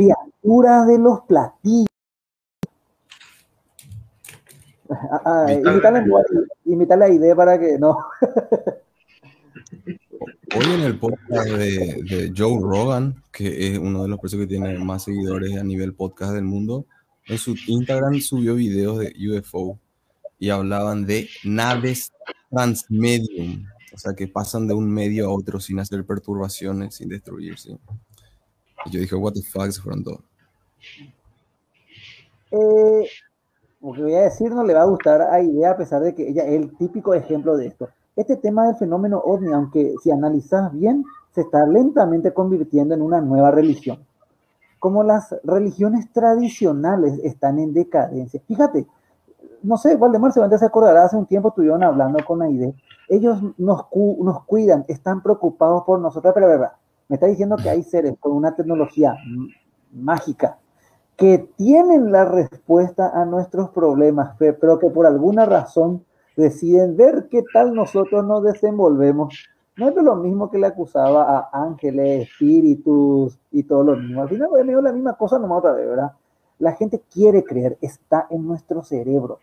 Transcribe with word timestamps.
criaturas 0.00 0.86
de 0.86 0.98
los 0.98 1.20
platillos. 1.22 1.86
Ah, 4.88 5.22
ah, 5.24 5.52
imitar 6.64 6.98
la 6.98 7.08
idea 7.08 7.36
para 7.36 7.60
que 7.60 7.78
no. 7.78 7.96
Hoy 10.56 10.64
en 10.74 10.80
el 10.80 10.98
podcast 10.98 11.48
de, 11.48 12.32
Joe 12.36 12.58
Rogan, 12.60 13.22
que 13.32 13.68
es 13.68 13.78
uno 13.78 14.02
de 14.02 14.08
los 14.08 14.18
personas 14.18 14.46
que 14.46 14.54
tiene 14.56 14.76
más 14.78 15.04
seguidores 15.04 15.56
a 15.56 15.62
nivel 15.62 15.94
podcast 15.94 16.32
del 16.32 16.44
mundo, 16.44 16.86
en 17.26 17.38
su 17.38 17.54
Instagram 17.66 18.20
subió 18.20 18.56
videos 18.56 18.98
de 18.98 19.14
UFO 19.28 19.78
y 20.40 20.50
hablaban 20.50 21.06
de 21.06 21.28
naves 21.44 22.12
transmedium, 22.50 23.64
o 23.94 23.98
sea, 23.98 24.14
que 24.14 24.26
pasan 24.26 24.66
de 24.66 24.74
un 24.74 24.90
medio 24.90 25.26
a 25.26 25.32
otro 25.32 25.60
sin 25.60 25.78
hacer 25.78 26.04
perturbaciones, 26.04 26.96
sin 26.96 27.08
destruirse. 27.08 27.78
Y 28.86 28.90
yo 28.90 29.00
dije, 29.00 29.14
what 29.14 29.32
the 29.32 29.42
fuck, 29.42 29.70
se 29.70 29.80
fueron 29.80 30.04
todos. 30.04 30.20
Eh, 32.50 33.06
lo 33.80 33.92
que 33.92 34.02
voy 34.02 34.14
a 34.14 34.22
decir 34.22 34.52
no 34.52 34.64
le 34.64 34.74
va 34.74 34.82
a 34.82 34.86
gustar 34.86 35.22
a 35.22 35.42
Idea, 35.42 35.72
a 35.72 35.76
pesar 35.76 36.02
de 36.02 36.14
que 36.14 36.28
ella 36.28 36.44
es 36.44 36.60
el 36.60 36.76
típico 36.76 37.14
ejemplo 37.14 37.56
de 37.56 37.66
esto. 37.66 37.88
Este 38.16 38.36
tema 38.36 38.66
del 38.66 38.76
fenómeno 38.76 39.18
ovni, 39.18 39.52
aunque 39.52 39.94
si 40.02 40.10
analizas 40.10 40.72
bien, 40.72 41.04
se 41.34 41.42
está 41.42 41.64
lentamente 41.66 42.32
convirtiendo 42.32 42.94
en 42.94 43.02
una 43.02 43.20
nueva 43.20 43.50
religión. 43.50 43.98
Como 44.78 45.04
las 45.04 45.34
religiones 45.44 46.10
tradicionales 46.12 47.18
están 47.22 47.58
en 47.58 47.72
decadencia. 47.72 48.40
Fíjate, 48.46 48.86
no 49.62 49.76
sé, 49.76 49.96
Valdemar 49.96 50.32
se 50.32 50.58
se 50.58 50.64
acordará, 50.64 51.04
hace 51.04 51.16
un 51.16 51.26
tiempo 51.26 51.48
estuvieron 51.48 51.82
hablando 51.82 52.24
con 52.24 52.42
Aide. 52.42 52.74
Ellos 53.08 53.38
nos, 53.58 53.86
nos 53.94 54.44
cuidan, 54.44 54.84
están 54.88 55.22
preocupados 55.22 55.84
por 55.84 56.00
nosotros, 56.00 56.32
pero 56.34 56.48
verdad, 56.48 56.72
me 57.10 57.16
está 57.16 57.26
diciendo 57.26 57.56
que 57.56 57.68
hay 57.68 57.82
seres 57.82 58.14
con 58.20 58.30
una 58.32 58.54
tecnología 58.54 59.16
mágica 59.92 60.58
que 61.16 61.38
tienen 61.56 62.12
la 62.12 62.24
respuesta 62.24 63.10
a 63.12 63.24
nuestros 63.24 63.70
problemas, 63.70 64.36
pero 64.38 64.78
que 64.78 64.88
por 64.90 65.06
alguna 65.06 65.44
razón 65.44 66.04
deciden 66.36 66.96
ver 66.96 67.26
qué 67.28 67.42
tal 67.52 67.74
nosotros 67.74 68.24
nos 68.24 68.44
desenvolvemos. 68.44 69.48
No 69.76 69.88
es 69.88 69.96
lo 69.96 70.14
mismo 70.14 70.52
que 70.52 70.58
le 70.58 70.68
acusaba 70.68 71.24
a 71.24 71.50
ángeles, 71.52 72.28
espíritus 72.28 73.36
y 73.50 73.64
todo 73.64 73.82
lo 73.82 73.96
mismo. 73.96 74.22
Al 74.22 74.28
final 74.28 74.48
es 74.56 74.82
la 74.82 74.92
misma 74.92 75.14
cosa 75.14 75.40
nomás 75.40 75.58
otra 75.58 75.72
vez, 75.72 75.88
¿verdad? 75.88 76.12
La 76.60 76.72
gente 76.74 77.02
quiere 77.12 77.42
creer, 77.42 77.76
está 77.80 78.28
en 78.30 78.46
nuestro 78.46 78.84
cerebro, 78.84 79.40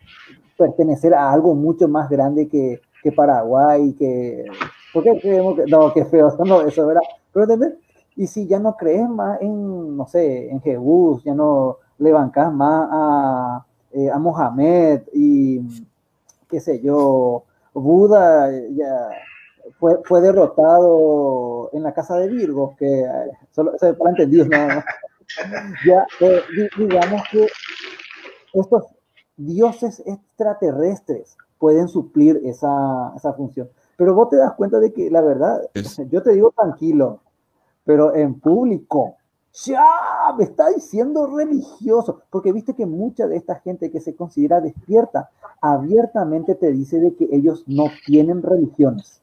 pertenecer 0.56 1.12
a 1.12 1.30
algo 1.30 1.54
mucho 1.54 1.86
más 1.86 2.08
grande 2.08 2.48
que, 2.48 2.80
que 3.02 3.12
Paraguay, 3.12 3.92
que... 3.92 4.46
¿Por 4.94 5.04
qué 5.04 5.20
creemos 5.20 5.56
que... 5.56 5.66
No, 5.66 5.92
qué 5.92 6.06
feo, 6.06 6.34
no, 6.46 6.62
eso, 6.62 6.86
¿verdad? 6.86 7.02
Pero 7.32 7.44
¿entendés? 7.44 7.74
Y 8.16 8.26
si 8.26 8.46
ya 8.46 8.58
no 8.58 8.76
crees 8.76 9.08
más 9.08 9.40
en, 9.40 9.96
no 9.96 10.06
sé, 10.06 10.50
en 10.50 10.60
Jesús, 10.60 11.22
ya 11.24 11.34
no 11.34 11.78
le 11.98 12.12
bancas 12.12 12.52
más 12.52 12.88
a, 12.90 13.66
eh, 13.92 14.10
a 14.10 14.18
Mohamed 14.18 15.02
y 15.12 15.60
qué 16.48 16.60
sé 16.60 16.80
yo, 16.80 17.44
Buda 17.74 18.50
ya 18.70 19.08
fue, 19.78 19.98
fue 20.04 20.20
derrotado 20.20 21.70
en 21.72 21.82
la 21.82 21.92
casa 21.92 22.16
de 22.16 22.28
Virgo, 22.28 22.74
que 22.76 23.02
eh, 23.02 23.30
solo 23.50 23.72
se 23.78 23.94
para 23.94 24.10
entendido, 24.10 24.46
¿no? 24.46 24.56
ya, 25.86 26.06
eh, 26.20 26.42
digamos 26.76 27.22
que 27.30 27.46
estos 28.54 28.86
dioses 29.36 30.02
extraterrestres 30.06 31.36
pueden 31.58 31.88
suplir 31.88 32.40
esa, 32.44 33.12
esa, 33.16 33.32
función. 33.34 33.68
Pero 33.98 34.14
vos 34.14 34.30
te 34.30 34.36
das 34.36 34.54
cuenta 34.54 34.78
de 34.78 34.92
que 34.92 35.10
la 35.10 35.20
verdad, 35.20 35.60
yo 36.10 36.22
te 36.22 36.32
digo 36.32 36.54
tranquilo, 36.56 37.20
pero 37.84 38.14
en 38.14 38.38
público 38.38 39.16
ya 39.64 39.84
me 40.36 40.44
está 40.44 40.68
diciendo 40.68 41.26
religioso, 41.26 42.22
porque 42.30 42.52
viste 42.52 42.74
que 42.74 42.86
mucha 42.86 43.26
de 43.26 43.36
esta 43.36 43.56
gente 43.56 43.90
que 43.90 44.00
se 44.00 44.14
considera 44.14 44.60
despierta 44.60 45.30
abiertamente 45.60 46.54
te 46.54 46.70
dice 46.70 47.00
de 47.00 47.16
que 47.16 47.28
ellos 47.32 47.64
no 47.66 47.86
tienen 48.06 48.40
religiones, 48.42 49.20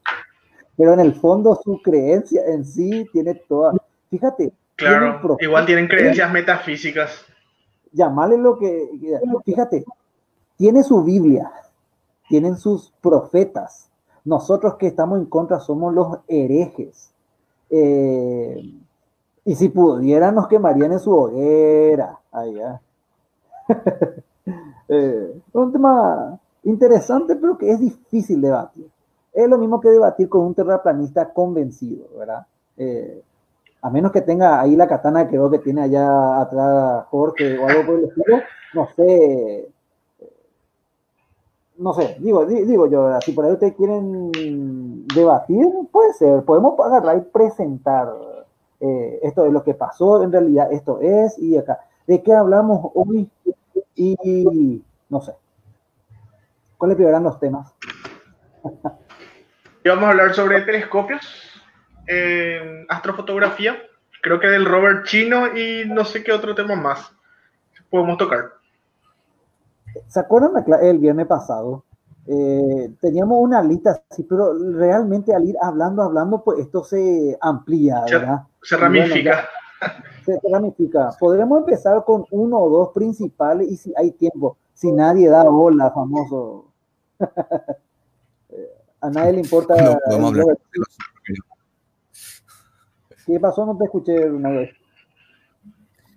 pero 0.75 0.91
en 0.93 0.99
el 0.99 1.15
fondo 1.15 1.57
su 1.63 1.81
creencia 1.81 2.41
en 2.45 2.65
sí 2.65 3.07
tiene 3.13 3.35
toda, 3.47 3.73
fíjate. 4.09 4.51
Claro, 4.75 5.37
igual 5.39 5.65
tienen 5.65 5.87
creencias 5.87 6.29
metafísicas. 6.33 7.25
Llamale 7.93 8.37
lo 8.37 8.59
que, 8.59 8.89
fíjate, 9.45 9.85
tiene 10.57 10.83
su 10.83 11.01
Biblia, 11.01 11.49
tienen 12.27 12.57
sus 12.57 12.91
profetas. 12.99 13.89
Nosotros 14.25 14.75
que 14.75 14.87
estamos 14.87 15.19
en 15.19 15.25
contra 15.25 15.59
somos 15.59 15.93
los 15.93 16.17
herejes. 16.27 17.11
Eh, 17.69 18.73
y 19.45 19.55
si 19.55 19.69
pudieran, 19.69 20.35
nos 20.35 20.47
quemarían 20.47 20.91
en 20.91 20.99
su 20.99 21.15
hoguera. 21.15 22.19
Allá. 22.31 22.81
eh, 24.89 25.41
un 25.53 25.71
tema 25.71 26.39
interesante, 26.63 27.35
pero 27.35 27.57
que 27.57 27.69
es 27.69 27.79
difícil 27.79 28.41
debatir. 28.41 28.89
Es 29.31 29.47
lo 29.47 29.57
mismo 29.57 29.79
que 29.79 29.89
debatir 29.89 30.27
con 30.27 30.41
un 30.41 30.55
terraplanista 30.55 31.31
convencido, 31.31 32.07
¿verdad? 32.17 32.47
Eh, 32.77 33.21
a 33.81 33.89
menos 33.91 34.11
que 34.11 34.21
tenga 34.21 34.59
ahí 34.59 34.75
la 34.75 34.87
katana 34.87 35.27
que 35.27 35.37
veo 35.37 35.51
que 35.51 35.59
tiene 35.59 35.83
allá 35.83 36.41
atrás 36.41 37.05
Jorge 37.09 37.59
o 37.59 37.67
algo 37.67 37.85
por 37.85 37.95
el 37.99 38.05
estilo, 38.05 38.37
no 38.73 38.87
sé. 38.95 39.69
No 41.77 41.93
sé, 41.93 42.15
digo, 42.19 42.45
digo 42.45 42.87
yo, 42.87 43.19
si 43.21 43.33
por 43.33 43.45
ahí 43.45 43.51
ustedes 43.51 43.75
quieren 43.75 44.31
debatir, 45.13 45.67
puede 45.91 46.13
ser, 46.13 46.43
podemos 46.43 46.79
agarrar 46.79 47.17
y 47.17 47.21
presentar 47.21 48.13
eh, 48.79 49.19
esto 49.23 49.45
es 49.45 49.51
lo 49.51 49.63
que 49.63 49.73
pasó, 49.73 50.23
en 50.23 50.31
realidad 50.31 50.71
esto 50.71 50.99
es, 51.01 51.37
y 51.37 51.57
acá, 51.57 51.79
¿de 52.07 52.23
qué 52.23 52.33
hablamos 52.33 52.91
hoy? 52.93 53.29
Y 53.95 54.81
no 55.09 55.21
sé, 55.21 55.33
¿cuáles 56.77 56.99
eran 56.99 57.23
los 57.23 57.39
temas? 57.39 57.73
y 59.83 59.89
vamos 59.89 60.05
a 60.05 60.09
hablar 60.11 60.33
sobre 60.33 60.61
telescopios, 60.61 61.61
astrofotografía, 62.87 63.75
creo 64.21 64.39
que 64.39 64.47
del 64.47 64.65
Robert 64.65 65.05
Chino 65.05 65.55
y 65.57 65.83
no 65.85 66.05
sé 66.05 66.23
qué 66.23 66.31
otro 66.31 66.55
tema 66.55 66.75
más 66.75 67.13
podemos 67.89 68.17
tocar. 68.17 68.54
¿Se 70.07 70.19
acuerdan 70.19 70.63
el 70.81 70.99
viernes 70.99 71.27
pasado? 71.27 71.83
Eh, 72.27 72.91
teníamos 72.99 73.37
una 73.39 73.61
lista 73.61 74.01
así, 74.09 74.23
pero 74.23 74.53
realmente 74.73 75.33
al 75.35 75.45
ir 75.47 75.55
hablando, 75.61 76.01
hablando, 76.01 76.43
pues 76.43 76.59
esto 76.59 76.83
se 76.83 77.37
amplía, 77.39 78.03
¿verdad? 78.09 78.43
Se 78.63 78.77
ramifica. 78.77 79.47
se 80.25 80.39
ramifica. 80.51 81.11
Podremos 81.19 81.59
empezar 81.59 82.03
con 82.03 82.25
uno 82.31 82.57
o 82.57 82.69
dos 82.69 82.89
principales 82.93 83.69
y 83.69 83.77
si 83.77 83.93
hay 83.95 84.11
tiempo, 84.11 84.57
si 84.73 84.91
nadie 84.91 85.29
da 85.29 85.43
bola, 85.43 85.91
famoso. 85.91 86.65
A 89.01 89.09
nadie 89.11 89.33
le 89.33 89.39
importa. 89.41 89.75
¿Qué 93.27 93.39
pasó? 93.39 93.65
No 93.65 93.77
te 93.77 93.85
escuché 93.85 94.29
una 94.29 94.49
vez. 94.49 94.71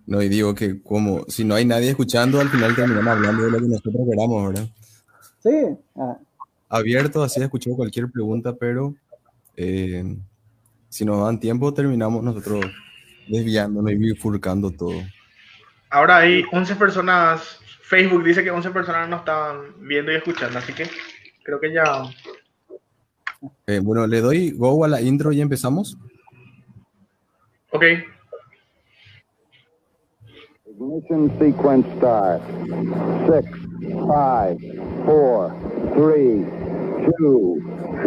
No, 0.09 0.23
y 0.23 0.31
digo 0.31 0.55
que 0.55 0.83
como 0.83 1.27
si 1.29 1.45
no 1.45 1.55
hay 1.55 1.67
nadie 1.67 1.91
escuchando, 1.91 2.41
al 2.41 2.49
final 2.49 2.75
terminamos 2.75 3.09
hablando 3.11 3.45
de 3.45 3.51
lo 3.51 3.59
que 3.59 3.67
nosotros 3.67 4.09
queramos, 4.11 4.49
¿verdad? 4.49 4.69
Sí. 5.43 5.51
Ah. 5.97 6.17
Abierto, 6.71 7.23
así 7.23 7.43
escuchado 7.43 7.77
cualquier 7.77 8.11
pregunta, 8.11 8.57
pero 8.57 8.95
eh, 9.55 10.17
si 10.89 11.05
nos 11.05 11.23
dan 11.23 11.39
tiempo, 11.39 11.75
terminamos 11.75 12.25
nosotros 12.25 12.65
desviándonos 13.29 13.93
y 13.93 13.97
bifurcando 13.97 14.71
todo. 14.71 14.99
Ahora 15.91 16.17
hay 16.17 16.43
11 16.53 16.77
personas, 16.77 17.61
Facebook 17.83 18.25
dice 18.25 18.43
que 18.43 18.51
11 18.51 18.71
personas 18.71 19.11
nos 19.11 19.21
están 19.21 19.75
viendo 19.87 20.11
y 20.11 20.17
escuchando, 20.17 20.59
así 20.59 20.73
que 20.73 20.89
creo 21.43 21.61
que 21.61 21.71
ya... 21.71 22.05
Eh, 23.67 23.81
bueno, 23.83 24.07
le 24.07 24.23
doy 24.23 24.53
go 24.53 24.87
a 24.87 24.89
la 24.89 25.03
intro 25.03 25.33
y 25.33 25.43
empezamos. 25.43 25.99
Ok. 27.73 27.85
Ignition 30.81 31.37
sequence 31.41 31.87
start. 31.99 32.41
6, 33.27 33.49
5, 34.07 34.59
4, 35.07 35.93
3, 35.97 36.45
2, 37.19 37.61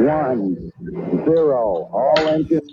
1. 0.08 0.72
zero. 1.26 1.90
All 1.92 2.28
engines. 2.30 2.72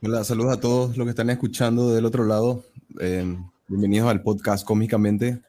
Hola, 0.00 0.22
saludos 0.22 0.56
a 0.56 0.60
todos 0.60 0.96
los 0.96 1.06
que 1.06 1.10
están 1.10 1.28
escuchando 1.28 1.92
del 1.92 2.04
otro 2.04 2.24
lado. 2.24 2.62
Eh, 3.00 3.36
bienvenidos 3.66 4.08
al 4.08 4.22
podcast 4.22 4.64
Cómicamente. 4.64 5.40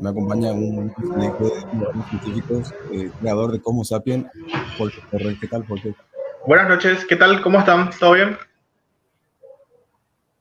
Me 0.00 0.08
acompaña 0.08 0.50
un 0.50 0.90
equipo 0.90 1.44
de 1.44 2.08
científicos, 2.10 2.74
eh, 2.90 3.12
creador 3.20 3.52
de 3.52 3.60
Como 3.60 3.84
Sapien, 3.84 4.28
Jorge 4.76 5.00
Torres. 5.08 5.38
¿Qué 5.40 5.46
tal, 5.46 5.64
Jorge? 5.68 5.94
Buenas 6.48 6.68
noches, 6.68 7.04
¿qué 7.08 7.14
tal? 7.14 7.40
¿Cómo 7.42 7.60
están? 7.60 7.90
¿Todo 8.00 8.14
bien? 8.14 8.36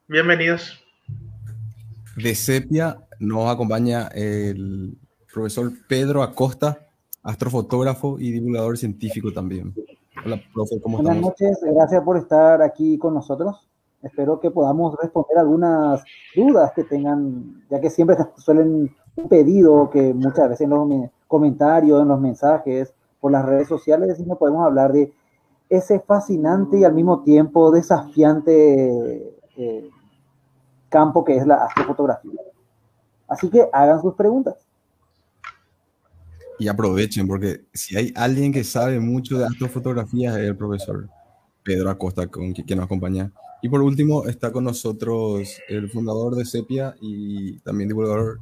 Bienvenidos. 0.07 0.83
De 2.15 2.33
Sepia 2.33 2.97
nos 3.19 3.47
acompaña 3.53 4.07
el 4.07 4.97
profesor 5.31 5.71
Pedro 5.87 6.23
Acosta, 6.23 6.79
astrofotógrafo 7.21 8.17
y 8.19 8.31
divulgador 8.31 8.75
científico 8.75 9.31
también. 9.31 9.71
Hola, 10.25 10.41
profe, 10.51 10.81
¿cómo 10.81 10.97
Buenas 10.97 11.21
noches, 11.21 11.59
gracias 11.61 12.01
por 12.03 12.17
estar 12.17 12.59
aquí 12.63 12.97
con 12.97 13.13
nosotros. 13.13 13.69
Espero 14.01 14.39
que 14.39 14.49
podamos 14.49 14.95
responder 14.99 15.37
algunas 15.37 16.03
dudas 16.35 16.71
que 16.75 16.83
tengan, 16.83 17.63
ya 17.69 17.79
que 17.79 17.91
siempre 17.91 18.17
suelen 18.37 18.89
un 19.17 19.29
pedido 19.29 19.87
que 19.91 20.15
muchas 20.15 20.49
veces 20.49 20.61
en 20.61 20.71
los 20.71 21.11
comentarios, 21.27 22.01
en 22.01 22.07
los 22.07 22.19
mensajes, 22.19 22.91
por 23.19 23.33
las 23.33 23.45
redes 23.45 23.67
sociales, 23.67 24.19
y 24.19 24.23
no 24.23 24.35
podemos 24.35 24.65
hablar 24.65 24.93
de 24.93 25.13
ese 25.69 25.99
fascinante 25.99 26.79
y 26.79 26.85
al 26.85 26.95
mismo 26.95 27.21
tiempo 27.21 27.69
desafiante 27.69 29.37
eh, 29.57 29.89
campo 30.89 31.23
que 31.23 31.37
es 31.37 31.45
la 31.45 31.65
astrofotografía. 31.65 32.41
Así 33.27 33.51
que 33.51 33.69
hagan 33.71 34.01
sus 34.01 34.15
preguntas. 34.15 34.64
Y 36.57 36.67
aprovechen, 36.67 37.27
porque 37.27 37.65
si 37.73 37.97
hay 37.97 38.13
alguien 38.15 38.53
que 38.53 38.63
sabe 38.63 38.99
mucho 38.99 39.37
de 39.37 39.45
astrofotografía 39.45 40.39
es 40.39 40.47
el 40.47 40.55
profesor 40.55 41.09
Pedro 41.63 41.89
Acosta, 41.89 42.27
con 42.27 42.53
quien 42.53 42.77
nos 42.77 42.85
acompaña. 42.85 43.31
Y 43.61 43.69
por 43.69 43.81
último 43.81 44.25
está 44.25 44.51
con 44.51 44.63
nosotros 44.63 45.49
el 45.67 45.89
fundador 45.89 46.35
de 46.35 46.45
Sepia 46.45 46.95
y 47.01 47.59
también 47.59 47.89
divulgador 47.89 48.39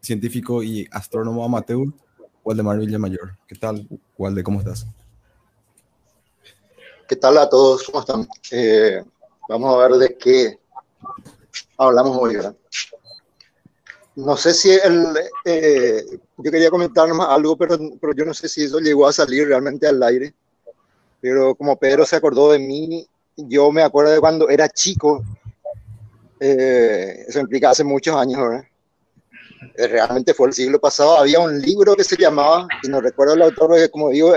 científico 0.00 0.62
y 0.62 0.88
astrónomo 0.90 1.44
amateur, 1.44 1.86
Waldemar 2.42 2.78
Villamayor. 2.78 3.36
¿Qué 3.46 3.54
tal, 3.56 3.86
Walde? 4.16 4.42
¿Cómo 4.42 4.60
estás? 4.60 4.86
¿Qué 7.06 7.16
tal 7.16 7.38
a 7.38 7.48
todos? 7.48 7.84
¿Cómo 7.84 8.00
están? 8.00 8.26
Eh, 8.50 9.02
vamos 9.48 9.74
a 9.74 9.78
ver 9.86 9.98
de 9.98 10.16
qué 10.16 10.58
hablamos 11.76 12.16
hoy, 12.18 12.36
¿verdad? 12.36 12.56
No 14.18 14.36
sé 14.36 14.52
si 14.52 14.72
el, 14.72 15.06
eh, 15.44 16.04
yo 16.38 16.50
quería 16.50 16.70
comentar 16.70 17.08
algo, 17.08 17.56
pero, 17.56 17.78
pero 18.00 18.12
yo 18.14 18.24
no 18.24 18.34
sé 18.34 18.48
si 18.48 18.64
eso 18.64 18.80
llegó 18.80 19.06
a 19.06 19.12
salir 19.12 19.46
realmente 19.46 19.86
al 19.86 20.02
aire. 20.02 20.34
Pero 21.20 21.54
como 21.54 21.76
Pedro 21.76 22.04
se 22.04 22.16
acordó 22.16 22.50
de 22.50 22.58
mí, 22.58 23.06
yo 23.36 23.70
me 23.70 23.80
acuerdo 23.80 24.10
de 24.10 24.18
cuando 24.18 24.48
era 24.48 24.68
chico, 24.68 25.22
eh, 26.40 27.26
eso 27.28 27.38
implica 27.38 27.70
hace 27.70 27.84
muchos 27.84 28.16
años, 28.16 28.40
¿verdad? 28.40 28.64
realmente 29.76 30.34
fue 30.34 30.48
el 30.48 30.52
siglo 30.52 30.80
pasado, 30.80 31.18
había 31.18 31.38
un 31.38 31.60
libro 31.60 31.94
que 31.94 32.02
se 32.02 32.16
llamaba, 32.16 32.66
y 32.82 32.88
no 32.88 33.00
recuerdo 33.00 33.34
el 33.34 33.42
autor, 33.42 33.68
porque 33.68 33.88
como 33.88 34.10
digo, 34.10 34.32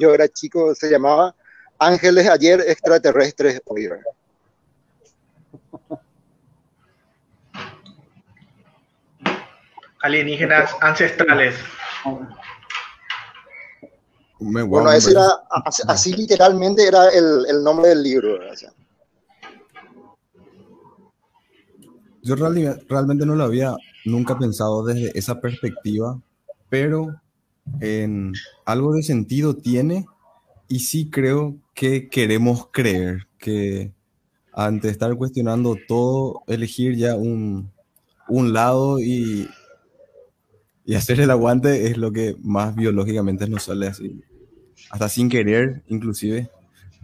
yo 0.00 0.14
era 0.14 0.26
chico, 0.28 0.74
se 0.74 0.90
llamaba 0.90 1.32
Ángeles 1.78 2.28
ayer, 2.28 2.60
extraterrestres 2.66 3.60
hoy. 3.66 3.88
Alienígenas 10.02 10.70
ancestrales. 10.80 11.54
Bueno, 14.38 14.90
así, 15.86 16.12
literalmente 16.14 16.86
era 16.86 17.08
el, 17.10 17.62
nombre 17.62 17.90
del 17.90 18.02
libro. 18.02 18.38
Yo 22.22 22.34
realmente 22.36 23.26
no 23.26 23.36
lo 23.36 23.44
había 23.44 23.76
nunca 24.04 24.36
pensado 24.38 24.84
desde 24.84 25.16
esa 25.16 25.40
perspectiva, 25.40 26.20
pero 26.68 27.14
en 27.80 28.32
algo 28.64 28.94
de 28.94 29.02
sentido 29.02 29.56
tiene 29.56 30.06
y 30.68 30.80
sí 30.80 31.10
creo 31.10 31.56
que 31.74 32.08
queremos 32.08 32.68
creer 32.72 33.28
que 33.38 33.92
ante 34.52 34.88
estar 34.88 35.14
cuestionando 35.16 35.76
todo, 35.86 36.42
elegir 36.46 36.96
ya 36.96 37.14
un, 37.14 37.70
un 38.28 38.52
lado 38.52 38.98
y, 38.98 39.48
y, 40.84 40.94
hacer 40.94 41.20
el 41.20 41.30
aguante 41.30 41.86
es 41.86 41.96
lo 41.96 42.12
que 42.12 42.36
más 42.42 42.74
biológicamente 42.74 43.48
nos 43.48 43.64
sale 43.64 43.88
así, 43.88 44.20
hasta 44.90 45.08
sin 45.08 45.28
querer 45.28 45.82
inclusive. 45.88 46.50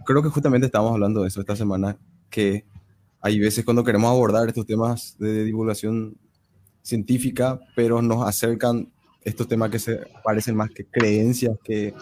Creo 0.05 0.23
que 0.23 0.29
justamente 0.29 0.67
estamos 0.67 0.91
hablando 0.91 1.21
de 1.21 1.27
eso 1.27 1.41
esta 1.41 1.55
semana, 1.55 1.97
que 2.29 2.65
hay 3.21 3.39
veces 3.39 3.65
cuando 3.65 3.83
queremos 3.83 4.09
abordar 4.09 4.47
estos 4.47 4.65
temas 4.65 5.15
de 5.19 5.43
divulgación 5.43 6.15
científica, 6.81 7.59
pero 7.75 8.01
nos 8.01 8.27
acercan 8.27 8.89
estos 9.21 9.47
temas 9.47 9.69
que 9.69 9.79
se 9.79 9.99
parecen 10.23 10.55
más 10.55 10.69
que 10.71 10.85
creencias 10.85 11.57
que 11.63 11.93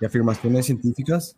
y 0.00 0.04
afirmaciones 0.04 0.66
científicas 0.66 1.36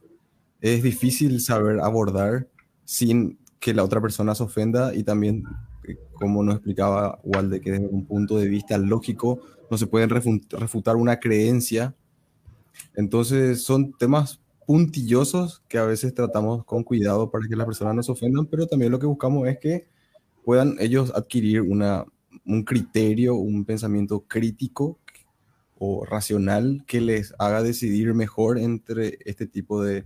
es 0.60 0.82
difícil 0.82 1.40
saber 1.40 1.80
abordar 1.80 2.48
sin 2.84 3.38
que 3.60 3.74
la 3.74 3.84
otra 3.84 4.00
persona 4.00 4.34
se 4.34 4.42
ofenda 4.42 4.94
y 4.94 5.02
también, 5.02 5.44
eh, 5.86 5.96
como 6.14 6.42
nos 6.42 6.56
explicaba 6.56 7.18
Walde, 7.22 7.60
que 7.60 7.72
desde 7.72 7.86
un 7.86 8.06
punto 8.06 8.38
de 8.38 8.48
vista 8.48 8.78
lógico 8.78 9.40
no 9.70 9.78
se 9.78 9.86
pueden 9.86 10.10
refutar 10.10 10.96
una 10.96 11.18
creencia. 11.18 11.94
Entonces 12.94 13.62
son 13.62 13.92
temas 13.92 14.40
puntillosos 14.66 15.62
que 15.68 15.78
a 15.78 15.84
veces 15.84 16.14
tratamos 16.14 16.64
con 16.64 16.82
cuidado 16.82 17.30
para 17.30 17.46
que 17.48 17.56
las 17.56 17.66
personas 17.66 17.94
no 17.94 18.02
se 18.02 18.12
ofendan, 18.12 18.46
pero 18.46 18.66
también 18.66 18.92
lo 18.92 18.98
que 18.98 19.06
buscamos 19.06 19.48
es 19.48 19.58
que 19.58 19.86
puedan 20.44 20.76
ellos 20.80 21.12
adquirir 21.14 21.62
una, 21.62 22.04
un 22.44 22.64
criterio, 22.64 23.34
un 23.34 23.64
pensamiento 23.64 24.24
crítico 24.26 24.98
o 25.78 26.04
racional 26.04 26.84
que 26.86 27.00
les 27.00 27.34
haga 27.38 27.62
decidir 27.62 28.12
mejor 28.14 28.58
entre 28.58 29.18
este 29.24 29.46
tipo 29.46 29.82
de, 29.82 30.04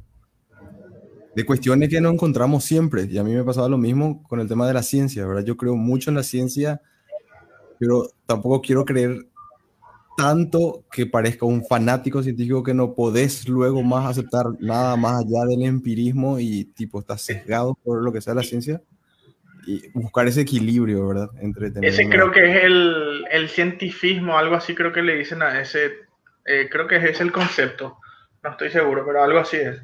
de 1.34 1.46
cuestiones 1.46 1.88
que 1.88 2.00
no 2.00 2.10
encontramos 2.10 2.64
siempre. 2.64 3.06
Y 3.10 3.18
a 3.18 3.24
mí 3.24 3.32
me 3.32 3.44
pasaba 3.44 3.68
lo 3.68 3.78
mismo 3.78 4.22
con 4.24 4.40
el 4.40 4.48
tema 4.48 4.66
de 4.66 4.74
la 4.74 4.82
ciencia, 4.82 5.26
¿verdad? 5.26 5.44
Yo 5.44 5.56
creo 5.56 5.76
mucho 5.76 6.10
en 6.10 6.16
la 6.16 6.22
ciencia, 6.22 6.82
pero 7.78 8.10
tampoco 8.26 8.60
quiero 8.60 8.84
creer 8.84 9.26
tanto 10.20 10.84
que 10.92 11.06
parezca 11.06 11.46
un 11.46 11.64
fanático 11.64 12.22
científico 12.22 12.62
que 12.62 12.74
no 12.74 12.94
podés 12.94 13.48
luego 13.48 13.82
más 13.82 14.06
aceptar 14.06 14.44
nada 14.58 14.94
más 14.96 15.24
allá 15.24 15.46
del 15.46 15.62
empirismo 15.62 16.38
y 16.38 16.64
tipo 16.64 17.00
estás 17.00 17.22
sesgado 17.22 17.74
por 17.82 18.02
lo 18.02 18.12
que 18.12 18.20
sea 18.20 18.34
la 18.34 18.42
ciencia 18.42 18.82
y 19.66 19.88
buscar 19.94 20.26
ese 20.26 20.42
equilibrio, 20.42 21.08
¿verdad? 21.08 21.30
Entre 21.40 21.72
ese 21.82 22.08
creo 22.08 22.30
que 22.30 22.44
es 22.44 22.64
el, 22.64 23.24
el, 23.30 23.48
cientifismo, 23.48 24.36
algo 24.36 24.56
así 24.56 24.74
creo 24.74 24.92
que 24.92 25.02
le 25.02 25.16
dicen 25.16 25.42
a 25.42 25.58
ese, 25.58 25.92
eh, 26.44 26.68
creo 26.70 26.86
que 26.86 26.96
es 26.96 27.20
el 27.20 27.32
concepto, 27.32 27.96
no 28.42 28.50
estoy 28.50 28.70
seguro, 28.70 29.04
pero 29.06 29.22
algo 29.22 29.38
así 29.38 29.56
es. 29.56 29.80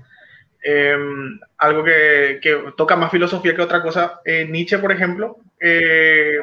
Em, 0.63 1.39
algo 1.59 1.83
que, 1.83 2.41
que, 2.43 2.73
toca 2.77 2.97
más 2.97 3.11
filosofía 3.11 3.55
que 3.55 3.63
otra 3.63 3.83
cosa. 3.83 4.21
Eh, 4.25 4.47
Nietzsche, 4.51 4.79
por 4.79 4.93
ejemplo, 4.93 5.39
eh, 5.61 6.39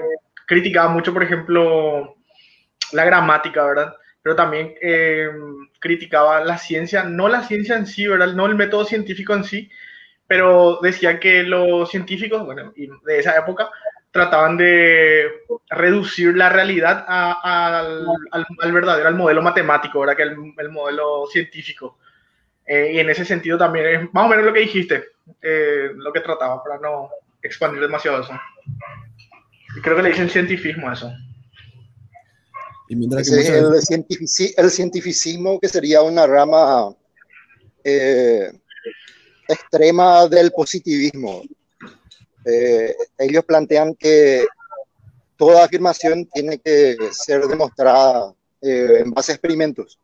criticaba 0.48 0.90
mucho, 0.90 1.14
por 1.14 1.24
ejemplo, 1.24 2.16
la 2.94 3.06
gramática, 3.06 3.64
¿verdad? 3.64 3.96
Pero 4.22 4.36
también 4.36 4.74
em, 4.82 5.68
criticaba 5.80 6.44
la 6.44 6.58
ciencia, 6.58 7.04
no 7.04 7.28
la 7.28 7.44
ciencia 7.44 7.76
en 7.76 7.86
sí, 7.86 8.08
¿verdad? 8.08 8.34
No 8.34 8.46
el 8.46 8.56
método 8.56 8.86
científico 8.86 9.34
en 9.34 9.44
sí, 9.44 9.70
pero 10.28 10.80
decía 10.82 11.20
que 11.20 11.44
los 11.44 11.90
científicos, 11.90 12.46
bueno, 12.46 12.74
de 12.76 13.20
esa 13.20 13.38
época, 13.38 13.70
trataban 14.12 14.58
de 14.58 15.28
reducir 15.70 16.38
la 16.38 16.50
realidad 16.50 17.04
al, 17.08 18.06
al, 18.32 18.72
verdadero, 18.72 19.08
al 19.08 19.16
modelo 19.16 19.42
matemático, 19.42 20.00
¿verdad? 20.00 20.16
Que 20.16 20.24
el, 20.24 20.36
el 20.58 20.70
modelo 20.70 21.26
científico. 21.32 21.98
Eh, 22.66 22.92
y 22.94 23.00
en 23.00 23.10
ese 23.10 23.26
sentido 23.26 23.58
también 23.58 23.86
es 23.88 24.14
más 24.14 24.26
o 24.26 24.30
menos 24.30 24.46
lo 24.46 24.54
que 24.54 24.62
dijiste, 24.62 25.04
eh, 25.42 25.92
lo 25.96 26.14
que 26.14 26.22
trataba, 26.22 26.64
para 26.64 26.80
no 26.80 27.10
expandir 27.42 27.82
demasiado 27.82 28.22
eso. 28.22 28.40
Creo 29.82 29.98
que 29.98 30.04
le 30.04 30.10
dicen 30.10 30.30
cientifismo 30.30 30.90
a 30.90 30.94
eso. 30.94 31.12
Y 32.94 32.96
mientras 32.96 33.28
que 33.28 33.48
el, 33.48 33.74
el, 34.56 34.70
cientificismo, 34.72 35.60
que 35.60 35.68
sería 35.68 36.04
una 36.04 36.28
rama 36.28 36.96
eh, 37.84 38.52
extrema 39.48 40.28
del 40.28 40.52
positivismo. 40.52 41.42
Eh, 42.46 42.96
ellos 43.18 43.44
plantean 43.46 43.96
que 43.96 44.46
toda 45.36 45.66
afirmación 45.66 46.28
tiene 46.32 46.60
que 46.60 46.98
ser 47.12 47.48
demostrada 47.48 48.32
eh, 48.62 49.00
en 49.00 49.10
base 49.10 49.32
a 49.32 49.36
experimentos. 49.36 50.00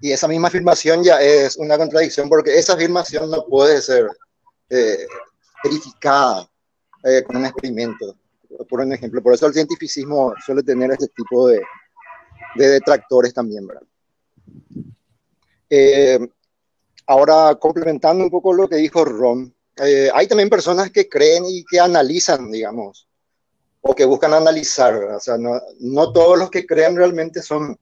Y 0.00 0.12
esa 0.12 0.28
misma 0.28 0.46
afirmación 0.46 1.02
ya 1.02 1.20
es 1.20 1.56
una 1.56 1.76
contradicción 1.76 2.28
porque 2.28 2.56
esa 2.56 2.74
afirmación 2.74 3.28
no 3.30 3.44
puede 3.46 3.82
ser 3.82 4.06
verificada 5.64 6.48
con 7.26 7.36
un 7.36 7.46
experimento, 7.46 8.16
por 8.68 8.80
un 8.80 8.92
ejemplo. 8.92 9.22
Por 9.22 9.34
eso 9.34 9.46
el 9.46 9.54
cientificismo 9.54 10.34
suele 10.44 10.62
tener 10.62 10.90
este 10.90 11.08
tipo 11.08 11.48
de, 11.48 11.62
de 12.56 12.68
detractores 12.68 13.32
también, 13.32 13.66
¿verdad? 13.66 13.82
Ahora, 17.06 17.56
complementando 17.56 18.24
un 18.24 18.30
poco 18.30 18.52
lo 18.52 18.68
que 18.68 18.76
dijo 18.76 19.04
Ron, 19.04 19.54
eh, 19.76 20.10
hay 20.14 20.26
también 20.26 20.48
personas 20.48 20.90
que 20.90 21.08
creen 21.08 21.44
y 21.46 21.64
que 21.64 21.80
analizan, 21.80 22.50
digamos, 22.50 23.08
o 23.80 23.94
que 23.94 24.04
buscan 24.04 24.34
analizar. 24.34 24.94
O 24.94 25.20
sea, 25.20 25.36
no, 25.36 25.60
no, 25.80 26.12
todos 26.12 26.38
los 26.38 26.50
que 26.50 26.64
creen 26.64 26.96
realmente 26.96 27.42
son, 27.42 27.78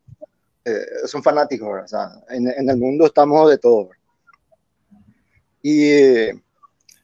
eh, 0.65 0.87
son 1.07 1.23
fanáticos. 1.23 1.85
O 1.85 1.89
sea, 1.89 2.11
en, 2.31 2.49
en, 2.49 2.71
el 2.71 2.77
mundo 2.77 3.07
estamos 3.07 3.50
de 3.50 3.59
todo. 3.59 3.91
Y 5.62 6.29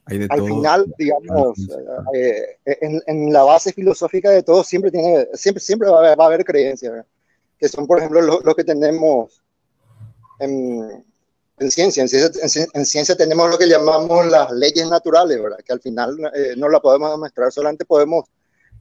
al 0.06 0.44
final, 0.44 0.94
digamos, 0.98 1.58
eh, 2.14 2.58
en, 2.64 3.02
en, 3.06 3.32
la 3.32 3.42
base 3.42 3.72
filosófica 3.72 4.30
de 4.30 4.42
todo 4.42 4.62
siempre, 4.62 4.90
tiene, 4.90 5.26
siempre, 5.34 5.60
siempre 5.60 5.88
va 5.88 5.96
a 5.96 5.98
haber, 6.00 6.20
va 6.20 6.24
a 6.24 6.26
haber 6.28 6.44
creencias, 6.44 7.04
que 7.58 7.68
son, 7.68 7.86
por 7.86 7.98
ejemplo, 7.98 8.20
lo, 8.20 8.54
que 8.54 8.62
tenemos 8.62 9.42
en, 10.38 11.04
en 11.58 11.70
ciencia. 11.70 12.02
En, 12.04 12.86
ciencia. 12.86 13.16
tenemos 13.16 13.50
lo 13.50 13.58
que 13.58 13.66
llamamos 13.66 14.26
las 14.26 14.52
leyes 14.52 14.88
naturales, 14.88 15.42
¿verdad? 15.42 15.58
que 15.64 15.72
al 15.72 15.80
final 15.80 16.16
eh, 16.34 16.54
no 16.56 16.68
la 16.68 16.78
podemos 16.78 17.10
demostrar, 17.10 17.50
solamente 17.50 17.84
podemos 17.84 18.26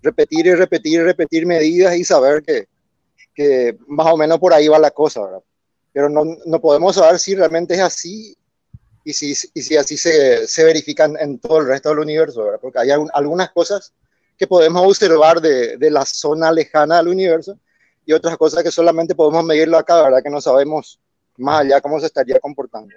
repetir 0.03 0.45
y 0.45 0.53
repetir 0.53 0.99
y 0.99 1.03
repetir 1.03 1.47
medidas 1.47 1.95
y 1.95 2.03
saber 2.03 2.43
que, 2.43 2.67
que 3.33 3.75
más 3.87 4.13
o 4.13 4.17
menos 4.17 4.37
por 4.37 4.53
ahí 4.53 4.67
va 4.67 4.77
la 4.77 4.91
cosa, 4.91 5.21
¿verdad? 5.21 5.41
pero 5.91 6.09
no, 6.09 6.23
no 6.45 6.59
podemos 6.61 6.95
saber 6.95 7.17
si 7.17 7.33
realmente 7.33 7.73
es 7.73 7.79
así 7.79 8.37
y 9.05 9.13
si, 9.13 9.31
y 9.53 9.61
si 9.61 9.77
así 9.77 9.97
se, 9.97 10.47
se, 10.47 10.63
verifican 10.63 11.15
en 11.19 11.37
todo 11.37 11.59
el 11.59 11.67
resto 11.67 11.89
del 11.89 11.99
universo, 11.99 12.43
¿verdad? 12.43 12.59
porque 12.59 12.79
hay 12.79 12.89
algunas 12.89 13.51
cosas 13.51 13.93
que 14.35 14.47
podemos 14.47 14.85
observar 14.85 15.39
de, 15.39 15.77
de, 15.77 15.91
la 15.91 16.03
zona 16.05 16.51
lejana 16.51 16.97
del 16.97 17.09
universo 17.09 17.57
y 18.03 18.13
otras 18.13 18.35
cosas 18.35 18.63
que 18.63 18.71
solamente 18.71 19.13
podemos 19.13 19.45
medirlo 19.45 19.77
acá, 19.77 20.01
¿verdad? 20.01 20.23
que 20.23 20.31
no 20.31 20.41
sabemos 20.41 20.99
más 21.37 21.61
allá 21.61 21.79
cómo 21.81 21.99
se 21.99 22.07
estaría 22.07 22.39
comportando. 22.39 22.95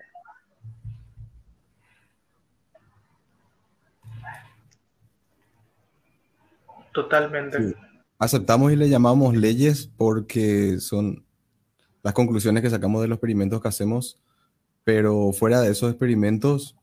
Totalmente. 6.94 7.76
Aceptamos 8.18 8.72
y 8.72 8.76
le 8.76 8.88
llamamos 8.88 9.36
leyes 9.36 9.90
porque 9.94 10.80
son 10.80 11.24
las 12.02 12.14
conclusiones 12.14 12.62
que 12.62 12.70
sacamos 12.70 13.02
de 13.02 13.08
los 13.08 13.16
experimentos 13.16 13.60
que 13.60 13.68
hacemos 13.68 14.18
pero 14.88 15.34
fuera 15.34 15.60
de 15.60 15.70
esos 15.70 15.90
experimentos, 15.90 16.74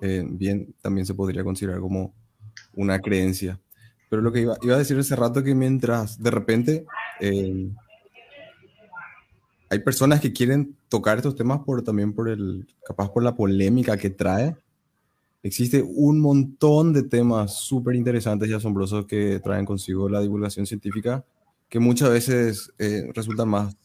eh, 0.00 0.24
bien, 0.24 0.72
también 0.80 1.04
se 1.04 1.14
podría 1.14 1.42
considerar 1.42 1.80
como 1.80 2.14
una 2.74 3.00
creencia. 3.00 3.60
Pero 4.08 4.22
lo 4.22 4.30
que 4.30 4.42
iba, 4.42 4.54
a 4.54 4.78
decir 4.78 4.96
hace 4.96 5.16
rato 5.16 5.42
que 5.42 5.52
mientras 5.52 6.22
de 6.22 6.30
repente 6.30 6.86
eh, 7.20 7.72
hay 9.68 9.78
personas 9.80 10.20
que 10.20 10.32
quieren 10.32 10.76
tocar 10.88 11.16
estos 11.16 11.34
temas 11.34 11.58
por, 11.66 11.82
también 11.82 12.12
por 12.12 12.28
el, 12.28 12.68
capaz 12.86 13.10
por 13.10 13.24
la 13.24 13.34
polémica 13.34 13.96
que 13.96 14.10
trae, 14.10 14.54
existe 15.42 15.82
un 15.82 16.20
montón 16.20 16.92
de 16.92 17.02
temas 17.02 17.58
súper 17.64 17.96
interesantes 17.96 18.48
y 18.48 18.52
asombrosos 18.52 19.06
que 19.06 19.40
traen 19.40 19.66
consigo 19.66 20.08
la 20.08 20.20
divulgación 20.20 20.66
científica, 20.66 21.24
que 21.68 21.80
muchas 21.80 22.10
veces 22.10 22.72
eh, 22.78 23.10
resultan 23.12 23.48
más 23.48 23.76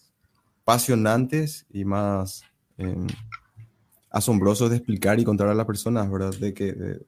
apasionantes 0.62 1.65
y 1.74 1.84
más 1.84 2.44
asombrosos 4.09 4.69
de 4.69 4.77
explicar 4.77 5.19
y 5.19 5.24
contar 5.24 5.48
a 5.48 5.55
las 5.55 5.65
personas, 5.65 6.09
¿verdad? 6.09 6.33
De 6.39 6.53
que 6.53 7.00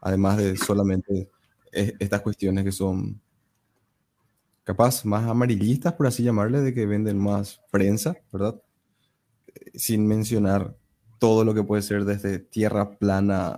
además 0.00 0.38
de 0.38 0.56
solamente 0.56 1.28
estas 1.72 2.22
cuestiones 2.22 2.64
que 2.64 2.72
son 2.72 3.20
capaz 4.64 5.04
más 5.04 5.28
amarillistas, 5.28 5.92
por 5.92 6.06
así 6.06 6.22
llamarle, 6.22 6.60
de 6.60 6.74
que 6.74 6.86
venden 6.86 7.18
más 7.18 7.60
prensa, 7.70 8.16
¿verdad? 8.32 8.60
Sin 9.74 10.06
mencionar 10.06 10.76
todo 11.18 11.44
lo 11.44 11.54
que 11.54 11.62
puede 11.62 11.82
ser 11.82 12.04
desde 12.04 12.38
tierra 12.38 12.98
plana, 12.98 13.56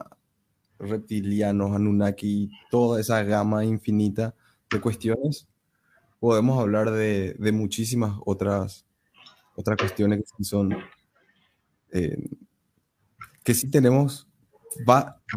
reptilianos, 0.78 1.74
Anunnaki, 1.74 2.50
toda 2.70 3.00
esa 3.00 3.22
gama 3.22 3.64
infinita 3.64 4.34
de 4.70 4.80
cuestiones, 4.80 5.48
podemos 6.20 6.60
hablar 6.60 6.90
de, 6.90 7.34
de 7.38 7.52
muchísimas 7.52 8.18
otras, 8.26 8.84
otras 9.56 9.78
cuestiones 9.78 10.20
que 10.36 10.44
son 10.44 10.76
eh, 11.92 12.18
que 13.44 13.54
sí 13.54 13.70
tenemos 13.70 14.28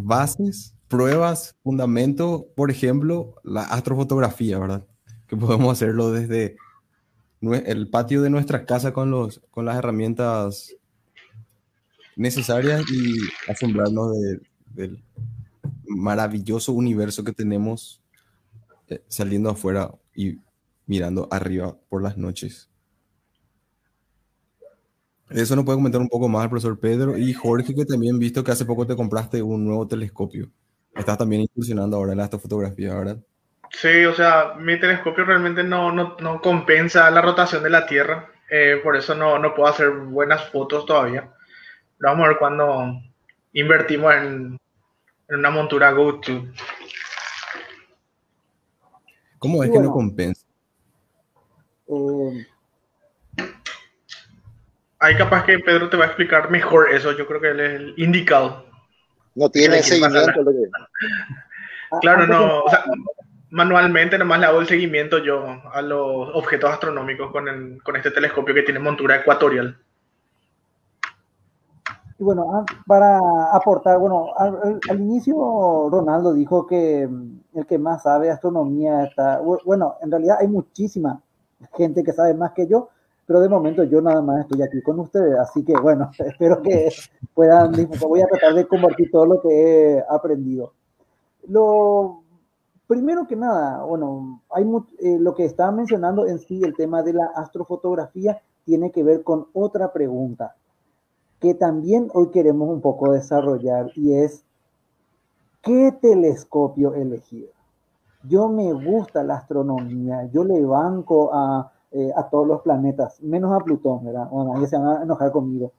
bases, 0.01 0.75
pruebas, 0.88 1.55
fundamentos, 1.63 2.43
por 2.55 2.70
ejemplo, 2.70 3.36
la 3.43 3.63
astrofotografía, 3.63 4.60
¿verdad? 4.60 4.86
Que 5.27 5.38
podemos 5.38 5.72
hacerlo 5.72 6.12
desde 6.12 6.58
el 7.41 7.89
patio 7.89 8.22
de 8.22 8.29
nuestra 8.29 8.65
casa 8.65 8.93
con, 8.93 9.10
los, 9.10 9.41
con 9.50 9.65
las 9.65 9.77
herramientas 9.77 10.75
necesarias 12.15 12.84
y 12.91 13.15
asombrarnos 13.50 14.15
del 14.75 15.03
maravilloso 15.86 16.74
universo 16.74 17.24
que 17.24 17.34
tenemos 17.34 18.01
eh, 18.88 19.03
saliendo 19.08 19.50
afuera 19.50 19.91
y 20.15 20.39
mirando 20.86 21.27
arriba 21.31 21.77
por 21.89 22.03
las 22.03 22.17
noches. 22.17 22.71
Eso 25.33 25.55
nos 25.55 25.63
puede 25.63 25.77
comentar 25.77 26.01
un 26.01 26.09
poco 26.09 26.27
más 26.27 26.43
el 26.43 26.50
profesor 26.50 26.79
Pedro 26.79 27.17
y 27.17 27.33
Jorge, 27.33 27.73
que 27.73 27.85
también 27.85 28.19
visto 28.19 28.43
que 28.43 28.51
hace 28.51 28.65
poco 28.65 28.85
te 28.85 28.95
compraste 28.95 29.41
un 29.41 29.65
nuevo 29.65 29.88
telescopio. 29.88 30.50
Estás 30.93 31.17
también 31.17 31.41
incursionando 31.43 31.95
ahora 31.97 32.11
en 32.11 32.17
la 32.17 32.25
astrofotografía, 32.25 32.93
¿verdad? 32.93 33.17
Sí, 33.71 34.05
o 34.05 34.13
sea, 34.13 34.55
mi 34.57 34.77
telescopio 34.79 35.23
realmente 35.23 35.63
no, 35.63 35.91
no, 35.91 36.17
no 36.19 36.41
compensa 36.41 37.09
la 37.09 37.21
rotación 37.21 37.63
de 37.63 37.69
la 37.69 37.85
Tierra, 37.85 38.29
eh, 38.50 38.81
por 38.83 38.97
eso 38.97 39.15
no, 39.15 39.39
no, 39.39 39.55
puedo 39.55 39.69
hacer 39.69 39.89
buenas 39.91 40.50
fotos 40.50 40.85
todavía. 40.85 41.31
vamos 42.00 42.25
a 42.25 42.29
ver 42.29 42.38
cuando 42.38 43.01
invertimos 43.53 44.13
en, 44.13 44.57
en 45.29 45.39
una 45.39 45.50
montura 45.50 45.91
GoTo. 45.91 46.43
¿Cómo 49.39 49.63
es 49.63 49.71
que 49.71 49.79
no 49.79 49.91
compensa? 49.91 50.45
Eh, 51.88 52.47
Ahí 55.01 55.15
capaz 55.17 55.46
que 55.46 55.58
Pedro 55.58 55.89
te 55.89 55.98
va 55.98 56.03
a 56.05 56.08
explicar 56.08 56.51
mejor 56.51 56.91
eso, 56.91 57.12
yo 57.13 57.25
creo 57.25 57.41
que 57.41 57.50
él 57.50 57.60
es 57.60 57.74
el 57.74 57.93
indicado. 57.98 58.65
No 59.36 59.50
tiene 59.50 59.84
seguimiento. 59.84 60.31
Claro, 62.00 62.25
no, 62.25 62.62
o 62.62 62.70
sea, 62.70 62.86
manualmente 63.50 64.17
nomás 64.17 64.39
le 64.39 64.46
hago 64.46 64.62
el 64.62 64.67
seguimiento 64.67 65.17
yo 65.17 65.46
a 65.74 65.81
los 65.81 66.29
objetos 66.34 66.70
astronómicos 66.70 67.31
con, 67.34 67.79
con 67.84 67.96
este 67.98 68.12
telescopio 68.12 68.55
que 68.55 68.63
tiene 68.63 68.79
montura 68.79 69.17
ecuatorial. 69.17 69.77
Y 72.17 72.24
bueno, 72.24 72.50
ah, 72.53 72.65
para 72.88 73.20
aportar, 73.51 73.98
bueno, 74.00 74.34
al, 74.38 74.79
al, 74.89 75.01
inicio 75.01 75.89
Ronaldo 75.91 76.34
dijo 76.34 76.65
que 76.65 77.05
mm, 77.05 77.58
el 77.58 77.65
que 77.65 77.77
más 77.77 78.03
sabe 78.03 78.31
astronomía 78.31 79.03
está, 79.03 79.39
bueno, 79.39 79.98
en 80.01 80.12
realidad 80.12 80.38
hay 80.39 80.48
muchísima 80.48 81.22
gente 81.75 82.05
que 82.05 82.13
sabe 82.13 82.34
más 82.34 82.53
que 82.53 82.67
yo, 82.67 82.89
pero 83.25 83.42
de 83.42 83.50
momento 83.50 83.84
yo 83.84 84.01
nada 84.01 84.22
más 84.22 84.42
estoy 84.42 84.62
aquí 84.62 84.82
con 84.82 85.00
ustedes, 85.00 85.38
así 85.40 85.63
que 85.63 85.74
bueno, 85.82 86.12
espero 86.20 86.62
que 86.62 86.90
puedan, 87.34 87.72
voy 88.00 88.22
a 88.22 88.28
tratar 88.28 88.56
de 88.56 88.68
compartir 88.68 89.10
todo 89.12 89.25
lo 89.25 89.42
que 89.42 89.50
he 89.50 90.04
aprendido. 90.10 90.74
Lo 91.48 92.24
primero 92.88 93.25
que 93.28 93.36
nada, 93.36 93.84
bueno, 93.84 94.42
hay 94.51 94.63
eh, 95.00 95.18
lo 95.20 95.34
que 95.34 95.46
estaba 95.46 95.72
mencionando 95.72 96.28
en 96.28 96.40
sí, 96.40 96.62
el 96.63 96.75
tema 96.75 97.04
de 97.04 97.13
la 97.13 97.25
astrofotografía, 97.36 98.42
tiene 98.66 98.92
que 98.92 99.04
ver 99.04 99.24
con 99.24 99.48
otra 99.54 99.92
pregunta 99.92 100.56
que 101.42 101.56
también 101.56 102.08
hoy 102.13 102.30
queremos 102.30 102.70
un 102.70 102.82
poco 102.82 103.12
desarrollar 103.12 103.92
y 103.96 104.13
es, 104.13 104.46
¿qué 105.63 105.92
telescopio 106.00 106.94
elegir? 106.94 107.50
Yo 108.24 108.48
me 108.48 108.72
gusta 108.72 109.24
la 109.24 109.38
astronomía, 109.38 110.25
yo 110.32 110.44
le 110.44 110.63
banco 110.63 111.34
a 111.34 111.72
eh, 111.91 112.12
a 112.15 112.29
todos 112.29 112.48
los 112.48 112.62
planetas, 112.62 113.21
menos 113.21 113.51
a 113.53 113.63
Plutón, 113.63 114.05
¿verdad? 114.05 114.29
Bueno, 114.29 114.55
ahí 114.55 114.65
se 114.67 114.77
van 114.77 114.98
a 114.98 115.03
enojar 115.03 115.31
conmigo. 115.31 115.74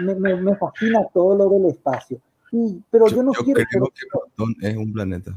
me, 0.00 0.14
me, 0.14 0.36
me, 0.36 0.56
fascina 0.56 1.06
todo 1.12 1.36
lo 1.36 1.48
del 1.50 1.66
espacio. 1.66 2.18
Y, 2.50 2.82
pero 2.90 3.06
yo, 3.08 3.22
no 3.22 3.32
quiero... 3.32 3.62
Creo 3.70 3.84
que 3.86 4.06
Plutón 4.10 4.54
es 4.62 4.76
un 4.76 4.92
planeta. 4.92 5.32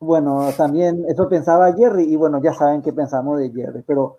Bueno, 0.00 0.48
también 0.56 1.04
eso 1.08 1.28
pensaba 1.28 1.72
Jerry, 1.74 2.04
y 2.04 2.16
bueno, 2.16 2.40
ya 2.40 2.54
saben 2.54 2.82
qué 2.82 2.92
pensamos 2.92 3.38
de 3.38 3.50
Jerry, 3.50 3.82
pero 3.86 4.16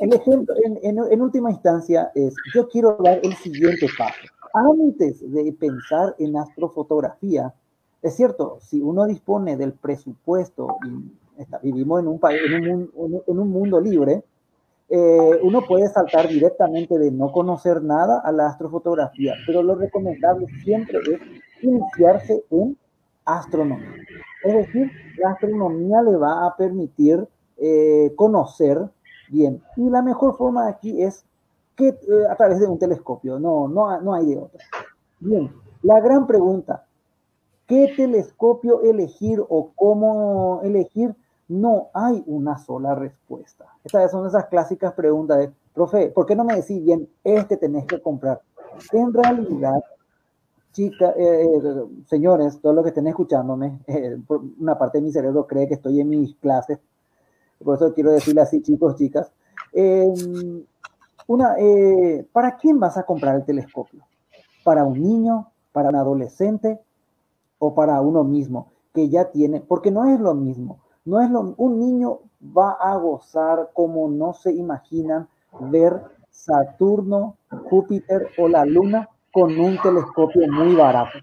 el 0.00 0.12
ejemplo, 0.12 0.54
en, 0.64 0.78
en, 0.82 0.98
en 1.12 1.22
última 1.22 1.50
instancia, 1.50 2.10
es, 2.14 2.34
yo 2.54 2.68
quiero 2.68 2.96
dar 3.02 3.20
el 3.22 3.34
siguiente 3.34 3.86
paso. 3.96 4.14
Antes 4.54 5.20
de 5.30 5.52
pensar 5.52 6.14
en 6.18 6.36
astrofotografía, 6.36 7.52
es 8.02 8.14
cierto, 8.14 8.58
si 8.60 8.80
uno 8.80 9.06
dispone 9.06 9.56
del 9.56 9.72
presupuesto 9.72 10.78
y 10.86 11.12
vivimos 11.62 12.00
en 12.00 12.08
un, 12.08 12.18
país, 12.18 12.40
en 12.46 12.70
un, 12.70 12.90
en 13.26 13.38
un 13.38 13.50
mundo 13.50 13.80
libre, 13.80 14.22
eh, 14.88 15.40
uno 15.42 15.62
puede 15.62 15.88
saltar 15.88 16.28
directamente 16.28 16.98
de 16.98 17.10
no 17.10 17.32
conocer 17.32 17.82
nada 17.82 18.20
a 18.20 18.30
la 18.30 18.48
astrofotografía, 18.48 19.34
pero 19.46 19.62
lo 19.62 19.74
recomendable 19.74 20.46
siempre 20.62 20.98
es 20.98 21.20
iniciarse 21.62 22.44
en 22.50 22.76
astronomía. 23.24 23.94
Es 24.44 24.54
decir, 24.54 24.90
la 25.18 25.30
astronomía 25.30 26.02
le 26.02 26.16
va 26.16 26.46
a 26.46 26.56
permitir 26.56 27.26
eh, 27.56 28.12
conocer 28.14 28.78
bien. 29.28 29.60
Y 29.76 29.90
la 29.90 30.02
mejor 30.02 30.36
forma 30.36 30.68
aquí 30.68 31.02
es 31.02 31.24
que 31.74 31.88
eh, 31.88 31.96
a 32.30 32.36
través 32.36 32.60
de 32.60 32.66
un 32.66 32.78
telescopio, 32.78 33.40
no, 33.40 33.66
no, 33.66 34.00
no 34.00 34.14
hay 34.14 34.26
de 34.26 34.38
otra. 34.38 34.64
Bien, 35.18 35.52
la 35.82 36.00
gran 36.00 36.26
pregunta, 36.28 36.86
¿Qué 37.66 37.92
telescopio 37.96 38.82
elegir 38.82 39.42
o 39.48 39.72
cómo 39.74 40.60
elegir? 40.62 41.16
No 41.48 41.90
hay 41.94 42.22
una 42.26 42.58
sola 42.58 42.94
respuesta. 42.94 43.66
Estas 43.84 44.10
son 44.10 44.26
esas 44.26 44.46
clásicas 44.46 44.92
preguntas 44.94 45.38
de, 45.38 45.52
profe, 45.76 46.08
¿por 46.08 46.26
qué 46.26 46.34
no 46.34 46.44
me 46.44 46.56
decís 46.56 46.82
bien, 46.82 47.08
este 47.22 47.56
tenés 47.58 47.84
que 47.84 48.00
comprar? 48.00 48.40
En 48.92 49.12
realidad, 49.12 49.78
chicas, 50.72 51.14
eh, 51.16 51.44
eh, 51.44 51.84
señores, 52.06 52.58
todos 52.60 52.74
los 52.74 52.82
que 52.82 52.88
estén 52.88 53.06
escuchándome, 53.06 53.78
eh, 53.86 54.18
una 54.58 54.78
parte 54.78 54.98
de 54.98 55.02
mi 55.04 55.12
cerebro 55.12 55.46
cree 55.46 55.68
que 55.68 55.74
estoy 55.74 56.00
en 56.00 56.08
mis 56.08 56.34
clases, 56.36 56.78
por 57.62 57.76
eso 57.76 57.92
quiero 57.94 58.10
decirle 58.10 58.40
así, 58.40 58.62
chicos, 58.62 58.96
chicas. 58.96 59.30
Em, 59.72 60.64
una, 61.26 61.56
¿Para 62.32 62.56
quién 62.56 62.78
vas 62.78 62.96
a 62.96 63.04
comprar 63.04 63.36
el 63.36 63.44
telescopio? 63.44 64.02
¿Para 64.64 64.84
un 64.84 65.02
niño? 65.02 65.50
¿Para 65.72 65.88
un 65.88 65.96
adolescente? 65.96 66.80
¿O 67.58 67.74
para 67.74 68.00
uno 68.00 68.24
mismo? 68.24 68.72
Que 68.94 69.08
ya 69.08 69.30
tiene, 69.30 69.60
porque 69.60 69.90
no 69.90 70.04
es 70.04 70.20
lo 70.20 70.34
mismo. 70.34 70.80
No 71.06 71.20
es 71.20 71.30
lo, 71.30 71.54
un 71.56 71.78
niño 71.78 72.18
va 72.56 72.72
a 72.72 72.96
gozar 72.96 73.70
como 73.72 74.08
no 74.08 74.34
se 74.34 74.52
imaginan 74.52 75.28
ver 75.60 76.02
Saturno, 76.30 77.36
Júpiter 77.70 78.28
o 78.38 78.48
la 78.48 78.64
Luna 78.64 79.08
con 79.32 79.58
un 79.58 79.78
telescopio 79.80 80.46
muy 80.50 80.74
barato. 80.74 81.18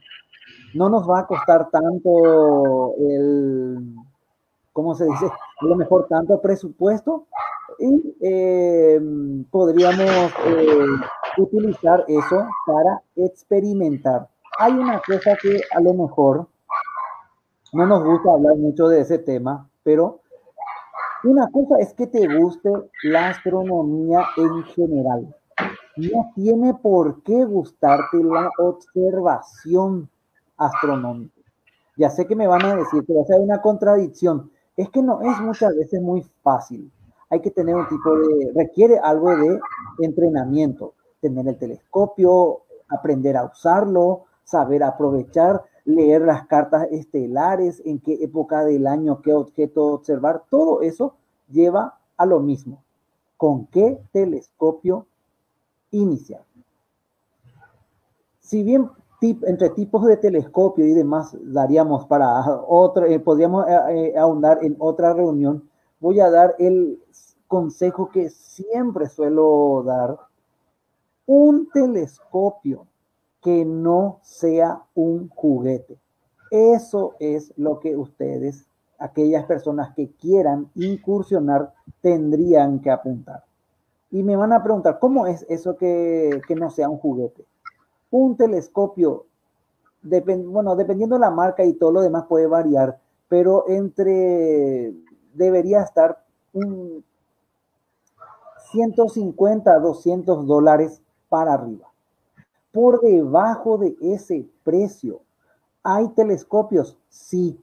No 0.74 0.90
nos 0.90 1.08
va 1.08 1.20
a 1.20 1.28
costar 1.28 1.70
tanto 1.70 2.96
el, 2.98 3.96
¿cómo 4.72 4.96
se 4.96 5.06
dice? 5.06 5.26
A 5.26 5.66
lo 5.66 5.76
mejor 5.76 6.08
tanto 6.08 6.42
presupuesto 6.42 7.28
y 7.80 8.16
eh, 8.22 9.02
podríamos 9.52 10.32
eh, 10.46 10.86
utilizar 11.38 12.06
eso 12.08 12.48
para 12.66 13.02
experimentar. 13.16 14.30
Hay 14.60 14.74
una 14.74 15.02
cosa 15.06 15.36
que 15.42 15.60
a 15.76 15.82
lo 15.82 15.94
mejor 15.94 16.48
no 17.74 17.86
nos 17.86 18.04
gusta 18.04 18.32
hablar 18.32 18.56
mucho 18.58 18.88
de 18.88 19.02
ese 19.02 19.18
tema, 19.20 19.68
pero 19.84 20.22
una 21.24 21.50
cosa 21.52 21.76
es 21.80 21.94
que 21.94 22.08
te 22.08 22.28
guste 22.38 22.70
la 23.04 23.30
astronomía 23.30 24.26
en 24.38 24.64
general. 24.64 25.36
No 25.96 26.32
tiene 26.36 26.74
por 26.74 27.22
qué 27.24 27.46
gustarte 27.46 28.24
la 28.24 28.50
observación 28.58 30.10
astronómica. 30.58 31.42
Ya 31.98 32.10
sé 32.10 32.26
que 32.26 32.36
me 32.36 32.48
van 32.48 32.66
a 32.66 32.76
decir 32.76 33.06
que 33.06 33.14
ser 33.26 33.40
una 33.40 33.62
contradicción. 33.62 34.52
Es 34.76 34.90
que 34.90 35.04
no 35.04 35.22
es 35.22 35.40
muchas 35.40 35.76
veces 35.76 36.02
muy 36.02 36.26
fácil. 36.42 36.92
Hay 37.30 37.40
que 37.42 37.52
tener 37.52 37.76
un 37.76 37.88
tipo 37.88 38.18
de, 38.18 38.52
requiere 38.56 39.00
algo 39.00 39.36
de 39.36 39.60
entrenamiento, 40.00 40.94
tener 41.22 41.48
el 41.48 41.58
telescopio, 41.58 42.64
aprender 42.90 43.38
a 43.38 43.46
usarlo, 43.46 44.26
saber 44.44 44.84
aprovechar 44.84 45.64
leer 45.86 46.22
las 46.22 46.48
cartas 46.48 46.88
estelares, 46.92 47.82
en 47.86 48.00
qué 48.00 48.24
época 48.24 48.64
del 48.64 48.88
año, 48.88 49.22
qué 49.22 49.34
objeto 49.34 49.88
observar, 49.88 50.44
todo 50.50 50.82
eso 50.82 51.16
lleva 51.50 52.00
a 52.18 52.26
lo 52.26 52.40
mismo. 52.40 52.84
¿Con 53.38 53.66
qué 53.68 54.00
telescopio 54.12 55.06
iniciar? 55.92 56.44
Si 58.40 58.64
bien 58.64 58.90
entre 59.24 59.70
tipos 59.70 60.06
de 60.06 60.18
telescopio 60.18 60.86
y 60.86 60.94
demás 60.94 61.36
daríamos 61.42 62.06
para 62.08 62.44
otro, 62.68 63.06
eh, 63.06 63.20
podríamos 63.20 63.66
eh, 63.68 63.78
eh, 63.90 64.18
ahondar 64.18 64.60
en 64.62 64.76
otra 64.80 65.14
reunión, 65.14 65.70
voy 66.00 66.20
a 66.20 66.30
dar 66.30 66.56
el 66.60 67.02
consejo 67.48 68.10
que 68.10 68.30
siempre 68.30 69.08
suelo 69.08 69.84
dar. 69.86 70.18
Un 71.26 71.70
telescopio 71.70 72.86
que 73.44 73.66
no 73.66 74.20
sea 74.24 74.84
un 74.96 75.30
juguete. 75.30 76.00
Eso 76.50 77.16
es 77.20 77.54
lo 77.58 77.80
que 77.80 77.98
ustedes, 77.98 78.66
aquellas 78.98 79.46
personas 79.46 79.94
que 79.96 80.12
quieran 80.12 80.70
incursionar, 80.76 81.74
tendrían 82.02 82.80
que 82.80 82.90
apuntar. 82.90 83.44
Y 84.12 84.24
me 84.24 84.36
van 84.36 84.54
a 84.54 84.64
preguntar, 84.64 85.00
¿cómo 85.00 85.28
es 85.28 85.46
eso 85.50 85.76
que, 85.76 86.42
no 86.56 86.70
sea 86.70 86.90
un 86.90 86.98
juguete? 86.98 87.46
Un 88.12 88.38
telescopio, 88.38 89.26
bueno, 90.02 90.76
dependiendo 90.76 91.16
de 91.16 91.22
la 91.22 91.32
marca 91.32 91.66
y 91.66 91.74
todo 91.74 91.92
lo 91.92 92.02
demás 92.02 92.26
puede 92.30 92.48
variar, 92.48 93.00
pero 93.28 93.66
entre, 93.68 94.94
debería 95.34 95.82
estar 95.82 96.24
un 96.54 97.04
150, 98.72 99.80
200 99.80 100.46
dólares 100.46 101.02
para 101.30 101.54
arriba 101.54 101.93
por 102.74 103.02
debajo 103.02 103.78
de 103.78 103.96
ese 104.02 104.50
precio. 104.64 105.22
¿Hay 105.84 106.10
telescopios? 106.10 106.98
Sí, 107.08 107.58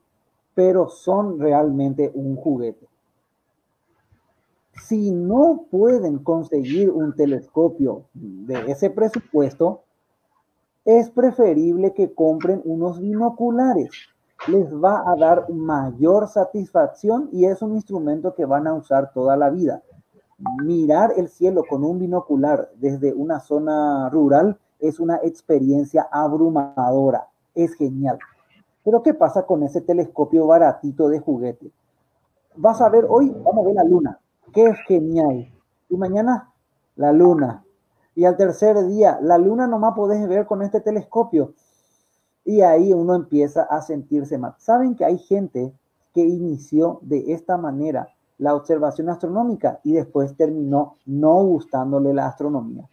pero 0.54 0.88
son 0.88 1.38
realmente 1.40 2.10
un 2.14 2.36
juguete. 2.36 2.86
Si 4.72 5.10
no 5.10 5.66
pueden 5.70 6.20
conseguir 6.20 6.90
un 6.90 7.14
telescopio 7.14 8.04
de 8.14 8.70
ese 8.70 8.88
presupuesto, 8.88 9.82
es 10.84 11.10
preferible 11.10 11.92
que 11.92 12.14
compren 12.14 12.62
unos 12.64 13.00
binoculares. 13.00 13.90
Les 14.48 14.72
va 14.72 15.02
a 15.06 15.16
dar 15.16 15.50
mayor 15.50 16.28
satisfacción 16.28 17.28
y 17.32 17.44
es 17.44 17.60
un 17.62 17.74
instrumento 17.74 18.34
que 18.34 18.46
van 18.46 18.66
a 18.66 18.74
usar 18.74 19.12
toda 19.12 19.36
la 19.36 19.50
vida. 19.50 19.82
Mirar 20.64 21.12
el 21.16 21.28
cielo 21.28 21.64
con 21.68 21.84
un 21.84 21.98
binocular 21.98 22.70
desde 22.76 23.12
una 23.12 23.40
zona 23.40 24.08
rural 24.08 24.58
es 24.80 25.00
una 25.00 25.16
experiencia 25.22 26.08
abrumadora, 26.10 27.28
es 27.54 27.74
genial. 27.74 28.18
Pero 28.84 29.02
¿qué 29.02 29.14
pasa 29.14 29.44
con 29.44 29.62
ese 29.62 29.80
telescopio 29.80 30.46
baratito 30.46 31.08
de 31.08 31.20
juguete? 31.20 31.70
Vas 32.56 32.80
a 32.80 32.88
ver 32.88 33.06
hoy, 33.08 33.30
vamos 33.44 33.64
a 33.64 33.66
ver 33.66 33.76
la 33.76 33.84
luna, 33.84 34.20
qué 34.52 34.74
genial. 34.86 35.52
Y 35.88 35.96
mañana, 35.96 36.52
la 36.96 37.12
luna. 37.12 37.64
Y 38.14 38.24
al 38.24 38.36
tercer 38.36 38.86
día, 38.86 39.18
la 39.22 39.38
luna 39.38 39.66
nomás 39.66 39.94
podés 39.94 40.26
ver 40.28 40.46
con 40.46 40.62
este 40.62 40.80
telescopio. 40.80 41.54
Y 42.44 42.62
ahí 42.62 42.92
uno 42.92 43.14
empieza 43.14 43.62
a 43.62 43.82
sentirse 43.82 44.38
mal. 44.38 44.54
Saben 44.58 44.96
que 44.96 45.04
hay 45.04 45.18
gente 45.18 45.72
que 46.12 46.22
inició 46.22 46.98
de 47.02 47.32
esta 47.32 47.56
manera 47.56 48.08
la 48.38 48.54
observación 48.54 49.10
astronómica 49.10 49.80
y 49.84 49.92
después 49.92 50.34
terminó 50.34 50.96
no 51.04 51.34
gustándole 51.44 52.14
la 52.14 52.26
astronomía 52.26 52.88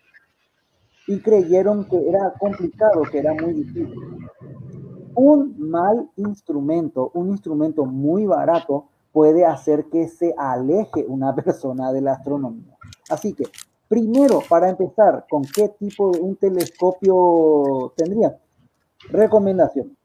y 1.07 1.19
creyeron 1.19 1.85
que 1.85 1.97
era 2.07 2.33
complicado, 2.37 3.01
que 3.09 3.19
era 3.19 3.33
muy 3.33 3.53
difícil. 3.53 3.95
Un 5.15 5.55
mal 5.57 6.09
instrumento, 6.17 7.11
un 7.13 7.29
instrumento 7.29 7.85
muy 7.85 8.25
barato, 8.25 8.89
puede 9.13 9.45
hacer 9.45 9.85
que 9.85 10.09
se 10.09 10.35
aleje 10.37 11.05
una 11.07 11.33
persona 11.43 11.91
de 11.93 12.01
la 12.01 12.13
astronomía. 12.13 12.77
Así 13.09 13.33
que, 13.33 13.45
primero, 13.87 14.43
para 14.47 14.69
empezar, 14.69 15.25
¿con 15.29 15.43
qué 15.43 15.69
tipo 15.79 16.11
de 16.11 16.19
un 16.19 16.35
telescopio 16.35 17.93
tendría? 17.95 18.37
Recomendación. 19.09 19.95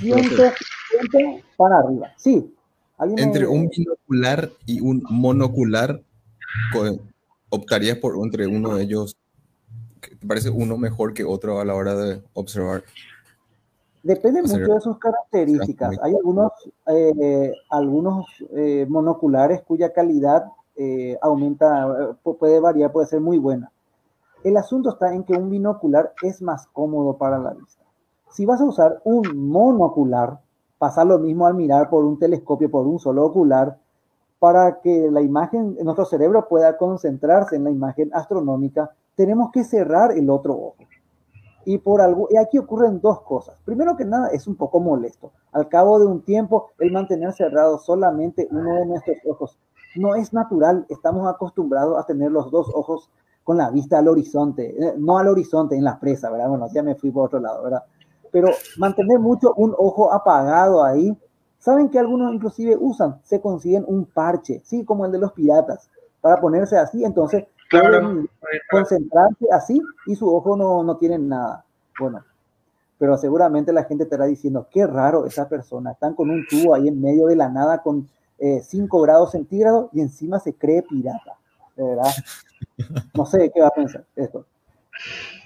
150 0.00 0.54
para 1.56 1.78
arriba. 1.78 2.10
Sí. 2.16 2.52
Entre 3.18 3.46
un 3.46 3.68
binocular 3.76 4.50
y 4.64 4.80
un 4.80 5.02
monocular, 5.10 6.02
optarías 7.50 7.98
por 7.98 8.16
entre 8.16 8.46
uno 8.46 8.76
de 8.76 8.84
ellos 8.84 9.16
¿Te 10.08 10.26
parece 10.26 10.50
uno 10.50 10.76
mejor 10.76 11.14
que 11.14 11.24
otro 11.24 11.60
a 11.60 11.64
la 11.64 11.74
hora 11.74 11.94
de 11.94 12.22
observar? 12.34 12.82
Depende 14.02 14.42
mucho 14.42 14.74
de 14.74 14.80
sus 14.80 14.98
características. 14.98 15.96
Hay 16.02 16.14
algunos, 16.14 16.50
eh, 16.88 17.52
algunos 17.70 18.26
eh, 18.50 18.84
monoculares 18.88 19.62
cuya 19.62 19.92
calidad 19.92 20.44
eh, 20.74 21.16
aumenta, 21.22 22.16
puede 22.22 22.58
variar, 22.58 22.90
puede 22.90 23.06
ser 23.06 23.20
muy 23.20 23.38
buena. 23.38 23.70
El 24.42 24.56
asunto 24.56 24.90
está 24.90 25.14
en 25.14 25.22
que 25.22 25.34
un 25.34 25.50
binocular 25.50 26.12
es 26.22 26.42
más 26.42 26.66
cómodo 26.66 27.16
para 27.16 27.38
la 27.38 27.52
vista. 27.52 27.84
Si 28.30 28.44
vas 28.44 28.60
a 28.60 28.64
usar 28.64 29.00
un 29.04 29.48
monocular, 29.48 30.40
pasa 30.78 31.04
lo 31.04 31.20
mismo 31.20 31.46
al 31.46 31.54
mirar 31.54 31.88
por 31.88 32.04
un 32.04 32.18
telescopio, 32.18 32.68
por 32.68 32.88
un 32.88 32.98
solo 32.98 33.24
ocular, 33.24 33.78
para 34.40 34.80
que 34.80 35.08
la 35.12 35.20
imagen, 35.20 35.76
nuestro 35.84 36.04
cerebro 36.06 36.48
pueda 36.48 36.76
concentrarse 36.76 37.54
en 37.54 37.62
la 37.62 37.70
imagen 37.70 38.10
astronómica 38.12 38.90
tenemos 39.16 39.50
que 39.52 39.64
cerrar 39.64 40.12
el 40.12 40.30
otro 40.30 40.54
ojo. 40.54 40.76
Y 41.64 41.78
por 41.78 42.00
algo, 42.00 42.28
aquí 42.40 42.58
ocurren 42.58 43.00
dos 43.00 43.20
cosas. 43.22 43.56
Primero 43.64 43.96
que 43.96 44.04
nada, 44.04 44.28
es 44.28 44.46
un 44.46 44.56
poco 44.56 44.80
molesto. 44.80 45.32
Al 45.52 45.68
cabo 45.68 45.98
de 46.00 46.06
un 46.06 46.22
tiempo, 46.22 46.70
el 46.80 46.90
mantener 46.90 47.32
cerrado 47.32 47.78
solamente 47.78 48.48
uno 48.50 48.74
de 48.74 48.86
nuestros 48.86 49.18
ojos 49.26 49.58
no 49.94 50.14
es 50.14 50.32
natural. 50.32 50.86
Estamos 50.88 51.28
acostumbrados 51.28 51.98
a 51.98 52.04
tener 52.04 52.32
los 52.32 52.50
dos 52.50 52.68
ojos 52.74 53.10
con 53.44 53.56
la 53.56 53.70
vista 53.70 53.98
al 53.98 54.08
horizonte, 54.08 54.74
eh, 54.78 54.94
no 54.98 55.18
al 55.18 55.28
horizonte 55.28 55.76
en 55.76 55.84
la 55.84 55.98
presa, 55.98 56.30
¿verdad? 56.30 56.48
Bueno, 56.48 56.68
ya 56.72 56.82
me 56.82 56.94
fui 56.94 57.10
por 57.10 57.26
otro 57.26 57.40
lado, 57.40 57.62
¿verdad? 57.64 57.82
Pero 58.30 58.50
mantener 58.78 59.18
mucho 59.18 59.52
un 59.56 59.74
ojo 59.76 60.12
apagado 60.12 60.82
ahí, 60.82 61.16
¿saben 61.58 61.88
que 61.88 61.98
algunos 61.98 62.32
inclusive 62.32 62.76
usan? 62.80 63.20
Se 63.24 63.40
consiguen 63.40 63.84
un 63.86 64.04
parche, 64.06 64.62
sí, 64.64 64.84
como 64.84 65.04
el 65.04 65.12
de 65.12 65.18
los 65.18 65.32
piratas, 65.32 65.90
para 66.20 66.40
ponerse 66.40 66.78
así, 66.78 67.04
entonces 67.04 67.44
Claro. 67.72 68.26
concentrarse 68.70 69.46
así 69.50 69.80
y 70.06 70.14
su 70.14 70.28
ojo 70.28 70.56
no, 70.56 70.82
no 70.82 70.98
tiene 70.98 71.18
nada. 71.18 71.64
Bueno, 71.98 72.22
pero 72.98 73.16
seguramente 73.16 73.72
la 73.72 73.84
gente 73.84 74.04
estará 74.04 74.26
diciendo, 74.26 74.66
qué 74.70 74.86
raro 74.86 75.24
esa 75.24 75.48
persona, 75.48 75.92
están 75.92 76.14
con 76.14 76.28
un 76.28 76.46
tubo 76.46 76.74
ahí 76.74 76.88
en 76.88 77.00
medio 77.00 77.26
de 77.26 77.36
la 77.36 77.48
nada 77.48 77.82
con 77.82 78.08
5 78.38 78.98
eh, 78.98 79.02
grados 79.02 79.32
centígrados 79.32 79.88
y 79.92 80.02
encima 80.02 80.38
se 80.38 80.54
cree 80.54 80.82
pirata. 80.82 81.38
No 83.14 83.24
sé 83.24 83.50
qué 83.54 83.60
va 83.60 83.68
a 83.68 83.74
pensar 83.74 84.04
esto. 84.16 84.44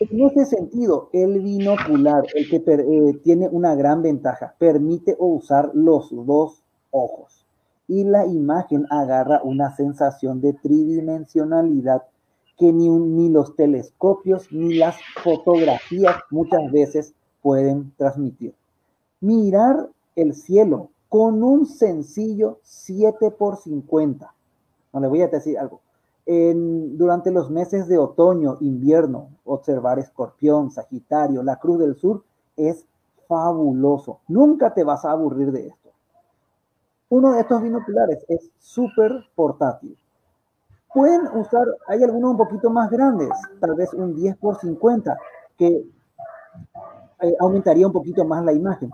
En 0.01 0.21
ese 0.27 0.47
sentido, 0.47 1.09
el 1.13 1.41
binocular, 1.41 2.25
el 2.35 2.51
que 2.51 2.57
eh, 2.57 3.21
tiene 3.23 3.49
una 3.49 3.75
gran 3.77 4.03
ventaja, 4.03 4.55
permite 4.59 5.15
usar 5.19 5.71
los 5.75 6.11
dos 6.27 6.63
ojos 6.91 7.47
y 7.89 8.05
la 8.05 8.27
imagen 8.27 8.87
agarra 8.91 9.41
una 9.43 9.75
sensación 9.77 10.41
de 10.41 10.55
tridimensionalidad 10.55 12.03
que 12.57 12.73
ni, 12.73 12.89
ni 12.89 13.29
los 13.29 13.55
telescopios 13.55 14.51
ni 14.51 14.75
las 14.75 14.97
fotografías 15.23 16.17
muchas 16.31 16.71
veces 16.73 17.15
pueden 17.43 17.93
transmitir. 17.97 18.55
Mirar 19.21 19.89
el 20.15 20.35
cielo 20.35 20.91
con 21.09 21.43
un 21.43 21.67
sencillo 21.67 22.59
7 22.63 23.31
por 23.31 23.57
50. 23.57 24.35
No 24.93 25.01
le 25.01 25.09
voy 25.09 25.23
a 25.23 25.29
decir 25.29 25.59
algo. 25.59 25.81
Durante 26.27 27.31
los 27.31 27.51
meses 27.51 27.87
de 27.87 27.99
otoño, 27.99 28.57
invierno, 28.61 29.29
observar 29.45 30.01
escorpión, 30.01 30.73
sagitario, 30.73 31.43
la 31.43 31.57
cruz 31.57 31.79
del 31.79 31.95
sur 31.95 32.25
es 32.57 32.85
fabuloso. 33.29 34.21
Nunca 34.27 34.75
te 34.75 34.83
vas 34.83 35.05
a 35.05 35.13
aburrir 35.13 35.53
de 35.53 35.69
esto. 35.69 35.91
Uno 37.09 37.33
de 37.33 37.41
estos 37.41 37.63
binoculares 37.63 38.25
es 38.29 38.51
súper 38.59 39.13
portátil. 39.37 39.97
Pueden 40.97 41.27
usar, 41.35 41.67
hay 41.89 42.03
algunos 42.03 42.31
un 42.31 42.37
poquito 42.39 42.71
más 42.71 42.91
grandes, 42.91 43.29
tal 43.61 43.75
vez 43.75 43.93
un 43.93 44.15
10 44.15 44.35
por 44.39 44.57
50, 44.59 45.15
que 45.59 45.85
eh, 47.21 47.37
aumentaría 47.39 47.87
un 47.87 47.93
poquito 47.93 48.25
más 48.25 48.43
la 48.43 48.55
imagen. 48.55 48.91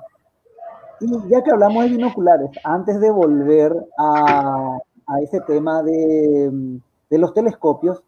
Y 0.99 1.29
ya 1.29 1.45
que 1.45 1.53
hablamos 1.53 1.85
de 1.85 1.91
binoculares, 1.91 2.51
antes 2.65 2.99
de 2.99 3.09
volver 3.09 3.73
a, 3.97 4.79
a 5.07 5.21
ese 5.21 5.43
tema 5.43 5.85
de, 5.85 6.81
de, 7.09 7.19
los 7.19 7.33
telescopios, 7.35 8.03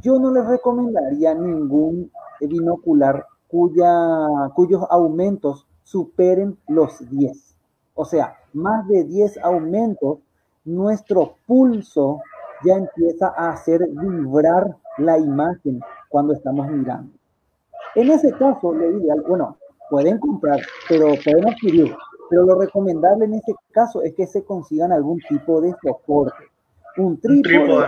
yo 0.00 0.20
no 0.20 0.30
les 0.30 0.46
recomendaría 0.46 1.34
ningún 1.34 2.12
binocular 2.40 3.26
cuya, 3.48 4.28
cuyos 4.54 4.84
aumentos 4.88 5.66
superen 5.82 6.56
los 6.68 7.10
10. 7.10 7.56
O 7.96 8.04
sea, 8.04 8.36
más 8.52 8.86
de 8.86 9.02
10 9.02 9.38
aumentos, 9.42 10.18
nuestro 10.64 11.34
pulso 11.44 12.20
ya 12.64 12.74
empieza 12.74 13.32
a 13.36 13.50
hacer 13.50 13.86
vibrar 13.88 14.76
la 14.98 15.18
imagen 15.18 15.80
cuando 16.08 16.32
estamos 16.32 16.68
mirando. 16.68 17.12
En 17.94 18.10
ese 18.10 18.32
caso, 18.32 18.74
le 18.74 18.88
ideal, 18.88 19.22
bueno, 19.26 19.56
pueden 19.90 20.18
comprar, 20.18 20.60
pero 20.88 21.08
pueden 21.24 21.48
adquirir, 21.48 21.94
pero 22.28 22.44
lo 22.44 22.58
recomendable 22.58 23.24
en 23.24 23.34
este 23.34 23.54
caso 23.72 24.02
es 24.02 24.14
que 24.14 24.26
se 24.26 24.44
consigan 24.44 24.92
algún 24.92 25.20
tipo 25.28 25.60
de 25.60 25.74
soporte. 25.82 26.44
Un 26.98 27.20
trípode, 27.20 27.86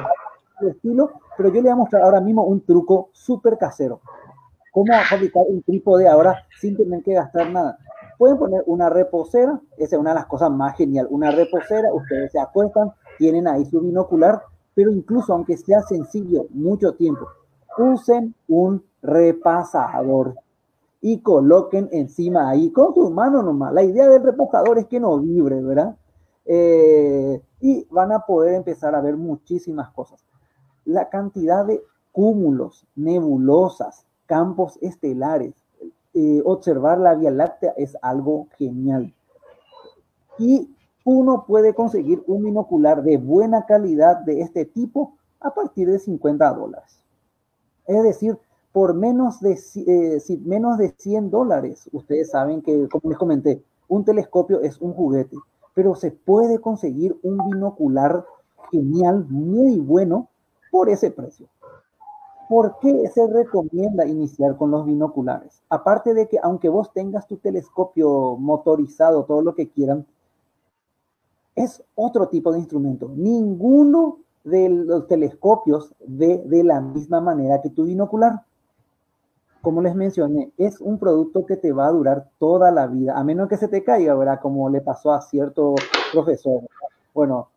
de 0.61 0.71
estilo, 0.71 1.13
pero 1.37 1.49
yo 1.49 1.57
le 1.57 1.63
voy 1.63 1.71
a 1.71 1.77
mostrar 1.77 2.03
ahora 2.03 2.21
mismo 2.21 2.45
un 2.45 2.61
truco 2.65 3.11
súper 3.13 3.57
casero. 3.59 4.01
Cómo 4.73 4.93
fabricar 5.09 5.45
un 5.49 5.63
trípode 5.63 6.09
ahora 6.09 6.45
sin 6.61 6.77
tener 6.77 7.03
que 7.03 7.15
gastar 7.15 7.51
nada. 7.51 7.79
Pueden 8.19 8.37
poner 8.37 8.63
una 8.67 8.91
reposera, 8.91 9.61
esa 9.77 9.97
es 9.97 10.01
una 10.01 10.11
de 10.11 10.17
las 10.17 10.27
cosas 10.27 10.51
más 10.51 10.77
genial, 10.77 11.07
una 11.11 11.31
reposera, 11.31 11.93
ustedes 11.93 12.33
se 12.33 12.41
acuestan, 12.41 12.93
tienen 13.19 13.47
ahí 13.47 13.65
su 13.65 13.81
binocular, 13.81 14.43
pero 14.79 14.93
incluso 14.93 15.33
aunque 15.33 15.57
sea 15.57 15.83
sencillo, 15.83 16.47
mucho 16.51 16.95
tiempo, 16.95 17.27
usen 17.77 18.33
un 18.47 18.85
repasador 19.03 20.37
y 21.01 21.19
coloquen 21.19 21.89
encima 21.91 22.49
ahí 22.49 22.71
con 22.71 22.95
sus 22.95 23.11
manos 23.11 23.45
nomás. 23.45 23.73
La 23.73 23.83
idea 23.83 24.09
del 24.09 24.23
repasador 24.23 24.79
es 24.79 24.87
que 24.87 25.01
no 25.01 25.19
vibre, 25.19 25.61
¿verdad? 25.61 25.97
Eh, 26.45 27.43
y 27.61 27.89
van 27.91 28.13
a 28.13 28.21
poder 28.21 28.55
empezar 28.55 28.95
a 28.95 29.01
ver 29.01 29.17
muchísimas 29.17 29.91
cosas. 29.91 30.25
La 30.85 31.09
cantidad 31.09 31.67
de 31.67 31.83
cúmulos, 32.13 32.87
nebulosas, 32.95 34.07
campos 34.27 34.79
estelares, 34.81 35.55
eh, 36.15 36.41
observar 36.45 36.99
la 36.99 37.17
Vía 37.17 37.33
Láctea 37.33 37.75
es 37.77 37.97
algo 38.01 38.47
genial. 38.57 39.13
Y 40.39 40.73
uno 41.09 41.47
puede 41.47 41.73
conseguir 41.73 42.23
un 42.27 42.43
binocular 42.43 43.03
de 43.03 43.17
buena 43.17 43.65
calidad 43.65 44.19
de 44.19 44.43
este 44.43 44.67
tipo 44.67 45.15
a 45.41 45.55
partir 45.55 45.91
de 45.91 45.99
50 45.99 46.53
dólares. 46.53 47.03
Es 47.87 48.03
decir, 48.03 48.39
por 48.73 48.93
menos 48.93 49.41
de, 49.41 49.59
eh, 49.87 50.21
menos 50.45 50.77
de 50.77 50.91
100 50.99 51.31
dólares, 51.31 51.89
ustedes 51.93 52.31
saben 52.31 52.61
que, 52.61 52.89
como 52.89 53.09
les 53.09 53.19
comenté, 53.19 53.65
un 53.89 54.05
telescopio 54.05 54.61
es 54.61 54.79
un 54.83 54.93
juguete, 54.93 55.39
pero 55.73 55.95
se 55.95 56.11
puede 56.11 56.61
conseguir 56.61 57.19
un 57.23 57.39
binocular 57.39 58.27
genial, 58.71 59.25
muy 59.31 59.79
bueno, 59.79 60.29
por 60.71 60.91
ese 60.91 61.11
precio. 61.11 61.47
¿Por 62.51 62.79
qué 62.81 63.09
se 63.15 63.27
recomienda 63.27 64.05
iniciar 64.05 64.59
con 64.59 64.71
los 64.71 64.85
binoculares? 64.85 65.63
Aparte 65.71 66.13
de 66.13 66.29
que 66.29 66.39
aunque 66.43 66.69
vos 66.69 66.93
tengas 66.93 67.27
tu 67.27 67.39
telescopio 67.39 68.37
motorizado, 68.37 69.25
todo 69.25 69.41
lo 69.41 69.55
que 69.55 69.71
quieran, 69.71 70.07
es 71.59 71.83
otro 71.95 72.29
tipo 72.29 72.53
de 72.53 72.59
instrumento. 72.59 73.11
Ninguno 73.15 74.19
de 74.45 74.69
los 74.69 75.07
telescopios 75.07 75.95
ve 76.07 76.43
de 76.47 76.65
la 76.65 76.81
misma 76.81 77.21
manera 77.21 77.61
que 77.61 77.71
tu 77.71 77.85
binocular. 77.85 78.43
Como 79.61 79.83
les 79.83 79.95
mencioné, 79.95 80.53
es 80.57 80.81
un 80.81 80.99
producto 80.99 81.45
que 81.45 81.57
te 81.57 81.73
va 81.73 81.89
a 81.89 81.93
durar 81.93 82.29
toda 82.39 82.71
la 82.71 82.87
vida, 82.87 83.19
a 83.19 83.25
menos 83.25 83.49
que 83.49 83.57
se 83.57 83.69
te 83.69 83.83
caiga, 83.83 84.15
¿verdad? 84.15 84.41
Como 84.41 84.71
le 84.71 84.81
pasó 84.81 85.13
a 85.13 85.21
cierto 85.21 85.75
profesor. 86.13 86.63
Bueno, 87.13 87.49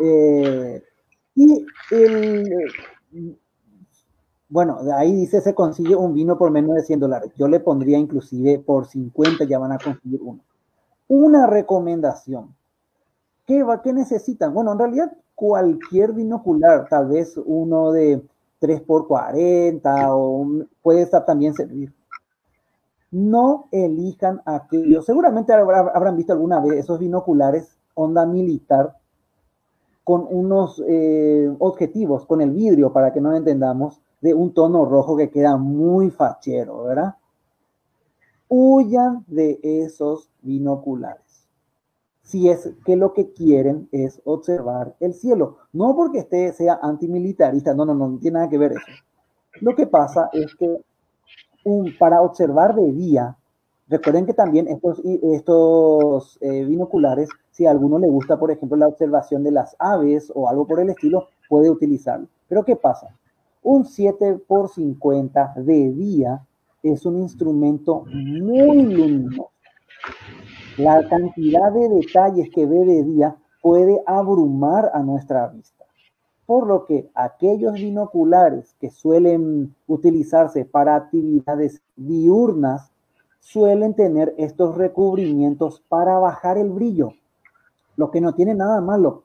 eh, 0.00 0.82
y 1.34 1.66
bueno, 4.48 4.78
ahí 4.94 5.14
dice 5.14 5.40
se 5.42 5.54
consigue 5.54 5.94
un 5.94 6.14
vino 6.14 6.38
por 6.38 6.50
menos 6.50 6.74
de 6.74 6.82
100 6.82 7.00
dólares. 7.00 7.32
Yo 7.36 7.48
le 7.48 7.60
pondría 7.60 7.98
inclusive 7.98 8.58
por 8.58 8.86
50 8.86 9.44
ya 9.44 9.58
van 9.58 9.72
a 9.72 9.78
conseguir 9.78 10.20
uno. 10.22 10.40
Una 11.08 11.46
recomendación. 11.46 12.54
¿Qué, 13.48 13.62
va, 13.62 13.80
¿Qué 13.80 13.94
necesitan? 13.94 14.52
Bueno, 14.52 14.72
en 14.72 14.78
realidad 14.78 15.10
cualquier 15.34 16.12
binocular, 16.12 16.86
tal 16.90 17.08
vez 17.08 17.34
uno 17.42 17.92
de 17.92 18.22
3 18.58 18.82
por 18.82 19.08
40 19.08 20.14
o 20.14 20.46
puede 20.82 21.00
estar 21.00 21.24
también 21.24 21.54
servir. 21.54 21.90
No 23.10 23.68
elijan 23.72 24.42
aquellos, 24.44 25.06
seguramente 25.06 25.54
habrán 25.54 26.14
visto 26.14 26.34
alguna 26.34 26.60
vez 26.60 26.74
esos 26.74 26.98
binoculares 26.98 27.78
onda 27.94 28.26
militar 28.26 28.98
con 30.04 30.26
unos 30.28 30.82
eh, 30.86 31.50
objetivos, 31.58 32.26
con 32.26 32.42
el 32.42 32.50
vidrio, 32.50 32.92
para 32.92 33.14
que 33.14 33.22
no 33.22 33.34
entendamos, 33.34 34.02
de 34.20 34.34
un 34.34 34.52
tono 34.52 34.84
rojo 34.84 35.16
que 35.16 35.30
queda 35.30 35.56
muy 35.56 36.10
fachero, 36.10 36.84
¿verdad? 36.84 37.14
Huyan 38.48 39.24
de 39.26 39.58
esos 39.62 40.28
binoculares. 40.42 41.27
Si 42.28 42.50
es 42.50 42.74
que 42.84 42.94
lo 42.94 43.14
que 43.14 43.32
quieren 43.32 43.88
es 43.90 44.20
observar 44.26 44.94
el 45.00 45.14
cielo, 45.14 45.56
no 45.72 45.96
porque 45.96 46.18
este 46.18 46.52
sea 46.52 46.78
antimilitarista, 46.82 47.72
no, 47.72 47.86
no, 47.86 47.94
no, 47.94 48.06
no 48.06 48.18
tiene 48.18 48.34
nada 48.34 48.50
que 48.50 48.58
ver 48.58 48.72
eso. 48.72 48.82
Lo 49.62 49.74
que 49.74 49.86
pasa 49.86 50.28
es 50.34 50.54
que 50.54 50.76
un, 51.64 51.96
para 51.98 52.20
observar 52.20 52.74
de 52.74 52.92
día, 52.92 53.34
recuerden 53.88 54.26
que 54.26 54.34
también 54.34 54.68
estos, 54.68 55.00
estos 55.22 56.36
eh, 56.42 56.66
binoculares, 56.66 57.30
si 57.50 57.64
a 57.64 57.70
alguno 57.70 57.98
le 57.98 58.08
gusta, 58.08 58.38
por 58.38 58.50
ejemplo, 58.50 58.76
la 58.76 58.88
observación 58.88 59.42
de 59.42 59.52
las 59.52 59.74
aves 59.78 60.30
o 60.34 60.50
algo 60.50 60.66
por 60.66 60.80
el 60.80 60.90
estilo, 60.90 61.28
puede 61.48 61.70
utilizarlo. 61.70 62.28
Pero 62.46 62.62
¿qué 62.62 62.76
pasa? 62.76 63.08
Un 63.62 63.86
7 63.86 64.38
por 64.46 64.68
50 64.68 65.54
de 65.56 65.92
día 65.92 66.46
es 66.82 67.06
un 67.06 67.22
instrumento 67.22 68.04
muy 68.06 68.82
luminoso. 68.82 69.48
La 70.78 71.08
cantidad 71.08 71.72
de 71.72 71.88
detalles 71.88 72.50
que 72.54 72.64
ve 72.64 72.84
de 72.84 73.02
día 73.02 73.36
puede 73.60 74.00
abrumar 74.06 74.92
a 74.94 75.00
nuestra 75.00 75.48
vista. 75.48 75.84
Por 76.46 76.68
lo 76.68 76.84
que 76.84 77.10
aquellos 77.16 77.74
binoculares 77.74 78.76
que 78.80 78.88
suelen 78.88 79.74
utilizarse 79.88 80.64
para 80.64 80.94
actividades 80.94 81.82
diurnas 81.96 82.92
suelen 83.40 83.94
tener 83.94 84.32
estos 84.38 84.76
recubrimientos 84.76 85.82
para 85.88 86.16
bajar 86.20 86.58
el 86.58 86.70
brillo, 86.70 87.10
lo 87.96 88.12
que 88.12 88.20
no 88.20 88.36
tiene 88.36 88.54
nada 88.54 88.80
malo. 88.80 89.24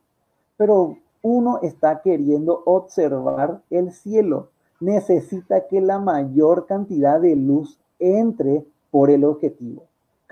Pero 0.58 0.98
uno 1.22 1.60
está 1.62 2.02
queriendo 2.02 2.64
observar 2.66 3.62
el 3.70 3.92
cielo. 3.92 4.50
Necesita 4.80 5.68
que 5.68 5.82
la 5.82 6.00
mayor 6.00 6.66
cantidad 6.66 7.22
de 7.22 7.36
luz 7.36 7.80
entre 8.00 8.66
por 8.90 9.12
el 9.12 9.24
objetivo. 9.24 9.84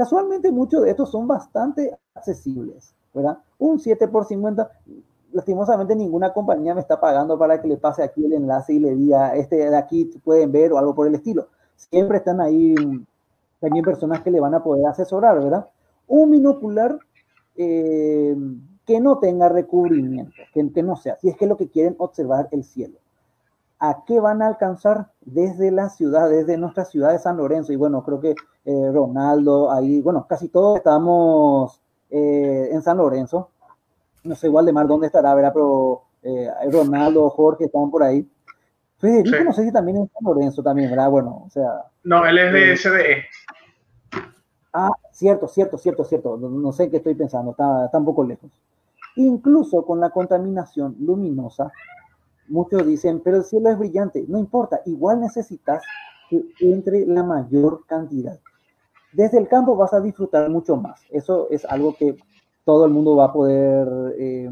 Casualmente 0.02 0.52
muchos 0.52 0.82
de 0.82 0.90
estos 0.90 1.12
son 1.12 1.28
bastante 1.28 1.96
accesibles, 2.16 2.96
¿verdad? 3.14 3.38
Un 3.60 3.80
7 3.80 4.08
por 4.08 4.26
50, 4.26 4.68
lastimosamente 5.32 5.96
ninguna 5.96 6.34
compañía 6.34 6.74
me 6.74 6.82
está 6.82 7.00
pagando 7.00 7.38
para 7.38 7.62
que 7.62 7.68
le 7.68 7.78
pase 7.78 8.02
aquí 8.02 8.26
el 8.26 8.34
enlace 8.34 8.74
y 8.74 8.80
le 8.80 8.96
diga, 8.96 9.36
este 9.36 9.58
de 9.58 9.78
aquí 9.78 10.06
pueden 10.24 10.52
ver 10.52 10.74
o 10.74 10.80
algo 10.80 10.96
por 10.96 11.06
el 11.06 11.14
estilo. 11.14 11.50
Siempre 11.76 12.18
están 12.18 12.42
ahí 12.42 12.74
también 13.60 13.86
personas 13.86 14.24
que 14.24 14.32
le 14.32 14.40
van 14.40 14.56
a 14.56 14.64
poder 14.64 14.88
asesorar, 14.88 15.40
¿verdad? 15.40 15.68
Un 16.08 16.32
binocular 16.32 16.98
eh, 17.56 18.36
que 18.88 19.00
no 19.00 19.20
tenga 19.20 19.50
recubrimiento, 19.50 20.34
que, 20.52 20.82
no 20.82 20.96
sea, 20.96 21.16
si 21.18 21.30
es 21.30 21.38
que 21.38 21.46
lo 21.46 21.58
que 21.58 21.70
quieren 21.70 21.94
observar 22.00 22.48
el 22.50 22.64
cielo. 22.64 22.98
¿A 23.82 24.04
qué 24.06 24.20
van 24.20 24.42
a 24.42 24.48
alcanzar 24.48 25.08
desde 25.22 25.72
la 25.72 25.90
ciudad, 25.90 26.30
desde 26.30 26.58
nuestra 26.58 26.86
ciudad 26.86 27.12
de 27.12 27.20
San 27.20 27.36
Lorenzo? 27.36 27.74
Y 27.74 27.76
bueno, 27.76 28.04
creo 28.04 28.22
que 28.22 28.36
eh, 28.64 28.92
Ronaldo, 28.94 29.72
ahí, 29.72 30.02
bueno, 30.02 30.26
casi 30.30 30.48
todos 30.48 30.78
estamos 30.78 31.82
eh, 32.10 32.70
en 32.72 32.82
San 32.82 32.98
Lorenzo. 32.98 33.50
No 34.24 34.36
sé 34.36 34.48
igual 34.48 34.66
de 34.66 34.72
mar 34.72 34.88
dónde 34.88 35.08
estará, 35.08 35.34
¿verdad? 35.36 35.52
Pero 35.54 36.04
Ronaldo, 36.72 37.30
Jorge 37.32 37.66
están 37.66 37.90
por 37.90 38.04
ahí. 38.04 38.26
Federico, 39.02 39.44
no 39.44 39.52
sé 39.52 39.64
si 39.64 39.72
también 39.72 39.98
en 39.98 40.10
San 40.10 40.24
Lorenzo 40.24 40.62
también, 40.62 40.92
¿verdad? 40.92 41.10
Bueno, 41.10 41.44
o 41.48 41.50
sea. 41.50 41.86
No, 42.04 42.24
él 42.24 42.38
es 42.38 42.54
de 42.54 42.78
SDE. 42.78 43.26
Ah, 44.74 44.92
cierto, 45.12 45.48
cierto, 45.48 45.78
cierto, 45.78 46.04
cierto. 46.06 46.38
No, 46.38 46.72
sé 46.72 46.90
qué 46.90 46.98
estoy 46.98 47.16
pensando, 47.16 47.52
está, 47.52 47.86
está, 47.86 47.98
un 47.98 48.06
poco 48.06 48.24
lejos. 48.24 48.52
Incluso 49.16 49.84
con 49.86 50.00
la 50.00 50.12
contaminación 50.12 50.96
luminosa, 51.00 51.72
muchos 52.52 52.86
dicen, 52.86 53.22
pero 53.24 53.38
el 53.38 53.44
cielo 53.44 53.70
es 53.70 53.80
brillante. 53.80 54.24
No 54.28 54.38
importa, 54.38 54.82
igual 54.86 55.22
necesitas 55.22 55.84
que 56.30 56.44
entre 56.60 57.06
la 57.06 57.24
mayor 57.24 57.86
cantidad. 57.88 58.40
Desde 59.14 59.38
el 59.38 59.48
campo 59.48 59.76
vas 59.76 59.94
a 59.94 60.02
disfrutar 60.02 60.50
mucho 60.50 60.78
más. 60.78 61.02
Eso 61.10 61.48
es 61.50 61.66
algo 61.66 61.96
que 61.96 62.16
todo 62.64 62.86
el 62.86 62.92
mundo 62.92 63.16
va 63.16 63.26
a 63.26 63.34
poder 63.34 63.88
eh, 64.18 64.50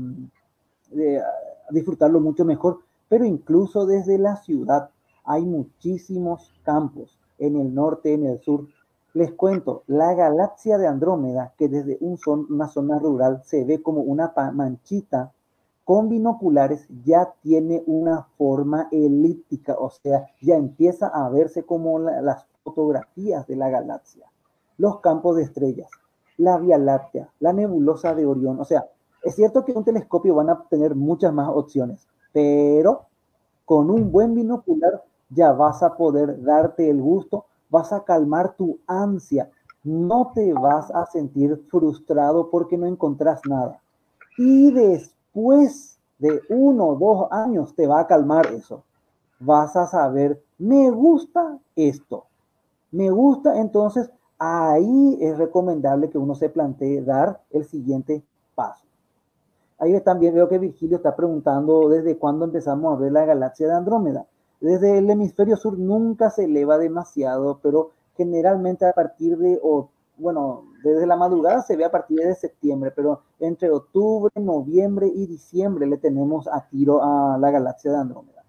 disfrutarlo 1.70 2.20
mucho 2.20 2.44
mejor. 2.44 2.80
Pero 3.08 3.26
incluso 3.26 3.86
desde 3.86 4.18
la 4.18 4.36
ciudad 4.38 4.90
hay 5.24 5.46
muchísimos 5.46 6.54
campos 6.64 7.18
en 7.38 7.56
el 7.56 7.74
norte, 7.74 8.14
en 8.14 8.26
el 8.26 8.40
sur, 8.40 8.68
les 9.14 9.32
cuento, 9.34 9.84
la 9.88 10.14
galaxia 10.14 10.78
de 10.78 10.88
Andrómeda, 10.88 11.54
que 11.58 11.68
desde 11.68 11.98
un 12.00 12.20
una 12.50 12.68
zona 12.68 13.00
rural 13.00 13.42
se 13.44 13.64
ve 13.66 13.82
como 13.82 14.02
una 14.02 14.34
manchita, 14.54 15.32
con 15.89 16.08
binoculares 16.08 16.86
ya 17.04 17.34
tiene 17.41 17.82
una 17.88 18.28
forma 18.38 18.89
elíptica, 18.91 19.73
o 19.73 19.89
sea, 19.89 20.28
ya 20.39 20.56
empieza 20.56 21.08
a 21.08 21.28
verse 21.30 21.63
como 21.63 21.97
las 21.97 22.45
fotografías 22.63 23.47
de 23.47 23.56
la 23.56 23.71
galaxia, 23.71 24.28
los 24.78 24.99
campos 24.99 25.38
de 25.38 25.41
estrellas, 25.41 25.89
la 26.38 26.60
Vía 26.60 26.78
Láctea, 26.78 27.34
la 27.39 27.54
nebulosa 27.54 28.13
de 28.13 28.28
Orión, 28.28 28.60
o 28.60 28.65
sea, 28.65 28.86
es 29.23 29.34
cierto 29.34 29.65
que 29.65 29.71
un 29.71 29.84
telescopio 29.84 30.36
van 30.36 30.52
a 30.52 30.63
tener 30.69 30.93
muchas 30.93 31.34
más 31.34 31.49
opciones, 31.49 32.08
pero 32.32 33.08
con 33.65 33.89
un 33.89 34.12
buen 34.12 34.36
binocular 34.36 35.04
ya 35.32 35.54
vas 35.54 35.82
a 35.82 35.97
poder 35.97 36.43
darte 36.43 36.88
el 36.88 37.02
gusto 37.02 37.45
vas 37.71 37.91
a 37.93 38.04
calmar 38.04 38.54
tu 38.56 38.78
ansia, 38.86 39.49
no 39.84 40.34
te 40.36 40.54
vas 40.54 40.91
a 40.91 41.08
sentir 41.08 41.65
frustrado 41.67 42.52
porque 42.52 42.78
no 42.78 42.86
encontrás 42.86 43.41
nada. 43.49 43.82
Y 44.38 44.71
después 44.71 45.19
de 45.34 46.42
uno 46.50 46.88
o 46.88 46.96
dos 46.96 47.32
años 47.32 47.74
te 47.76 47.88
va 47.88 48.02
a 48.02 48.08
calmar 48.08 48.48
eso. 48.48 48.84
Vas 49.39 49.76
a 49.76 49.88
saber, 49.88 50.42
me 50.58 50.89
gusta 50.92 51.58
esto. 51.76 52.26
Me 52.92 53.10
gusta, 53.10 53.60
entonces 53.60 54.10
ahí 54.38 55.18
es 55.22 55.38
recomendable 55.38 56.10
que 56.10 56.18
uno 56.18 56.36
se 56.36 56.50
plantee 56.50 57.02
dar 57.02 57.42
el 57.52 57.65
siguiente 57.65 58.24
paso. 58.56 58.86
Ahí 59.78 60.00
también 60.02 60.34
veo 60.34 60.50
que 60.50 60.60
Virgilio 60.60 60.98
está 60.98 61.15
preguntando 61.15 61.88
desde 61.88 62.18
cuándo 62.18 62.46
empezamos 62.46 62.94
a 62.94 63.00
ver 63.00 63.13
la 63.13 63.26
galaxia 63.26 63.68
de 63.68 63.76
Andrómeda. 63.76 64.26
Desde 64.60 64.98
el 64.98 65.10
hemisferio 65.10 65.56
sur 65.56 65.78
nunca 65.78 66.30
se 66.30 66.46
eleva 66.46 66.78
demasiado, 66.78 67.60
pero 67.62 67.92
generalmente 68.18 68.86
a 68.86 68.92
partir 68.92 69.38
de, 69.38 69.58
bueno, 70.20 70.66
desde 70.84 71.08
la 71.08 71.16
madrugada 71.16 71.62
se 71.62 71.76
ve 71.76 71.86
a 71.86 71.92
partir 71.92 72.20
de 72.20 72.36
septiembre, 72.36 72.92
pero 72.96 73.22
entre 73.40 73.70
octubre, 73.70 74.32
noviembre 74.36 75.08
y 75.08 75.28
diciembre 75.28 75.88
le 75.88 75.98
tenemos 75.98 76.48
a 76.48 76.68
tiro 76.70 77.02
a 77.02 77.38
la 77.38 77.52
galaxia 77.52 77.92
de 77.92 77.98
Andrómeda. 77.98 78.44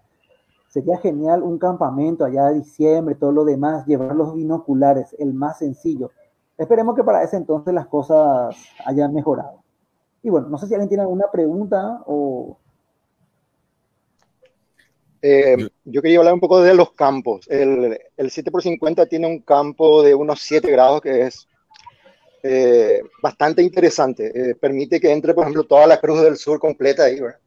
Sería 0.68 0.98
genial 0.98 1.42
un 1.42 1.58
campamento 1.58 2.24
allá 2.24 2.46
de 2.46 2.60
diciembre, 2.60 3.14
todo 3.14 3.32
lo 3.32 3.44
demás, 3.44 3.86
llevar 3.86 4.14
los 4.14 4.34
binoculares, 4.34 5.16
el 5.18 5.34
más 5.34 5.58
sencillo. 5.58 6.10
Esperemos 6.58 6.94
que 6.94 7.02
para 7.02 7.22
ese 7.22 7.36
entonces 7.36 7.74
las 7.74 7.86
cosas 7.86 8.54
hayan 8.84 9.12
mejorado. 9.12 9.62
Y 10.22 10.30
bueno, 10.30 10.48
no 10.48 10.58
sé 10.58 10.66
si 10.66 10.74
alguien 10.74 10.88
tiene 10.88 11.02
alguna 11.02 11.26
pregunta 11.32 12.02
o 12.06 12.58
eh, 15.22 15.56
yo 15.84 16.00
quería 16.00 16.18
hablar 16.18 16.34
un 16.34 16.40
poco 16.40 16.62
de 16.62 16.74
los 16.74 16.92
campos. 16.92 17.46
El, 17.48 17.98
el 18.16 18.30
7x50 18.30 19.08
tiene 19.08 19.26
un 19.26 19.40
campo 19.40 20.02
de 20.02 20.14
unos 20.14 20.40
7 20.40 20.70
grados 20.70 21.00
que 21.00 21.22
es 21.22 21.46
eh, 22.42 23.02
bastante 23.22 23.62
interesante. 23.62 24.50
Eh, 24.50 24.54
permite 24.54 25.00
que 25.00 25.10
entre, 25.10 25.34
por 25.34 25.44
ejemplo, 25.44 25.64
toda 25.64 25.86
la 25.86 26.00
Cruz 26.00 26.22
del 26.22 26.36
Sur 26.36 26.58
completa 26.58 27.04
ahí, 27.04 27.20
¿verdad? 27.20 27.38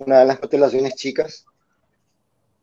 una 0.00 0.20
de 0.20 0.26
las 0.26 0.38
constelaciones 0.38 0.94
chicas. 0.94 1.44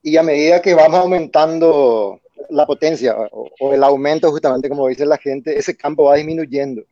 Y 0.01 0.17
a 0.17 0.23
medida 0.23 0.61
que 0.61 0.73
vamos 0.73 0.99
aumentando 0.99 2.19
la 2.49 2.65
potencia 2.65 3.15
o, 3.31 3.73
el 3.73 3.83
aumento, 3.83 4.31
justamente 4.31 4.69
como 4.69 4.87
dice 4.87 5.05
la 5.05 5.17
gente, 5.17 5.57
ese 5.57 5.75
campo 5.75 6.05
va 6.05 6.15
disminuyendo. 6.15 6.83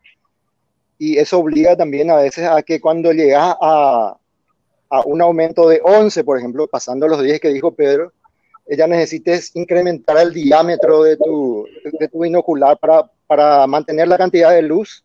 Y 0.98 1.18
eso 1.18 1.40
obliga 1.40 1.76
también 1.76 2.10
a 2.10 2.18
veces 2.18 2.48
a 2.48 2.62
que 2.64 2.80
cuando 2.80 3.12
llegas 3.12 3.56
a, 3.62 4.18
a 4.90 5.02
un 5.02 5.22
aumento 5.22 5.68
de 5.68 5.82
11, 5.84 6.24
por 6.24 6.38
ejemplo, 6.38 6.68
pasando 6.68 7.08
los 7.08 7.22
10 7.22 7.40
que 7.40 7.50
dijo 7.50 7.74
Pedro, 7.74 8.14
ella 8.66 8.88
necesites 8.88 9.52
incrementar 9.56 10.18
el 10.18 10.34
diámetro 10.34 11.04
de 11.04 11.18
tu, 11.18 11.68
de 12.00 12.08
tu 12.08 12.20
binocular 12.20 12.78
para, 12.80 13.10
para 13.28 13.68
mantener 13.68 14.08
la 14.08 14.18
cantidad 14.18 14.52
de 14.52 14.62
luz 14.64 15.04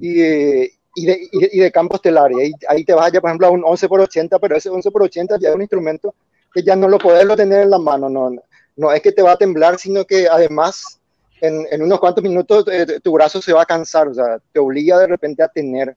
y, 0.00 0.20
y, 0.20 1.06
de, 1.06 1.28
y, 1.32 1.58
de, 1.58 1.72
campo 1.72 1.96
estelar. 1.96 2.30
Y 2.32 2.40
ahí, 2.40 2.52
ahí, 2.68 2.84
te 2.84 2.94
vas 2.94 3.10
ya, 3.10 3.20
por 3.20 3.30
ejemplo, 3.30 3.46
a 3.46 3.50
un 3.50 3.64
11 3.64 3.88
por 3.88 4.00
80, 4.00 4.38
pero 4.38 4.56
ese 4.56 4.68
11 4.68 4.90
por 4.90 5.02
80 5.02 5.38
ya 5.38 5.48
es 5.48 5.54
un 5.54 5.62
instrumento 5.62 6.14
que 6.52 6.62
ya 6.62 6.76
no 6.76 6.88
lo 6.88 6.98
puedes 6.98 7.24
lo 7.24 7.36
tener 7.36 7.62
en 7.62 7.70
la 7.70 7.78
mano. 7.78 8.08
No, 8.08 8.30
no 8.76 8.92
es 8.92 9.00
que 9.00 9.12
te 9.12 9.22
va 9.22 9.32
a 9.32 9.38
temblar, 9.38 9.78
sino 9.78 10.04
que 10.04 10.28
además 10.28 11.00
en, 11.40 11.66
en 11.70 11.82
unos 11.82 12.00
cuantos 12.00 12.22
minutos 12.22 12.64
eh, 12.70 13.00
tu 13.02 13.12
brazo 13.12 13.40
se 13.40 13.52
va 13.52 13.62
a 13.62 13.66
cansar. 13.66 14.08
O 14.08 14.14
sea, 14.14 14.38
te 14.52 14.60
obliga 14.60 14.98
de 14.98 15.06
repente 15.06 15.42
a 15.42 15.48
tener 15.48 15.96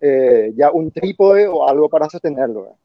eh, 0.00 0.52
ya 0.56 0.70
un 0.70 0.90
trípode 0.90 1.48
o 1.48 1.68
algo 1.68 1.88
para 1.88 2.08
sostenerlo. 2.08 2.76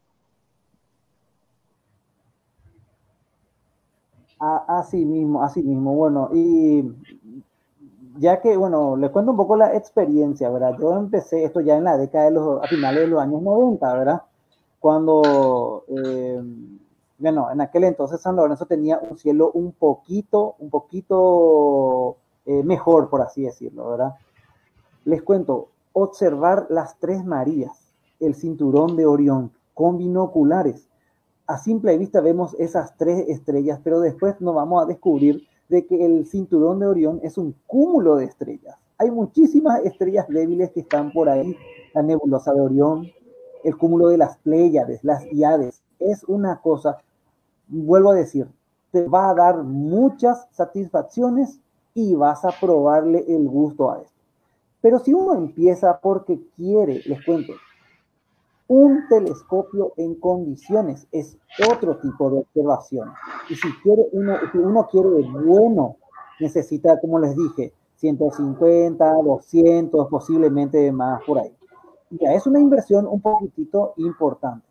Así 4.42 5.06
mismo, 5.06 5.44
así 5.44 5.62
mismo. 5.62 5.94
Bueno, 5.94 6.30
y 6.34 6.84
ya 8.18 8.42
que, 8.42 8.58
bueno, 8.58 8.98
les 8.98 9.12
cuento 9.12 9.32
un 9.32 9.38
poco 9.38 9.56
la 9.56 9.76
experiencia, 9.76 10.50
¿verdad? 10.50 10.76
Yo 10.80 10.98
empecé 10.98 11.44
esto 11.44 11.62
ya 11.62 11.78
en 11.78 11.84
la 11.84 11.96
década 11.96 12.26
de 12.26 12.32
los, 12.32 12.68
finales 12.68 13.02
de 13.02 13.08
los 13.08 13.22
años 13.22 13.44
90, 13.44 13.94
¿verdad? 13.94 14.24
Cuando, 14.80 15.86
eh, 15.90 16.42
bueno, 17.20 17.52
en 17.52 17.62
aquel 17.62 17.84
entonces 17.84 18.20
San 18.20 18.36
Lorenzo 18.36 18.66
tenía 18.66 19.00
un 19.00 19.16
cielo 19.16 19.52
un 19.54 19.74
poquito, 19.74 20.56
un 20.58 20.72
poquito 20.72 22.18
eh, 22.48 22.64
mejor, 22.64 23.12
por 23.12 23.22
así 23.22 23.44
decirlo, 23.44 23.92
¿verdad? 23.92 24.16
Les 25.06 25.22
cuento, 25.22 25.68
observar 25.94 26.66
las 26.70 26.98
tres 26.98 27.24
Marías, 27.24 27.94
el 28.20 28.34
cinturón 28.34 28.96
de 28.96 29.06
Orión, 29.06 29.52
con 29.76 30.00
binoculares. 30.00 30.91
A 31.52 31.58
simple 31.58 31.98
vista 31.98 32.22
vemos 32.22 32.56
esas 32.60 32.96
tres 32.96 33.28
estrellas, 33.28 33.82
pero 33.84 34.00
después 34.00 34.40
nos 34.40 34.56
vamos 34.56 34.82
a 34.82 34.86
descubrir 34.86 35.46
de 35.68 35.86
que 35.86 36.06
el 36.06 36.26
cinturón 36.26 36.80
de 36.80 36.88
Orión 36.88 37.20
es 37.24 37.38
un 37.38 37.54
cúmulo 37.68 38.16
de 38.16 38.24
estrellas. 38.24 38.78
Hay 38.98 39.12
muchísimas 39.12 39.84
estrellas 39.84 40.30
débiles 40.30 40.72
que 40.72 40.80
están 40.80 41.12
por 41.12 41.28
ahí, 41.28 41.54
la 41.94 42.04
nebulosa 42.04 42.54
de 42.54 42.62
Orión, 42.62 43.06
el 43.66 43.76
cúmulo 43.76 44.08
de 44.08 44.18
las 44.18 44.38
Pléyades, 44.38 45.04
las 45.04 45.26
Iades. 45.30 45.84
Es 46.00 46.24
una 46.24 46.62
cosa, 46.62 47.00
vuelvo 47.68 48.12
a 48.12 48.16
decir, 48.16 48.48
te 48.92 49.06
va 49.10 49.30
a 49.30 49.36
dar 49.36 49.62
muchas 49.62 50.48
satisfacciones 50.52 51.60
y 51.94 52.16
vas 52.16 52.46
a 52.46 52.52
probarle 52.62 53.26
el 53.28 53.50
gusto 53.50 53.92
a 53.92 54.00
esto. 54.00 54.22
Pero 54.80 55.00
si 55.00 55.14
uno 55.14 55.36
empieza 55.36 56.00
porque 56.00 56.40
quiere, 56.56 57.02
les 57.06 57.26
cuento, 57.26 57.52
un 58.72 59.06
telescopio 59.10 59.92
en 59.98 60.16
condiciones 60.16 61.06
es 61.12 61.38
otro 61.70 61.98
tipo 61.98 62.30
de 62.30 62.38
observación. 62.38 63.12
Y 63.50 63.56
si, 63.56 63.68
quiere 63.84 64.08
uno, 64.14 64.38
si 64.50 64.58
uno 64.60 64.88
quiere 64.90 65.10
bueno, 65.10 65.98
necesita, 66.40 66.98
como 67.02 67.20
les 67.20 67.36
dije, 67.36 67.74
150, 67.98 69.14
200, 69.26 70.08
posiblemente 70.08 70.90
más 70.94 71.22
por 71.28 71.40
ahí. 71.40 71.54
Ya 72.12 72.32
es 72.32 72.48
una 72.48 72.62
inversión 72.62 73.06
un 73.08 73.20
poquitito 73.20 73.94
importante. 73.98 74.66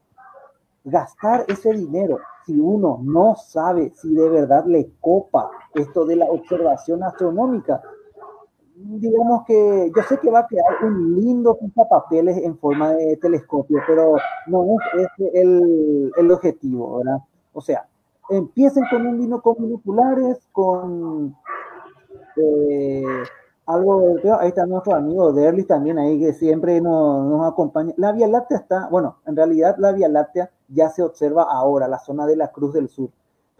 Gastar 0.83 1.45
ese 1.49 1.71
dinero, 1.75 2.21
si 2.47 2.59
uno 2.59 3.01
no 3.03 3.37
sabe 3.37 3.93
si 3.95 4.15
de 4.15 4.31
verdad 4.31 4.65
le 4.65 4.93
copa 5.03 5.51
esto 5.75 6.07
de 6.07 6.17
la 6.17 6.25
observación 6.25 7.03
astronómica, 7.03 7.83
digamos 8.83 9.45
que 9.47 9.93
yo 9.95 10.03
sé 10.05 10.19
que 10.19 10.31
va 10.31 10.40
a 10.40 10.47
quedar 10.47 10.85
un 10.85 11.21
lindo 11.21 11.59
papeles 11.88 12.38
en 12.38 12.59
forma 12.59 12.95
de 12.95 13.16
telescopio, 13.16 13.79
pero 13.87 14.14
no 14.47 14.77
es 14.99 15.09
el, 15.35 16.11
el, 16.16 16.31
objetivo, 16.31 16.99
¿verdad? 16.99 17.19
O 17.53 17.61
sea, 17.61 17.87
empiecen 18.29 18.85
con 18.90 19.07
un 19.07 19.19
vino 19.19 19.40
con 19.40 19.57
binoculares, 19.59 20.38
con 20.53 21.35
Eh, 22.37 23.03
algo, 23.66 24.16
ahí 24.40 24.49
está 24.49 24.66
nuestro 24.66 24.95
amigo 24.95 25.33
Derlis 25.33 25.66
también 25.66 25.99
ahí 25.99 26.19
que 26.19 26.33
siempre 26.33 26.81
nos, 26.81 27.27
nos, 27.27 27.47
acompaña. 27.47 27.93
La 27.97 28.12
Vía 28.12 28.27
Láctea 28.27 28.59
está, 28.59 28.88
bueno, 28.88 29.19
en 29.27 29.37
realidad 29.37 29.77
la 29.79 29.93
Vía 29.93 30.09
Láctea 30.09 30.51
ya 30.69 30.88
se 30.88 31.03
observa 31.03 31.45
ahora, 31.45 31.87
la 31.88 31.99
zona 31.99 32.27
de 32.27 32.37
la 32.37 32.51
Cruz 32.51 32.73
del 32.73 32.88
Sur. 32.88 33.11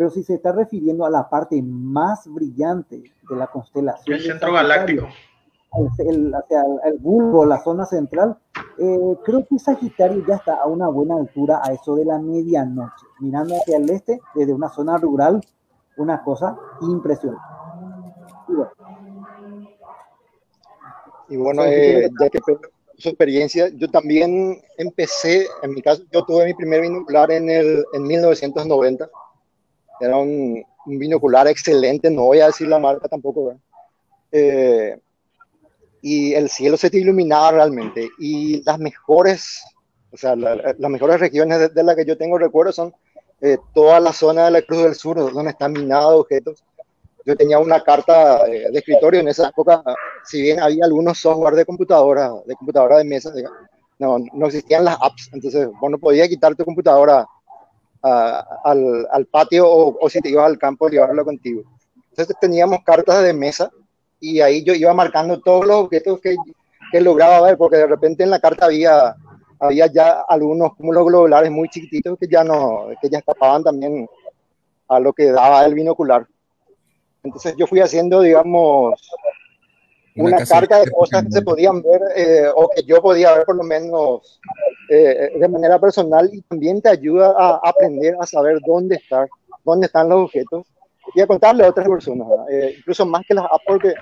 Pero 0.01 0.09
si 0.09 0.23
se 0.23 0.37
está 0.37 0.51
refiriendo 0.53 1.05
a 1.05 1.11
la 1.11 1.29
parte 1.29 1.61
más 1.61 2.27
brillante 2.27 3.03
de 3.29 3.37
la 3.37 3.49
constelación. 3.49 4.17
El 4.17 4.23
centro 4.23 4.51
galáctico. 4.51 5.07
El, 5.99 6.35
el, 6.85 6.99
bulbo, 6.99 7.45
la 7.45 7.63
zona 7.63 7.85
central, 7.85 8.39
eh, 8.79 9.17
creo 9.23 9.47
que 9.47 9.59
Sagitario 9.59 10.25
ya 10.27 10.37
está 10.37 10.55
a 10.55 10.67
una 10.69 10.89
buena 10.89 11.17
altura 11.17 11.61
a 11.63 11.75
eso 11.75 11.97
de 11.97 12.07
la 12.07 12.19
medianoche, 12.19 13.05
mirando 13.19 13.55
hacia 13.57 13.77
el 13.77 13.91
este 13.91 14.19
desde 14.35 14.55
una 14.55 14.71
zona 14.71 14.97
rural, 14.97 15.43
una 15.99 16.25
cosa 16.25 16.57
impresionante. 16.81 17.45
Y 21.29 21.37
bueno, 21.37 21.63
eh, 21.67 22.09
ya 22.19 22.31
que 22.31 22.39
su 22.97 23.09
experiencia, 23.11 23.69
yo 23.75 23.91
también 23.91 24.63
empecé, 24.79 25.47
en 25.63 25.75
mi 25.75 25.83
caso, 25.83 26.05
yo 26.11 26.25
tuve 26.25 26.47
mi 26.47 26.55
primer 26.55 26.81
binocular 26.81 27.31
en, 27.31 27.51
el, 27.51 27.85
en 27.93 28.03
1990. 28.05 29.11
Era 30.01 30.17
un, 30.17 30.65
un 30.87 30.99
binocular 30.99 31.47
excelente, 31.49 32.11
no 32.11 32.23
voy 32.23 32.41
a 32.41 32.47
decir 32.47 32.69
la 32.69 32.79
marca 32.79 33.09
tampoco. 33.09 33.55
Eh, 34.33 34.99
y 36.03 36.33
el 36.33 36.49
cielo 36.49 36.77
se 36.77 36.91
te 36.91 36.99
iluminaba 36.99 37.53
realmente. 37.53 38.09
Y 38.19 38.63
las 38.65 38.79
mejores, 38.79 39.63
o 40.11 40.17
sea, 40.17 40.35
las 40.37 40.91
mejores 40.91 41.21
regiones 41.21 41.75
de, 41.75 41.83
las 41.83 41.97
que 41.97 42.05
yo 42.05 42.17
tengo 42.17 42.39
recuerdo 42.39 42.73
son 42.73 42.95
eh, 43.41 43.59
toda 43.75 44.01
la 44.01 44.13
zona 44.13 44.47
de 44.47 44.51
la 44.51 44.63
Cruz 44.63 44.83
del 44.83 44.95
Sur, 44.95 45.19
donde 45.33 45.51
están 45.51 45.73
minados 45.73 46.21
objetos 46.21 46.65
yo 47.25 47.37
tenía 47.37 47.59
una 47.59 47.83
carta 47.83 48.45
de, 48.45 48.71
escritorio 48.73 49.21
en 49.21 49.29
esa 49.29 49.49
época, 49.49 49.83
si 50.25 50.43
bien 50.43 50.61
había 50.61 50.85
algunos 50.85 51.19
software 51.19 51.55
de 51.55 51.65
computadora, 51.65 52.33
de 52.47 52.55
computadora 52.55 52.99
de 52.99 53.05
mesa, 53.05 53.33
no, 53.99 54.19
no 54.33 54.47
existían 54.47 54.85
las 54.85 54.97
apps, 55.01 55.31
entonces 55.33 55.69
vos 55.81 55.91
no 55.91 55.99
podías 55.99 56.29
quitar 56.29 56.55
tu 56.55 56.65
computadora 56.65 57.27
al, 58.03 59.07
al, 59.11 59.27
patio 59.27 59.69
o, 59.69 59.97
o, 60.01 60.09
si 60.09 60.21
te 60.21 60.31
ibas 60.31 60.47
al 60.47 60.59
campo 60.59 60.89
llevarlo 60.89 61.25
contigo. 61.25 61.63
Entonces 62.11 62.37
teníamos 62.41 62.81
cartas 62.85 63.23
de 63.23 63.33
mesa 63.33 63.71
y 64.21 64.41
ahí 64.41 64.63
yo 64.65 64.75
iba 64.75 64.93
marcando 64.95 65.41
todos 65.41 65.67
los 65.67 65.77
objetos 65.77 66.21
que, 66.21 66.37
que 66.91 67.01
lograba 67.01 67.41
ver, 67.43 67.57
porque 67.57 67.77
de 67.77 67.87
repente 67.87 68.23
en 68.23 68.31
la 68.31 68.41
carta 68.41 68.67
había, 68.67 69.15
había 69.59 69.87
ya 69.87 70.23
algunos 70.29 70.75
cúmulos 70.75 71.07
globulares 71.07 71.51
muy 71.51 71.69
chiquititos 71.69 72.19
que 72.19 72.29
ya 72.29 72.45
no, 72.45 72.89
que 73.01 73.09
ya 73.09 73.19
escapaban 73.19 73.65
también 73.65 74.09
a 74.89 75.01
lo 75.01 75.13
que 75.13 75.31
daba 75.31 75.65
el 75.65 75.75
binocular. 75.75 76.27
Entonces 77.23 77.55
yo 77.57 77.67
fui 77.67 77.81
haciendo, 77.81 78.21
digamos, 78.23 79.11
una, 80.17 80.45
carga 80.45 80.81
de 80.81 80.91
cosas 80.91 81.25
que 81.25 81.33
se 81.33 81.43
podían 81.43 81.83
ver 81.83 82.01
eh, 82.17 82.49
o 82.55 82.69
que 82.69 82.83
yo 82.83 83.01
podía 83.01 83.35
ver 83.35 83.45
por 83.45 83.57
lo 83.57 83.63
menos 83.63 84.41
eh, 84.93 85.39
de 85.39 85.49
manera 85.49 85.79
personal 85.79 86.29
y 86.33 86.41
también 86.43 86.83
te 86.83 86.89
ayuda 86.89 87.33
a 87.39 87.61
aprender 87.63 88.17
a 88.19 88.27
saber 88.27 88.59
dónde 88.67 88.97
estar, 88.97 89.29
dónde 89.65 89.87
están 89.87 90.09
los 90.09 90.25
objetos 90.25 90.67
y 91.15 91.21
a 91.21 91.29
contarle 91.29 91.65
a 91.65 91.69
otras 91.69 91.89
personas, 91.89 92.27
eh, 92.51 92.75
incluso 92.79 93.07
más 93.07 93.23
que 93.25 93.35
las 93.35 93.45
apps 93.45 93.65
porque 93.65 93.95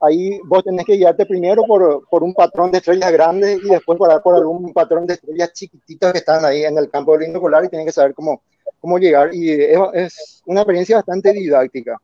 ahí 0.00 0.38
vos 0.44 0.62
tenés 0.62 0.84
que 0.84 0.96
guiarte 0.96 1.24
primero 1.24 1.62
por, 1.64 2.06
por, 2.08 2.22
un 2.22 2.34
patrón 2.34 2.70
de 2.70 2.76
estrellas 2.76 3.10
grandes 3.10 3.58
y 3.64 3.70
después 3.70 3.98
por, 3.98 4.34
algún 4.34 4.70
patrón 4.74 5.06
de 5.06 5.14
estrellas 5.14 5.50
chiquititas 5.54 6.12
que 6.12 6.18
están 6.18 6.44
ahí 6.44 6.62
en 6.62 6.76
el 6.76 6.90
campo 6.90 7.16
del 7.16 7.28
binocular 7.28 7.64
y 7.64 7.68
tienes 7.68 7.86
que 7.86 7.92
saber 7.92 8.12
cómo, 8.12 8.42
cómo 8.80 8.98
llegar 8.98 9.34
y 9.34 9.50
es, 9.50 9.78
es 9.94 10.42
una 10.44 10.60
experiencia 10.60 10.96
bastante 10.96 11.32
didáctica 11.32 11.98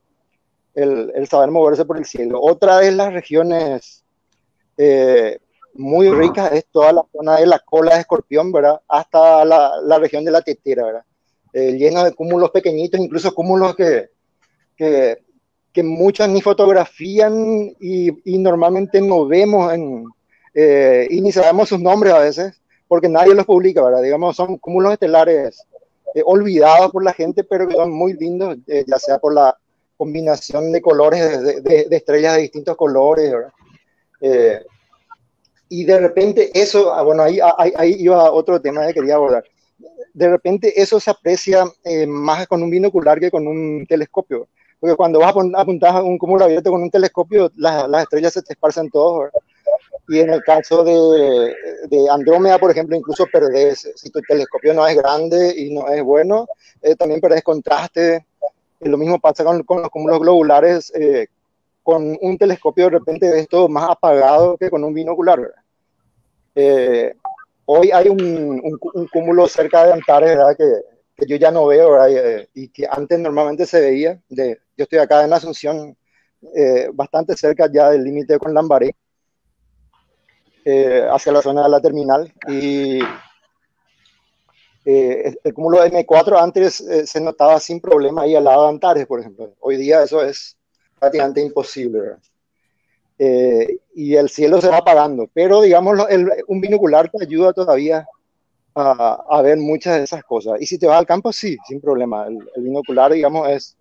el, 0.75 1.27
saber 1.29 1.51
moverse 1.51 1.85
por 1.85 1.99
el 1.99 2.05
cielo. 2.05 2.41
Otra 2.41 2.79
de 2.79 2.91
las 2.93 3.13
regiones 3.13 4.03
eh, 4.77 5.39
muy 5.75 6.09
ricas 6.11 6.53
es 6.53 6.67
toda 6.67 6.93
la 6.93 7.03
zona 7.13 7.37
de 7.37 7.47
la 7.47 7.59
cola 7.59 7.95
de 7.95 8.01
escorpión, 8.01 8.53
¿verdad? 8.53 8.81
Hasta 8.89 9.45
la, 9.45 9.73
la 9.83 9.99
región 9.99 10.25
de 10.25 10.31
la 10.31 10.43
tetera, 10.43 10.85
¿verdad? 10.85 11.05
Eh, 11.53 11.73
lleno 11.77 12.05
de 12.05 12.13
cúmulos 12.13 12.51
pequeñitos, 12.51 13.01
incluso 13.01 13.35
cúmulos 13.35 13.77
que, 13.77 14.11
que, 14.77 15.19
que 15.73 15.83
muchos 15.83 16.29
ni 16.29 16.41
fotografían 16.43 17.75
y, 17.81 18.11
y, 18.25 18.39
normalmente 18.39 19.01
no 19.01 19.27
vemos 19.27 19.73
en, 19.73 20.05
eh, 20.55 21.07
y 21.11 21.21
ni 21.21 21.33
sabemos 21.33 21.69
sus 21.69 21.81
nombres 21.81 22.13
a 22.13 22.19
veces, 22.19 22.61
porque 22.89 23.09
nadie 23.09 23.35
los 23.35 23.47
publica, 23.47 23.83
¿verdad? 23.83 24.03
Digamos, 24.03 24.37
son 24.37 24.59
cúmulos 24.59 24.93
estelares 24.93 25.65
olvidados 26.25 26.93
por 26.93 27.03
la 27.03 27.13
gente, 27.13 27.43
pero 27.43 27.67
que 27.67 27.75
son 27.75 27.91
muy 27.91 28.13
lindos, 28.13 28.57
ya 28.67 28.99
sea 29.01 29.19
por 29.19 29.35
la 29.35 29.57
combinación 29.97 30.73
de 30.73 30.83
colores, 30.83 31.43
de, 31.43 31.87
de, 31.89 31.97
estrellas 31.97 32.35
de 32.35 32.43
distintos 32.43 32.77
colores, 32.77 33.33
eh, 34.21 34.65
y 35.75 35.85
de 35.85 35.99
repente 35.99 36.51
eso, 36.55 36.95
ah, 36.95 37.03
bueno, 37.03 37.25
ahí, 37.25 37.41
ahí, 37.59 37.73
ahí, 37.77 37.97
iba 37.99 38.31
otro 38.31 38.61
tema 38.61 38.87
que 38.87 38.95
quería 38.95 39.17
abordar. 39.17 39.43
De 40.13 40.29
repente 40.29 40.81
eso 40.81 41.01
se 41.01 41.11
aprecia 41.11 41.65
eh, 41.83 42.07
más 42.07 42.47
con 42.47 42.63
un 42.63 42.71
binocular 42.71 43.19
que 43.19 43.29
con 43.29 43.49
un 43.49 43.85
telescopio. 43.89 44.47
Porque 44.79 44.95
cuando 44.95 45.19
vas 45.19 45.35
a 45.35 45.61
apuntar 45.61 46.01
un 46.05 46.17
cúmulo 46.17 46.45
abierto 46.45 46.71
con 46.71 46.81
un 46.81 46.91
telescopio, 46.91 47.51
las, 47.57 47.89
las 47.89 48.05
estrellas 48.05 48.35
se 48.35 48.43
te 48.43 48.53
esparcen 48.53 48.89
todos. 48.89 49.31
Y 50.09 50.21
en 50.21 50.31
el 50.31 50.43
caso 50.43 50.85
de, 50.85 51.57
de, 51.89 52.09
Andrómeda, 52.09 52.59
por 52.59 52.71
ejemplo, 52.71 52.97
incluso 52.97 53.27
perdés, 53.33 53.91
si 53.97 54.11
tu 54.11 54.21
telescopio 54.21 54.75
no 54.75 54.87
es 54.87 54.97
grande 54.97 55.55
y 55.57 55.75
no 55.75 55.89
es 55.89 56.05
bueno, 56.05 56.47
eh, 56.83 56.95
también 56.95 57.21
perdés 57.21 57.43
contraste, 57.43 58.27
lo 58.79 58.97
mismo 58.97 59.19
pasa 59.19 59.43
con, 59.43 59.65
con 59.65 59.83
los 59.83 59.91
cúmulos 59.91 60.21
globulares. 60.21 60.93
Eh, 60.95 61.27
con 61.85 62.17
un 62.21 62.39
telescopio 62.39 62.85
de 62.85 62.99
repente 62.99 63.31
ves 63.31 63.47
todo 63.47 63.69
más 63.69 63.91
apagado 63.91 64.57
que 64.57 64.71
con 64.71 64.83
un 64.83 64.95
binocular. 64.95 65.53
Eh, 66.55 67.14
hoy 67.67 67.90
hay 67.93 68.09
un, 68.09 68.61
un, 68.95 69.09
cúmulo 69.09 69.49
cerca 69.49 69.87
de 69.87 69.93
Antares 69.93 70.37
¿verdad? 70.37 70.57
Que, 70.57 70.64
que 71.17 71.27
yo 71.27 71.37
ya 71.37 71.51
no 71.51 71.67
veo 71.67 71.93
¿verdad? 71.93 72.11
Eh, 72.11 72.49
y, 72.55 72.69
que 72.69 72.87
antes 72.88 73.19
normalmente 73.19 73.67
se 73.67 73.81
veía. 73.81 74.21
De, 74.29 74.61
yo 74.77 74.85
estoy 74.85 74.99
acá 74.99 75.25
en 75.25 75.33
Asunción, 75.33 75.97
bastante 76.93 77.37
cerca 77.37 77.71
ya 77.73 77.90
del 77.90 78.05
límite 78.05 78.38
con 78.38 78.53
Lambaré, 78.53 78.95
hacia 81.11 81.33
la 81.33 81.43
zona 81.43 81.62
de 81.62 81.69
la 81.69 81.81
terminal. 81.81 82.33
Y 82.49 83.01
eh, 84.87 85.35
el 85.43 85.55
cúmulo 85.55 85.83
M4 85.83 86.43
antes 86.43 86.81
eh, 86.83 87.07
se 87.07 87.21
notaba 87.21 87.59
sin 87.59 87.81
problema 87.81 88.23
ahí 88.23 88.37
al 88.37 88.45
lado 88.45 88.64
de 88.64 88.69
Antares, 88.69 89.07
por 89.07 89.21
ejemplo. 89.21 89.55
Hoy 89.61 89.77
día 89.77 90.03
eso 90.03 90.23
es 90.23 90.59
prácticamente 90.99 91.40
imposible. 91.40 92.17
Eh, 93.18 93.79
y 93.94 94.16
el 94.16 94.29
cielo 94.29 94.61
se 94.61 94.68
va 94.68 94.79
apagando, 94.79 95.29
pero 95.33 95.62
digamos, 95.62 95.98
un 96.48 96.61
binocular 96.61 97.09
te 97.11 97.22
ayuda 97.22 97.53
todavía 97.53 98.07
a, 98.74 99.24
a, 99.29 99.42
ver 99.42 99.59
muchas 99.59 99.98
de 99.98 100.05
esas 100.05 100.24
cosas. 100.24 100.61
Y 100.61 100.66
si 100.66 100.79
te 100.79 100.87
vas 100.87 100.98
al 100.98 101.07
campo, 101.07 101.33
sí, 101.33 101.57
sin 101.68 101.81
problema. 101.81 102.27
El, 102.27 102.38
el 102.57 102.62
binocular, 102.64 103.12
digamos, 103.12 103.48
es 103.48 103.77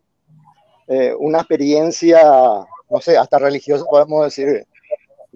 una 1.17 1.39
experiencia, 1.39 2.21
no 2.89 3.01
sé, 3.01 3.17
hasta 3.17 3.39
religiosa, 3.39 3.85
podemos 3.85 4.25
decir, 4.25 4.67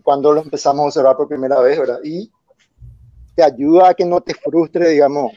cuando 0.03 0.33
lo 0.33 0.41
empezamos 0.41 0.83
a 0.83 0.87
observar 0.87 1.17
por 1.17 1.27
primera 1.27 1.59
vez, 1.59 1.79
¿verdad? 1.79 1.99
Y 2.03 2.31
te 3.35 3.43
ayuda 3.43 3.89
a 3.89 3.93
que 3.93 4.05
no 4.05 4.21
te 4.21 4.33
frustre, 4.33 4.89
digamos, 4.89 5.31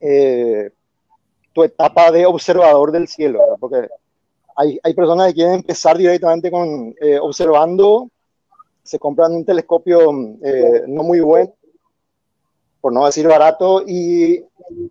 eh, 0.00 0.70
tu 1.52 1.62
etapa 1.62 2.10
de 2.10 2.26
observador 2.26 2.92
del 2.92 3.08
cielo, 3.08 3.40
porque 3.60 3.88
hay, 4.56 4.78
hay, 4.82 4.94
personas 4.94 5.28
que 5.28 5.34
quieren 5.34 5.54
empezar 5.54 5.96
directamente 5.96 6.50
con 6.50 6.94
eh, 7.00 7.18
observando, 7.20 8.08
se 8.82 8.98
compran 8.98 9.32
un 9.32 9.44
telescopio 9.44 10.10
eh, 10.42 10.82
no 10.86 11.02
muy 11.02 11.20
bueno, 11.20 11.54
por 12.80 12.92
no 12.92 13.06
decir 13.06 13.26
barato, 13.26 13.82
y 13.86 14.44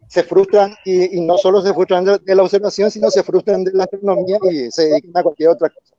se 0.08 0.24
frustran, 0.24 0.74
y, 0.84 1.18
y 1.18 1.22
no 1.22 1.38
solo 1.38 1.62
se 1.62 1.74
frustran 1.74 2.04
de, 2.04 2.18
de, 2.18 2.36
la 2.36 2.44
observación, 2.44 2.90
sino 2.90 3.12
se 3.12 3.24
frustran 3.24 3.64
de 3.64 3.72
la 3.74 3.84
astronomía 3.84 4.40
y 4.52 4.72
se 4.72 4.88
dedican 4.88 5.12
a 5.16 5.24
cualquier 5.24 5.50
otra 5.50 5.70
cosa. 5.70 5.94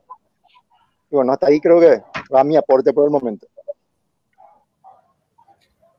Y 1.11 1.15
bueno, 1.15 1.33
hasta 1.33 1.47
ahí 1.47 1.61
creo 1.61 1.79
que 1.79 2.03
va 2.35 2.43
mi 2.43 2.57
aporte 2.57 2.93
por 2.93 3.05
el 3.05 3.11
momento. 3.11 3.47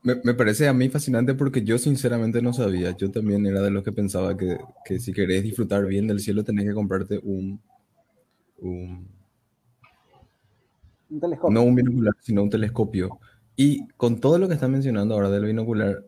Me, 0.06 0.34
parece 0.34 0.68
a 0.68 0.72
mí 0.72 0.88
fascinante 0.88 1.34
porque 1.34 1.64
yo 1.64 1.78
sinceramente 1.78 2.40
no 2.40 2.52
sabía. 2.52 2.96
Yo 2.96 3.10
también 3.10 3.44
era 3.44 3.60
de 3.60 3.72
los 3.72 3.82
que 3.82 3.90
pensaba 3.90 4.36
que, 4.36 4.56
que 4.84 5.00
si 5.00 5.12
querés 5.12 5.42
disfrutar 5.42 5.84
bien 5.84 6.06
del 6.06 6.20
cielo 6.20 6.44
tenés 6.44 6.64
que 6.64 6.74
comprarte 6.74 7.18
un, 7.24 7.60
un, 8.58 9.08
un 11.10 11.20
telescopio. 11.20 11.52
No 11.52 11.62
un 11.64 11.74
binocular, 11.74 12.14
sino 12.20 12.44
un 12.44 12.50
telescopio. 12.50 13.18
Y 13.56 13.88
con 13.96 14.20
todo 14.20 14.38
lo 14.38 14.46
que 14.46 14.54
están 14.54 14.70
mencionando 14.70 15.16
ahora 15.16 15.28
del 15.28 15.44
binocular, 15.44 16.04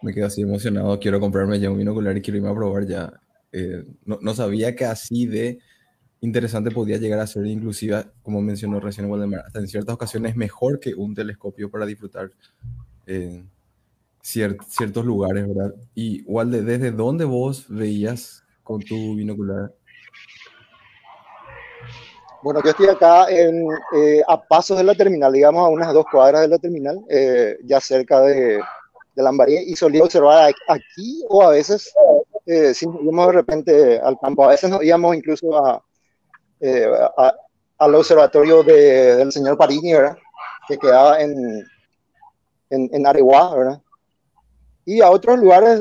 me 0.00 0.14
quedo 0.14 0.28
así 0.28 0.40
emocionado. 0.40 0.98
Quiero 0.98 1.20
comprarme 1.20 1.60
ya 1.60 1.70
un 1.70 1.76
binocular 1.76 2.16
y 2.16 2.22
quiero 2.22 2.38
irme 2.38 2.48
a 2.48 2.54
probar 2.54 2.86
ya. 2.86 3.12
Eh, 3.52 3.84
no, 4.06 4.20
no, 4.22 4.34
sabía 4.34 4.74
que 4.74 4.86
así 4.86 5.26
de 5.26 5.58
interesante 6.22 6.70
podía 6.70 6.96
llegar 6.96 7.20
a 7.20 7.26
ser, 7.26 7.44
inclusive, 7.44 8.06
como 8.22 8.40
mencionó 8.40 8.80
recién 8.80 9.10
Waldemar, 9.10 9.40
hasta 9.44 9.58
en 9.58 9.68
ciertas 9.68 9.96
ocasiones 9.96 10.34
mejor 10.34 10.80
que 10.80 10.94
un 10.94 11.14
telescopio 11.14 11.70
para 11.70 11.84
disfrutar 11.84 12.30
en 13.06 13.50
ciertos 14.22 15.04
lugares, 15.04 15.46
¿verdad? 15.48 15.74
Y 15.94 16.22
Walde, 16.22 16.62
¿desde 16.62 16.92
dónde 16.92 17.24
vos 17.24 17.66
veías 17.68 18.44
con 18.62 18.80
tu 18.80 19.16
binocular? 19.16 19.72
Bueno, 22.42 22.60
yo 22.64 22.70
estoy 22.70 22.88
acá 22.88 23.30
en, 23.30 23.66
eh, 23.96 24.22
a 24.26 24.40
pasos 24.40 24.76
de 24.78 24.84
la 24.84 24.94
terminal, 24.94 25.32
digamos 25.32 25.64
a 25.64 25.68
unas 25.68 25.92
dos 25.92 26.04
cuadras 26.10 26.42
de 26.42 26.48
la 26.48 26.58
terminal, 26.58 27.00
eh, 27.08 27.56
ya 27.64 27.80
cerca 27.80 28.20
de, 28.20 28.60
de 29.14 29.22
Lambarí, 29.22 29.58
y 29.58 29.76
solía 29.76 30.02
observar 30.02 30.52
aquí 30.68 31.24
o 31.28 31.42
a 31.42 31.50
veces, 31.50 31.92
eh, 32.46 32.74
si 32.74 32.86
íbamos 32.86 33.26
de 33.28 33.32
repente 33.32 34.00
al 34.00 34.18
campo, 34.18 34.44
a 34.44 34.48
veces 34.48 34.70
nos 34.70 34.82
íbamos 34.82 35.14
incluso 35.14 35.56
a, 35.56 35.84
al 37.78 37.94
observatorio 37.94 38.62
del 38.62 39.32
señor 39.32 39.56
Parini, 39.56 39.92
¿verdad? 39.92 40.16
que 40.68 40.78
quedaba 40.78 41.20
en, 41.20 41.64
en, 42.72 42.90
en 42.92 43.02
¿verdad? 43.02 43.80
y 44.84 45.00
a 45.00 45.10
otros 45.10 45.38
lugares 45.38 45.80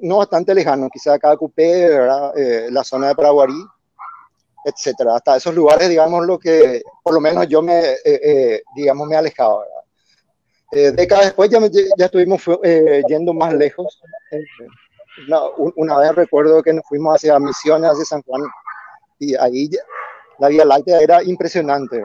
no 0.00 0.18
bastante 0.18 0.54
lejanos, 0.54 0.88
quizá 0.90 1.14
acá 1.14 1.36
Cupé, 1.36 1.88
¿verdad? 1.88 2.32
la 2.70 2.82
zona 2.82 3.08
de 3.08 3.14
Paraguarí, 3.14 3.62
etcétera. 4.66 5.14
Hasta 5.14 5.36
esos 5.36 5.54
lugares, 5.54 5.88
digamos, 5.88 6.26
lo 6.26 6.38
que 6.38 6.82
por 7.02 7.14
lo 7.14 7.20
menos 7.20 7.46
yo 7.46 7.62
me, 7.62 7.78
eh, 7.78 8.00
eh, 8.04 8.62
digamos, 8.74 9.06
me 9.06 9.14
alejaba. 9.14 9.64
Eh, 10.72 10.90
décadas 10.90 11.26
después 11.26 11.48
ya, 11.48 11.60
ya 11.96 12.06
estuvimos 12.06 12.42
yendo 13.08 13.32
más 13.32 13.54
lejos. 13.54 14.02
Una, 15.76 15.98
vez 15.98 16.14
recuerdo 16.16 16.62
que 16.64 16.72
nos 16.72 16.84
fuimos 16.88 17.14
hacia 17.14 17.38
Misiones, 17.38 17.92
hacia 17.92 18.04
San 18.04 18.22
Juan, 18.22 18.42
y 19.20 19.36
ahí 19.36 19.70
la 20.40 20.48
Vía 20.48 20.64
Láctea 20.64 21.00
era 21.00 21.22
impresionante. 21.22 22.02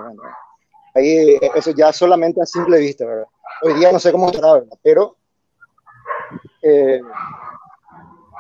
Ahí 0.94 1.40
eso 1.56 1.72
ya 1.72 1.92
solamente 1.92 2.42
a 2.42 2.46
simple 2.46 2.78
vista. 2.78 3.06
¿verdad? 3.06 3.26
Hoy 3.64 3.74
día 3.76 3.92
no 3.92 4.00
sé 4.00 4.12
cómo 4.12 4.30
estará, 4.30 4.54
¿verdad? 4.54 4.78
pero 4.82 5.16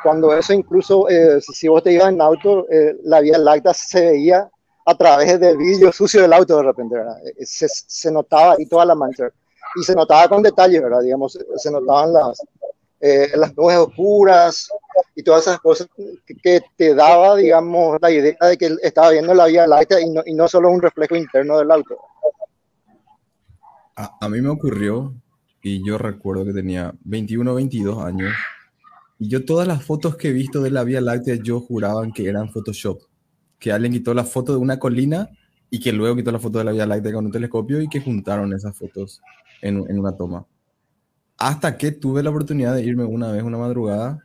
cuando 0.02 0.34
eso 0.34 0.54
incluso, 0.54 1.08
eh, 1.10 1.40
si 1.42 1.68
vos 1.68 1.84
te 1.84 1.94
ibas 1.94 2.10
en 2.10 2.22
auto, 2.22 2.68
eh, 2.70 2.98
la 3.04 3.22
Vía 3.22 3.38
Láctea 3.38 3.74
se 3.74 4.12
veía 4.12 4.50
a 4.86 4.96
través 4.96 5.40
del 5.40 5.58
vidrio 5.58 5.92
sucio 5.92 6.22
del 6.22 6.34
auto 6.34 6.58
de 6.58 6.64
repente, 6.64 6.96
¿verdad? 6.96 7.18
Eh, 7.28 7.46
se, 7.46 7.68
se, 7.70 8.12
notaba 8.12 8.54
ahí 8.54 8.66
toda 8.66 8.86
la 8.86 8.96
mancha. 8.96 9.30
Y 9.76 9.84
se 9.84 9.96
notaba 9.96 10.28
con 10.28 10.42
detalle, 10.42 10.80
¿verdad? 10.80 11.02
Digamos, 11.02 11.38
se 11.56 11.72
notaban 11.72 12.12
las, 12.12 12.42
las 13.36 13.56
nubes 13.56 13.78
oscuras 13.78 14.70
y 15.16 15.24
todas 15.24 15.44
esas 15.44 15.60
cosas 15.60 15.88
que, 16.44 16.62
te 16.76 16.94
daba, 16.94 17.36
digamos, 17.36 17.98
la 18.02 18.12
idea 18.12 18.36
de 18.42 18.58
que 18.58 18.76
estaba 18.82 19.12
viendo 19.12 19.34
la 19.34 19.46
Vía 19.46 19.68
Láctea 19.68 20.02
y 20.02 20.10
no, 20.10 20.24
y 20.26 20.34
no 20.34 20.48
solo 20.48 20.70
un 20.70 20.82
reflejo 20.82 21.16
interno 21.16 21.60
del 21.60 21.72
auto. 21.72 21.98
A, 23.96 24.18
a 24.20 24.30
mí 24.30 24.42
me 24.42 24.50
ocurrió, 24.50 25.16
y 25.62 25.86
yo 25.86 25.98
recuerdo 25.98 26.46
que 26.46 26.54
tenía 26.54 26.94
21 27.04 27.52
o 27.52 27.56
22 27.56 28.04
años, 28.04 28.34
y 29.20 29.28
yo 29.28 29.46
todas 29.46 29.68
las 29.68 29.84
fotos 29.84 30.16
que 30.16 30.30
he 30.30 30.34
visto 30.34 30.62
de 30.62 30.72
la 30.72 30.84
Vía 30.84 31.00
Láctea, 31.00 31.36
yo 31.36 31.60
juraban 31.60 32.12
que 32.12 32.28
eran 32.28 32.50
Photoshop. 32.50 33.02
Que 33.60 33.72
alguien 33.72 33.94
quitó 33.94 34.16
la 34.16 34.24
foto 34.24 34.54
de 34.54 34.58
una 34.58 34.80
colina 34.80 35.30
y 35.70 35.80
que 35.80 35.94
luego 35.94 36.16
quitó 36.16 36.32
la 36.32 36.40
foto 36.40 36.58
de 36.58 36.64
la 36.64 36.72
Vía 36.72 36.88
Láctea 36.88 37.14
con 37.14 37.28
un 37.28 37.32
telescopio 37.32 37.82
y 37.82 37.88
que 37.88 38.02
juntaron 38.02 38.52
esas 38.54 38.76
fotos 38.76 39.22
en, 39.62 39.78
en 39.88 40.00
una 40.00 40.18
toma. 40.18 40.48
Hasta 41.38 41.78
que 41.78 41.92
tuve 41.92 42.24
la 42.24 42.32
oportunidad 42.32 42.74
de 42.74 42.84
irme 42.84 43.04
una 43.04 43.32
vez, 43.32 43.44
una 43.44 43.60
madrugada, 43.60 44.20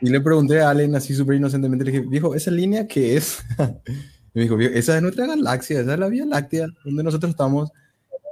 y 0.00 0.10
le 0.10 0.20
pregunté 0.20 0.60
a 0.60 0.70
Allen 0.70 0.94
así 0.94 1.14
súper 1.14 1.36
inocentemente, 1.36 1.84
le 1.84 1.90
dije, 1.90 2.04
viejo, 2.06 2.34
¿esa 2.34 2.50
línea 2.50 2.86
qué 2.86 3.16
es? 3.16 3.42
y 3.58 4.38
me 4.38 4.42
dijo, 4.42 4.58
esa 4.60 4.96
es 4.96 5.02
nuestra 5.02 5.26
galaxia, 5.26 5.80
esa 5.80 5.94
es 5.94 5.98
la 5.98 6.08
Vía 6.08 6.26
Láctea, 6.26 6.66
donde 6.84 7.02
nosotros 7.02 7.30
estamos. 7.30 7.70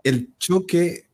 El 0.03 0.37
choque 0.39 1.05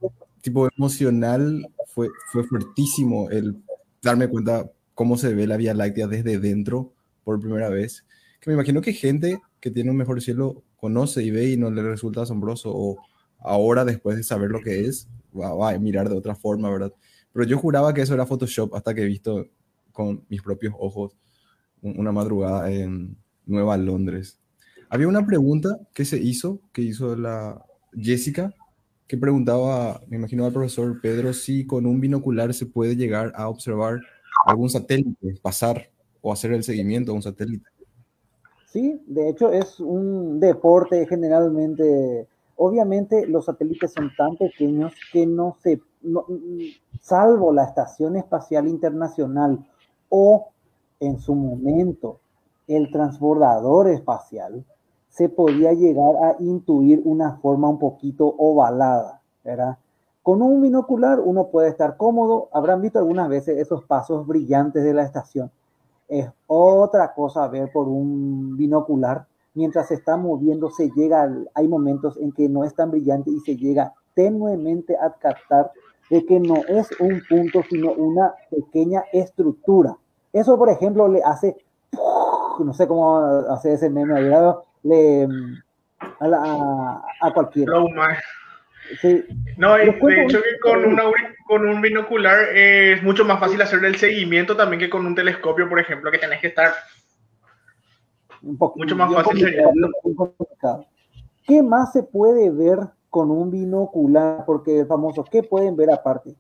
tipo 0.40 0.68
emocional 0.76 1.68
fue, 1.88 2.08
fue 2.32 2.44
fuertísimo, 2.44 3.30
el 3.30 3.62
darme 4.02 4.28
cuenta 4.28 4.70
cómo 4.94 5.16
se 5.16 5.34
ve 5.34 5.46
la 5.46 5.56
Vía 5.56 5.74
Láctea 5.74 6.06
desde 6.06 6.38
dentro 6.38 6.92
por 7.24 7.40
primera 7.40 7.68
vez. 7.68 8.04
Que 8.40 8.50
me 8.50 8.54
imagino 8.54 8.80
que 8.80 8.92
gente 8.92 9.40
que 9.60 9.70
tiene 9.70 9.90
un 9.90 9.96
mejor 9.96 10.22
cielo 10.22 10.62
conoce 10.76 11.22
y 11.22 11.30
ve 11.30 11.50
y 11.50 11.56
no 11.56 11.70
le 11.70 11.82
resulta 11.82 12.22
asombroso 12.22 12.72
o 12.74 12.96
ahora 13.40 13.84
después 13.84 14.16
de 14.16 14.22
saber 14.22 14.50
lo 14.50 14.60
que 14.60 14.86
es, 14.86 15.08
va, 15.38 15.70
a 15.70 15.78
mirar 15.78 16.08
de 16.08 16.16
otra 16.16 16.34
forma, 16.34 16.70
¿verdad? 16.70 16.92
Pero 17.32 17.44
yo 17.44 17.58
juraba 17.58 17.92
que 17.94 18.02
eso 18.02 18.14
era 18.14 18.26
Photoshop 18.26 18.74
hasta 18.74 18.94
que 18.94 19.02
he 19.02 19.06
visto 19.06 19.46
con 19.92 20.24
mis 20.28 20.42
propios 20.42 20.74
ojos 20.78 21.16
una 21.82 22.12
madrugada 22.12 22.70
en 22.70 23.16
Nueva 23.46 23.76
Londres. 23.76 24.38
Había 24.88 25.08
una 25.08 25.26
pregunta 25.26 25.78
que 25.94 26.04
se 26.04 26.18
hizo, 26.18 26.60
que 26.72 26.82
hizo 26.82 27.14
la 27.14 27.64
Jessica, 27.92 28.52
que 29.08 29.16
preguntaba, 29.16 30.02
me 30.06 30.18
imagino 30.18 30.44
al 30.44 30.52
profesor 30.52 31.00
Pedro, 31.00 31.32
si 31.32 31.66
con 31.66 31.86
un 31.86 31.98
binocular 31.98 32.52
se 32.52 32.66
puede 32.66 32.94
llegar 32.94 33.32
a 33.34 33.48
observar 33.48 34.00
algún 34.44 34.68
satélite, 34.68 35.34
pasar 35.40 35.88
o 36.20 36.30
hacer 36.30 36.52
el 36.52 36.62
seguimiento 36.62 37.12
a 37.12 37.14
un 37.14 37.22
satélite. 37.22 37.66
Sí, 38.66 39.02
de 39.06 39.30
hecho 39.30 39.50
es 39.50 39.80
un 39.80 40.38
deporte 40.38 41.06
generalmente. 41.06 42.28
Obviamente 42.56 43.26
los 43.26 43.46
satélites 43.46 43.92
son 43.92 44.10
tan 44.14 44.36
pequeños 44.36 44.92
que 45.10 45.26
no 45.26 45.56
se, 45.62 45.80
salvo 47.00 47.52
la 47.52 47.64
Estación 47.64 48.16
Espacial 48.16 48.68
Internacional 48.68 49.66
o 50.10 50.50
en 51.00 51.18
su 51.18 51.34
momento 51.34 52.20
el 52.66 52.90
transbordador 52.90 53.88
espacial, 53.88 54.66
se 55.18 55.28
podía 55.28 55.72
llegar 55.72 56.14
a 56.22 56.36
intuir 56.38 57.02
una 57.04 57.38
forma 57.38 57.68
un 57.68 57.80
poquito 57.80 58.36
ovalada, 58.38 59.20
¿verdad? 59.42 59.76
Con 60.22 60.42
un 60.42 60.62
binocular 60.62 61.18
uno 61.18 61.48
puede 61.48 61.70
estar 61.70 61.96
cómodo, 61.96 62.48
habrán 62.52 62.80
visto 62.80 63.00
algunas 63.00 63.28
veces 63.28 63.58
esos 63.58 63.82
pasos 63.82 64.28
brillantes 64.28 64.84
de 64.84 64.94
la 64.94 65.02
estación. 65.02 65.50
Es 66.06 66.30
otra 66.46 67.14
cosa 67.14 67.48
ver 67.48 67.72
por 67.72 67.88
un 67.88 68.56
binocular, 68.56 69.26
mientras 69.54 69.88
se 69.88 69.94
está 69.94 70.16
moviendo, 70.16 70.70
se 70.70 70.88
llega, 70.90 71.28
hay 71.52 71.66
momentos 71.66 72.16
en 72.18 72.30
que 72.30 72.48
no 72.48 72.62
es 72.62 72.72
tan 72.76 72.92
brillante 72.92 73.32
y 73.32 73.40
se 73.40 73.56
llega 73.56 73.92
tenuemente 74.14 74.96
a 74.96 75.10
captar 75.14 75.72
de 76.10 76.24
que 76.26 76.38
no 76.38 76.58
es 76.68 76.88
un 77.00 77.20
punto, 77.28 77.62
sino 77.68 77.92
una 77.92 78.34
pequeña 78.50 79.02
estructura. 79.12 79.98
Eso, 80.32 80.56
por 80.56 80.68
ejemplo, 80.68 81.08
le 81.08 81.24
hace, 81.24 81.56
no 82.60 82.72
sé 82.72 82.86
cómo 82.86 83.18
hacer 83.18 83.72
ese 83.72 83.90
meme, 83.90 84.14
¿verdad? 84.22 84.58
Le, 84.82 85.26
a, 86.20 87.02
a, 87.20 87.32
cualquiera. 87.32 87.72
No, 89.56 89.74
de 89.74 89.84
hecho 89.84 90.40
que 90.42 90.58
con, 90.62 90.84
una, 90.84 91.02
con 91.46 91.68
un 91.68 91.80
binocular 91.80 92.56
es 92.56 93.02
mucho 93.02 93.24
más 93.24 93.38
fácil 93.38 93.60
hacer 93.60 93.84
el 93.84 93.96
seguimiento 93.96 94.56
también 94.56 94.80
que 94.80 94.90
con 94.90 95.04
un 95.06 95.14
telescopio, 95.14 95.68
por 95.68 95.78
ejemplo, 95.80 96.10
que 96.10 96.18
tenés 96.18 96.40
que 96.40 96.48
estar 96.48 96.72
un 98.42 98.58
mucho 98.76 98.96
más 98.96 99.12
fácil. 99.12 99.56
¿Qué 101.46 101.62
más 101.62 101.92
se 101.92 102.02
puede 102.02 102.50
ver 102.50 102.78
con 103.10 103.30
un 103.30 103.50
binocular? 103.50 104.44
Porque 104.46 104.84
famoso, 104.86 105.24
¿qué 105.24 105.42
pueden 105.42 105.76
ver 105.76 105.90
aparte? 105.90 106.34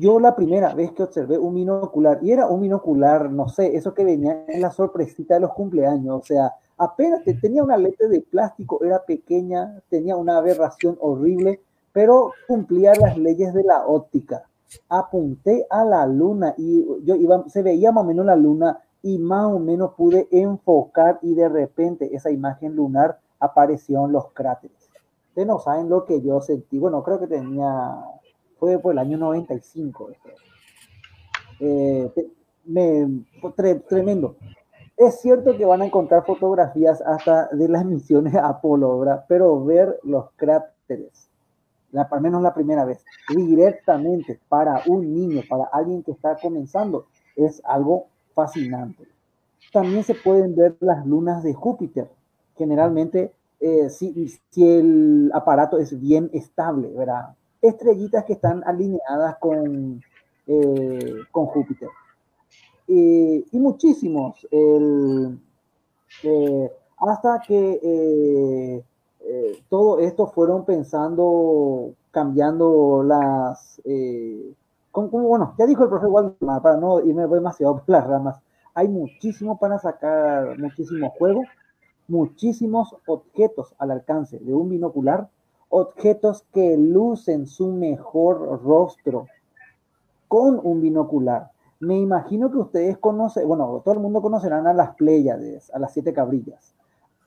Yo 0.00 0.18
la 0.18 0.34
primera 0.34 0.72
vez 0.72 0.92
que 0.92 1.02
observé 1.02 1.36
un 1.36 1.54
binocular, 1.54 2.20
y 2.22 2.32
era 2.32 2.46
un 2.46 2.62
binocular, 2.62 3.30
no 3.30 3.50
sé, 3.50 3.76
eso 3.76 3.92
que 3.92 4.02
venía 4.02 4.46
en 4.48 4.62
la 4.62 4.70
sorpresita 4.70 5.34
de 5.34 5.40
los 5.40 5.52
cumpleaños, 5.52 6.22
o 6.22 6.24
sea, 6.24 6.54
apenas 6.78 7.20
tenía 7.42 7.62
una 7.62 7.76
letra 7.76 8.08
de 8.08 8.22
plástico, 8.22 8.82
era 8.82 9.04
pequeña, 9.04 9.82
tenía 9.90 10.16
una 10.16 10.38
aberración 10.38 10.96
horrible, 11.00 11.60
pero 11.92 12.32
cumplía 12.48 12.94
las 12.94 13.18
leyes 13.18 13.52
de 13.52 13.62
la 13.62 13.86
óptica. 13.86 14.44
Apunté 14.88 15.66
a 15.68 15.84
la 15.84 16.06
luna 16.06 16.54
y 16.56 16.82
yo 17.04 17.14
iba, 17.16 17.46
se 17.50 17.62
veía 17.62 17.92
más 17.92 18.04
o 18.04 18.06
menos 18.06 18.24
la 18.24 18.36
luna 18.36 18.80
y 19.02 19.18
más 19.18 19.52
o 19.52 19.58
menos 19.58 19.92
pude 19.96 20.28
enfocar 20.30 21.18
y 21.20 21.34
de 21.34 21.50
repente 21.50 22.14
esa 22.16 22.30
imagen 22.30 22.74
lunar 22.74 23.18
apareció 23.38 24.06
en 24.06 24.12
los 24.12 24.32
cráteres. 24.32 24.88
Ustedes 25.28 25.46
no 25.46 25.58
saben 25.58 25.90
lo 25.90 26.06
que 26.06 26.22
yo 26.22 26.40
sentí. 26.40 26.78
Bueno, 26.78 27.02
creo 27.02 27.20
que 27.20 27.26
tenía 27.26 27.98
fue 28.60 28.78
por 28.78 28.92
el 28.92 28.98
año 28.98 29.16
95. 29.16 30.10
Eh, 31.58 32.12
me, 32.66 33.24
tremendo. 33.88 34.36
Es 34.96 35.20
cierto 35.20 35.56
que 35.56 35.64
van 35.64 35.80
a 35.80 35.86
encontrar 35.86 36.26
fotografías 36.26 37.00
hasta 37.00 37.48
de 37.48 37.68
las 37.68 37.86
misiones 37.86 38.34
Apolo, 38.42 39.02
pero 39.26 39.64
ver 39.64 39.98
los 40.04 40.26
cráteres, 40.36 41.30
la, 41.90 42.02
al 42.02 42.20
menos 42.20 42.42
la 42.42 42.52
primera 42.54 42.84
vez, 42.84 43.02
directamente 43.34 44.38
para 44.48 44.82
un 44.86 45.14
niño, 45.14 45.42
para 45.48 45.64
alguien 45.72 46.02
que 46.02 46.12
está 46.12 46.36
comenzando, 46.36 47.06
es 47.34 47.62
algo 47.64 48.06
fascinante. 48.34 49.08
También 49.72 50.04
se 50.04 50.14
pueden 50.14 50.54
ver 50.54 50.76
las 50.80 51.06
lunas 51.06 51.42
de 51.42 51.54
Júpiter. 51.54 52.10
Generalmente, 52.56 53.32
eh, 53.58 53.88
si, 53.88 54.28
si, 54.50 54.68
el 54.68 55.30
aparato 55.32 55.78
es 55.78 55.98
bien 55.98 56.28
estable, 56.32 56.88
¿verdad? 56.94 57.34
Estrellitas 57.60 58.24
que 58.24 58.34
están 58.34 58.62
alineadas 58.64 59.36
con, 59.38 60.02
eh, 60.46 61.14
con 61.30 61.46
Júpiter. 61.46 61.88
y 62.86 63.44
muchísimos, 63.52 64.46
eh, 64.50 65.38
hasta 66.98 67.40
que 67.46 67.80
eh, 67.82 68.84
todo 69.68 70.00
esto 70.00 70.26
fueron 70.26 70.64
pensando, 70.64 71.92
cambiando 72.10 73.04
las... 73.04 73.80
Como, 74.90 75.08
bueno, 75.08 75.54
ya 75.56 75.66
dijo 75.66 75.84
el 75.84 75.88
profesor 75.88 76.12
Waldemar, 76.12 76.62
para 76.62 76.76
no 76.76 77.00
irme 77.00 77.28
demasiado 77.28 77.76
por 77.76 77.88
las 77.88 78.04
ramas, 78.04 78.40
hay 78.74 78.88
muchísimo 78.88 79.56
para 79.56 79.78
sacar, 79.78 80.58
muchísimo 80.58 81.10
juego, 81.10 81.44
muchísimos 82.08 82.96
objetos 83.06 83.72
al 83.78 83.92
alcance 83.92 84.40
de 84.40 84.52
un 84.52 84.68
binocular, 84.68 85.28
objetos 85.70 86.44
que 86.52 86.76
lucen 86.76 87.46
su 87.46 87.68
mejor 87.72 88.62
rostro 88.62 89.26
con 90.28 90.60
un 90.62 90.80
binocular. 90.80 91.50
Me 91.78 91.98
imagino 91.98 92.50
que 92.50 92.58
ustedes 92.58 92.98
conocen, 92.98 93.48
bueno, 93.48 93.80
todo 93.84 93.94
el 93.94 94.00
mundo 94.00 94.20
conocerán 94.20 94.66
a 94.66 94.74
las 94.74 94.94
Pléyades, 94.96 95.72
a 95.72 95.78
las 95.78 95.92
siete 95.92 96.12
cabrillas. 96.12 96.74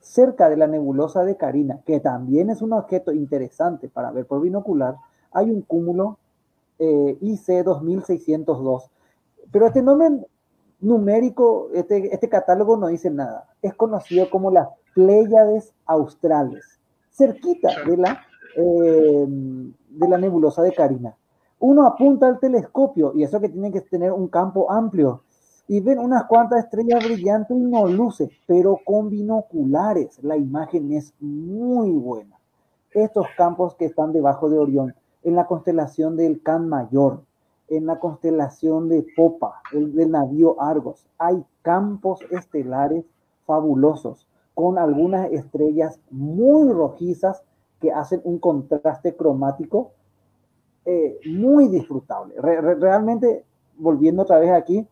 Cerca 0.00 0.48
de 0.48 0.56
la 0.56 0.66
nebulosa 0.66 1.24
de 1.24 1.36
Carina, 1.36 1.80
que 1.84 1.98
también 1.98 2.50
es 2.50 2.62
un 2.62 2.74
objeto 2.74 3.12
interesante 3.12 3.88
para 3.88 4.12
ver 4.12 4.26
por 4.26 4.40
binocular, 4.40 4.96
hay 5.32 5.50
un 5.50 5.62
cúmulo 5.62 6.18
eh, 6.78 7.18
IC 7.20 7.64
2602. 7.64 8.90
Pero 9.50 9.66
este 9.66 9.82
nombre 9.82 10.10
numérico, 10.80 11.70
este, 11.72 12.14
este 12.14 12.28
catálogo 12.28 12.76
no 12.76 12.88
dice 12.88 13.10
nada. 13.10 13.48
Es 13.62 13.74
conocido 13.74 14.28
como 14.30 14.50
las 14.50 14.68
Pléyades 14.94 15.74
australes, 15.86 16.78
cerquita 17.10 17.70
de 17.84 17.96
la, 17.96 18.20
eh, 18.56 19.26
de 19.26 20.08
la 20.08 20.18
nebulosa 20.18 20.62
de 20.62 20.72
Carina. 20.72 21.16
Uno 21.60 21.86
apunta 21.86 22.26
al 22.26 22.40
telescopio, 22.40 23.12
y 23.14 23.22
eso 23.22 23.40
que 23.40 23.48
tiene 23.48 23.72
que 23.72 23.80
tener 23.80 24.12
un 24.12 24.28
campo 24.28 24.70
amplio, 24.70 25.22
y 25.66 25.80
ven 25.80 25.98
unas 25.98 26.24
cuantas 26.24 26.64
estrellas 26.64 27.04
brillantes 27.04 27.56
y 27.56 27.60
no 27.60 27.86
luces, 27.86 28.30
pero 28.46 28.78
con 28.84 29.08
binoculares 29.08 30.22
la 30.22 30.36
imagen 30.36 30.92
es 30.92 31.14
muy 31.20 31.90
buena. 31.92 32.38
Estos 32.92 33.26
campos 33.36 33.74
que 33.74 33.86
están 33.86 34.12
debajo 34.12 34.50
de 34.50 34.58
Orión, 34.58 34.94
en 35.22 35.34
la 35.36 35.46
constelación 35.46 36.16
del 36.16 36.42
Can 36.42 36.68
Mayor, 36.68 37.22
en 37.68 37.86
la 37.86 37.98
constelación 37.98 38.88
de 38.88 39.06
Popa, 39.16 39.62
el 39.72 39.94
del 39.94 40.10
navío 40.10 40.60
Argos. 40.60 41.06
Hay 41.18 41.44
campos 41.62 42.20
estelares 42.30 43.04
fabulosos 43.46 44.28
con 44.54 44.78
algunas 44.78 45.32
estrellas 45.32 45.98
muy 46.10 46.70
rojizas 46.70 47.42
hacen 47.90 48.20
un 48.24 48.38
contraste 48.38 49.14
cromático 49.16 49.92
eh, 50.84 51.18
muy 51.26 51.68
disfrutable. 51.68 52.34
realmente, 52.40 53.44
volviendo 53.78 54.22
otra 54.22 54.38
vez 54.38 54.50
aquí, 54.52 54.86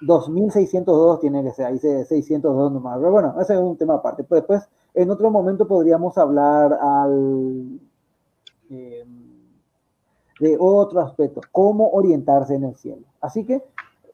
2602 0.00 1.14
em, 1.14 1.20
tiene 1.20 1.44
que 1.44 1.52
ser, 1.52 1.66
ahí 1.66 1.78
602 1.78 2.72
nomás, 2.72 2.98
pero 2.98 3.12
bueno, 3.12 3.34
ese 3.40 3.54
es 3.54 3.60
un 3.60 3.76
tema 3.76 3.94
aparte. 3.94 4.24
Pues 4.24 4.42
después, 4.42 4.68
en 4.94 5.10
otro 5.10 5.30
momento 5.30 5.66
podríamos 5.66 6.18
hablar 6.18 6.78
al... 6.80 7.80
Em, 8.70 9.28
de 10.40 10.56
otro 10.58 11.00
aspecto, 11.00 11.40
cómo 11.52 11.90
orientarse 11.90 12.54
en 12.54 12.64
el 12.64 12.76
cielo. 12.76 13.02
Así 13.20 13.44
que, 13.44 13.62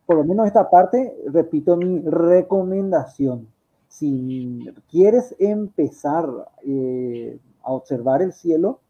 por 0.06 0.16
lo 0.16 0.24
menos 0.24 0.46
esta 0.46 0.70
parte, 0.70 1.16
repito 1.26 1.76
mi 1.76 2.00
recomendación. 2.00 3.48
Si 3.94 4.58
quieres 4.90 5.36
empezar 5.38 6.28
eh, 6.66 7.38
a 7.62 7.72
observar 7.72 8.22
el 8.22 8.32
cielo, 8.32 8.80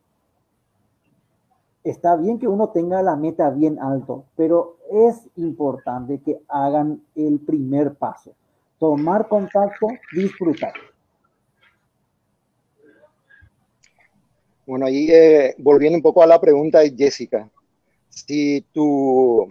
está 1.85 2.17
bien 2.17 2.39
que 2.39 2.49
uno 2.49 2.71
tenga 2.71 3.03
la 3.03 3.15
meta 3.15 3.51
bien 3.51 3.79
alto, 3.79 4.25
pero 4.35 4.79
es 4.91 5.29
importante 5.37 6.21
que 6.21 6.41
hagan 6.49 7.03
el 7.15 7.39
primer 7.39 7.97
paso. 7.97 8.35
Tomar 8.79 9.29
contacto, 9.29 9.89
disfrutar. 10.17 10.73
Bueno, 14.67 14.87
ahí 14.87 15.07
eh, 15.11 15.55
volviendo 15.59 15.99
un 15.99 16.03
poco 16.03 16.23
a 16.23 16.27
la 16.27 16.41
pregunta 16.41 16.79
de 16.79 16.95
Jessica, 16.97 17.47
si 18.09 18.63
tu 18.73 19.47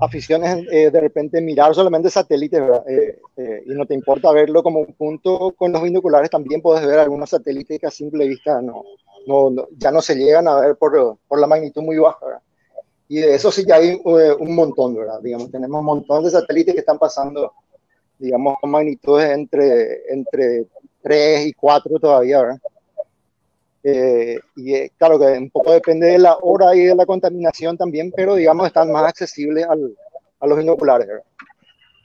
afición 0.00 0.44
es 0.44 0.66
eh, 0.70 0.90
de 0.90 1.00
repente 1.00 1.40
mirar 1.40 1.74
solamente 1.74 2.10
satélites 2.10 2.62
eh, 2.86 3.62
y 3.66 3.70
no 3.70 3.86
te 3.86 3.94
importa 3.94 4.32
verlo 4.32 4.62
como 4.62 4.80
un 4.80 4.94
punto, 4.94 5.52
con 5.56 5.72
los 5.72 5.82
binoculares 5.82 6.30
también 6.30 6.62
puedes 6.62 6.86
ver 6.86 6.98
algunos 6.98 7.30
satélites 7.30 7.78
que 7.78 7.86
a 7.86 7.90
simple 7.90 8.26
vista 8.26 8.60
no, 8.62 8.84
no, 9.26 9.68
ya 9.76 9.90
no 9.90 10.00
se 10.00 10.14
llegan 10.14 10.48
a 10.48 10.60
ver 10.60 10.76
por, 10.76 11.18
por 11.26 11.40
la 11.40 11.46
magnitud 11.46 11.82
muy 11.82 11.98
baja. 11.98 12.40
Y 13.08 13.18
de 13.18 13.34
eso 13.34 13.50
sí 13.50 13.64
ya 13.66 13.76
hay 13.76 14.00
un 14.04 14.54
montón, 14.54 14.94
¿verdad? 14.94 15.20
Digamos, 15.22 15.50
tenemos 15.50 15.78
un 15.78 15.86
montón 15.86 16.24
de 16.24 16.30
satélites 16.30 16.74
que 16.74 16.80
están 16.80 16.98
pasando, 16.98 17.52
digamos, 18.18 18.56
con 18.60 18.70
magnitudes 18.70 19.30
entre, 19.30 20.10
entre 20.10 20.66
3 21.02 21.46
y 21.46 21.52
4 21.52 21.98
todavía, 21.98 22.40
¿verdad? 22.40 22.60
Eh, 23.86 24.40
y 24.56 24.74
eh, 24.74 24.92
claro 24.96 25.18
que 25.18 25.26
un 25.26 25.50
poco 25.50 25.70
depende 25.70 26.06
de 26.06 26.18
la 26.18 26.38
hora 26.40 26.74
y 26.74 26.86
de 26.86 26.94
la 26.94 27.04
contaminación 27.04 27.76
también, 27.76 28.10
pero 28.16 28.34
digamos 28.34 28.66
están 28.66 28.90
más 28.90 29.04
accesibles 29.04 29.66
al, 29.66 29.94
a 30.40 30.46
los 30.46 30.58
binoculares. 30.58 31.06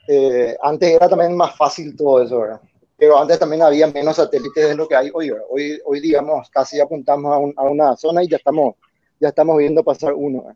Eh, 0.06 0.54
antes 0.62 0.90
era 0.90 1.08
también 1.08 1.34
más 1.34 1.56
fácil 1.56 1.96
todo 1.96 2.22
eso, 2.22 2.40
¿verdad? 2.40 2.60
pero 2.98 3.18
antes 3.18 3.38
también 3.38 3.62
había 3.62 3.86
menos 3.86 4.16
satélites 4.16 4.68
de 4.68 4.74
lo 4.74 4.86
que 4.86 4.94
hay 4.94 5.10
hoy. 5.14 5.32
Hoy, 5.48 5.80
hoy 5.86 6.00
digamos, 6.00 6.50
casi 6.50 6.78
apuntamos 6.80 7.54
a, 7.56 7.62
a, 7.62 7.64
una 7.64 7.96
zona 7.96 8.22
y 8.22 8.28
ya 8.28 8.36
estamos, 8.36 8.74
ya 9.18 9.28
estamos 9.28 9.56
viendo 9.56 9.82
pasar 9.82 10.12
uno. 10.12 10.54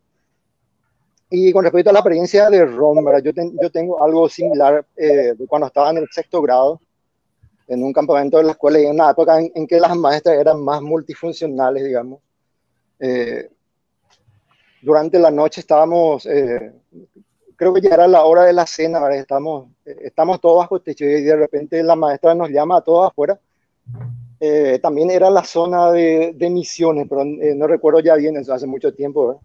Y 1.30 1.50
con 1.52 1.64
respecto 1.64 1.88
a 1.88 1.94
la 1.94 2.00
experiencia 2.00 2.50
de 2.50 2.66
ROM, 2.66 3.02
yo, 3.22 3.32
yo 3.62 3.70
tengo 3.70 4.04
algo 4.04 4.28
similar 4.28 4.84
cuando 5.48 5.68
estaba 5.68 5.88
en 5.88 5.96
el 5.96 6.08
sexto 6.10 6.42
grado 6.42 6.82
en 7.66 7.82
un 7.82 7.92
campamento 7.92 8.36
de 8.38 8.44
la 8.44 8.52
escuela 8.52 8.78
y 8.78 8.84
en 8.84 8.92
una 8.92 9.10
época 9.10 9.38
en, 9.40 9.66
que 9.66 9.80
las 9.80 9.96
maestras 9.96 10.36
eran 10.36 10.62
más 10.62 10.82
multifuncionales, 10.82 11.84
digamos. 11.84 12.20
Eh, 12.98 13.48
durante 14.82 15.18
la 15.18 15.30
noche 15.30 15.60
estábamos, 15.60 16.26
eh, 16.26 16.72
creo 17.56 17.72
que 17.72 17.80
ya 17.80 17.94
era 17.94 18.06
la 18.06 18.24
hora 18.24 18.44
de 18.44 18.52
la 18.52 18.66
cena, 18.66 19.00
Estamos, 19.14 19.68
eh, 19.86 19.96
estamos 20.02 20.40
todos 20.40 20.58
bajo 20.58 20.80
techo 20.80 21.04
y 21.04 21.22
de 21.22 21.36
repente 21.36 21.82
la 21.82 21.96
maestra 21.96 22.34
nos 22.34 22.50
llama 22.50 22.78
a 22.78 22.80
todos 22.82 23.10
afuera. 23.10 23.38
también 24.82 25.10
era 25.10 25.30
la 25.30 25.42
zona 25.42 25.90
de, 25.90 26.32
de 26.34 26.50
misiones, 26.50 27.06
pero 27.08 27.24
no 27.24 27.66
recuerdo 27.66 28.00
ya 28.00 28.14
bien, 28.14 28.36
eso 28.36 28.52
hace 28.52 28.66
mucho 28.66 28.92
tiempo. 28.92 29.40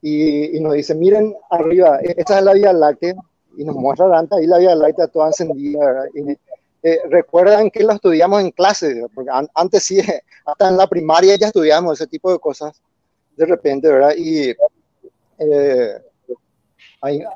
Y, 0.00 0.56
y, 0.56 0.60
nos 0.60 0.74
dice, 0.74 0.96
miren 0.96 1.32
arriba, 1.48 2.00
e-, 2.02 2.14
esa 2.16 2.40
es 2.40 2.44
la 2.44 2.54
Vía 2.54 2.72
Láctea, 2.72 3.14
y 3.56 3.64
nos 3.64 3.76
muestra 3.76 4.06
ahí 4.32 4.46
la 4.46 4.58
Vía 4.58 4.74
Láctea 4.74 5.06
toda 5.06 5.28
encendida, 5.28 6.06
Y, 6.14 6.36
eh, 6.84 7.00
recuerdan 7.08 7.70
que 7.70 7.84
lo 7.84 7.92
estudiamos 7.92 8.40
en 8.40 8.50
clase, 8.50 9.06
porque 9.14 9.30
antes 9.54 9.84
sí, 9.84 10.00
hasta 10.44 10.68
en 10.68 10.76
la 10.76 10.88
primaria 10.88 11.36
ya 11.36 11.46
estudiamos 11.46 12.00
ese 12.00 12.08
tipo 12.08 12.32
de 12.32 12.40
cosas, 12.40 12.80
de 13.36 13.46
repente, 13.46 13.88
¿verdad? 13.88 14.14
Y 14.16 14.50
eh, 15.38 15.94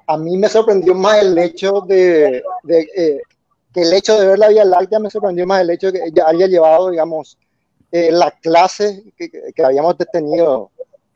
a, 0.06 0.16
mí 0.16 0.36
me 0.36 0.48
sorprendió 0.48 0.94
más 0.94 1.22
el 1.22 1.38
hecho 1.38 1.80
de, 1.82 2.42
eh, 2.68 3.20
que 3.72 3.82
el 3.82 3.92
hecho 3.92 4.18
de 4.18 4.26
ver 4.26 4.38
la 4.38 4.48
Vía 4.48 4.64
Láctea 4.64 4.98
me 4.98 5.10
sorprendió 5.10 5.46
más 5.46 5.60
el 5.60 5.70
hecho 5.70 5.92
de 5.92 6.00
que 6.00 6.06
ella 6.06 6.24
haya 6.26 6.46
llevado, 6.46 6.90
digamos, 6.90 7.38
la 7.92 8.30
clase 8.30 9.04
que, 9.16 9.30
que 9.54 9.64
habíamos 9.64 9.96
tenido, 10.12 10.70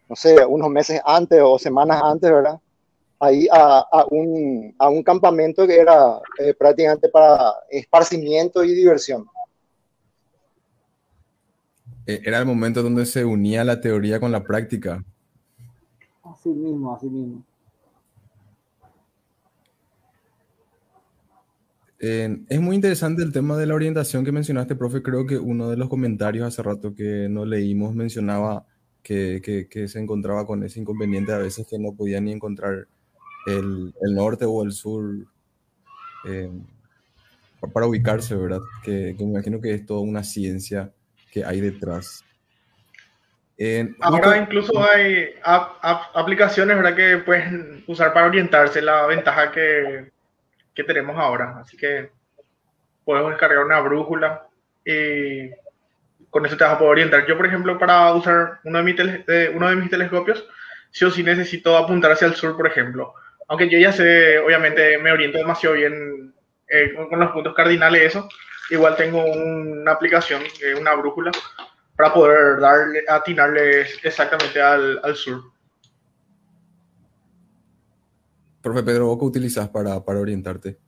no 0.09 0.17
sé, 0.17 0.47
unos 0.47 0.71
meses 0.71 1.01
antes 1.05 1.39
o 1.43 1.59
semanas 1.59 2.01
antes, 2.03 2.31
¿verdad? 2.31 2.59
Ahí 3.21 3.47
a, 3.53 3.87
a, 3.93 4.07
un, 4.11 4.75
a 4.79 4.89
un, 4.89 5.03
campamento 5.03 5.67
que 5.67 5.79
era 5.79 6.19
eh, 6.39 6.55
prácticamente 6.55 7.09
para 7.11 7.53
esparcimiento 7.71 8.65
y 8.65 8.75
diversión. 8.75 9.27
Eh, 12.07 12.23
era 12.25 12.39
el 12.39 12.47
momento 12.47 12.83
donde 12.83 13.05
se 13.05 13.25
unía 13.25 13.63
la 13.63 13.81
teoría 13.81 14.19
con 14.19 14.33
la 14.33 14.43
práctica. 14.43 15.05
Así 16.25 16.49
mismo, 16.49 16.95
así 16.95 17.07
mismo. 17.07 17.45
Eh, 22.03 22.43
es 22.49 22.61
muy 22.63 22.77
interesante 22.77 23.23
el 23.23 23.31
tema 23.31 23.59
de 23.59 23.67
la 23.67 23.75
orientación 23.75 24.25
que 24.25 24.33
mencionaste, 24.33 24.75
profe. 24.75 25.03
Creo 25.03 25.27
que 25.27 25.37
uno 25.37 25.69
de 25.69 25.77
los 25.77 25.91
comentarios 25.91 26.49
hace 26.49 26.63
rato 26.63 26.95
que 26.95 27.29
no 27.29 27.45
leímos 27.45 27.95
mencionaba 27.95 28.65
que, 29.03 29.43
que, 29.45 29.69
que 29.69 29.87
se 29.87 29.99
encontraba 29.99 30.47
con 30.47 30.63
ese 30.65 30.81
inconveniente 30.81 31.33
a 31.35 31.39
veces 31.39 31.67
que 31.69 31.79
no 31.79 31.93
podía 31.93 32.23
ni 32.23 32.33
encontrar 32.33 32.89
el, 33.47 33.95
el 34.01 34.15
norte 34.15 34.45
o 34.45 34.63
el 34.63 34.73
sur 34.73 35.15
eh, 36.25 36.51
para 37.73 37.87
ubicarse, 37.87 38.35
¿verdad? 38.35 38.61
Que, 38.83 39.15
me 39.19 39.25
imagino 39.25 39.61
que 39.61 39.75
es 39.75 39.87
toda 39.87 40.01
una 40.01 40.23
ciencia 40.23 40.91
que 41.31 41.45
hay 41.45 41.61
detrás. 41.61 42.25
Ahora 44.01 44.39
incluso 44.39 44.83
hay 44.83 45.35
aplicaciones 45.43 46.75
¿verdad? 46.79 46.97
que 46.97 47.19
pueden 47.19 47.85
usar 47.87 48.15
para 48.15 48.27
orientarse, 48.27 48.81
la 48.81 49.05
ventaja 49.07 49.53
que, 49.53 50.11
que, 50.75 50.85
tenemos 50.85 51.19
ahora. 51.19 51.59
Así 51.61 51.77
que 51.77 52.11
podemos 53.05 53.33
descargar 53.33 53.63
una 53.63 53.81
brújula 53.81 54.47
y 54.83 55.51
con 56.31 56.47
eso 56.47 56.57
te 56.57 56.65
vas 56.65 56.73
a 56.73 56.79
poder 56.79 56.93
orientar. 56.93 57.27
Yo, 57.27 57.37
por 57.37 57.47
ejemplo, 57.47 57.79
para 57.79 58.15
usar 58.15 58.61
uno 58.65 58.79
de, 58.79 58.85
mis 58.85 58.97
uno 59.55 59.69
de 59.69 59.77
mis 59.77 59.91
telescopios, 59.91 60.43
sí 60.91 61.05
o 61.05 61.11
sí 61.11 61.23
necesito 61.23 61.77
apuntar 61.77 62.13
hacia 62.13 62.29
el 62.29 62.37
sur, 62.37 62.57
por 62.57 62.67
ejemplo 62.67 63.15
aunque 63.51 63.69
yo 63.69 63.79
ya 63.79 63.93
sé, 63.93 64.39
obviamente 64.39 64.97
me 64.99 65.11
oriento 65.11 65.39
demasiado 65.39 65.75
bien 65.75 66.33
eh, 66.69 66.95
con, 66.95 67.19
los 67.19 67.33
puntos 67.33 67.53
cardinales, 67.53 68.03
eso, 68.03 68.29
igual 68.71 68.95
tengo 68.97 69.25
una 69.25 69.91
aplicación, 69.91 70.41
eh, 70.63 70.77
una 70.81 70.95
brújula, 70.95 71.33
para 71.97 72.15
poder 72.15 72.61
darle, 72.61 73.03
atinarle 73.09 73.81
exactamente 74.05 74.63
al, 74.63 75.01
al 75.03 75.17
sur. 75.17 75.43
Profe 78.63 78.85
Pedro, 78.85 79.07
¿vos 79.07 79.19
qué 79.19 79.25
utilizas 79.25 79.69
para, 79.69 79.99
para 80.05 80.21
orientarte? 80.21 80.79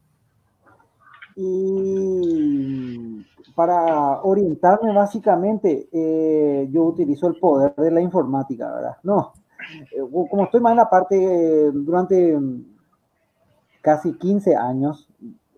Y 1.35 3.27
para 3.57 4.23
orientarme 4.23 4.95
básicamente, 4.95 5.89
eh, 5.93 6.69
yo 6.71 6.85
utilizo 6.85 7.27
el 7.27 7.35
poder 7.41 7.75
de 7.75 7.91
la 7.91 8.01
informática, 8.01 8.73
¿verdad? 8.73 8.97
No, 9.03 9.33
como 10.31 10.45
estoy 10.45 10.61
más 10.61 10.73
en 10.73 10.77
la 10.77 10.91
parte 10.91 11.71
durante 11.73 12.39
casi 13.81 14.13
15 14.15 14.57
años, 14.57 15.09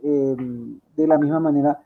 de 0.03 1.07
la 1.07 1.19
misma 1.19 1.41
manera, 1.41 1.81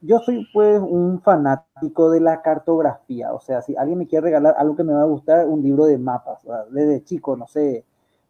yo 0.00 0.18
soy 0.18 0.46
pues 0.52 0.80
un 0.80 1.20
fanático 1.22 2.10
de 2.10 2.20
la 2.20 2.42
cartografía, 2.42 3.32
o 3.32 3.40
sea, 3.40 3.62
si 3.62 3.74
alguien 3.74 3.98
me 3.98 4.06
quiere 4.06 4.24
regalar 4.24 4.54
algo 4.58 4.76
que 4.76 4.84
me 4.84 4.92
va 4.92 5.02
a 5.02 5.06
gustar, 5.06 5.46
un 5.46 5.62
libro 5.62 5.86
de 5.86 5.96
mapas, 5.96 6.40
desde 6.70 7.02
chico, 7.04 7.36
no 7.36 7.46
sé, 7.46 7.84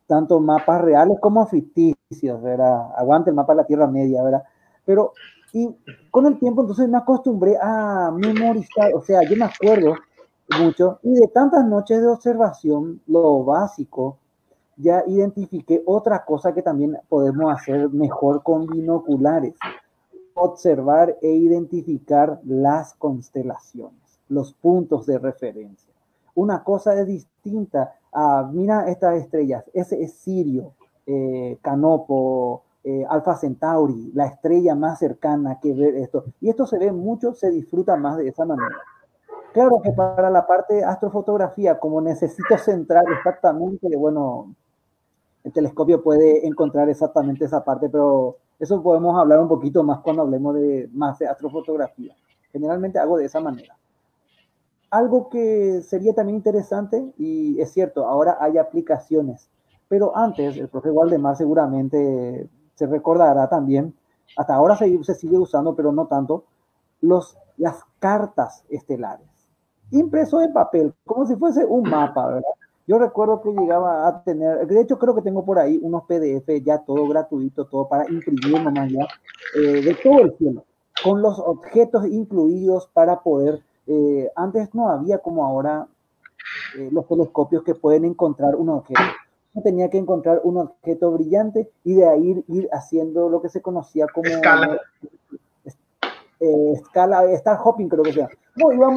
tanto 0.07 0.39
mapas 0.39 0.83
reales 0.83 1.19
como 1.21 1.47
ficticios, 1.47 2.43
¿verdad? 2.43 2.91
Aguante 2.97 3.31
el 3.31 3.37
mapa 3.37 3.55
de 3.55 3.57
la 3.57 3.67
Tierra 3.67 3.87
Media, 3.89 4.23
¿verdad? 4.23 4.45
Pero, 4.85 5.15
y 5.53 5.75
con 6.11 6.27
el 6.27 6.39
tiempo 6.39 6.61
entonces 6.61 6.89
me 6.89 6.99
acostumbré 6.99 7.57
a 7.61 8.13
memorizar, 8.13 8.95
o 8.95 9.03
sea, 9.03 9.23
yo 9.29 9.37
me 9.37 9.47
acuerdo 9.47 9.95
mucho, 10.61 10.99
y 11.03 11.15
de 11.15 11.29
tantas 11.29 11.67
noches 11.67 12.01
de 12.01 12.09
observación, 12.09 13.01
lo 13.07 13.45
básico, 13.45 14.19
ya 14.77 15.05
identifiqué 15.07 15.83
otra 15.87 16.25
cosa 16.25 16.53
que 16.53 16.63
también 16.63 16.99
podemos 17.09 17.53
hacer 17.53 17.89
mejor 17.91 18.43
con 18.43 18.67
binoculares 18.67 19.55
observar 20.35 21.17
e 21.23 21.29
identificar 21.29 22.41
las 22.45 22.95
constelaciones, 22.95 24.21
los 24.29 24.53
puntos 24.53 25.07
de 25.07 25.19
referencia. 25.19 25.93
Una 26.35 26.65
cosa 26.65 26.99
es 27.01 27.07
distinta 27.07 27.95
a, 28.13 28.51
mira 28.53 28.89
estas 28.89 29.23
estrellas, 29.23 29.65
ese 29.73 30.03
es 30.03 30.15
Sirio, 30.15 30.73
eh, 31.07 31.59
Canopo, 31.63 32.65
eh, 32.83 33.05
Alfa 33.09 33.37
Centauri, 33.37 34.11
la 34.15 34.27
estrella 34.27 34.75
más 34.75 34.99
cercana 34.99 35.59
que 35.61 35.73
ver 35.73 35.95
esto. 35.95 36.25
Y 36.41 36.51
esto 36.51 36.67
se 36.67 36.79
ve 36.79 36.93
mucho, 36.93 37.35
se 37.35 37.51
disfruta 37.51 37.97
más 37.97 38.17
de 38.19 38.29
esa 38.29 38.45
manera. 38.45 38.77
Claro 39.55 39.81
que 39.81 39.93
para 39.93 40.31
la 40.31 40.49
parte 40.49 40.75
de 40.75 40.85
astrofotografía, 40.85 41.79
como 41.79 42.01
necesito 42.01 42.59
centrar 42.59 43.05
exactamente, 43.17 43.97
bueno, 43.97 44.53
el 45.45 45.53
telescopio 45.53 46.03
puede 46.03 46.45
encontrar 46.45 46.89
exactamente 46.89 47.45
esa 47.45 47.63
parte, 47.63 47.89
pero 47.89 48.39
eso 48.59 48.83
podemos 48.83 49.17
hablar 49.17 49.39
un 49.39 49.47
poquito 49.47 49.85
más 49.85 50.01
cuando 50.01 50.23
hablemos 50.23 50.57
de 50.57 50.91
más 50.93 51.21
de 51.21 51.29
astrofotografía. 51.29 52.17
Generalmente 52.51 52.99
hago 52.99 53.17
de 53.17 53.27
esa 53.27 53.39
manera. 53.39 53.79
Algo 54.91 55.29
que 55.29 55.83
sería 55.83 56.15
también 56.15 56.39
interesante, 56.39 57.13
y 57.17 57.61
es 57.61 57.73
cierto, 57.73 58.09
ahora 58.09 58.39
hay 58.41 58.59
aplicaciones, 58.59 59.49
pero 59.87 60.17
antes 60.17 60.57
el 60.57 60.67
profe 60.67 60.91
Waldemar 60.91 61.37
seguramente 61.37 62.49
se 62.75 62.87
recordará 62.89 63.49
también, 63.49 63.95
hasta 64.37 64.57
ahora 64.57 64.75
se, 64.75 65.05
se 65.05 65.15
sigue 65.15 65.39
usando, 65.39 65.77
pero 65.77 65.93
no 65.93 66.09
tanto, 66.09 66.43
los, 67.01 67.39
las 67.57 67.85
cartas 68.01 68.65
estelares. 68.69 69.34
Impreso 69.95 70.41
en 70.43 70.53
papel, 70.53 70.93
como 71.05 71.25
si 71.25 71.37
fuese 71.37 71.65
un 71.65 71.83
mapa, 71.91 72.27
¿verdad? 72.27 72.43
Yo 72.87 72.99
recuerdo 72.99 73.41
que 73.41 73.51
llegaba 73.51 74.07
a 74.07 74.23
tener, 74.25 74.67
de 74.67 74.81
hecho 74.81 74.99
creo 74.99 75.15
que 75.15 75.23
tengo 75.23 75.45
por 75.45 75.59
ahí 75.59 75.79
unos 75.81 76.03
PDF 76.05 76.63
ya 76.63 76.79
todo 76.79 77.09
gratuito, 77.09 77.65
todo 77.65 77.89
para 77.89 78.05
imprimir 78.11 78.63
nomás 78.63 78.91
ya, 78.93 79.07
eh, 79.57 79.83
de 79.83 79.95
todo 80.03 80.21
el 80.21 80.37
cielo, 80.37 80.65
con 81.03 81.23
los 81.23 81.39
objetos 81.39 82.07
incluidos 82.07 82.91
para 82.93 83.21
poder, 83.21 83.63
eh, 83.87 84.31
antes 84.37 84.75
no 84.75 84.91
había 84.91 85.19
como 85.19 85.47
ahora 85.47 85.87
eh, 86.77 86.91
los 86.93 87.09
telescopios 87.09 87.63
que 87.63 87.75
pueden 87.75 88.05
encontrar 88.05 88.55
un 88.55 88.69
objeto. 88.69 89.01
Uno 89.55 89.63
tenía 89.63 89.89
que 89.89 89.99
encontrar 89.99 90.41
un 90.45 90.59
objeto 90.59 91.11
brillante 91.13 91.71
y 91.85 91.95
de 91.95 92.07
ahí 92.07 92.45
ir 92.49 92.69
haciendo 92.71 93.31
lo 93.31 93.41
que 93.41 93.49
se 93.49 93.63
conocía 93.63 94.07
como 94.13 94.29
escala, 94.29 94.79
escala 96.39 97.25
star 97.33 97.59
hopping 97.65 97.89
creo 97.89 98.03
que 98.03 98.13
sea. 98.13 98.29
No, 98.57 98.73
iba 98.73 98.91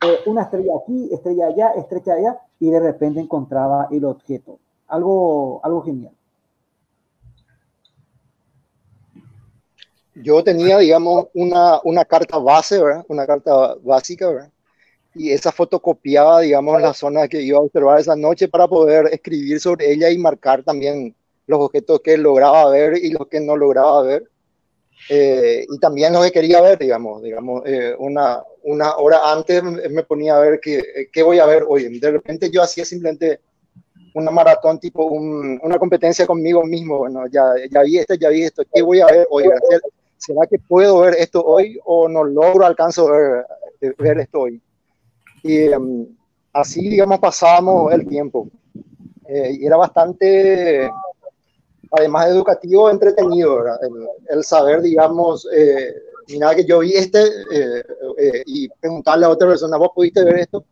moviendo 0.00 0.30
una 0.30 0.42
estrella 0.42 0.72
aquí, 0.82 1.08
estrella 1.12 1.46
allá, 1.46 1.70
estrella 1.76 2.14
allá, 2.14 2.40
y 2.60 2.70
de 2.70 2.80
repente 2.80 3.20
encontraba 3.20 3.88
el 3.90 4.04
objeto. 4.04 4.58
Algo, 4.88 5.60
algo 5.62 5.82
genial. 5.82 6.12
Yo 10.14 10.42
tenía, 10.42 10.78
digamos, 10.78 11.26
una, 11.34 11.80
una 11.84 12.04
carta 12.04 12.38
base. 12.38 12.80
Una 13.08 13.26
carta 13.26 13.76
básica. 13.82 14.50
Y 15.14 15.30
esa 15.30 15.52
fotocopiaba, 15.52 16.40
digamos, 16.40 16.80
la 16.80 16.92
zona 16.92 17.28
que 17.28 17.42
iba 17.42 17.58
a 17.58 17.62
observar 17.62 18.00
esa 18.00 18.16
noche 18.16 18.48
para 18.48 18.66
poder 18.66 19.06
escribir 19.12 19.60
sobre 19.60 19.92
ella 19.92 20.10
y 20.10 20.18
marcar 20.18 20.62
también 20.62 21.14
los 21.46 21.60
objetos 21.60 22.00
que 22.00 22.16
lograba 22.16 22.70
ver 22.70 22.98
y 22.98 23.10
los 23.10 23.26
que 23.28 23.40
no 23.40 23.56
lograba 23.56 24.02
ver. 24.02 24.28
Eh, 25.08 25.66
y 25.68 25.78
también 25.78 26.12
lo 26.12 26.22
que 26.22 26.32
quería 26.32 26.60
ver, 26.60 26.78
digamos, 26.78 27.22
digamos 27.22 27.62
eh, 27.64 27.94
una, 27.98 28.42
una 28.64 28.96
hora 28.96 29.32
antes 29.32 29.62
me 29.62 30.02
ponía 30.02 30.36
a 30.36 30.40
ver 30.40 30.60
qué, 30.60 31.08
qué, 31.12 31.22
voy 31.22 31.38
a 31.38 31.46
ver 31.46 31.64
hoy. 31.66 31.98
De 31.98 32.10
repente 32.10 32.50
yo 32.50 32.62
hacía 32.62 32.84
simplemente 32.84 33.40
una 34.14 34.30
maratón, 34.30 34.78
tipo 34.78 35.06
una 35.06 35.78
competencia 35.78 36.26
conmigo 36.26 36.64
mismo. 36.64 36.98
Bueno, 36.98 37.26
ya, 37.28 37.54
ya 37.70 37.82
vi 37.82 37.98
esto, 37.98 38.14
ya 38.14 38.28
vi 38.28 38.42
esto, 38.42 38.62
¿qué 38.72 38.82
voy 38.82 39.00
a 39.00 39.06
ver 39.06 39.26
hoy? 39.30 39.44
¿Será 40.16 40.46
que 40.46 40.58
puedo 40.58 41.00
ver 41.00 41.14
esto 41.14 41.42
hoy 41.44 41.78
o 41.84 42.08
no 42.08 42.24
logro, 42.24 42.66
alcanzo 42.66 43.08
ver, 43.08 43.46
eh, 43.80 43.94
ver 43.98 44.18
esto 44.18 44.40
hoy? 44.40 44.60
Y 45.42 45.58
em, 45.58 46.06
así, 46.52 46.88
digamos, 46.88 47.18
pasábamos 47.20 47.92
el 47.92 48.06
tiempo. 48.06 48.48
y 49.28 49.64
era 49.64 49.76
bastante 49.76 50.90
además 51.90 52.28
educativo, 52.28 52.90
entretenido, 52.90 53.64
el, 54.28 54.44
saber, 54.44 54.82
digamos, 54.82 55.48
eh, 55.52 55.94
mira 56.28 56.54
que 56.54 56.64
yo 56.64 56.80
vi 56.80 56.94
este 56.94 57.22
eh, 57.22 57.84
eh, 58.18 58.42
y 58.46 58.68
preguntarle 58.68 59.26
a 59.26 59.30
otra 59.30 59.48
persona, 59.48 59.76
¿vos 59.76 59.90
pudiste 59.94 60.24
ver 60.24 60.38
esto? 60.38 60.64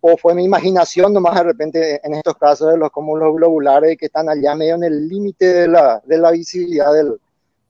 O 0.00 0.16
fue 0.16 0.34
mi 0.34 0.44
imaginación 0.44 1.12
nomás 1.12 1.34
de 1.34 1.42
repente 1.42 2.00
en 2.02 2.14
estos 2.14 2.36
casos 2.36 2.70
de 2.70 2.76
los 2.76 2.90
cúmulos 2.90 3.34
globulares 3.34 3.96
que 3.96 4.06
están 4.06 4.28
allá 4.28 4.54
medio 4.54 4.74
en 4.74 4.84
el 4.84 5.08
límite 5.08 5.46
de 5.46 5.68
la, 5.68 6.02
de 6.04 6.18
la 6.18 6.30
visibilidad 6.30 6.92
del, 6.92 7.18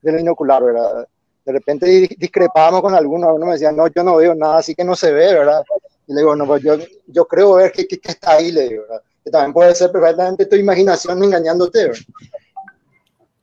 del 0.01 0.15
binocular, 0.17 0.63
¿verdad? 0.63 1.07
De 1.45 1.51
repente 1.51 1.85
discrepábamos 2.17 2.81
con 2.81 2.93
algunos, 2.93 3.35
uno 3.35 3.45
me 3.45 3.53
decía, 3.53 3.71
no, 3.71 3.87
yo 3.87 4.03
no 4.03 4.17
veo 4.17 4.35
nada, 4.35 4.57
así 4.57 4.75
que 4.75 4.83
no 4.83 4.95
se 4.95 5.11
ve, 5.11 5.33
¿verdad? 5.33 5.63
Y 6.07 6.13
le 6.13 6.21
digo, 6.21 6.35
no, 6.35 6.45
pues 6.45 6.61
yo, 6.61 6.75
yo 7.07 7.25
creo 7.25 7.53
ver 7.53 7.71
que, 7.71 7.87
que, 7.87 7.99
está 8.03 8.33
ahí, 8.33 8.51
le 8.51 8.69
digo, 8.69 8.81
¿verdad? 8.83 9.01
Que 9.23 9.31
también 9.31 9.53
puede 9.53 9.73
ser 9.73 9.91
perfectamente 9.91 10.45
tu 10.45 10.55
imaginación 10.55 11.23
engañándote, 11.23 11.87
¿verdad? 11.87 12.03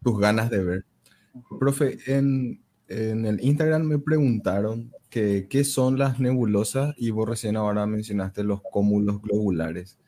Tus 0.03 0.19
ganas 0.19 0.51
de 0.51 0.65
ver. 0.65 0.85
Profe, 1.59 1.99
en, 2.07 2.61
el 2.89 3.39
Instagram 3.43 3.83
me 3.83 3.99
preguntaron 3.99 4.93
que, 5.09 5.47
qué 5.49 5.65
son 5.65 5.99
las 5.99 6.21
nebulosas 6.21 6.95
y 6.99 7.11
vos 7.11 7.29
recién 7.29 7.57
ahora 7.57 7.87
mencionaste 7.87 8.45
los 8.45 8.61
cúmulos 8.61 9.23
globulares. 9.23 9.99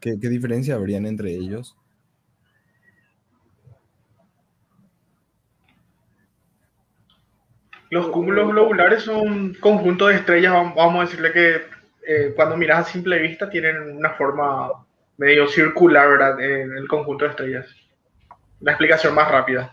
¿Qué, 0.00 0.16
diferencia 0.16 0.74
habrían 0.74 1.06
entre 1.06 1.32
ellos? 1.32 1.76
Los 7.90 8.08
cúmulos 8.08 8.50
globulares 8.50 9.02
son 9.02 9.28
un 9.28 9.54
conjunto 9.54 10.06
de 10.06 10.16
estrellas, 10.16 10.52
vamos 10.74 10.96
a 10.96 11.04
decirle 11.04 11.32
que 11.32 11.56
eh, 12.06 12.32
cuando 12.34 12.56
miras 12.56 12.88
a 12.88 12.90
simple 12.90 13.18
vista 13.18 13.50
tienen 13.50 13.96
una 13.96 14.10
forma 14.10 14.70
medio 15.18 15.46
circular, 15.46 16.08
¿verdad? 16.08 16.40
En 16.40 16.74
el 16.74 16.88
conjunto 16.88 17.26
de 17.26 17.30
estrellas 17.30 17.81
la 18.62 18.72
explicación 18.72 19.14
más 19.14 19.30
rápida. 19.30 19.72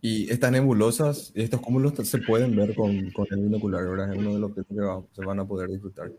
Y 0.00 0.30
estas 0.30 0.52
nebulosas, 0.52 1.32
estos 1.34 1.60
cúmulos 1.60 1.94
se 2.08 2.18
pueden 2.18 2.54
ver 2.54 2.74
con, 2.74 3.10
con 3.10 3.26
el 3.30 3.42
binocular, 3.42 3.84
¿verdad? 3.88 4.12
Es 4.12 4.18
uno 4.18 4.34
de 4.34 4.38
los 4.38 4.54
que 4.54 4.62
se 4.62 5.24
van 5.24 5.40
a 5.40 5.44
poder 5.44 5.68
disfrutar. 5.68 6.10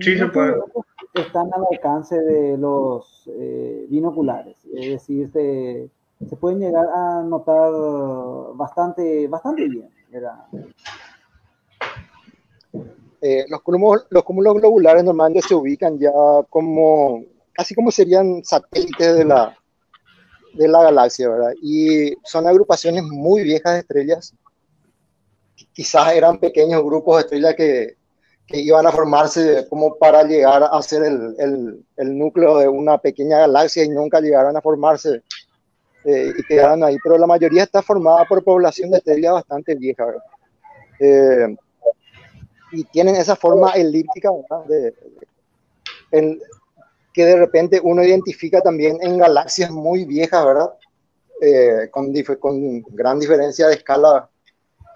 Sí, 0.00 0.18
se 0.18 0.26
puede. 0.26 0.56
Están 1.14 1.48
al 1.54 1.64
alcance 1.72 2.20
de 2.20 2.58
los 2.58 3.30
eh, 3.32 3.86
binoculares, 3.88 4.56
es 4.74 4.90
decir, 4.90 5.30
se, 5.30 5.88
se, 6.28 6.36
pueden 6.36 6.58
llegar 6.58 6.86
a 6.94 7.22
notar 7.22 7.72
bastante, 8.54 9.26
bastante 9.26 9.66
bien. 9.66 9.88
¿verdad? 10.10 10.44
Eh, 13.20 13.44
los, 13.48 13.62
cúmulos, 13.62 14.06
los 14.10 14.24
cúmulos 14.24 14.54
globulares 14.54 15.04
normalmente 15.04 15.46
se 15.46 15.54
ubican 15.54 15.98
ya 15.98 16.12
como, 16.50 17.24
casi 17.52 17.74
como 17.74 17.90
serían 17.90 18.44
satélites 18.44 19.16
de 19.16 19.24
la, 19.24 19.56
de 20.54 20.68
la 20.68 20.82
galaxia, 20.82 21.28
¿verdad? 21.28 21.52
Y 21.62 22.14
son 22.24 22.46
agrupaciones 22.46 23.02
muy 23.04 23.42
viejas 23.42 23.74
de 23.74 23.80
estrellas. 23.80 24.34
Quizás 25.72 26.12
eran 26.12 26.38
pequeños 26.38 26.82
grupos 26.82 27.16
de 27.16 27.20
estrellas 27.22 27.54
que, 27.54 27.96
que 28.46 28.60
iban 28.60 28.86
a 28.86 28.92
formarse 28.92 29.66
como 29.68 29.96
para 29.96 30.22
llegar 30.22 30.62
a 30.70 30.82
ser 30.82 31.02
el, 31.04 31.34
el, 31.38 31.84
el, 31.96 32.18
núcleo 32.18 32.58
de 32.58 32.68
una 32.68 32.98
pequeña 32.98 33.38
galaxia 33.38 33.84
y 33.84 33.88
nunca 33.88 34.20
llegaron 34.20 34.56
a 34.56 34.60
formarse 34.60 35.22
eh, 36.04 36.32
y 36.36 36.42
quedaron 36.44 36.84
ahí. 36.84 36.96
Pero 37.02 37.18
la 37.18 37.26
mayoría 37.26 37.64
está 37.64 37.82
formada 37.82 38.24
por 38.24 38.44
población 38.44 38.90
de 38.90 38.98
estrellas 38.98 39.32
bastante 39.32 39.74
viejas. 39.74 40.14
Eh, 41.00 41.56
y 42.72 42.84
tienen 42.84 43.16
esa 43.16 43.36
forma 43.36 43.72
elíptica, 43.72 44.30
¿verdad? 44.30 44.64
De, 44.66 44.94
que 47.12 47.24
de 47.24 47.36
repente 47.36 47.80
uno 47.82 48.04
identifica 48.04 48.60
también 48.60 48.98
en 49.00 49.16
galaxias 49.16 49.70
muy 49.70 50.04
viejas, 50.04 50.44
¿verdad? 50.44 50.70
Eh, 51.40 51.88
con, 51.90 52.12
con 52.38 52.82
gran 52.90 53.18
diferencia 53.18 53.68
de 53.68 53.74
escala, 53.74 54.28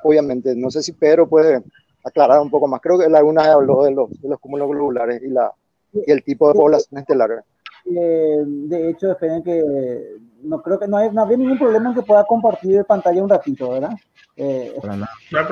obviamente. 0.02 0.54
No 0.54 0.70
sé 0.70 0.82
si 0.82 0.92
Pedro 0.92 1.28
puede 1.28 1.62
aclarar 2.04 2.40
un 2.40 2.50
poco 2.50 2.68
más. 2.68 2.80
Creo 2.82 2.98
que 2.98 3.08
Laguna 3.08 3.50
habló 3.52 3.84
de 3.84 3.92
los, 3.92 4.10
de 4.20 4.28
los 4.28 4.38
cúmulos 4.38 4.68
globulares 4.68 5.22
y, 5.22 5.28
la, 5.28 5.50
y 5.92 6.10
el 6.10 6.22
tipo 6.22 6.48
de 6.48 6.54
población 6.54 7.00
estelar. 7.00 7.42
Eh, 7.86 8.42
de 8.44 8.90
hecho, 8.90 9.12
esperen 9.12 9.42
que 9.42 10.18
no 10.42 10.62
creo 10.62 10.78
que 10.78 10.86
no, 10.86 10.98
hay, 10.98 11.10
no 11.10 11.22
había 11.22 11.36
ningún 11.36 11.58
problema 11.58 11.88
en 11.88 11.94
que 11.94 12.02
pueda 12.02 12.24
compartir 12.24 12.84
pantalla 12.84 13.22
un 13.22 13.30
ratito, 13.30 13.70
¿verdad? 13.70 13.92
Eh, 14.36 14.74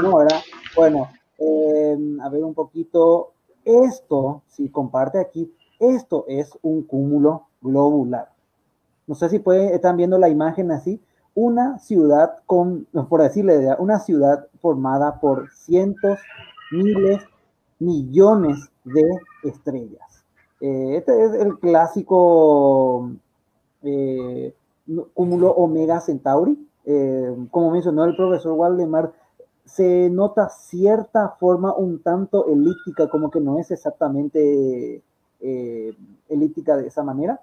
no, 0.03 0.19
¿verdad? 0.19 0.41
Bueno, 0.77 1.11
eh, 1.39 1.97
a 2.22 2.28
ver 2.28 2.45
un 2.45 2.55
poquito. 2.55 3.32
Esto, 3.64 4.43
si 4.47 4.70
comparte 4.70 5.18
aquí, 5.18 5.53
esto 5.78 6.24
es 6.28 6.59
un 6.62 6.82
cúmulo 6.82 7.49
globular. 7.61 8.30
No 9.07 9.14
sé 9.14 9.28
si 9.28 9.39
pueden, 9.39 9.74
están 9.74 9.97
viendo 9.97 10.18
la 10.18 10.28
imagen 10.28 10.70
así. 10.70 11.01
Una 11.34 11.78
ciudad 11.78 12.36
con, 12.47 12.86
por 13.09 13.22
decirle, 13.22 13.74
una 13.78 14.01
ciudad 14.01 14.47
formada 14.61 15.20
por 15.20 15.51
cientos, 15.51 16.18
miles, 16.72 17.22
millones 17.78 18.70
de 18.84 19.05
estrellas. 19.45 20.24
Eh, 20.61 20.97
este 20.97 21.24
es 21.24 21.34
el 21.34 21.59
clásico 21.59 23.12
eh, 23.82 24.55
cúmulo 25.14 25.51
Omega 25.53 26.01
Centauri. 26.01 26.59
Eh, 26.84 27.36
como 27.51 27.70
mencionó 27.70 28.05
el 28.05 28.16
profesor 28.16 28.53
Waldemar, 28.53 29.12
se 29.69 30.11
nota 30.11 30.49
cierta 30.49 31.31
forma 31.39 31.75
un 31.75 32.03
tanto 32.03 32.47
elíptica, 32.49 33.09
como 33.09 33.31
que 33.31 33.41
no 33.41 33.59
es 33.59 33.71
exactamente 33.71 35.03
elíptica 36.29 36.77
de 36.77 36.89
esa 36.89 37.03
manera. 37.05 37.41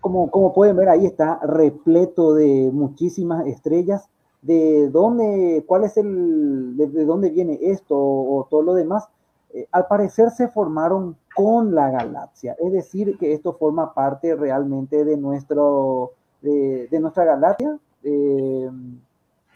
como, 0.00 0.30
como 0.30 0.52
pueden 0.52 0.76
ver, 0.76 0.88
ahí 0.88 1.06
está 1.06 1.40
repleto 1.42 2.34
de 2.34 2.70
muchísimas 2.72 3.46
estrellas. 3.46 4.08
¿De 4.42 4.88
dónde, 4.90 5.64
cuál 5.66 5.84
es 5.84 5.96
el, 5.96 6.76
de, 6.76 7.04
dónde 7.04 7.30
viene 7.30 7.58
esto 7.62 7.96
o 7.96 8.46
todo 8.48 8.62
lo 8.62 8.74
demás? 8.74 9.08
Eh, 9.56 9.66
al 9.72 9.86
parecer 9.86 10.30
se 10.30 10.48
formaron 10.48 11.16
con 11.34 11.74
la 11.74 11.90
galaxia, 11.90 12.56
es 12.58 12.72
decir, 12.72 13.16
que 13.18 13.32
esto 13.32 13.54
forma 13.54 13.94
parte 13.94 14.34
realmente 14.36 15.02
de, 15.02 15.16
nuestro, 15.16 16.12
de, 16.42 16.88
nuestra 17.00 17.24
galaxia, 17.24 17.78
eh, 18.02 18.70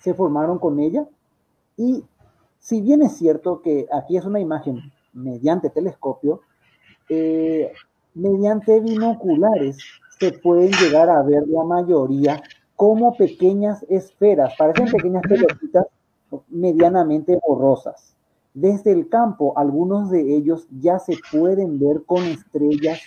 se 0.01 0.15
formaron 0.15 0.59
con 0.59 0.81
ella, 0.81 1.07
y 1.77 2.05
si 2.59 2.81
bien 2.81 3.03
es 3.03 3.17
cierto 3.17 3.63
que 3.63 3.87
aquí 3.93 4.17
es 4.17 4.25
una 4.25 4.41
imagen 4.41 4.81
mediante 5.13 5.71
telescopio, 5.71 6.41
eh, 7.09 7.73
mediante 8.15 8.81
binoculares 8.81 9.79
se 10.19 10.33
pueden 10.33 10.71
llegar 10.73 11.09
a 11.09 11.23
ver 11.23 11.49
la 11.49 11.65
mayoría 11.65 12.43
como 12.77 13.15
pequeñas 13.17 13.85
esferas, 13.89 14.55
parecen 14.57 14.91
pequeñas 14.91 15.23
pelotitas 15.23 15.87
medianamente 16.49 17.39
borrosas. 17.47 18.15
Desde 18.55 18.93
el 18.93 19.09
campo, 19.09 19.53
algunos 19.57 20.11
de 20.11 20.35
ellos 20.35 20.67
ya 20.81 20.99
se 20.99 21.15
pueden 21.31 21.79
ver 21.79 22.05
con 22.05 22.23
estrellas 22.25 23.01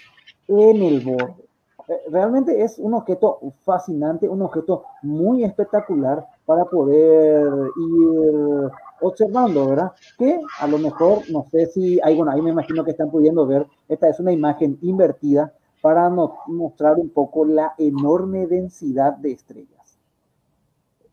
en 0.47 0.81
el 0.81 1.01
borde. 1.01 1.43
Eh, 1.87 2.01
realmente 2.09 2.63
es 2.63 2.79
un 2.79 2.93
objeto 2.93 3.39
fascinante, 3.63 4.29
un 4.29 4.41
objeto 4.41 4.83
muy 5.01 5.43
espectacular 5.43 6.25
para 6.45 6.65
poder 6.65 7.47
ir 7.77 8.71
observando, 9.01 9.67
¿verdad? 9.67 9.91
Que 10.17 10.39
a 10.59 10.67
lo 10.67 10.77
mejor, 10.77 11.19
no 11.31 11.45
sé 11.51 11.67
si 11.67 11.99
hay, 12.03 12.15
bueno, 12.15 12.31
ahí 12.31 12.41
me 12.41 12.51
imagino 12.51 12.83
que 12.83 12.91
están 12.91 13.09
pudiendo 13.11 13.45
ver, 13.45 13.67
esta 13.87 14.09
es 14.09 14.19
una 14.19 14.31
imagen 14.31 14.77
invertida 14.81 15.53
para 15.81 16.09
mostrar 16.09 16.97
un 16.97 17.09
poco 17.09 17.45
la 17.45 17.73
enorme 17.77 18.47
densidad 18.47 19.13
de 19.17 19.31
estrellas. 19.31 19.97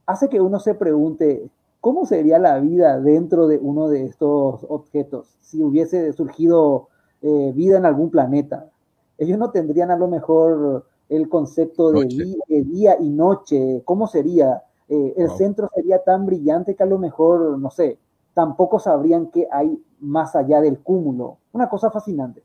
Hace 0.07 0.28
que 0.28 0.41
uno 0.41 0.61
se 0.61 0.74
pregunte, 0.74 1.51
¿Cómo 1.81 2.05
sería 2.05 2.39
la 2.39 2.59
vida 2.61 3.01
dentro 3.01 3.47
de 3.47 3.57
uno 3.57 3.89
de 3.89 4.05
estos 4.05 4.66
objetos 4.68 5.39
si 5.41 5.62
hubiese 5.62 6.12
surgido 6.12 6.89
eh, 7.22 7.53
vida 7.55 7.78
en 7.78 7.87
algún 7.87 8.11
planeta? 8.11 8.70
Ellos 9.16 9.39
no 9.39 9.51
tendrían 9.51 9.91
a 9.91 9.97
lo 9.97 10.07
mejor 10.07 10.85
el 11.09 11.28
concepto 11.31 11.91
de, 11.93 12.07
día, 12.64 12.97
y 13.01 13.09
noche. 13.09 13.83
¿Cómo 13.87 14.07
sería? 14.09 14.62
Eh, 14.93 15.14
el 15.16 15.30
centro 15.30 15.70
sería 15.72 16.03
tan 16.03 16.26
brillante 16.26 16.74
que 16.74 16.82
a 16.82 16.86
lo 16.86 16.99
mejor, 16.99 17.57
no 17.59 17.70
sé, 17.70 17.97
tampoco 18.34 18.80
sabrían 18.80 19.30
qué 19.30 19.47
hay 19.51 19.80
más 20.01 20.34
allá 20.34 20.61
del 20.61 20.80
cúmulo. 20.80 21.38
Una 21.53 21.68
cosa 21.68 21.93
fascinante. 21.93 22.43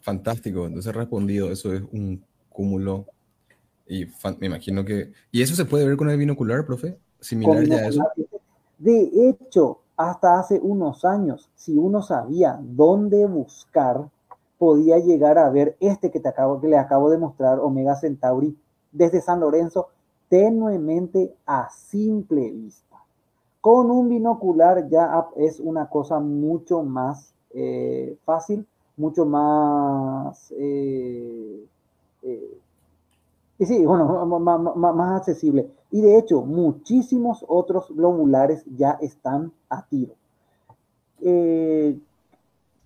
Fantástico. 0.00 0.64
Entonces 0.64 0.94
respondido, 0.94 1.50
eso 1.50 1.74
es 1.74 1.82
un 1.92 2.22
cúmulo 2.50 3.06
y 3.88 4.06
me 4.38 4.46
imagino 4.46 4.84
que... 4.84 5.12
¿Y 5.32 5.42
eso 5.42 5.56
se 5.56 5.64
puede 5.64 5.84
ver 5.84 5.96
con 5.96 6.08
el 6.08 6.16
binocular, 6.16 6.64
profe? 6.64 6.96
¿Similar 7.18 7.64
ya 7.64 7.76
a 7.78 7.88
eso? 7.88 8.04
De 8.78 9.10
hecho, 9.28 9.80
hasta 9.96 10.38
hace 10.38 10.60
unos 10.60 11.04
años, 11.04 11.50
si 11.56 11.76
uno 11.76 12.00
sabía 12.00 12.60
dónde 12.62 13.26
buscar, 13.26 14.08
podía 14.56 14.98
llegar 14.98 15.36
a 15.38 15.50
ver 15.50 15.76
este 15.80 16.12
que, 16.12 16.20
te 16.20 16.28
acabo, 16.28 16.60
que 16.60 16.68
le 16.68 16.78
acabo 16.78 17.10
de 17.10 17.18
mostrar, 17.18 17.58
Omega 17.58 17.96
Centauri, 17.96 18.56
desde 18.92 19.20
San 19.20 19.40
Lorenzo, 19.40 19.88
tenuemente 20.28 21.34
a 21.46 21.68
simple 21.70 22.50
vista. 22.50 22.96
Con 23.60 23.90
un 23.90 24.08
binocular 24.08 24.88
ya 24.88 25.28
es 25.36 25.60
una 25.60 25.88
cosa 25.88 26.18
mucho 26.18 26.82
más 26.82 27.34
eh, 27.52 28.16
fácil, 28.24 28.66
mucho 28.96 29.26
más 29.26 30.52
eh, 30.56 31.66
eh, 32.22 32.58
y 33.58 33.66
sí, 33.66 33.84
bueno, 33.84 34.24
más, 34.24 35.16
accesible. 35.16 35.70
Y 35.90 36.00
de 36.00 36.18
hecho, 36.18 36.40
muchísimos 36.40 37.44
otros 37.46 37.94
globulares 37.94 38.64
ya 38.74 38.92
están 39.02 39.52
a 39.68 39.84
tiro. 39.84 40.14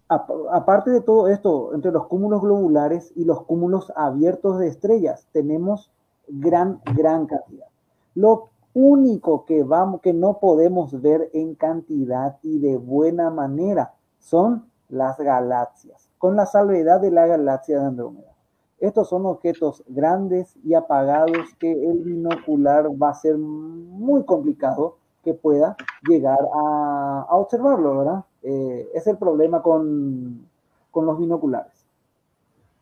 Aparte 0.09 0.91
de 0.91 1.01
todo 1.01 1.29
esto, 1.29 1.75
entre 1.75 1.93
los 1.93 2.07
cúmulos 2.07 2.43
globulares 2.43 3.13
y 3.17 3.25
los 3.25 3.43
cúmulos 3.45 3.93
abiertos 3.97 4.59
de 4.59 4.69
estrellas, 4.69 5.27
tenemos 5.33 5.91
gran, 6.29 6.81
gran 6.95 7.27
cantidad. 7.27 7.67
Lo 8.15 8.51
único 8.75 9.45
que, 9.45 9.63
vamos, 9.63 10.01
que 10.01 10.13
no 10.13 10.39
podemos 10.39 11.01
ver 11.01 11.31
en 11.33 11.55
cantidad 11.55 12.39
y 12.43 12.59
de 12.59 12.77
buena 12.77 13.31
manera 13.31 13.95
son 14.19 14.67
las 14.89 15.19
galaxias, 15.19 16.11
con 16.19 16.37
la 16.37 16.47
salvedad 16.47 17.01
de 17.01 17.11
la 17.11 17.27
galaxia 17.27 17.81
de 17.81 17.87
Andrómeda. 17.87 18.35
Estos 18.79 19.09
son 19.09 19.25
objetos 19.25 19.83
grandes 19.87 20.57
y 20.65 20.75
apagados 20.75 21.55
que 21.59 21.73
el 21.73 22.03
binocular 22.03 22.91
va 23.01 23.11
a 23.11 23.15
ser 23.15 23.39
muy 23.39 24.25
complicado 24.25 24.97
que 25.23 25.33
pueda 25.33 25.77
llegar 26.07 26.39
a, 26.53 27.27
observarlo, 27.31 27.99
¿verdad? 27.99 28.25
Eh, 28.47 28.91
es 28.93 29.07
el 29.07 29.17
problema 29.17 29.63
con, 29.63 30.47
los 30.95 31.19
binoculares. 31.19 31.73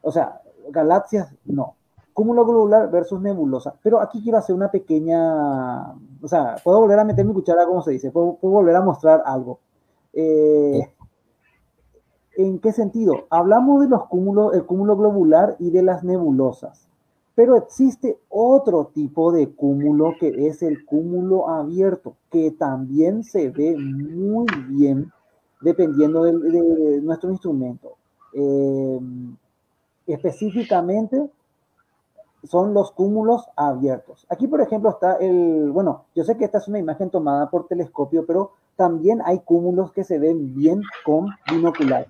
O 0.02 0.10
sea, 0.10 0.42
galaxias, 0.70 1.32
no. 1.44 1.76
Cúmulo 2.12 2.44
globular 2.44 2.90
versus 2.90 3.22
nebulosa. 3.22 3.74
Pero 3.82 4.00
aquí 4.00 4.20
quiero 4.22 4.38
hacer 4.38 4.56
una 4.56 4.70
pequeña, 4.70 5.92
o 6.20 6.28
sea, 6.28 6.56
puedo 6.62 6.80
volver 6.80 6.98
a 6.98 7.04
meter 7.04 7.24
mi 7.24 7.32
cuchara, 7.32 7.64
como 7.64 7.80
se 7.80 7.92
dice, 7.92 8.10
puedo, 8.10 8.38
volver 8.42 8.74
a 8.74 8.82
mostrar 8.82 9.22
algo. 9.24 9.60
Eh, 10.12 10.92
¿En 12.36 12.58
qué 12.58 12.72
sentido? 12.72 13.26
Hablamos 13.30 13.82
de 13.82 13.88
los 13.88 14.06
cúmulos, 14.08 14.54
el 14.54 14.66
cúmulo 14.66 14.96
globular 14.96 15.56
y 15.60 15.70
de 15.70 15.82
las 15.82 16.02
nebulosas, 16.02 16.88
pero 17.34 17.56
existe 17.56 18.18
otro 18.28 18.90
tipo 18.92 19.32
de 19.32 19.54
cúmulo 19.54 20.14
que 20.18 20.48
es 20.48 20.62
el 20.62 20.84
cúmulo 20.84 21.48
abierto, 21.48 22.16
que 22.30 22.50
también 22.50 23.22
se 23.22 23.50
ve 23.50 23.76
muy 23.76 24.46
bien 24.68 25.12
dependiendo 25.62 26.24
de, 26.24 27.00
nuestro 27.00 27.30
instrumento. 27.30 27.96
Em, 28.34 29.36
específicamente 30.06 31.30
son 32.44 32.74
los 32.74 32.90
cúmulos 32.92 33.48
abiertos. 33.56 34.26
Aquí, 34.28 34.46
por 34.48 34.60
ejemplo, 34.60 34.90
está 34.90 35.16
el, 35.16 35.70
bueno, 35.70 36.04
yo 36.14 36.24
sé 36.24 36.36
que 36.36 36.44
esta 36.44 36.58
es 36.58 36.68
una 36.68 36.78
imagen 36.78 37.10
tomada 37.10 37.48
por 37.50 37.66
telescopio, 37.66 38.26
pero 38.26 38.52
también 38.76 39.22
hay 39.24 39.40
cúmulos 39.40 39.92
que 39.92 40.04
se 40.04 40.18
ven 40.18 40.54
bien 40.54 40.82
con 41.04 41.28
binocular. 41.50 42.08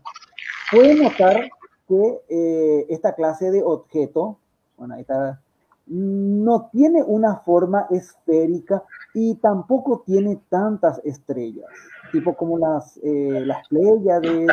Pueden 0.71 1.03
notar 1.03 1.51
que 1.87 2.21
eh, 2.29 2.87
esta 2.89 3.15
clase 3.15 3.51
de 3.51 3.63
objeto, 3.63 4.39
bueno, 4.79 4.95
está, 4.95 5.41
no 5.87 6.71
tiene 6.73 7.03
una 7.03 7.37
forma 7.41 7.87
esférica 7.91 8.83
y 9.13 9.35
tampoco 9.35 10.03
tiene 10.07 10.41
tantas 10.49 11.01
estrellas, 11.05 11.67
tipo 12.13 12.35
como 12.35 12.59
las, 12.59 12.99
eh, 13.03 13.43
las 13.45 13.67
Pléyades. 13.69 14.49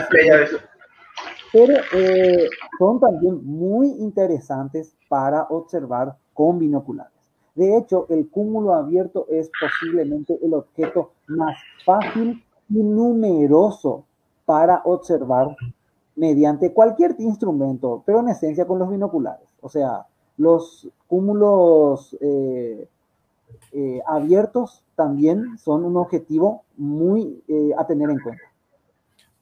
Pero 1.52 1.74
eh, 1.94 2.48
son 2.78 3.00
también 3.00 3.46
muy 3.46 3.90
interesantes 3.90 4.96
para 5.08 5.44
observar 5.44 6.16
con 6.34 6.60
binoculares. 6.60 7.12
De 7.56 7.78
hecho, 7.78 8.06
el 8.10 8.30
cúmulo 8.30 8.74
abierto 8.74 9.26
es 9.30 9.52
posiblemente 9.60 10.40
el 10.42 10.54
objeto 10.54 11.12
más 11.28 11.58
fácil 11.86 12.44
y 12.70 12.84
numeroso 12.84 14.06
para 14.46 14.82
observar 14.86 15.56
mediante 16.16 16.72
cualquier 16.74 17.16
instrumento, 17.20 18.04
pero 18.06 18.20
en 18.20 18.30
esencia 18.30 18.66
con 18.66 18.80
los 18.80 18.90
binoculares. 18.90 19.48
O 19.62 19.70
sea, 19.70 20.06
los 20.38 20.88
cúmulos 21.08 22.16
eh, 22.22 22.88
eh, 23.72 24.02
abiertos 24.08 24.84
también 24.96 25.58
son 25.58 25.86
un 25.86 25.98
objetivo 25.98 26.64
muy 26.78 27.44
eh, 27.48 27.72
a 27.78 27.86
tener 27.86 28.10
en 28.10 28.20
cuenta. 28.20 28.44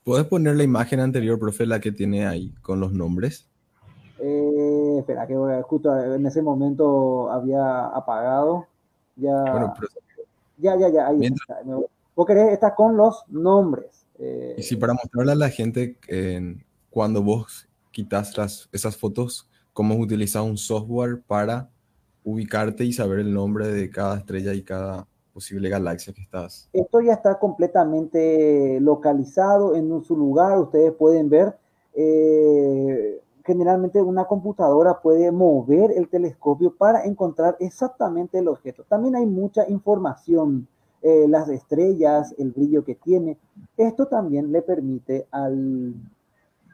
¿Puedes 0.04 0.26
poner 0.28 0.56
la 0.56 0.64
imagen 0.64 1.00
anterior, 1.00 1.38
profe, 1.38 1.66
la 1.66 1.80
que 1.80 1.92
tiene 1.92 2.26
ahí 2.26 2.54
con 2.62 2.80
los 2.80 2.94
nombres? 2.94 3.48
espera, 4.20 5.28
que 5.28 5.36
justo 5.62 5.96
en 5.96 6.26
ese 6.26 6.42
momento 6.42 7.30
había 7.30 7.86
apagado. 7.86 8.66
Ya, 9.16 9.76
ya, 10.58 10.76
ya, 10.76 10.90
ya, 10.90 11.08
ahí 11.08 11.26
está. 11.26 11.60
Vos 12.16 12.26
querés, 12.26 12.52
está 12.52 12.74
con 12.74 12.98
los 12.98 13.24
nombres. 13.28 14.08
y 14.58 14.64
si 14.64 14.76
para 14.76 14.94
mostrarle 14.94 15.34
a 15.34 15.36
la 15.36 15.50
gente 15.50 15.98
cuando 16.90 17.22
vos 17.22 17.68
quitas 17.92 18.36
las, 18.38 18.70
esas 18.72 18.98
fotos, 18.98 19.48
cómo 19.74 19.96
utilizar 19.96 20.42
un 20.42 20.58
software 20.58 21.22
para 21.22 21.70
ubicarte 22.28 22.84
y 22.84 22.92
saber 22.92 23.20
el 23.20 23.34
nombre 23.34 23.70
de 23.70 23.90
cada 23.90 24.18
estrella 24.18 24.54
y 24.54 24.62
cada 24.62 25.08
posible 25.34 25.70
galaxia 25.70 26.14
que 26.14 26.22
estás. 26.22 26.70
Esto 26.74 27.00
ya 27.00 27.14
está 27.14 27.40
completamente 27.40 28.80
localizado 28.82 29.76
en 29.76 30.04
su 30.04 30.18
lugar, 30.18 30.60
ustedes 30.60 30.92
pueden 30.92 31.30
ver. 31.30 31.58
Eh, 31.94 33.22
generalmente 33.46 34.02
una 34.02 34.26
computadora 34.26 35.00
puede 35.00 35.32
mover 35.32 35.92
el 35.92 36.10
telescopio 36.10 36.76
para 36.76 37.06
encontrar 37.06 37.56
exactamente 37.62 38.40
el 38.40 38.50
objeto. 38.50 38.84
También 38.90 39.16
hay 39.16 39.26
mucha 39.26 39.64
información, 39.70 40.68
eh, 41.02 41.28
las 41.30 41.48
estrellas, 41.48 42.36
el 42.38 42.52
brillo 42.52 42.84
que 42.84 42.96
tiene. 42.96 43.38
Esto 43.78 44.08
también 44.08 44.52
le 44.52 44.62
permite 44.62 45.28
al 45.32 45.94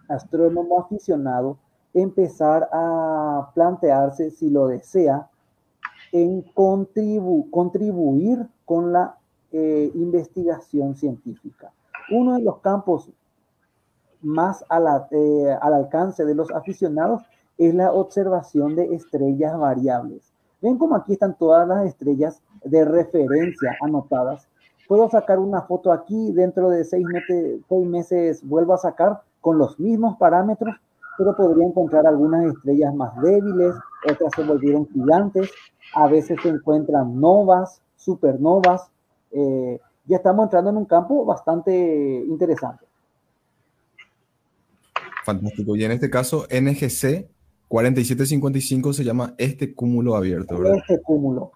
astrónomo 0.10 0.80
aficionado 0.80 1.60
empezar 1.93 2.68
a 2.74 3.51
plantearse, 3.54 4.32
si 4.32 4.49
lo 4.49 4.66
desea, 4.68 5.30
en 6.14 6.43
contribuir 6.53 8.47
con 8.66 8.93
la 8.93 9.18
eh, 9.51 9.91
investigación 9.95 10.95
científica. 10.95 11.74
Uno 12.11 12.36
de 12.36 12.43
los 12.43 12.59
campos 12.59 13.09
más 14.22 14.64
eh, 15.11 15.57
al 15.59 15.74
alcance 15.74 16.24
de 16.24 16.36
los 16.36 16.51
aficionados 16.51 17.24
es 17.57 17.74
la 17.74 17.91
observación 17.91 18.76
de 18.76 18.93
estrellas 18.95 19.57
variables. 19.57 20.32
Ven 20.61 20.78
como 20.78 20.95
aquí 20.95 21.14
están 21.14 21.36
todas 21.38 21.68
las 21.68 21.86
estrellas 21.88 22.41
de 22.64 22.86
referencia 22.86 23.76
anotadas. 23.82 24.47
Puedo 24.88 25.09
sacar 25.09 25.39
una 25.39 25.64
foto 25.64 25.91
aquí, 25.91 26.32
dentro 26.32 26.70
de 26.70 26.84
seis 26.84 27.05
meses, 27.05 27.59
seis 27.68 27.88
meses 27.88 28.47
vuelvo 28.47 28.76
a 28.76 28.78
sacar 28.78 29.24
con 29.41 29.57
los 29.57 29.80
mismos 29.80 30.16
parámetros 30.18 30.76
pero 31.18 31.36
podría 31.36 31.68
encontrar 31.68 32.07
algunas 32.07 32.45
estrellas 32.45 32.93
más 32.95 33.16
débiles, 33.22 33.76
otras 34.10 34.32
se 34.36 34.43
volvieron 34.43 34.88
gigantes, 34.88 35.51
a 35.95 36.08
veces 36.08 36.39
se 36.41 36.49
encuentran 36.49 37.20
novas, 37.20 37.82
supernovas. 37.95 38.89
Eh, 39.32 39.80
ya 40.06 40.18
estamos 40.18 40.45
entrando 40.45 40.70
en 40.70 40.78
un 40.78 40.86
campo 40.86 41.26
bastante 41.26 42.24
interesante. 42.28 42.86
Fantástico. 45.24 45.76
Y 45.76 45.86
en 45.86 45.91
este 45.91 46.10
caso, 46.10 46.45
NGC 46.49 47.30
4755 47.68 48.93
se 48.93 49.04
llama 49.04 49.34
este 49.38 49.74
cúmulo 49.74 50.16
abierto, 50.16 50.60
¿verdad? 50.60 50.78
Este 50.78 51.01
cúmulo. 51.01 51.54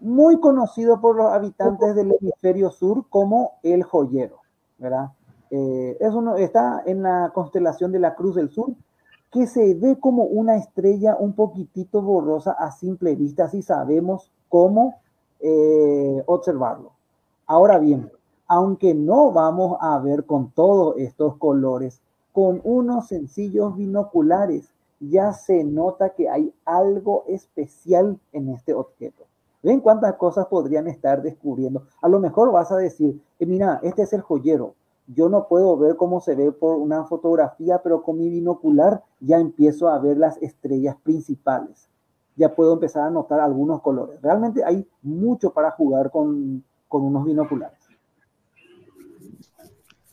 Muy 0.00 0.38
conocido 0.40 1.00
por 1.00 1.16
los 1.16 1.32
habitantes 1.32 1.94
del 1.96 2.12
hemisferio 2.12 2.70
sur 2.70 3.06
como 3.10 3.58
el 3.62 3.82
joyero, 3.82 4.38
¿verdad? 4.78 5.10
Eh, 5.50 5.96
es 6.00 6.12
uno, 6.12 6.36
está 6.36 6.82
en 6.86 7.02
la 7.02 7.30
constelación 7.34 7.92
de 7.92 7.98
la 7.98 8.14
Cruz 8.14 8.36
del 8.36 8.50
Sur, 8.50 8.70
que 9.34 9.48
se 9.48 9.74
ve 9.74 9.98
como 9.98 10.22
una 10.22 10.54
estrella 10.54 11.16
un 11.18 11.32
poquitito 11.32 12.00
borrosa 12.00 12.52
a 12.52 12.70
simple 12.70 13.16
vista, 13.16 13.48
si 13.48 13.62
sabemos 13.62 14.30
cómo 14.48 14.94
eh, 15.40 16.22
observarlo. 16.26 16.92
Ahora 17.44 17.80
bien, 17.80 18.12
aunque 18.46 18.94
no 18.94 19.32
vamos 19.32 19.76
a 19.80 19.98
ver 19.98 20.24
con 20.24 20.52
todos 20.52 20.94
estos 20.98 21.36
colores, 21.38 22.00
con 22.32 22.60
unos 22.62 23.08
sencillos 23.08 23.76
binoculares 23.76 24.70
ya 25.00 25.32
se 25.32 25.64
nota 25.64 26.10
que 26.10 26.28
hay 26.28 26.54
algo 26.64 27.24
especial 27.26 28.20
en 28.32 28.50
este 28.50 28.72
objeto. 28.72 29.24
¿Ven 29.64 29.80
cuántas 29.80 30.14
cosas 30.14 30.46
podrían 30.46 30.86
estar 30.86 31.22
descubriendo? 31.22 31.82
A 32.00 32.08
lo 32.08 32.20
mejor 32.20 32.52
vas 32.52 32.70
a 32.70 32.76
decir, 32.76 33.20
eh, 33.40 33.46
mira, 33.46 33.80
este 33.82 34.02
es 34.02 34.12
el 34.12 34.20
joyero, 34.20 34.74
yo 35.06 35.28
no 35.28 35.48
puedo 35.48 35.76
ver 35.76 35.96
cómo 35.96 36.20
se 36.20 36.34
ve 36.34 36.52
por 36.52 36.76
una 36.76 37.04
fotografía, 37.04 37.80
pero 37.82 38.02
con 38.02 38.18
mi 38.18 38.28
binocular 38.28 39.02
ya 39.20 39.38
empiezo 39.38 39.88
a 39.88 39.98
ver 39.98 40.16
las 40.16 40.40
estrellas 40.42 40.96
principales. 41.02 41.88
Ya 42.36 42.54
puedo 42.54 42.72
empezar 42.72 43.06
a 43.06 43.10
notar 43.10 43.40
algunos 43.40 43.82
colores. 43.82 44.20
Realmente 44.22 44.64
hay 44.64 44.86
mucho 45.02 45.52
para 45.52 45.70
jugar 45.72 46.10
con, 46.10 46.64
unos 46.90 47.24
binoculares. 47.24 47.78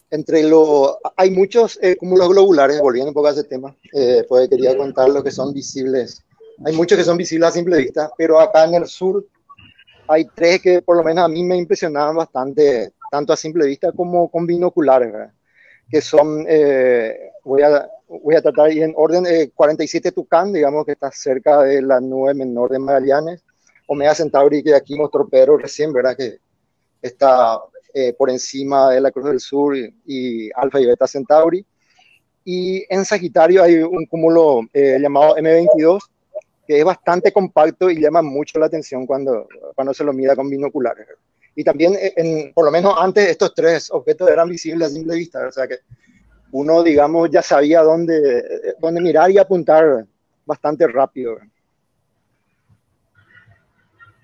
Entre 0.09 0.43
lo, 0.43 0.97
hay 1.15 1.31
muchos 1.31 1.79
eh, 1.81 1.95
cúmulos 1.95 2.29
globulares, 2.29 2.81
volviendo 2.81 3.11
un 3.11 3.13
poco 3.13 3.27
a 3.27 3.31
ese 3.31 3.45
tema, 3.45 3.75
eh, 3.93 4.25
pues 4.27 4.49
quería 4.49 4.75
contar 4.75 5.09
lo 5.09 5.23
que 5.23 5.31
son 5.31 5.53
visibles. 5.53 6.21
Hay 6.65 6.75
muchos 6.75 6.97
que 6.97 7.03
son 7.03 7.17
visibles 7.17 7.49
a 7.49 7.51
simple 7.53 7.77
vista, 7.77 8.11
pero 8.17 8.39
acá 8.39 8.65
en 8.65 8.75
el 8.75 8.87
sur 8.87 9.25
hay 10.07 10.25
tres 10.35 10.61
que 10.61 10.81
por 10.81 10.97
lo 10.97 11.03
menos 11.03 11.23
a 11.23 11.27
mí 11.29 11.43
me 11.43 11.55
impresionaban 11.55 12.17
bastante 12.17 12.91
tanto 13.11 13.33
a 13.33 13.37
simple 13.37 13.67
vista 13.67 13.91
como 13.91 14.31
con 14.31 14.47
binoculares, 14.47 15.13
que 15.89 15.99
son, 15.99 16.45
eh, 16.47 17.31
voy, 17.43 17.61
a, 17.61 17.85
voy 18.07 18.35
a 18.35 18.41
tratar 18.41 18.71
en 18.71 18.93
orden, 18.95 19.51
47 19.53 20.07
eh, 20.07 20.11
Tucán, 20.13 20.53
digamos 20.53 20.85
que 20.85 20.93
está 20.93 21.11
cerca 21.11 21.61
de 21.63 21.81
la 21.81 21.99
nube 21.99 22.33
menor 22.33 22.71
de 22.71 22.79
Magallanes, 22.79 23.43
Omega 23.85 24.15
Centauri, 24.15 24.63
que 24.63 24.73
aquí 24.73 24.95
mostró 24.95 25.27
Pedro 25.27 25.57
recién, 25.57 25.91
¿verdad? 25.91 26.15
Que 26.15 26.37
está 27.01 27.59
eh, 27.93 28.13
por 28.13 28.29
encima 28.29 28.91
de 28.91 29.01
la 29.01 29.11
Cruz 29.11 29.25
del 29.25 29.41
Sur 29.41 29.75
y, 29.75 29.93
y, 30.05 30.49
Alfa 30.55 30.79
y 30.79 30.85
Beta 30.85 31.05
Centauri. 31.05 31.65
Y 32.45 32.85
en 32.87 33.03
Sagitario 33.03 33.61
hay 33.61 33.75
un 33.79 34.05
cúmulo 34.05 34.61
llamado 34.73 35.35
M22, 35.35 35.99
que 36.65 36.79
es 36.79 36.85
bastante 36.85 37.33
compacto 37.33 37.91
y 37.91 37.99
llama 37.99 38.21
mucho 38.21 38.57
la 38.57 38.67
atención 38.67 39.05
cuando, 39.05 39.49
cuando 39.75 39.93
se 39.93 40.05
lo 40.05 40.13
mira 40.13 40.33
con 40.33 40.49
binoculares. 40.49 41.07
Y 41.55 41.63
también, 41.63 41.93
eh, 41.95 42.13
en, 42.15 42.53
por 42.53 42.65
lo 42.65 42.71
menos 42.71 42.95
antes, 42.97 43.29
estos 43.29 43.53
tres 43.53 43.91
objetos 43.91 44.29
eran 44.29 44.49
visibles 44.49 44.87
a 44.87 44.91
simple 44.91 45.15
vista, 45.15 45.47
o 45.47 45.51
sea 45.51 45.67
que 45.67 45.79
uno, 46.51 46.83
digamos, 46.83 47.29
ya 47.29 47.41
sabía 47.41 47.81
dónde, 47.81 48.75
dónde 48.79 49.01
mirar 49.01 49.31
y 49.31 49.37
apuntar 49.37 50.05
bastante 50.45 50.87
rápido. 50.87 51.37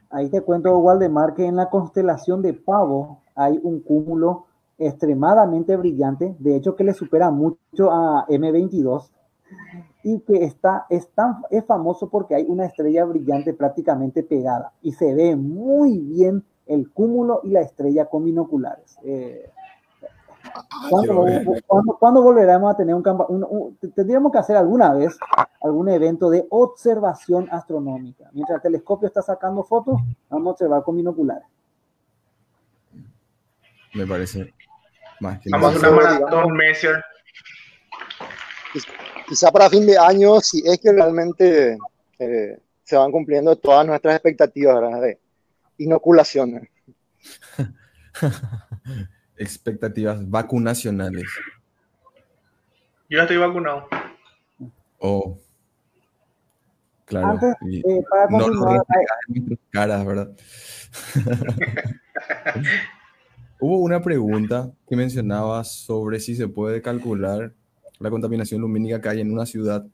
Ahí 0.10 0.30
te 0.30 0.42
cuento, 0.42 0.78
Waldemar, 0.78 1.34
que 1.34 1.46
en 1.46 1.56
la 1.56 1.70
constelación 1.70 2.42
de 2.42 2.54
Pavo 2.54 3.22
hay 3.36 3.60
un 3.62 3.82
cúmulo 3.82 4.46
extremadamente 4.78 5.76
brillante, 5.76 6.36
de 6.40 6.56
hecho 6.56 6.76
que 6.76 6.84
le 6.84 6.94
supera 6.94 7.32
mucho 7.32 7.92
a 7.92 8.26
M22 8.28 9.10
y 10.04 10.20
que 10.20 10.44
está, 10.44 10.86
es, 10.90 11.10
tan, 11.10 11.42
es 11.50 11.66
famoso 11.66 12.10
porque 12.10 12.36
hay 12.36 12.46
una 12.48 12.66
estrella 12.66 13.06
brillante 13.06 13.54
prácticamente 13.54 14.24
pegada 14.24 14.72
y 14.82 14.94
se 14.94 15.14
ve 15.14 15.36
muy 15.36 15.98
bien 16.00 16.44
el 16.68 16.92
cúmulo 16.92 17.42
y 17.44 17.50
la 17.50 17.62
estrella 17.62 18.06
con 18.06 18.26
binoculares. 18.26 18.98
Eh, 19.04 19.52
¿cuándo, 20.90 22.22
volveremos 22.22 22.74
a 22.74 22.78
tener 22.78 22.96
un 22.96 23.04
campo? 23.04 23.28
tendríamos 23.96 24.32
que 24.32 24.38
hacer 24.38 24.56
alguna 24.56 24.94
vez 24.94 25.18
algún 25.62 25.90
evento 25.90 26.30
de 26.30 26.46
observación 26.50 27.48
astronómica. 27.52 28.30
Mientras 28.34 28.58
el 28.58 28.62
telescopio 28.62 29.08
está 29.08 29.22
sacando 29.22 29.64
fotos, 29.64 30.00
vamos 30.30 30.48
a 30.48 30.52
observar 30.52 30.84
con 30.84 30.98
binoculares. 30.98 31.48
Me 33.94 34.06
parece 34.06 34.54
más 35.20 35.40
que 35.40 35.50
Vamos 35.50 35.84
a 35.84 35.90
una 35.90 35.92
maratón, 35.92 36.58
Quizá 39.28 39.52
para 39.52 39.70
fin 39.70 39.86
de 39.86 39.98
año, 39.98 40.40
si 40.40 40.64
es 40.66 40.80
que 40.80 40.92
realmente 40.94 41.78
eh, 42.20 42.60
se 42.84 42.96
van 42.96 43.12
cumpliendo 43.12 43.58
todas 43.58 43.86
nuestras 43.86 44.16
expectativas, 44.16 44.76
¿verdad? 44.76 45.18
Inoculaciones. 45.78 46.70
Expectativas 49.38 50.30
vacunacionales. 50.30 51.26
Yo 53.10 53.18
ya 53.18 53.24
estoy 53.24 53.38
vacunado. 53.38 53.88
Oh. 55.00 55.38
Claro. 57.06 57.30
Antes, 57.30 57.56
eh, 57.72 58.04
para 58.10 58.28
continuar, 58.28 58.82
no, 59.30 59.58
caras, 59.72 60.06
¿verdad? 60.06 60.38
Hubo 63.60 63.80
una 63.80 64.02
pregunta 64.02 64.72
que 64.88 64.96
mencionaba 64.96 65.64
sobre 65.64 66.20
si 66.20 66.36
se 66.36 66.48
puede 66.48 66.82
calcular 66.82 67.54
la 68.00 68.10
contaminación 68.10 68.62
lumínica 68.62 69.02
que 69.02 69.10
hay 69.10 69.22
en 69.22 69.32
una 69.32 69.46
ciudad 69.46 69.86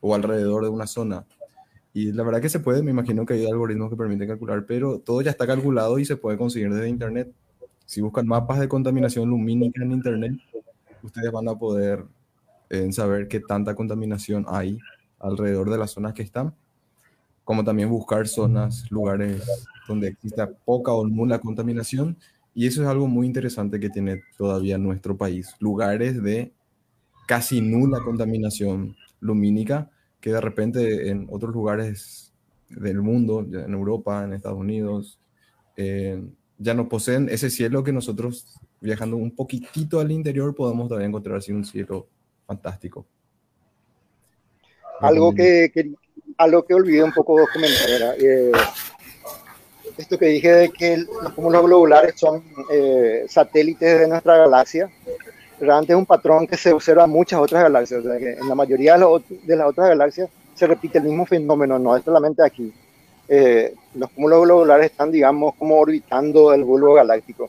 o 0.00 0.14
alrededor 0.14 0.64
de 0.64 0.70
una 0.70 0.86
zona. 0.86 1.26
Y 1.94 2.12
la 2.12 2.22
verdad 2.22 2.40
que 2.40 2.48
se 2.48 2.60
puede, 2.60 2.82
me 2.82 2.90
imagino 2.90 3.26
que 3.26 3.34
hay 3.34 3.46
algoritmos 3.46 3.90
que 3.90 3.96
permiten 3.96 4.28
calcular, 4.28 4.64
pero 4.66 4.98
todo 4.98 5.20
ya 5.20 5.30
está 5.30 5.46
calculado 5.46 5.98
y 5.98 6.04
se 6.04 6.16
puede 6.16 6.38
conseguir 6.38 6.72
desde 6.72 6.88
Internet. 6.88 7.32
Si 7.84 8.00
buscan 8.00 8.26
mapas 8.26 8.60
de 8.60 8.68
contaminación 8.68 9.28
lumínica 9.28 9.82
en 9.82 9.92
Internet, 9.92 10.32
ustedes 11.02 11.30
van 11.30 11.48
a 11.48 11.54
poder 11.58 12.04
en 12.70 12.92
saber 12.92 13.28
qué 13.28 13.40
tanta 13.40 13.74
contaminación 13.74 14.46
hay 14.48 14.78
alrededor 15.20 15.70
de 15.70 15.76
las 15.76 15.90
zonas 15.90 16.14
que 16.14 16.22
están, 16.22 16.54
como 17.44 17.62
también 17.62 17.90
buscar 17.90 18.26
zonas, 18.26 18.90
lugares 18.90 19.44
donde 19.86 20.08
exista 20.08 20.50
poca 20.50 20.92
o 20.92 21.06
nula 21.06 21.38
contaminación. 21.38 22.16
Y 22.54 22.66
eso 22.66 22.82
es 22.82 22.88
algo 22.88 23.06
muy 23.06 23.26
interesante 23.26 23.78
que 23.78 23.90
tiene 23.90 24.22
todavía 24.38 24.78
nuestro 24.78 25.16
país, 25.16 25.54
lugares 25.58 26.22
de 26.22 26.52
casi 27.26 27.60
nula 27.60 28.00
contaminación 28.00 28.96
lumínica, 29.20 29.90
que 30.22 30.30
de 30.30 30.40
repente 30.40 31.10
en 31.10 31.26
otros 31.30 31.52
lugares 31.52 32.32
del 32.70 33.02
mundo, 33.02 33.40
en 33.40 33.74
Europa, 33.74 34.24
en 34.24 34.32
Estados 34.32 34.58
Unidos, 34.58 35.18
eh, 35.76 36.22
ya 36.58 36.74
no 36.74 36.88
poseen 36.88 37.28
ese 37.28 37.50
cielo 37.50 37.82
que 37.82 37.92
nosotros 37.92 38.46
viajando 38.80 39.16
un 39.16 39.34
poquitito 39.34 40.00
al 40.00 40.12
interior 40.12 40.54
podemos 40.54 40.88
también 40.88 41.10
encontrar 41.10 41.36
así 41.38 41.52
un 41.52 41.64
cielo 41.64 42.06
fantástico. 42.46 43.04
Algo 45.00 45.34
que, 45.34 45.70
que, 45.74 45.92
algo 46.38 46.64
que 46.64 46.74
olvidé 46.74 47.02
un 47.02 47.12
poco 47.12 47.36
comentar 47.52 47.90
era 47.90 48.14
eh, 48.16 48.52
esto 49.98 50.16
que 50.16 50.26
dije 50.26 50.52
de 50.52 50.68
que 50.70 50.98
los 50.98 51.32
cúmulos 51.32 51.64
globulares 51.64 52.14
son 52.16 52.44
eh, 52.70 53.24
satélites 53.28 54.00
de 54.00 54.08
nuestra 54.08 54.38
galaxia. 54.38 54.88
Realmente 55.62 55.92
es 55.92 55.96
un 55.96 56.06
patrón 56.06 56.44
que 56.48 56.56
se 56.56 56.72
observa 56.72 57.04
en 57.04 57.10
muchas 57.10 57.38
otras 57.38 57.62
galaxias. 57.62 58.04
en 58.04 58.48
la 58.48 58.54
mayoría 58.56 58.94
de, 58.94 59.56
las 59.56 59.68
otras 59.68 59.90
galaxias 59.90 60.28
se 60.56 60.66
repite 60.66 60.98
el 60.98 61.04
mismo 61.04 61.24
fenómeno, 61.24 61.78
no 61.78 61.96
es 61.96 62.02
solamente 62.02 62.44
aquí. 62.44 62.72
Eh, 63.28 63.72
los 63.94 64.10
cúmulos 64.10 64.42
globulares 64.42 64.86
están, 64.86 65.12
digamos, 65.12 65.54
como 65.54 65.78
orbitando 65.78 66.52
el 66.52 66.64
bulbo 66.64 66.94
galáctico. 66.94 67.48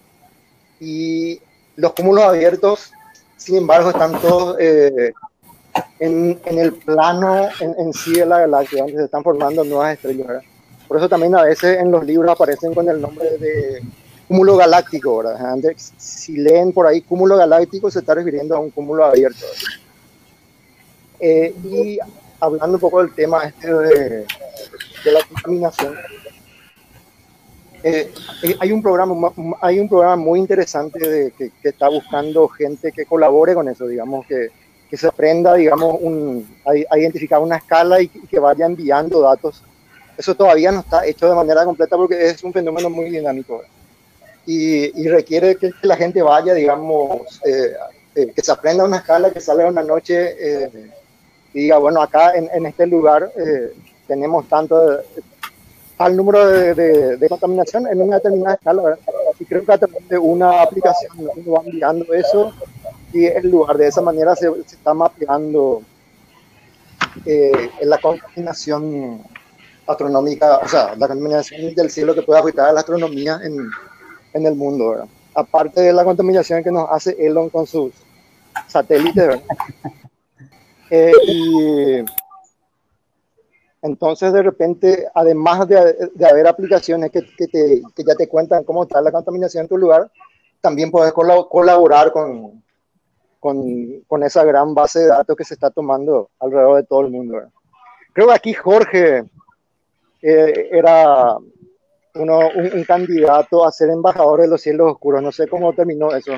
Y 0.79 1.41
los 1.75 1.93
cúmulos 1.93 2.23
abiertos, 2.25 2.91
sin 3.35 3.55
embargo, 3.55 3.89
están 3.89 4.21
todos 4.21 4.57
eh, 4.59 5.11
en, 5.97 6.39
en, 6.45 6.59
el 6.59 6.73
plano 6.73 7.49
en, 7.59 7.75
en, 7.79 7.93
sí 7.93 8.13
de 8.13 8.27
la 8.27 8.41
galaxia, 8.41 8.83
donde 8.83 8.97
se 8.99 9.05
están 9.05 9.23
formando 9.23 9.63
nuevas 9.63 9.93
estrellas. 9.93 10.43
Por 10.87 10.97
eso 10.97 11.09
también 11.09 11.35
a 11.35 11.41
veces 11.41 11.79
en 11.79 11.89
los 11.89 12.05
libros 12.05 12.31
aparecen 12.31 12.75
con 12.75 12.87
el 12.87 13.01
nombre 13.01 13.39
de 13.39 13.81
cúmulo 14.27 14.57
galáctico. 14.57 15.17
¿verdad? 15.17 15.57
Si 15.97 16.33
leen 16.37 16.71
por 16.71 16.87
ahí 16.87 17.01
cúmulo 17.01 17.37
galáctico, 17.37 17.89
se 17.91 17.99
está 17.99 18.15
refiriendo 18.15 18.55
a 18.55 18.59
un 18.59 18.69
cúmulo 18.69 19.05
abierto. 19.05 19.45
Eh, 21.19 21.53
y 21.63 21.99
hablando 22.39 22.75
un 22.75 22.81
poco 22.81 23.01
del 23.01 23.13
tema 23.13 23.43
este 23.43 23.73
de, 23.73 24.25
de 25.05 25.11
la 25.11 25.23
contaminación, 25.23 25.95
eh, 27.83 28.09
eh, 28.43 28.55
hay, 28.61 28.71
un 28.71 28.81
programa, 28.81 29.33
hay 29.61 29.77
un 29.77 29.89
programa 29.89 30.15
muy 30.15 30.39
interesante 30.39 30.99
de, 30.99 31.31
que, 31.31 31.51
está 31.63 31.89
buscando 31.89 32.47
gente 32.47 32.93
que 32.93 33.05
colabore 33.05 33.53
con 33.53 33.67
eso, 33.67 33.87
digamos, 33.87 34.25
que, 34.25 34.47
que 34.89 34.95
se 34.95 35.07
aprenda, 35.07 35.53
digamos, 35.55 35.97
un, 35.99 36.47
a, 36.65 36.97
identificar 36.97 37.39
una 37.39 37.57
escala 37.57 38.01
y, 38.01 38.07
que 38.07 38.39
vaya 38.39 38.65
enviando 38.65 39.19
datos. 39.21 39.63
Eso 40.17 40.33
todavía 40.33 40.71
no 40.71 40.79
está 40.79 41.05
hecho 41.05 41.27
de 41.27 41.35
manera 41.35 41.65
completa 41.65 41.97
porque 41.97 42.29
es 42.29 42.41
un 42.43 42.53
fenómeno 42.53 42.89
muy 42.89 43.09
dinámico 43.09 43.61
y, 44.45 45.01
y 45.01 45.07
requiere 45.07 45.55
que 45.55 45.71
la 45.81 45.95
gente 45.95 46.21
vaya, 46.21 46.53
digamos, 46.53 47.41
eh, 47.45 47.73
que 48.13 48.41
se 48.41 48.51
aprenda 48.51 48.83
una 48.83 48.97
escala, 48.97 49.31
que 49.31 49.41
salga 49.41 49.67
una 49.67 49.83
noche 49.83 50.69
y 51.53 51.61
diga, 51.61 51.77
bueno, 51.77 52.01
acá 52.01 52.35
en, 52.35 52.49
en 52.53 52.65
este 52.65 52.85
lugar 52.85 53.31
tenemos 54.07 54.47
tanto 54.47 55.01
al 55.97 56.15
número 56.15 56.47
de, 56.47 57.17
de, 57.17 57.29
contaminación 57.29 57.87
en 57.87 58.01
una 58.01 58.15
determinada 58.15 58.55
escala. 58.55 58.97
Y 59.39 59.45
creo 59.45 59.65
que 59.65 59.73
a 59.73 59.77
través 59.77 60.09
de 60.09 60.17
una 60.17 60.61
aplicación 60.61 61.11
uno 61.17 61.51
va 61.51 61.61
enviando 61.65 62.13
eso 62.13 62.53
y 63.11 63.25
en 63.25 63.49
lugar 63.49 63.77
de 63.77 63.87
esa 63.87 64.01
manera 64.01 64.35
se, 64.35 64.51
se 64.65 64.75
está 64.75 64.93
mapeando 64.93 65.81
eh, 67.25 67.69
la 67.83 67.97
contaminación 67.99 69.21
astronómica, 69.85 70.57
o 70.57 70.67
sea, 70.67 70.95
la 70.95 71.07
contaminación 71.07 71.75
del 71.75 71.91
cielo 71.91 72.15
que 72.15 72.23
puede 72.23 72.39
afectar 72.39 72.69
a 72.69 72.73
la 72.73 72.79
astronomía 72.79 73.39
en, 73.43 73.69
en 74.33 74.45
el 74.45 74.55
mundo. 74.55 75.07
Aparte 75.35 75.81
de 75.81 75.93
la 75.93 76.03
contaminación 76.03 76.63
que 76.63 76.71
nos 76.71 76.89
hace 76.89 77.15
Elon 77.19 77.49
con 77.49 77.65
sus 77.65 77.93
satélites. 78.67 79.41
Eh, 80.95 81.11
y 81.25 82.05
entonces, 83.81 84.31
de 84.31 84.43
repente, 84.43 85.07
además 85.13 85.67
de, 85.67 86.09
de 86.13 86.25
haber 86.25 86.47
aplicaciones 86.47 87.09
que, 87.09 87.21
que, 87.35 87.47
te, 87.47 87.81
que, 87.95 88.03
ya 88.03 88.15
te 88.15 88.29
cuentan 88.29 88.63
cómo 88.63 88.83
está 88.83 89.01
la 89.01 89.11
contaminación 89.11 89.63
en 89.63 89.69
tu 89.69 89.77
lugar, 89.77 90.11
también 90.61 90.91
puedes 90.91 91.11
colaborar 91.11 92.11
con, 92.11 92.63
con, 93.39 94.01
con, 94.07 94.23
esa 94.23 94.45
gran 94.45 94.73
base 94.73 94.99
de 94.99 95.07
datos 95.07 95.35
que 95.35 95.43
se 95.43 95.55
está 95.55 95.69
tomando 95.69 96.29
alrededor 96.39 96.77
de 96.77 96.83
todo 96.83 97.01
el 97.01 97.09
mundo. 97.09 97.41
Creo 98.13 98.27
que 98.27 98.33
aquí 98.33 98.53
Jorge 98.53 99.25
eh, 100.21 100.69
era 100.71 101.37
uno, 102.15 102.39
un, 102.55 102.73
un, 102.73 102.83
candidato 102.83 103.65
a 103.65 103.71
ser 103.71 103.89
embajador 103.89 104.41
de 104.41 104.47
los 104.47 104.61
cielos 104.61 104.93
oscuros. 104.93 105.21
No 105.21 105.31
sé 105.31 105.47
cómo 105.47 105.73
terminó 105.73 106.15
eso. 106.15 106.33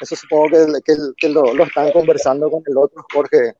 Eso 0.00 0.16
supongo 0.16 0.48
que, 0.50 0.66
que, 0.84 0.94
que 1.16 1.28
lo, 1.28 1.54
lo 1.54 1.64
están 1.64 1.92
conversando 1.92 2.50
con 2.50 2.62
el 2.66 2.76
otro 2.76 3.04
Jorge 3.12 3.54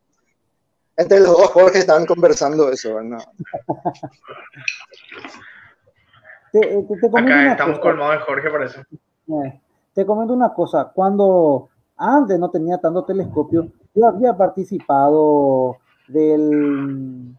entre 0.98 1.20
los 1.20 1.28
dos 1.28 1.48
Jorge 1.50 1.78
están 1.78 2.04
conversando 2.06 2.72
eso, 2.72 3.00
¿no? 3.00 3.18
te, 6.52 6.60
te, 6.60 6.82
te 6.82 7.06
Acá 7.06 7.52
estamos 7.52 7.78
colmados 7.78 8.14
de 8.14 8.20
Jorge, 8.24 8.50
parece. 8.50 8.80
Eh, 9.28 9.60
te 9.94 10.04
comento 10.04 10.34
una 10.34 10.52
cosa, 10.52 10.90
cuando 10.92 11.68
antes 11.96 12.36
no 12.36 12.50
tenía 12.50 12.78
tanto 12.78 13.04
telescopio, 13.04 13.70
yo 13.94 14.08
había 14.08 14.36
participado 14.36 15.76
del, 16.08 17.32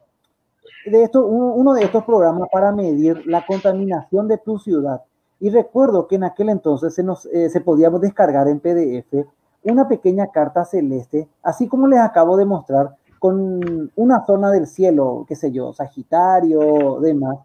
de 0.86 1.04
esto, 1.04 1.26
uno 1.26 1.74
de 1.74 1.84
estos 1.84 2.04
programas 2.04 2.48
para 2.52 2.72
medir 2.72 3.26
la 3.26 3.46
contaminación 3.46 4.28
de 4.28 4.38
tu 4.38 4.60
ciudad. 4.60 5.02
Y 5.40 5.50
recuerdo 5.50 6.08
que 6.08 6.16
en 6.16 6.24
aquel 6.24 6.50
entonces 6.50 6.94
se, 6.94 7.04
nos, 7.04 7.26
eh, 7.28 7.50
se 7.50 7.62
podíamos 7.62 8.02
descargar 8.02 8.48
en 8.48 8.60
PDF 8.60 9.28
una 9.64 9.88
pequeña 9.88 10.28
carta 10.28 10.66
celeste, 10.66 11.28
así 11.44 11.68
como 11.68 11.88
les 11.88 12.00
acabo 12.00 12.38
de 12.38 12.46
mostrar, 12.46 12.96
con 13.20 13.92
una 13.96 14.26
zona 14.26 14.50
del 14.52 14.68
cielo, 14.68 15.26
qué 15.28 15.36
sé 15.36 15.52
yo, 15.52 15.74
Sagitario, 15.74 17.00
demás, 17.02 17.38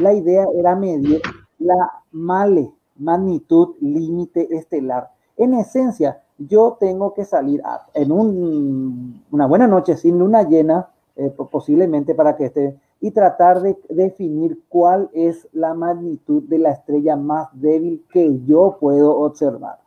la 0.00 0.12
idea 0.12 0.44
era 0.54 0.74
medir 0.74 1.22
la 1.58 1.92
male, 2.10 2.72
magnitud 2.96 3.76
límite 3.80 4.48
estelar. 4.56 5.10
En 5.36 5.54
esencia, 5.54 6.22
yo 6.38 6.76
tengo 6.80 7.14
que 7.14 7.24
salir 7.24 7.62
en 7.94 8.12
un, 8.12 9.24
una 9.30 9.46
buena 9.46 9.66
noche 9.66 9.96
sin 9.96 10.18
luna 10.18 10.42
llena, 10.42 10.88
eh, 11.20 11.30
posiblemente 11.50 12.14
para 12.14 12.34
que 12.34 12.46
esté, 12.46 12.76
y 12.98 13.10
tratar 13.10 13.60
de 13.60 13.76
definir 13.90 14.58
cuál 14.70 15.10
es 15.12 15.46
la 15.52 15.74
magnitud 15.74 16.42
de 16.44 16.58
la 16.58 16.70
estrella 16.70 17.14
más 17.14 17.48
débil 17.52 18.02
que 18.10 18.40
yo 18.46 18.78
puedo 18.80 19.18
observar. 19.18 19.80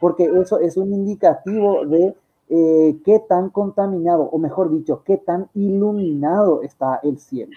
Porque 0.00 0.24
eso 0.24 0.58
es 0.58 0.76
un 0.76 0.92
indicativo 0.92 1.86
de 1.86 2.16
eh, 2.48 2.98
qué 3.04 3.20
tan 3.20 3.50
contaminado, 3.50 4.24
o 4.24 4.38
mejor 4.38 4.72
dicho, 4.72 5.02
qué 5.04 5.16
tan 5.16 5.48
iluminado 5.54 6.62
está 6.62 6.98
el 7.04 7.18
cielo. 7.18 7.52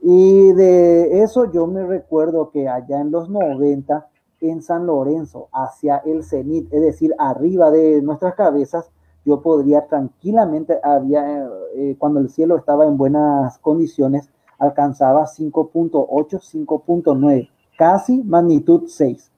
Y 0.00 0.52
de 0.52 1.24
eso 1.24 1.50
yo 1.50 1.66
me 1.66 1.84
recuerdo 1.84 2.50
que 2.50 2.68
allá 2.68 3.00
en 3.00 3.10
los 3.10 3.28
90, 3.28 4.06
en 4.42 4.62
San 4.62 4.86
Lorenzo, 4.86 5.48
hacia 5.52 5.96
el 5.98 6.22
cenit, 6.22 6.72
es 6.72 6.82
decir, 6.82 7.14
arriba 7.18 7.72
de 7.72 8.00
nuestras 8.00 8.34
cabezas, 8.36 8.92
yo 9.24 9.40
podría 9.40 9.86
tranquilamente, 9.86 10.78
había, 10.82 11.48
eh, 11.74 11.96
cuando 11.98 12.20
el 12.20 12.28
cielo 12.30 12.56
estaba 12.56 12.86
en 12.86 12.96
buenas 12.96 13.58
condiciones, 13.58 14.30
alcanzaba 14.58 15.26
5.8, 15.26 16.06
5.9, 16.06 17.50
casi 17.76 18.22
magnitud 18.22 18.84
6. 18.86 19.30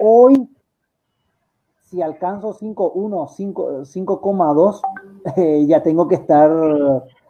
Hoy 0.00 0.48
si 1.84 2.02
alcanzo 2.02 2.52
5.1, 2.52 3.84
5,2, 3.86 4.80
eh, 5.36 5.64
ya 5.66 5.82
tengo 5.82 6.06
que 6.06 6.16
estar 6.16 6.50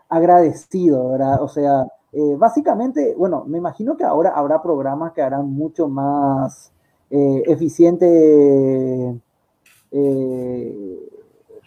agradecido, 0.09 1.11
¿verdad? 1.11 1.43
O 1.43 1.49
sea, 1.49 1.87
eh, 2.13 2.35
básicamente, 2.37 3.15
bueno, 3.17 3.45
me 3.47 3.59
imagino 3.59 3.97
que 3.97 4.05
ahora 4.05 4.31
habrá 4.31 4.63
programas 4.63 5.13
que 5.13 5.23
harán 5.23 5.53
mucho 5.53 5.89
más 5.89 6.73
eh, 7.11 7.43
eficiente 7.47 9.21
eh, 9.91 11.09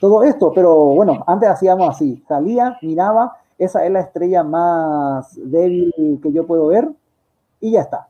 todo 0.01 0.23
esto, 0.23 0.51
pero 0.51 0.73
bueno, 0.95 1.23
antes 1.27 1.47
hacíamos 1.47 1.87
así, 1.87 2.23
salía, 2.27 2.75
miraba, 2.81 3.37
esa 3.59 3.85
es 3.85 3.91
la 3.91 3.99
estrella 3.99 4.43
más 4.43 5.39
débil 5.39 6.19
que 6.23 6.33
yo 6.33 6.47
puedo 6.47 6.65
ver 6.67 6.89
y 7.59 7.73
ya 7.73 7.81
está. 7.81 8.07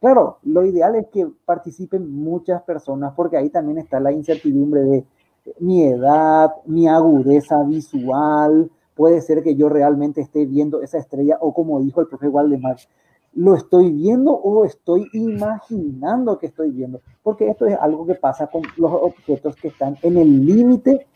Claro, 0.00 0.38
lo 0.44 0.64
ideal 0.64 0.94
es 0.94 1.08
que 1.08 1.28
participen 1.44 2.08
muchas 2.14 2.62
personas 2.62 3.12
porque 3.16 3.36
ahí 3.36 3.50
también 3.50 3.78
está 3.78 3.98
la 3.98 4.12
incertidumbre 4.12 4.82
de 4.82 5.04
mi 5.58 5.82
edad, 5.82 6.52
mi 6.64 6.86
agudeza 6.86 7.60
visual, 7.64 8.70
puede 8.94 9.20
ser 9.20 9.42
que 9.42 9.56
yo 9.56 9.68
realmente 9.68 10.20
esté 10.20 10.46
viendo 10.46 10.80
esa 10.80 10.98
estrella 10.98 11.38
o 11.40 11.52
como 11.52 11.80
dijo 11.80 12.00
el 12.00 12.06
profe 12.06 12.28
Waldemar, 12.28 12.76
lo 13.34 13.56
estoy 13.56 13.90
viendo 13.90 14.30
o 14.30 14.64
estoy 14.64 15.08
imaginando 15.12 16.38
que 16.38 16.46
estoy 16.46 16.70
viendo, 16.70 17.00
porque 17.24 17.48
esto 17.48 17.66
es 17.66 17.76
algo 17.80 18.06
que 18.06 18.14
pasa 18.14 18.46
con 18.46 18.62
los 18.76 18.92
objetos 18.92 19.56
que 19.56 19.68
están 19.68 19.96
en 20.02 20.18
el 20.18 20.46
límite 20.46 21.08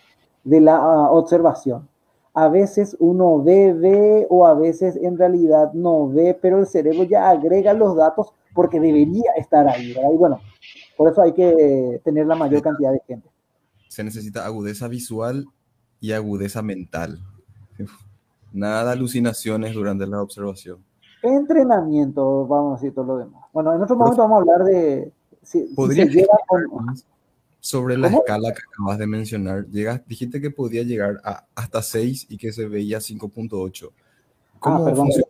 de 0.47 0.61
la 0.61 0.77
ah, 0.77 1.11
observación. 1.11 1.89
A 2.33 2.49
veces 2.49 2.97
uno 3.01 3.43
ve, 3.43 3.73
ve 3.73 4.27
o 4.31 4.47
a 4.47 4.55
veces 4.55 4.97
en 4.97 5.19
realidad 5.19 5.73
no 5.73 6.09
ve, 6.09 6.39
pero 6.41 6.61
el 6.61 6.67
cerebro 6.67 7.05
ya 7.05 7.29
agrega 7.31 7.73
los 7.73 7.97
datos 7.97 8.33
porque 8.55 8.79
debería 8.79 9.33
estar 9.37 9.69
ahí, 9.69 9.93
¿verdad? 9.93 10.11
Y 10.13 10.17
bueno, 10.17 10.41
por 10.97 11.11
eso 11.11 11.23
hay 11.23 11.33
que 11.33 12.01
tener 12.05 12.27
la 12.27 12.35
mayor 12.35 12.63
cantidad 12.63 12.93
de 12.93 13.01
gente. 13.07 13.29
Se 13.89 14.05
necesita 14.05 14.45
agudeza 14.45 14.89
visual 14.89 15.47
y 16.01 16.13
agudeza 16.13 16.63
mental. 16.63 17.19
Nada 18.53 18.85
de 18.85 18.93
alucinaciones 18.93 19.75
durante 19.75 20.07
la 20.07 20.23
observación. 20.23 20.79
Entrenamiento, 21.23 22.47
vamos 22.47 22.73
a 22.73 22.77
decir 22.77 22.95
todo 22.95 23.05
lo 23.07 23.19
demás. 23.19 23.45
Bueno, 23.53 23.75
en 23.75 23.83
otro 23.83 23.97
momento 23.97 24.23
vamos 24.23 24.37
a 24.37 24.41
hablar 24.41 24.65
de 24.65 25.13
si, 25.43 25.75
¿podría 25.75 26.07
sobre 27.67 27.99
la 27.99 28.07
escala 28.07 28.53
que 28.53 28.63
acabas 28.73 28.97
de 28.97 29.09
mencionar. 29.09 29.67
Llegas, 29.67 30.01
dijiste 30.07 30.41
que 30.41 30.53
podía 30.53 30.85
llegar 30.85 31.21
a 31.25 31.47
hasta 31.57 31.83
6 31.83 32.27
y 32.29 32.39
que 32.39 32.53
se 32.53 32.69
veía 32.69 32.99
5.8. 32.99 33.91
¿Cómo 34.61 34.87
ah, 34.87 34.95
funciona? 34.95 35.27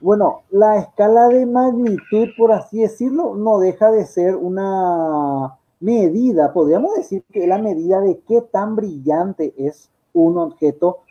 Bueno, 0.00 0.42
la 0.50 0.78
escala 0.78 1.28
de 1.28 1.46
magnitud, 1.46 2.30
por 2.36 2.50
así 2.50 2.80
decirlo, 2.80 3.36
no 3.36 3.60
deja 3.60 3.92
de 3.92 4.04
ser 4.04 4.34
una 4.34 5.56
medida, 5.78 6.52
podríamos 6.52 6.96
decir 6.96 7.22
que 7.30 7.44
es 7.44 7.48
la 7.48 7.58
medida 7.58 8.00
de 8.00 8.18
qué 8.26 8.40
tan 8.40 8.74
brillante 8.74 9.54
es 9.56 9.90
un 10.12 10.38
objeto 10.38 11.02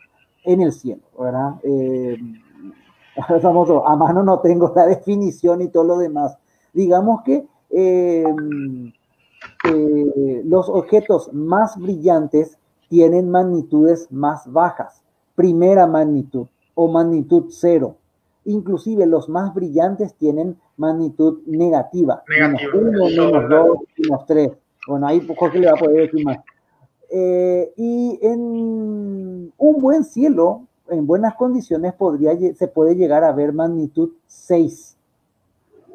en 0.44 0.60
el 0.60 0.72
cielo, 0.72 1.02
¿verdad? 1.18 1.54
Eh, 1.62 2.18
a 3.86 3.96
mano 3.96 4.22
no 4.22 4.40
tengo 4.40 4.74
la 4.76 4.86
definición 4.86 5.62
y 5.62 5.68
todo 5.68 5.84
lo 5.84 5.98
demás. 5.98 6.36
Digamos 6.74 7.22
que 7.22 7.46
eh, 7.70 8.24
eh, 9.64 10.42
los 10.44 10.68
objetos 10.68 11.32
más 11.32 11.78
brillantes 11.78 12.58
tienen 12.88 13.30
magnitudes 13.30 14.10
más 14.10 14.50
bajas, 14.50 15.02
primera 15.34 15.86
magnitud 15.86 16.46
o 16.74 16.88
magnitud 16.88 17.46
cero. 17.50 17.96
Inclusive 18.44 19.06
los 19.06 19.28
más 19.28 19.54
brillantes 19.54 20.14
tienen 20.14 20.58
magnitud 20.76 21.40
negativa. 21.46 22.22
Negativa. 22.28 22.72
Menos 22.72 23.12
uno, 23.14 23.32
menos 23.32 23.48
dos, 23.50 23.78
menos 23.98 24.26
tres. 24.26 24.50
Bueno, 24.88 25.06
ahí 25.06 25.26
Jorge 25.36 25.58
le 25.58 25.66
va 25.66 25.72
a 25.72 25.76
poder 25.76 26.10
decir 26.10 26.24
más. 26.24 26.38
Eh, 27.10 27.72
y 27.76 28.18
en 28.22 29.52
un 29.56 29.80
buen 29.80 30.04
cielo, 30.04 30.66
en 30.88 31.06
buenas 31.06 31.34
condiciones, 31.34 31.92
podría, 31.94 32.36
se 32.54 32.68
puede 32.68 32.94
llegar 32.94 33.24
a 33.24 33.32
ver 33.32 33.52
magnitud 33.52 34.10
6. 34.26 34.96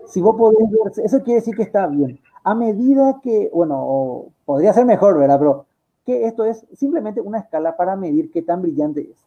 Si 0.08 0.22
vos 0.22 0.36
podés 0.38 0.70
ver, 0.70 1.06
eso 1.06 1.24
quiere 1.24 1.40
decir 1.40 1.56
que 1.56 1.64
está 1.64 1.88
bien 1.88 2.20
a 2.46 2.54
medida 2.54 3.20
que, 3.24 3.50
bueno, 3.52 4.28
podría 4.46 4.72
ser 4.72 4.86
mejor, 4.86 5.18
¿verdad? 5.18 5.40
Pero 5.40 5.66
que 6.06 6.28
esto 6.28 6.46
es 6.46 6.64
simplemente 6.74 7.20
una 7.20 7.40
escala 7.40 7.76
para 7.76 7.96
medir 7.96 8.32
qué 8.32 8.44
tan 8.44 8.62
brillante 8.62 9.02
es. 9.02 9.18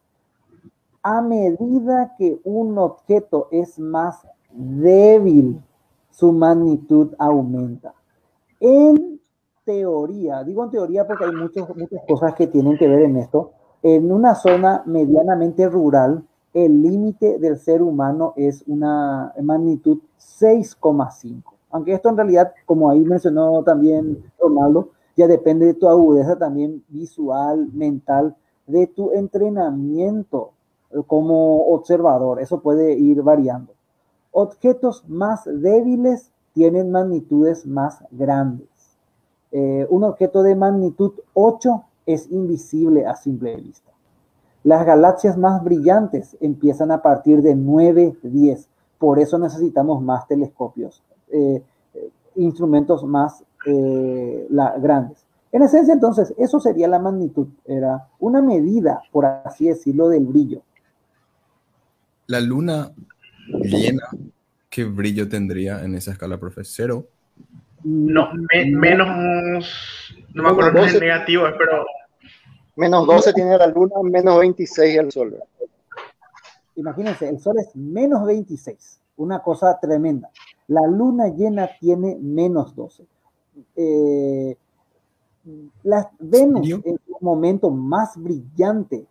A 1.03 1.21
medida 1.21 2.15
que 2.17 2.41
un 2.45 2.79
objeto 2.79 3.49
es 3.51 3.77
más 3.81 4.25
débil, 4.53 5.61
su 6.11 6.31
magnitud 6.33 7.13
aumenta. 7.19 7.93
En 8.61 9.21
teoría, 9.65 10.45
digo 10.45 10.63
en 10.63 10.71
teoría 10.71 11.05
porque 11.05 11.25
hay 11.25 11.33
muchas, 11.33 11.69
muchas 11.77 12.01
cosas 12.09 12.35
que 12.35 12.47
tienen 12.47 12.79
que 12.79 12.87
ver 12.87 13.01
en 13.01 13.17
esto, 13.17 13.51
en 13.83 14.13
una 14.13 14.37
zona 14.37 14.85
medianamente 14.87 15.69
rural, 15.69 16.25
el 16.55 16.83
límite 16.83 17.41
del 17.41 17.59
ser 17.59 17.83
humano 17.83 18.33
es 18.37 18.63
una 18.69 19.35
magnitud 19.43 19.99
6,5 20.21 21.58
aunque 21.71 21.93
esto 21.93 22.09
en 22.09 22.17
realidad, 22.17 22.53
como 22.67 22.91
ahí 22.91 23.01
mencionó 23.01 23.63
también 23.63 24.25
Ronaldo, 24.39 24.91
ya 25.17 25.27
depende 25.27 25.67
de 25.67 25.75
tu 25.75 25.89
agudeza 25.89 26.37
también 26.37 26.85
visual, 26.89 27.69
mental, 27.73 28.37
de 28.67 28.87
tu 28.87 29.13
entrenamiento 29.13 30.53
como 31.07 31.67
observador. 31.69 32.41
Eso 32.41 32.61
puede 32.61 32.95
ir 32.95 33.23
variando. 33.23 33.73
Objetos 34.31 35.05
más 35.09 35.45
débiles 35.45 36.31
tienen 36.53 36.91
magnitudes 36.91 37.67
más 37.67 38.05
grandes. 38.11 38.69
Eh, 39.51 39.87
un 39.91 40.05
objeto 40.05 40.43
de 40.43 40.55
magnitud 40.55 41.13
8 41.35 41.83
es 42.07 42.31
invisible 42.31 43.07
a 43.07 43.17
simple 43.17 43.57
vista. 43.57 43.91
Las 44.65 44.85
galaxias 44.85 45.37
más 45.37 45.63
brillantes 45.65 46.37
empiezan 46.41 46.91
a 46.91 47.03
partir 47.03 47.43
de 47.43 47.55
9, 47.55 48.17
10. 48.23 48.69
Por 48.99 49.19
eso 49.19 49.39
necesitamos 49.39 50.03
más 50.03 50.27
telescopios 50.27 51.03
eh, 51.33 51.63
instrumentos 52.37 53.05
más 53.05 53.45
eh, 53.67 54.47
grandes. 54.81 55.25
En 55.51 55.63
esencia, 55.63 55.95
entonces, 55.95 56.35
eso 56.37 56.61
sería 56.61 56.89
la 56.89 56.99
magnitud, 56.99 57.49
era 57.65 58.07
una 58.19 58.43
medida, 58.43 59.03
por 59.11 59.25
así 59.25 59.69
decirlo, 59.69 60.09
del 60.09 60.27
brillo. 60.27 60.63
La 62.27 62.41
luna 62.41 62.93
llena, 63.63 64.09
¿qué 64.69 64.85
brillo 64.85 65.29
tendría 65.29 65.83
en 65.83 65.95
esa 65.95 66.13
escala, 66.13 66.39
profesor? 66.39 67.09
No, 67.83 68.29
menos, 68.55 69.09
no 70.35 70.43
me 70.43 70.49
acuerdo 70.51 70.87
si 70.87 70.97
es 70.97 71.01
negativo, 71.01 71.45
pero... 71.57 71.87
Menos 72.77 73.07
12 73.07 73.33
tiene 73.33 73.57
la 73.57 73.67
luna, 73.67 73.95
menos 74.03 74.39
26 74.39 74.99
el 74.99 75.11
sol. 75.11 75.37
Imagínense, 76.77 77.29
el 77.29 77.41
sol 77.41 77.57
es 77.59 77.75
menos 77.75 78.25
26, 78.25 79.01
una 79.17 79.41
cosa 79.41 79.79
tremenda. 79.81 80.31
La 80.69 80.87
luna 80.87 81.29
llena 81.29 81.69
tiene 81.81 82.17
menos 82.21 82.75
12. 82.77 83.07
Eh, 83.75 84.57
la 85.83 86.11
Venus 86.19 86.69
en 86.85 86.99
su 87.07 87.17
momento 87.21 87.71
más 87.71 88.17
brillante 88.17 89.07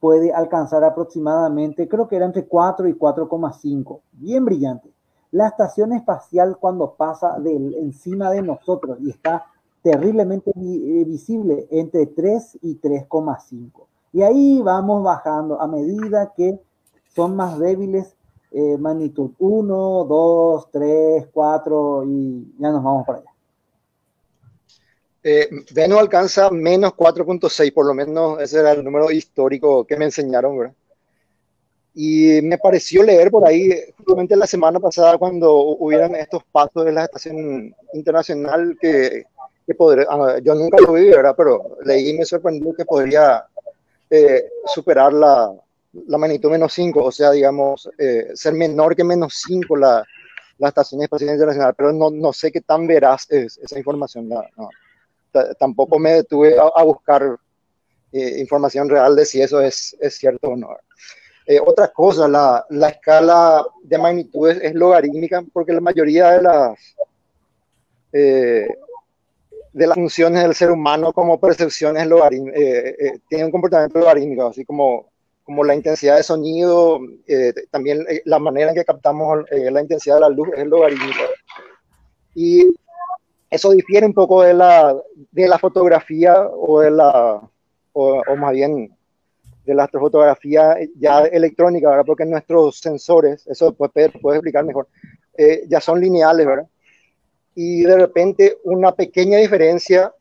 puede 0.00 0.32
alcanzar 0.32 0.84
aproximadamente, 0.84 1.88
creo 1.88 2.06
que 2.06 2.16
era 2.16 2.26
entre 2.26 2.46
4 2.46 2.88
y 2.88 2.94
4,5, 2.94 4.00
bien 4.12 4.44
brillante. 4.44 4.90
La 5.30 5.48
estación 5.48 5.92
espacial 5.92 6.56
cuando 6.58 6.94
pasa 6.94 7.38
del, 7.38 7.74
encima 7.74 8.30
de 8.30 8.42
nosotros 8.42 8.98
y 9.00 9.10
está 9.10 9.46
terriblemente 9.82 10.50
eh, 10.50 11.04
visible 11.04 11.66
entre 11.70 12.06
3 12.06 12.58
y 12.62 12.78
3,5. 12.80 13.86
Y 14.12 14.22
ahí 14.22 14.60
vamos 14.62 15.02
bajando 15.02 15.60
a 15.60 15.66
medida 15.66 16.32
que 16.36 16.60
son 17.14 17.36
más 17.36 17.58
débiles 17.58 18.14
eh, 18.50 18.76
magnitud 18.78 19.30
1, 19.38 20.04
2, 20.08 20.70
3, 20.70 21.26
4 21.32 22.04
y 22.06 22.54
ya 22.58 22.70
nos 22.70 22.82
vamos 22.82 23.06
para 23.06 23.18
allá. 23.18 23.30
Eh, 25.22 25.48
Venus 25.74 25.98
alcanza 25.98 26.50
menos 26.50 26.92
4.6, 26.92 27.72
por 27.74 27.86
lo 27.86 27.92
menos 27.92 28.40
ese 28.40 28.60
era 28.60 28.72
el 28.72 28.82
número 28.82 29.10
histórico 29.10 29.84
que 29.84 29.96
me 29.96 30.06
enseñaron, 30.06 30.56
¿verdad? 30.56 30.74
Y 31.94 32.40
me 32.42 32.56
pareció 32.56 33.02
leer 33.02 33.30
por 33.30 33.46
ahí, 33.46 33.70
justamente 33.96 34.36
la 34.36 34.46
semana 34.46 34.78
pasada, 34.78 35.18
cuando 35.18 35.52
hubieran 35.54 36.14
estos 36.14 36.44
pasos 36.44 36.84
de 36.84 36.92
la 36.92 37.04
estación 37.04 37.74
internacional, 37.92 38.78
que, 38.80 39.24
que 39.66 39.74
podría, 39.74 40.06
ah, 40.08 40.38
yo 40.42 40.54
nunca 40.54 40.78
lo 40.80 40.92
vi, 40.92 41.10
¿verdad? 41.10 41.34
Pero 41.36 41.76
leí 41.84 42.10
y 42.10 42.18
me 42.18 42.24
sorprendió 42.24 42.72
que 42.72 42.84
podría 42.84 43.44
eh, 44.08 44.48
superar 44.66 45.12
la, 45.12 45.52
la 45.92 46.18
magnitud 46.18 46.50
menos 46.50 46.72
5, 46.74 47.04
o 47.04 47.12
sea, 47.12 47.30
digamos, 47.30 47.88
eh, 47.98 48.30
ser 48.34 48.54
menor 48.54 48.94
que 48.94 49.04
menos 49.04 49.40
5 49.46 49.76
la, 49.76 50.04
la 50.58 50.68
Estación 50.68 51.02
Espacial 51.02 51.30
Internacional, 51.30 51.74
pero 51.74 51.92
no, 51.92 52.10
no 52.10 52.32
sé 52.32 52.52
qué 52.52 52.60
tan 52.60 52.86
veraz 52.86 53.26
es 53.30 53.58
esa 53.58 53.78
información. 53.78 54.28
tampoco 55.58 55.98
me 55.98 56.14
detuve 56.14 56.56
a, 56.58 56.82
buscar 56.82 57.38
eh, 58.12 58.38
información 58.38 58.88
real 58.88 59.16
de 59.16 59.24
si 59.24 59.40
eso 59.40 59.60
es, 59.60 59.96
es 60.00 60.16
cierto 60.16 60.48
o 60.48 60.56
no. 60.56 60.76
Eh, 61.46 61.58
otra 61.64 61.88
cosa, 61.88 62.28
la, 62.28 62.66
la, 62.68 62.90
escala 62.90 63.64
de 63.82 63.96
magnitudes 63.96 64.58
es 64.60 64.74
logarítmica 64.74 65.42
porque 65.52 65.72
la 65.72 65.80
mayoría 65.80 66.32
de 66.32 66.42
las, 66.42 66.96
de 68.12 69.86
las 69.86 69.94
funciones 69.94 70.42
del 70.42 70.54
ser 70.54 70.70
humano 70.70 71.14
como 71.14 71.40
percepciones 71.40 72.06
tienen 73.28 73.46
un 73.46 73.50
comportamiento 73.50 73.98
logarítmico, 73.98 74.48
así 74.48 74.66
como 74.66 75.06
como 75.48 75.64
la 75.64 75.74
intensidad 75.74 76.18
de 76.18 76.22
sonido, 76.22 77.00
eh, 77.26 77.54
también 77.70 78.04
eh, 78.06 78.20
la 78.26 78.38
manera 78.38 78.68
en 78.68 78.76
que 78.76 78.84
captamos 78.84 79.46
eh, 79.50 79.70
la 79.70 79.80
intensidad 79.80 80.16
de 80.16 80.20
la 80.20 80.28
luz 80.28 80.50
es 80.54 80.66
logarítmica. 80.66 81.22
Y 82.34 82.68
eso 83.48 83.70
difiere 83.70 84.04
un 84.04 84.12
poco 84.12 84.42
de 84.42 84.52
la, 84.52 84.94
de 85.32 85.48
la 85.48 85.58
fotografía 85.58 86.46
o 86.52 86.80
de 86.80 86.90
la, 86.90 87.40
o, 87.94 88.36
más 88.36 88.52
bien 88.52 88.94
de 89.64 89.74
la 89.74 89.84
astrofotografía 89.84 90.76
ya 90.96 91.20
electrónica, 91.20 91.88
¿verdad? 91.88 92.04
Porque 92.04 92.26
nuestros 92.26 92.78
sensores, 92.78 93.46
eso 93.46 93.72
puede, 93.72 94.10
puede 94.20 94.36
explicar 94.36 94.66
mejor, 94.66 94.86
ya 95.66 95.80
son 95.80 95.98
lineales, 95.98 96.46
¿verdad? 96.46 96.66
Y 97.54 97.84
de 97.84 97.96
repente 97.96 98.58
una 98.64 98.92
pequeña 98.92 99.38
diferencia 99.38 100.12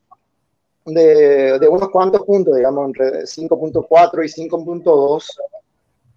de, 0.94 1.68
unos 1.70 1.90
cuantos 1.90 2.24
puntos, 2.24 2.56
digamos, 2.56 2.88
entre 2.88 3.24
5.4 3.24 4.26
y 4.26 4.50
5.2, 4.50 5.26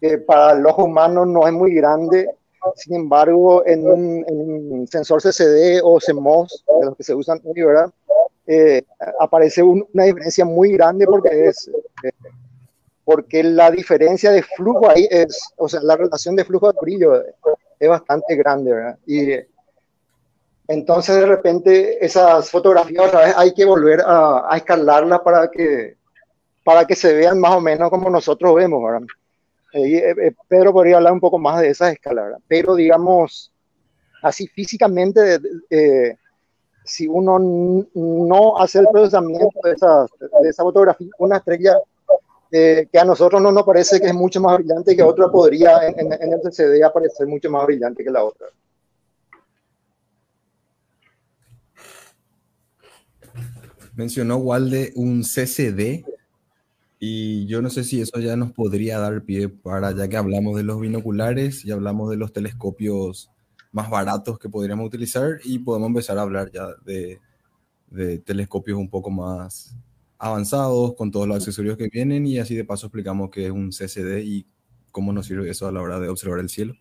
que 0.00 0.18
para 0.18 0.52
el 0.52 0.66
ojo 0.66 0.84
humano 0.84 1.26
no 1.26 1.46
es 1.46 1.52
muy 1.52 1.74
grande, 1.74 2.28
sin 2.76 2.94
embargo, 2.94 3.64
en 3.66 3.88
un, 3.88 4.86
sensor 4.90 5.20
CCD 5.22 5.80
o 5.82 5.98
CMOS, 5.98 6.64
de 6.80 6.86
los 6.86 6.96
que 6.96 7.04
se 7.04 7.14
usan 7.14 7.40
hoy, 7.44 7.62
¿verdad? 7.62 7.90
eh, 8.50 8.82
aparece 9.20 9.62
una 9.62 10.04
diferencia 10.04 10.44
muy 10.44 10.72
grande 10.72 11.06
porque 11.06 11.48
es 11.48 11.70
eh, 12.02 12.10
porque 13.04 13.44
la 13.44 13.70
diferencia 13.70 14.32
de 14.32 14.42
flujo 14.42 14.88
ahí 14.88 15.06
es, 15.10 15.52
o 15.56 15.68
sea, 15.68 15.80
la 15.82 15.96
relación 15.96 16.36
de 16.36 16.44
flujo 16.44 16.72
de 16.72 16.78
brillo 16.80 17.24
es 17.78 17.88
bastante 17.88 18.36
grande, 18.36 18.72
¿verdad? 18.72 18.98
Y 19.06 19.32
entonces 20.70 21.16
de 21.16 21.26
repente 21.26 22.04
esas 22.04 22.48
fotografías 22.48 23.08
otra 23.08 23.24
vez 23.26 23.34
hay 23.36 23.52
que 23.52 23.64
volver 23.64 24.00
a, 24.02 24.52
a 24.52 24.56
escalarlas 24.56 25.18
para 25.20 25.50
que, 25.50 25.96
para 26.62 26.84
que 26.84 26.94
se 26.94 27.12
vean 27.12 27.40
más 27.40 27.56
o 27.56 27.60
menos 27.60 27.90
como 27.90 28.08
nosotros 28.08 28.54
vemos, 28.54 28.80
¿verdad? 28.80 29.06
Eh, 29.72 30.14
eh, 30.16 30.32
Pedro 30.46 30.72
podría 30.72 30.98
hablar 30.98 31.12
un 31.12 31.18
poco 31.18 31.38
más 31.38 31.60
de 31.60 31.70
esas 31.70 31.92
escalas, 31.92 32.40
pero 32.46 32.76
digamos, 32.76 33.52
así 34.22 34.46
físicamente, 34.46 35.40
eh, 35.70 36.16
si 36.84 37.08
uno 37.08 37.38
no 37.94 38.56
hace 38.58 38.78
el 38.78 38.86
procesamiento 38.92 39.58
de 39.64 39.72
esa, 39.72 40.06
de 40.42 40.48
esa 40.48 40.62
fotografía, 40.62 41.08
una 41.18 41.38
estrella 41.38 41.78
que 42.50 42.98
a 42.98 43.04
nosotros 43.04 43.42
no 43.42 43.50
nos 43.50 43.64
parece 43.64 44.00
que 44.00 44.08
es 44.08 44.14
mucho 44.14 44.40
más 44.40 44.58
brillante 44.58 44.94
que 44.94 45.02
otra, 45.02 45.28
podría 45.28 45.86
en, 45.86 46.12
el 46.12 46.40
CCD 46.40 46.82
aparecer 46.84 47.26
mucho 47.26 47.50
más 47.50 47.66
brillante 47.66 48.04
que 48.04 48.10
la 48.10 48.24
otra. 48.24 48.48
Mencionó 54.00 54.38
Walde 54.38 54.94
un 54.96 55.24
CCD 55.24 56.06
y 56.98 57.44
yo 57.44 57.60
no 57.60 57.68
sé 57.68 57.84
si 57.84 58.00
eso 58.00 58.18
ya 58.18 58.34
nos 58.34 58.50
podría 58.50 58.98
dar 58.98 59.22
pie 59.24 59.50
para, 59.50 59.94
ya 59.94 60.08
que 60.08 60.16
hablamos 60.16 60.56
de 60.56 60.62
los 60.62 60.80
binoculares 60.80 61.66
y 61.66 61.70
hablamos 61.70 62.08
de 62.08 62.16
los 62.16 62.32
telescopios 62.32 63.30
más 63.72 63.90
baratos 63.90 64.38
que 64.38 64.48
podríamos 64.48 64.86
utilizar 64.86 65.38
y 65.44 65.58
podemos 65.58 65.88
empezar 65.88 66.16
a 66.16 66.22
hablar 66.22 66.50
ya 66.50 66.68
de, 66.82 67.20
de 67.90 68.18
telescopios 68.20 68.78
un 68.78 68.88
poco 68.88 69.10
más 69.10 69.76
avanzados 70.18 70.94
con 70.94 71.10
todos 71.10 71.28
los 71.28 71.36
accesorios 71.36 71.76
que 71.76 71.90
vienen 71.90 72.26
y 72.26 72.38
así 72.38 72.54
de 72.54 72.64
paso 72.64 72.86
explicamos 72.86 73.28
qué 73.28 73.44
es 73.44 73.52
un 73.52 73.68
CCD 73.68 74.22
y 74.24 74.46
cómo 74.92 75.12
nos 75.12 75.26
sirve 75.26 75.50
eso 75.50 75.68
a 75.68 75.72
la 75.72 75.82
hora 75.82 76.00
de 76.00 76.08
observar 76.08 76.38
el 76.38 76.48
cielo. 76.48 76.72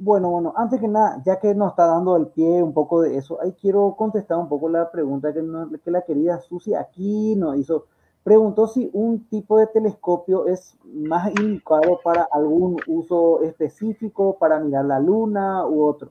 Bueno, 0.00 0.30
bueno, 0.30 0.52
antes 0.56 0.80
que 0.80 0.86
nada, 0.86 1.20
ya 1.24 1.40
que 1.40 1.54
nos 1.56 1.70
está 1.70 1.86
dando 1.86 2.16
el 2.16 2.28
pie 2.28 2.62
un 2.62 2.72
poco 2.72 3.02
de 3.02 3.16
eso, 3.16 3.40
ahí 3.42 3.52
quiero 3.60 3.96
contestar 3.96 4.38
un 4.38 4.48
poco 4.48 4.68
la 4.68 4.90
pregunta 4.92 5.32
que, 5.32 5.42
la 5.90 6.02
querida 6.02 6.40
Susi 6.40 6.74
aquí 6.74 7.34
nos 7.34 7.56
hizo 7.56 7.86
preguntó 8.22 8.66
si 8.66 8.90
un 8.92 9.26
tipo 9.28 9.58
de 9.58 9.66
telescopio 9.68 10.46
es 10.46 10.76
más 10.84 11.30
indicado 11.40 11.98
para 12.04 12.28
algún 12.30 12.76
uso 12.86 13.42
específico, 13.42 14.36
para 14.38 14.60
mirar 14.60 14.84
la 14.84 15.00
luna 15.00 15.66
u 15.66 15.82
otro. 15.82 16.10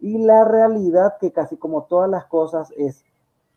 Y 0.00 0.18
la 0.18 0.44
realidad 0.44 1.18
que 1.20 1.32
casi 1.32 1.58
como 1.58 1.82
todas 1.84 2.08
las 2.08 2.24
cosas 2.24 2.72
es, 2.78 3.04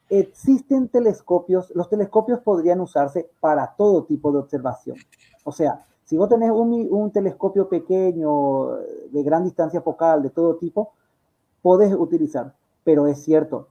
existen 0.10 0.90
telescopios, 0.90 1.72
los 1.76 1.90
telescopios 1.90 2.41
podrían 2.41 2.82
usarse 2.82 3.30
para 3.40 3.74
todo 3.78 4.04
tipo 4.04 4.34
de 4.34 4.40
observación. 4.40 4.98
O 5.45 5.54
sea, 5.54 5.86
si 6.05 6.17
vos 6.17 6.30
tenés 6.30 6.51
un, 6.51 7.11
telescopio 7.11 7.69
pequeño, 7.69 8.77
de 9.11 9.23
gran 9.23 9.43
distancia 9.43 9.81
focal, 9.81 10.21
de 10.23 10.30
todo 10.30 10.55
tipo, 10.55 10.91
podés 11.61 11.93
utilizar. 11.93 12.53
Pero 12.84 13.07
es 13.07 13.23
cierto, 13.23 13.67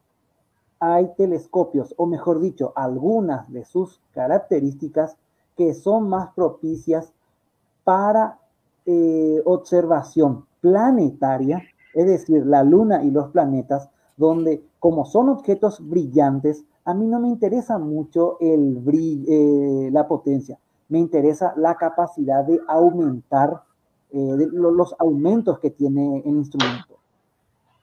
hay 0.81 1.13
telescopios, 1.17 1.95
o 1.97 2.07
mejor 2.07 2.41
dicho, 2.41 2.73
algunas 2.75 3.53
de 3.53 3.65
sus 3.65 4.01
características 4.13 5.17
que 5.57 5.75
son 5.75 6.09
más 6.09 6.33
propicias 6.35 7.13
para 7.85 8.39
eh, 8.87 9.43
observación 9.45 10.47
planetaria, 10.61 11.63
es 11.95 12.07
decir, 12.07 12.47
la 12.47 12.65
luna 12.65 13.05
y 13.05 13.11
los 13.11 13.29
planetas, 13.29 13.91
donde 14.17 14.65
como 14.79 15.05
son 15.05 15.29
objetos 15.29 15.87
brillantes, 15.87 16.65
a 16.85 16.95
mí 16.95 17.07
no 17.07 17.21
me 17.21 17.29
interesa 17.29 17.79
mucho 17.79 18.39
el 18.41 18.83
eh, 19.29 19.91
la 19.93 20.09
potencia, 20.09 20.59
me 20.93 20.99
interesa 20.99 21.55
la 21.57 21.77
capacidad 21.77 22.45
de 22.45 22.61
aumentar 22.69 23.63
eh, 24.11 24.47
los 24.53 24.95
aumentos 24.99 25.59
que 25.59 25.71
tiene 25.71 26.19
el 26.19 26.37
instrumento. 26.37 26.99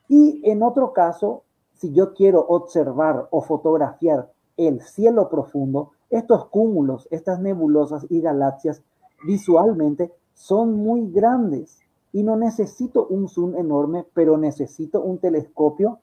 Y 0.08 0.48
en 0.48 0.62
otro 0.62 0.94
caso, 0.94 1.42
si 1.74 1.92
yo 1.92 2.14
quiero 2.14 2.46
observar 2.48 3.28
o 3.32 3.42
fotografiar 3.42 4.32
el 4.58 4.82
cielo 4.82 5.28
profundo, 5.28 5.90
estos 6.12 6.50
cúmulos, 6.50 7.08
estas 7.10 7.40
nebulosas 7.40 8.06
y 8.12 8.22
galaxias 8.22 8.84
visualmente 9.26 10.14
son 10.36 10.76
muy 10.76 11.10
grandes 11.10 11.80
y 12.14 12.22
no 12.22 12.36
necesito 12.36 13.08
un 13.08 13.28
zoom 13.28 13.56
enorme, 13.56 14.06
pero 14.14 14.38
necesito 14.38 15.02
un 15.02 15.18
telescopio 15.18 15.98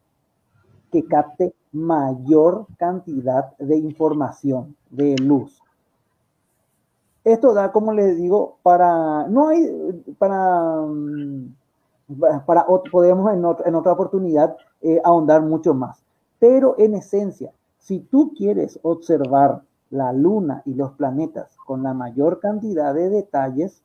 que 0.90 1.04
capte 1.04 1.54
mayor 1.70 2.66
cantidad 2.76 3.56
de 3.58 3.76
información, 3.76 4.74
de 4.90 5.14
luz. 5.18 5.62
Esto 7.26 7.54
da, 7.54 7.72
como 7.72 7.92
les 7.92 8.16
digo, 8.16 8.58
para, 8.62 9.26
no 9.26 9.48
hay, 9.48 10.04
para, 10.16 10.76
mm, 10.86 11.56
para, 12.46 12.64
podemos 12.92 13.32
en, 13.32 13.44
en 13.66 13.74
otra 13.74 13.92
oportunidad 13.94 14.56
eh, 14.80 15.00
ahondar 15.02 15.42
mucho 15.42 15.74
más. 15.74 16.04
Pero 16.38 16.76
en 16.78 16.94
esencia, 16.94 17.50
si 17.78 17.98
tú 17.98 18.32
quieres 18.32 18.78
observar 18.84 19.62
la 19.90 20.12
luna 20.12 20.62
y 20.66 20.74
los 20.74 20.92
planetas 20.92 21.56
con 21.66 21.82
la 21.82 21.94
mayor 21.94 22.38
cantidad 22.38 22.94
de 22.94 23.10
detalles, 23.10 23.82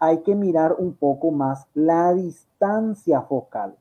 hay 0.00 0.22
que 0.22 0.34
mirar 0.34 0.74
un 0.76 0.94
poco 0.94 1.30
más 1.30 1.68
la 1.72 2.12
distancia 2.14 3.22
focal. 3.22 3.76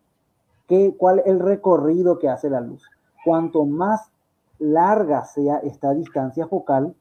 ¿Qué, 0.67 0.93
¿Cuál 0.95 1.23
el 1.25 1.39
recorrido 1.39 2.19
que 2.19 2.29
hace 2.29 2.51
la 2.51 2.61
luz? 2.61 2.83
Cuanto 3.25 3.65
más 3.65 4.11
larga 4.59 5.25
sea 5.25 5.57
esta 5.57 5.91
distancia 5.95 6.45
focal, 6.45 6.93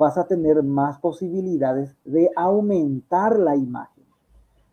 vas 0.00 0.16
a 0.16 0.26
tener 0.26 0.62
más 0.62 0.98
posibilidades 0.98 1.94
de 2.06 2.30
aumentar 2.34 3.38
la 3.38 3.54
imagen. 3.54 4.02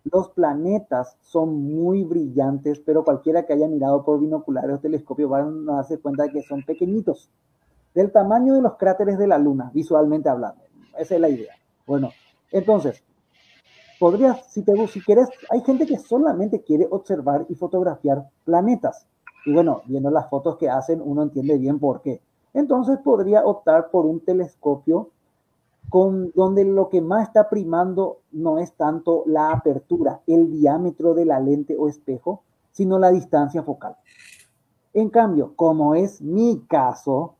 Los 0.05 0.29
planetas 0.29 1.17
son 1.19 1.65
muy 1.65 2.05
brillantes, 2.05 2.79
pero 2.79 3.03
cualquiera 3.03 3.45
que 3.45 3.51
haya 3.51 3.67
mirado 3.67 4.05
por 4.05 4.21
binoculares 4.21 4.77
o 4.77 4.79
telescopio 4.79 5.27
va 5.27 5.39
a 5.39 5.51
darse 5.75 5.99
cuenta 5.99 6.23
de 6.23 6.31
que 6.31 6.43
son 6.43 6.63
pequeñitos, 6.63 7.29
del 7.93 8.09
tamaño 8.13 8.53
de 8.53 8.61
los 8.61 8.77
cráteres 8.77 9.17
de 9.17 9.27
la 9.27 9.37
Luna, 9.37 9.69
visualmente 9.73 10.29
hablando. 10.29 10.63
Esa 10.97 11.15
es 11.15 11.19
la 11.19 11.27
idea. 11.27 11.55
Bueno, 11.85 12.11
entonces, 12.53 13.03
podrías, 13.99 14.45
si 14.49 14.63
te 14.63 14.87
si 14.87 15.01
quieres, 15.01 15.27
hay 15.49 15.59
gente 15.59 15.85
que 15.85 15.97
solamente 15.97 16.61
quiere 16.61 16.87
observar 16.89 17.45
y 17.49 17.55
fotografiar 17.55 18.29
planetas. 18.45 19.05
Y 19.45 19.51
bueno, 19.51 19.81
viendo 19.87 20.09
las 20.09 20.29
fotos 20.29 20.55
que 20.55 20.69
hacen, 20.69 21.01
uno 21.03 21.23
entiende 21.23 21.57
bien 21.57 21.79
por 21.79 22.01
qué. 22.01 22.21
Entonces 22.53 22.97
podría 23.03 23.45
optar 23.45 23.91
por 23.91 24.05
un 24.05 24.21
telescopio 24.21 25.11
donde 25.91 26.65
lo 26.65 26.89
que 26.89 27.01
más 27.01 27.27
está 27.27 27.49
primando 27.49 28.19
no 28.31 28.59
es 28.59 28.73
tanto 28.73 29.23
la 29.25 29.51
apertura, 29.51 30.21
el 30.27 30.51
diámetro 30.51 31.13
de 31.13 31.25
la 31.25 31.39
lente 31.39 31.75
o 31.77 31.87
espejo, 31.87 32.43
sino 32.71 32.99
la 32.99 33.11
distancia 33.11 33.63
focal. 33.63 33.95
En 34.93 35.09
cambio, 35.09 35.53
como 35.55 35.95
es 35.95 36.21
mi 36.21 36.59
caso, 36.67 37.35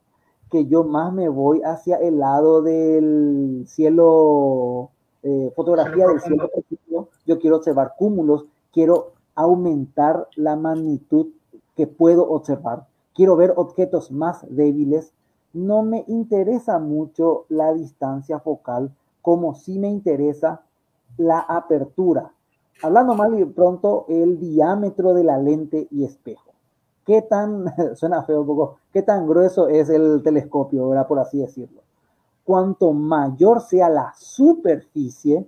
que 0.49 0.65
yo 0.65 0.83
más 0.83 1.11
me 1.13 1.27
voy 1.27 1.61
hacia 1.63 1.97
el 1.97 2.19
lado 2.19 2.61
del 2.61 3.65
cielo, 3.67 4.91
eh, 5.23 5.51
fotografía 5.55 6.07
del 6.07 6.21
cielo 6.21 6.49
yo 7.25 7.39
quiero 7.39 7.57
observar 7.57 7.95
cúmulos, 7.97 8.45
quiero 8.71 9.11
aumentar 9.35 10.27
la 10.35 10.55
magnitud 10.55 11.27
que 11.75 11.85
puedo 11.85 12.29
observar, 12.29 12.87
quiero 13.13 13.35
ver 13.35 13.53
objetos 13.55 14.11
más 14.11 14.45
débiles, 14.49 15.13
no 15.53 15.83
me 15.83 16.03
interesa 16.07 16.79
mucho 16.79 17.45
la 17.49 17.73
distancia 17.73 18.39
focal 18.39 18.91
como 19.21 19.55
si 19.55 19.79
me 19.79 19.89
interesa 19.89 20.61
la 21.17 21.39
apertura. 21.39 22.31
Hablando 22.81 23.15
mal 23.15 23.37
y 23.39 23.43
pronto, 23.45 24.05
el 24.07 24.39
diámetro 24.39 25.13
de 25.13 25.23
la 25.23 25.37
lente 25.37 25.87
y 25.91 26.05
espejo. 26.05 26.51
¿Qué 27.05 27.21
tan, 27.21 27.65
suena 27.95 28.23
feo 28.23 28.41
un 28.41 28.47
poco, 28.47 28.77
qué 28.93 29.01
tan 29.01 29.27
grueso 29.27 29.67
es 29.67 29.89
el 29.89 30.21
telescopio, 30.23 30.89
¿verdad? 30.89 31.07
por 31.07 31.19
así 31.19 31.39
decirlo? 31.39 31.81
Cuanto 32.43 32.93
mayor 32.93 33.61
sea 33.61 33.89
la 33.89 34.13
superficie, 34.15 35.47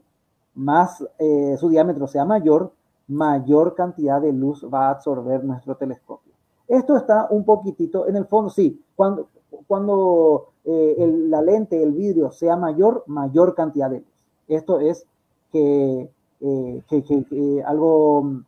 más 0.56 1.06
eh, 1.18 1.56
su 1.58 1.70
diámetro 1.70 2.08
sea 2.08 2.26
mayor, 2.26 2.74
mayor 3.08 3.76
cantidad 3.76 4.22
de 4.22 4.34
luz 4.34 4.66
va 4.72 4.88
a 4.88 4.92
absorber 4.92 5.44
nuestro 5.44 5.76
telescopio. 5.76 6.34
Esto 6.68 6.98
está 6.98 7.28
un 7.30 7.44
poquitito, 7.46 8.08
en 8.08 8.16
el 8.16 8.26
fondo, 8.26 8.50
sí, 8.50 8.84
cuando, 8.96 9.28
cuando 9.68 10.50
eh, 10.66 10.96
la 11.28 11.42
lente, 11.42 11.82
el 11.82 11.94
vidrio 11.94 12.32
sea 12.32 12.56
mayor, 12.56 13.04
mayor 13.08 13.56
cantidad 13.56 13.90
de 13.90 14.00
luz. 14.00 14.08
Esto 14.48 14.80
es 14.80 15.06
que, 15.52 16.10
eh, 16.42 17.64
algo 17.66 18.44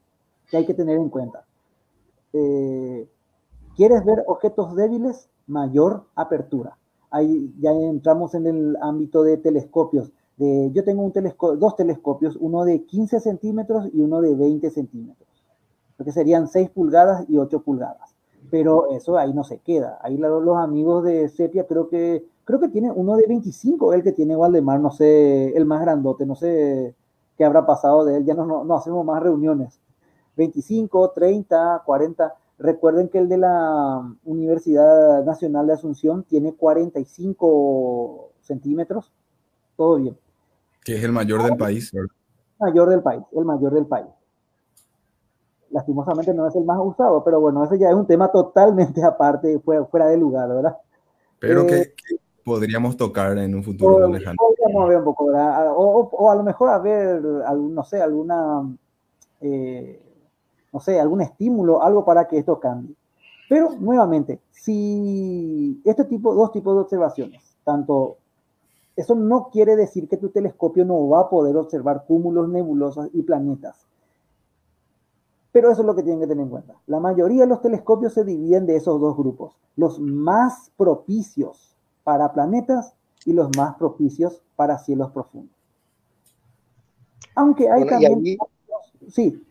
que 0.49 0.57
hay 0.57 0.65
que 0.65 0.73
tener 0.73 0.97
en 0.97 1.09
cuenta. 1.09 1.45
Eh, 2.33 3.07
¿Quieres 3.75 4.03
ver 4.05 4.23
objetos 4.27 4.75
débiles? 4.75 5.29
Mayor 5.47 6.03
apertura. 6.15 6.77
Ahí 7.09 7.53
ya 7.59 7.71
entramos 7.71 8.35
en 8.35 8.47
el 8.47 8.77
ámbito 8.81 9.23
de 9.23 9.37
telescopios. 9.37 10.11
De, 10.37 10.71
yo 10.73 10.83
tengo 10.83 11.03
un 11.03 11.13
dos 11.59 11.75
telescopios, 11.75 12.37
uno 12.39 12.63
de 12.63 12.83
15 12.83 13.19
centímetros 13.19 13.89
y 13.93 14.01
uno 14.01 14.21
de 14.21 14.33
20 14.33 14.69
centímetros, 14.69 15.27
que 16.03 16.11
serían 16.11 16.47
6 16.47 16.69
pulgadas 16.69 17.29
y 17.29 17.37
8 17.37 17.61
pulgadas. 17.61 18.10
Pero 18.49 18.91
eso 18.91 19.17
ahí 19.17 19.33
no 19.33 19.43
se 19.43 19.59
queda. 19.59 19.99
Ahí 20.01 20.17
los 20.17 20.57
amigos 20.57 21.03
de 21.03 21.29
Sepia 21.29 21.67
creo 21.67 21.89
que 21.89 22.25
creo 22.43 22.59
que 22.59 22.69
tiene 22.69 22.91
uno 22.91 23.15
de 23.15 23.27
25, 23.27 23.93
el 23.93 24.03
que 24.03 24.11
tiene 24.11 24.35
Waldemar, 24.35 24.79
no 24.79 24.91
sé, 24.91 25.55
el 25.55 25.65
más 25.65 25.81
grandote, 25.81 26.25
no 26.25 26.35
sé 26.35 26.95
qué 27.37 27.45
habrá 27.45 27.65
pasado 27.65 28.03
de 28.03 28.17
él, 28.17 28.25
ya 28.25 28.33
no, 28.33 28.63
no, 28.63 28.75
hacemos 28.75 29.05
más 29.05 29.21
reuniones. 29.21 29.79
25, 30.35 31.11
30, 31.11 31.83
40. 31.85 32.35
Recuerden 32.57 33.09
que 33.09 33.19
el 33.19 33.29
de 33.29 33.37
la 33.37 34.15
Universidad 34.23 35.23
Nacional 35.23 35.67
de 35.67 35.73
Asunción 35.73 36.23
tiene 36.23 36.53
45 36.53 38.31
centímetros. 38.41 39.11
Todo 39.75 39.95
bien. 39.95 40.17
Que 40.83 40.95
es 40.95 41.03
el 41.03 41.11
mayor 41.11 41.43
del 41.43 41.57
país. 41.57 41.91
Mayor 42.59 42.89
del 42.89 43.01
país, 43.01 43.23
el 43.31 43.45
mayor 43.45 43.73
del 43.73 43.87
país 43.87 44.07
lastimosamente 45.71 46.33
no 46.33 46.47
es 46.47 46.55
el 46.55 46.63
más 46.63 46.79
usado, 46.81 47.23
pero 47.23 47.39
bueno, 47.39 47.63
ese 47.63 47.79
ya 47.79 47.89
es 47.89 47.95
un 47.95 48.05
tema 48.05 48.31
totalmente 48.31 49.03
aparte, 49.03 49.59
fuera, 49.59 50.07
de 50.07 50.17
lugar, 50.17 50.49
¿verdad? 50.49 50.77
Pero 51.39 51.65
que, 51.65 51.81
eh, 51.81 51.93
podríamos 52.43 52.97
tocar 52.97 53.37
en 53.37 53.55
un 53.55 53.63
futuro 53.63 54.07
lejano. 54.07 54.37
Podríamos 54.37 54.89
ver 54.89 54.97
un 54.99 55.03
poco, 55.03 55.25
¿verdad? 55.27 55.71
O, 55.75 56.29
a 56.29 56.35
lo 56.35 56.43
mejor 56.43 56.69
a 56.69 56.79
ver, 56.79 57.21
no 57.21 57.83
sé, 57.83 58.01
alguna, 58.01 58.69
eh, 59.39 60.01
no 60.71 60.79
sé, 60.79 60.99
algún 60.99 61.21
estímulo, 61.21 61.81
algo 61.81 62.05
para 62.05 62.27
que 62.27 62.37
esto 62.37 62.59
cambie. 62.59 62.95
Pero 63.49 63.71
nuevamente, 63.79 64.39
si 64.51 65.81
este 65.83 66.05
tipo, 66.05 66.33
dos 66.33 66.51
tipos 66.51 66.75
de 66.75 66.81
observaciones, 66.81 67.57
tanto, 67.65 68.17
eso 68.95 69.15
no 69.15 69.49
quiere 69.51 69.75
decir 69.75 70.07
que 70.07 70.17
tu 70.17 70.29
telescopio 70.29 70.85
no 70.85 71.09
va 71.09 71.21
a 71.21 71.29
poder 71.29 71.57
observar 71.57 72.05
cúmulos 72.07 72.47
nebulosos 72.47 73.09
y 73.13 73.23
planetas 73.23 73.90
pero 75.51 75.71
eso 75.71 75.81
es 75.81 75.87
lo 75.87 75.95
que 75.95 76.03
tienen 76.03 76.21
que 76.21 76.27
tener 76.27 76.43
en 76.43 76.49
cuenta. 76.49 76.75
La 76.87 76.99
mayoría 76.99 77.41
de 77.41 77.47
los 77.47 77.61
telescopios 77.61 78.13
se 78.13 78.23
dividen 78.23 78.65
de 78.65 78.77
esos 78.77 78.99
dos 78.99 79.17
grupos. 79.17 79.57
Los 79.75 79.99
más 79.99 80.71
propicios 80.77 81.75
para 82.03 82.33
planetas 82.33 82.93
y 83.25 83.33
los 83.33 83.55
más 83.57 83.75
propicios 83.75 84.41
para 84.55 84.77
cielos 84.77 85.11
profundos. 85.11 85.55
Aunque 87.35 87.69
hay 87.69 87.85
también... 87.85 88.37
sí. 89.09 89.43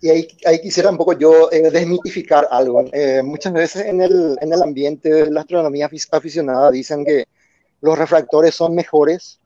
Y 0.00 0.10
ahí, 0.10 0.26
quisiera 0.60 0.90
un 0.90 0.96
poco 0.96 1.12
yo 1.12 1.48
eh, 1.52 1.70
desmitificar 1.70 2.48
algo. 2.50 2.82
Eh, 2.92 3.22
muchas 3.22 3.52
veces 3.52 3.86
en 3.86 4.00
el, 4.00 4.36
en 4.40 4.52
el 4.52 4.60
ambiente 4.60 5.08
de 5.08 5.30
la 5.30 5.42
astronomía 5.42 5.88
aficionada 6.10 6.72
dicen 6.72 7.04
que 7.04 7.26
los 7.80 7.96
refractores 7.96 8.54
son 8.54 8.74
mejores 8.74 9.40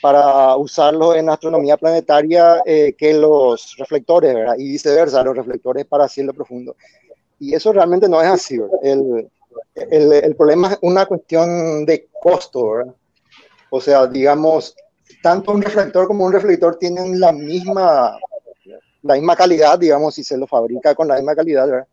para 0.00 0.56
usarlo 0.56 1.14
en 1.14 1.28
astronomía 1.28 1.76
planetaria 1.76 2.62
eh, 2.64 2.94
que 2.96 3.14
los 3.14 3.76
reflectores, 3.78 4.34
¿verdad? 4.34 4.54
Y 4.58 4.72
viceversa, 4.72 5.22
los 5.22 5.36
reflectores 5.36 5.86
para 5.86 6.08
cielo 6.08 6.32
profundo. 6.32 6.76
Y 7.40 7.54
eso 7.54 7.72
realmente 7.72 8.08
no 8.08 8.20
es 8.20 8.28
así, 8.28 8.58
El, 8.82 9.28
el, 9.74 10.12
el, 10.12 10.36
problema 10.36 10.72
es 10.72 10.78
una 10.82 11.06
cuestión 11.06 11.84
de 11.84 12.08
costo, 12.20 12.70
¿verdad? 12.70 12.94
O 13.70 13.80
sea, 13.80 14.06
digamos, 14.06 14.74
tanto 15.22 15.52
un 15.52 15.62
reflector 15.62 16.06
como 16.06 16.24
un 16.24 16.32
reflector 16.32 16.76
tienen 16.76 17.20
la 17.20 17.32
misma, 17.32 18.18
la 19.02 19.14
misma 19.14 19.36
calidad, 19.36 19.78
digamos, 19.78 20.14
si 20.14 20.24
se 20.24 20.36
lo 20.36 20.46
fabrica 20.46 20.94
con 20.94 21.08
la 21.08 21.16
misma 21.16 21.34
calidad, 21.34 21.68
¿verdad? 21.68 21.86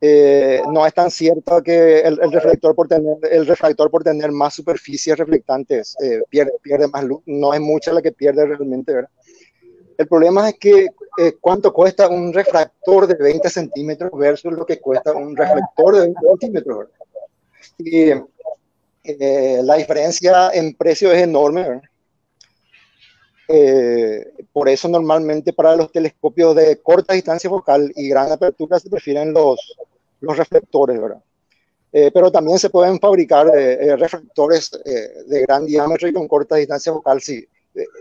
Eh, 0.00 0.60
no 0.70 0.86
es 0.86 0.92
tan 0.92 1.10
cierto 1.10 1.62
que 1.62 2.00
el, 2.00 2.18
reflector 2.30 2.74
por 2.74 2.88
tener, 2.88 3.16
el 3.30 3.46
refractor 3.46 3.90
por 3.90 4.04
tener 4.04 4.32
más 4.32 4.54
superficies 4.54 5.16
reflectantes 5.16 5.96
eh, 6.02 6.20
pierde, 6.28 6.52
pierde 6.60 6.88
más 6.88 7.04
luz, 7.04 7.22
no 7.26 7.54
es 7.54 7.60
mucha 7.60 7.92
la 7.92 8.02
que 8.02 8.12
pierde 8.12 8.44
realmente. 8.44 8.92
El 9.96 10.08
problema 10.08 10.48
es 10.48 10.56
que 10.58 10.88
eh, 11.18 11.32
cuánto 11.40 11.72
cuesta 11.72 12.08
un 12.08 12.32
refractor 12.32 13.06
de 13.06 13.14
20 13.14 13.48
centímetros 13.48 14.10
versus 14.18 14.52
lo 14.52 14.66
que 14.66 14.80
cuesta 14.80 15.12
un 15.12 15.36
reflector 15.36 15.94
de 15.94 16.00
20 16.00 16.20
centímetros, 16.28 16.88
Y 17.78 18.10
la 19.62 19.76
diferencia 19.76 20.50
en 20.52 20.74
precio 20.74 21.12
es 21.12 21.22
enorme, 21.22 21.80
por 24.52 24.68
eso 24.68 24.88
normalmente 24.88 25.52
para 25.52 25.76
los 25.76 25.92
telescopios 25.92 26.56
de 26.56 26.80
corta 26.80 27.14
distancia 27.14 27.50
focal 27.50 27.92
y 27.94 28.08
gran 28.08 28.32
apertura 28.32 28.78
se 28.80 28.88
prefieren 28.88 29.32
los, 29.32 29.76
los 30.20 30.36
reflectores, 30.36 31.00
¿verdad? 31.00 31.22
Eh, 31.96 32.10
pero 32.12 32.32
también 32.32 32.58
se 32.58 32.70
pueden 32.70 32.98
fabricar 32.98 33.46
eh, 33.56 33.86
eh, 33.86 33.96
reflectores 33.96 34.68
de 35.28 35.42
gran 35.42 35.64
diámetro 35.64 36.08
y 36.08 36.12
con 36.12 36.26
corta 36.26 36.56
distancia 36.56 36.92
focal 36.92 37.20
si, 37.20 37.46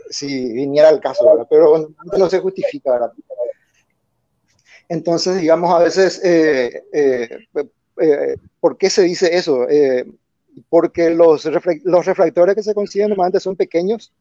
si 0.10 0.52
viniera 0.52 0.90
el 0.90 1.00
caso, 1.00 1.24
¿verdad? 1.26 1.46
Pero 1.48 1.92
no 2.18 2.30
se 2.30 2.40
justifica, 2.40 2.94
¿verdad? 2.94 3.14
Entonces, 4.90 5.40
digamos, 5.40 5.72
a 5.72 5.78
veces, 5.78 6.20
¿por 8.60 8.78
qué 8.78 8.90
se 8.90 9.04
dice 9.04 9.36
eso? 9.36 9.68
porque 10.70 11.10
los, 11.10 11.46
los 11.84 12.06
reflectores 12.06 12.56
que 12.56 12.64
se 12.64 12.76
consiguen 12.76 13.10
normalmente 13.10 13.40
son 13.40 13.56
pequeños, 13.56 14.12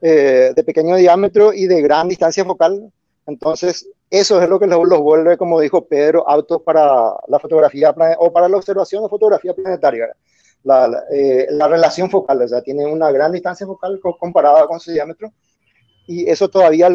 de 0.00 0.64
pequeño 0.66 0.96
diámetro 0.96 1.52
y 1.52 1.66
de 1.66 1.80
gran 1.80 2.08
distancia 2.08 2.44
focal. 2.44 2.92
Entonces, 3.26 3.88
eso 4.10 4.42
es 4.42 4.48
lo 4.48 4.60
que 4.60 4.66
los, 4.66 5.00
vuelve, 5.00 5.38
como 5.38 5.60
dijo 5.60 5.86
Pedro, 5.86 6.28
aptos 6.28 6.62
para 6.62 7.14
la 7.26 7.38
fotografía 7.38 7.94
o 8.18 8.32
para 8.32 8.48
la 8.48 8.56
observación 8.56 9.02
de 9.02 9.08
fotografía 9.08 9.54
planetaria. 9.54 10.14
Eh, 11.10 11.46
la, 11.50 11.68
relación 11.68 12.10
focal, 12.10 12.40
o 12.40 12.48
sea, 12.48 12.62
tiene 12.62 12.86
una 12.86 13.10
gran 13.10 13.32
distancia 13.32 13.66
focal 13.66 14.00
comparada 14.18 14.66
con 14.66 14.80
su 14.80 14.92
diámetro 14.92 15.30
y 16.06 16.28
eso 16.30 16.48
todavía 16.48 16.88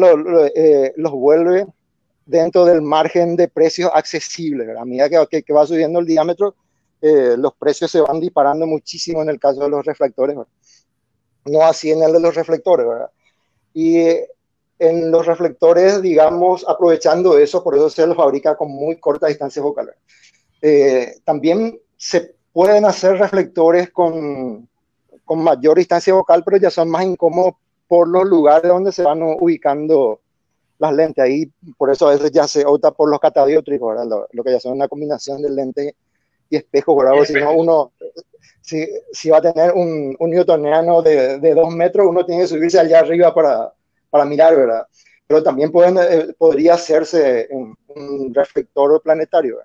eh, 0.54 0.92
los 0.96 1.12
vuelve 1.12 1.66
dentro 2.26 2.64
del 2.64 2.82
margen 2.82 3.36
de 3.36 3.48
precios 3.48 3.90
accesibles. 3.94 4.76
A 4.76 4.84
medida 4.84 5.26
que, 5.28 5.42
que, 5.42 5.52
va 5.52 5.66
subiendo 5.66 6.00
el 6.00 6.06
diámetro, 6.06 6.56
eh, 7.00 7.36
los 7.38 7.54
precios 7.54 7.90
se 7.90 8.00
van 8.00 8.18
disparando 8.18 8.66
muchísimo 8.66 9.22
en 9.22 9.28
el 9.28 9.38
caso 9.38 9.60
de 9.60 9.68
los 9.68 9.84
reflectores, 9.84 10.36
no 11.44 11.62
así 11.62 11.90
en 11.90 12.02
el 12.02 12.12
de 12.12 12.20
los 12.20 12.34
reflectores. 12.34 12.86
¿verdad? 12.86 13.10
Y 13.74 13.98
en 14.78 15.10
los 15.10 15.26
reflectores, 15.26 16.00
digamos, 16.00 16.64
aprovechando 16.66 17.38
eso, 17.38 17.62
por 17.62 17.76
eso 17.76 17.90
se 17.90 18.06
los 18.06 18.16
fabrica 18.16 18.56
con 18.56 18.70
muy 18.70 18.96
corta 18.96 19.26
distancia 19.26 19.62
focal. 19.62 19.94
Eh, 20.62 21.16
también 21.24 21.78
se 21.96 22.34
pueden 22.52 22.86
hacer 22.86 23.18
reflectores 23.18 23.90
con, 23.90 24.68
con, 25.24 25.44
mayor 25.44 25.76
distancia 25.76 26.14
focal, 26.14 26.42
pero 26.44 26.56
ya 26.56 26.70
son 26.70 26.88
más 26.88 27.04
incómodos 27.04 27.54
por 27.86 28.08
los 28.08 28.24
lugares 28.24 28.70
donde 28.70 28.90
se 28.90 29.02
van 29.02 29.22
ubicando 29.22 30.20
las 30.78 30.94
lentes. 30.94 31.22
Ahí, 31.22 31.50
por 31.76 31.90
eso 31.90 32.08
a 32.08 32.12
veces 32.12 32.30
ya 32.32 32.48
se 32.48 32.64
opta 32.64 32.90
por 32.90 33.10
los 33.10 33.20
catadiótricos, 33.20 34.06
lo, 34.06 34.26
lo, 34.32 34.44
que 34.44 34.52
ya 34.52 34.60
son 34.60 34.72
una 34.72 34.88
combinación 34.88 35.42
de 35.42 35.50
lente 35.50 35.94
y 36.48 36.56
espejo, 36.56 36.96
¿verdad? 36.96 37.22
si 37.24 37.34
no, 37.34 37.52
uno, 37.52 37.92
si, 38.60 38.88
si, 39.12 39.30
va 39.30 39.38
a 39.38 39.42
tener 39.42 39.72
un, 39.72 40.16
un 40.18 40.30
newtoniano 40.30 41.02
de, 41.02 41.38
de 41.38 41.54
dos 41.54 41.74
metros, 41.74 42.06
uno 42.08 42.24
tiene 42.24 42.42
que 42.42 42.48
subirse 42.48 42.78
allá 42.78 43.00
arriba 43.00 43.34
para 43.34 43.72
para 44.10 44.24
mirar, 44.24 44.54
¿verdad? 44.56 44.86
Pero 45.26 45.42
también 45.42 45.70
pueden, 45.70 45.96
eh, 45.98 46.34
podría 46.36 46.74
hacerse 46.74 47.46
un, 47.50 47.76
un 47.88 48.34
reflector 48.34 49.00
planetario. 49.00 49.60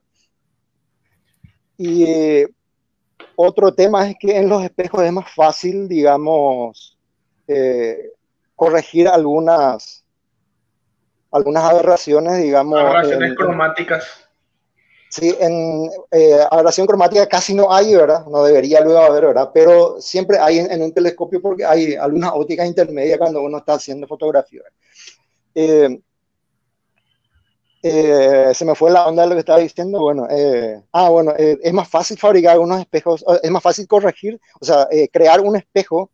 Y 1.77 2.45
otro 3.35 3.73
tema 3.73 4.07
es 4.07 4.15
que 4.19 4.38
en 4.38 4.47
los 4.47 4.64
espejos 4.64 5.03
es 5.03 5.11
más 5.11 5.30
fácil, 5.34 5.89
digamos, 5.89 6.97
eh, 7.47 8.11
corregir 8.56 9.07
algunas, 9.07 10.06
algunas 11.31 11.64
aberraciones, 11.64 12.41
digamos. 12.41 12.80
Aberraciones 12.80 13.35
cromáticas. 13.35 14.24
Sí, 15.10 15.34
en 15.40 15.90
eh, 16.11 16.40
aberración 16.52 16.88
cromática 16.88 17.27
casi 17.27 17.53
no 17.53 17.72
hay, 17.72 17.95
¿verdad? 17.95 18.26
No 18.26 18.44
debería 18.44 18.82
luego 18.82 18.99
haber, 18.99 19.27
¿verdad? 19.27 19.52
Pero 19.53 20.02
siempre 20.02 20.38
hay 20.40 20.60
en, 20.60 20.82
un 20.82 20.91
telescopio 20.91 21.41
porque 21.41 21.64
hay 21.64 21.95
algunas 21.95 22.32
ópticas 22.34 22.68
intermedias 22.68 23.18
cuando 23.18 23.41
uno 23.41 23.60
está 23.60 23.76
haciendo 23.76 24.07
fotografía. 24.07 24.61
Eh, 25.53 26.02
eh, 27.84 28.52
se 28.53 28.65
me 28.65 28.76
fue 28.76 28.91
la 28.91 29.07
onda 29.07 29.23
de 29.23 29.30
lo 29.30 29.36
que 29.36 29.40
estaba 29.40 29.60
diciendo. 29.60 30.02
Bueno, 30.02 30.27
ah, 30.91 31.10
bueno, 31.10 31.34
es 31.38 31.73
más 31.73 31.88
fácil 31.88 32.18
fabricar 32.18 32.60
unos 32.60 32.82
espejos, 32.82 33.23
es 33.41 33.52
más 33.52 33.64
fácil 33.64 33.88
corregir, 33.88 34.40
o 34.60 34.65
sea, 34.65 34.88
crear 35.14 35.40
un 35.40 35.56
espejo 35.56 36.10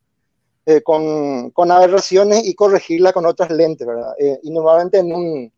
con, 0.84 1.50
con, 1.52 1.72
aberraciones 1.72 2.46
y 2.46 2.54
corregirla 2.54 3.14
con 3.14 3.26
otras 3.26 3.50
lentes, 3.50 3.88
¿verdad? 3.88 4.14
y 4.44 4.52
normalmente 4.52 5.00
en 5.00 5.14
un, 5.14 5.52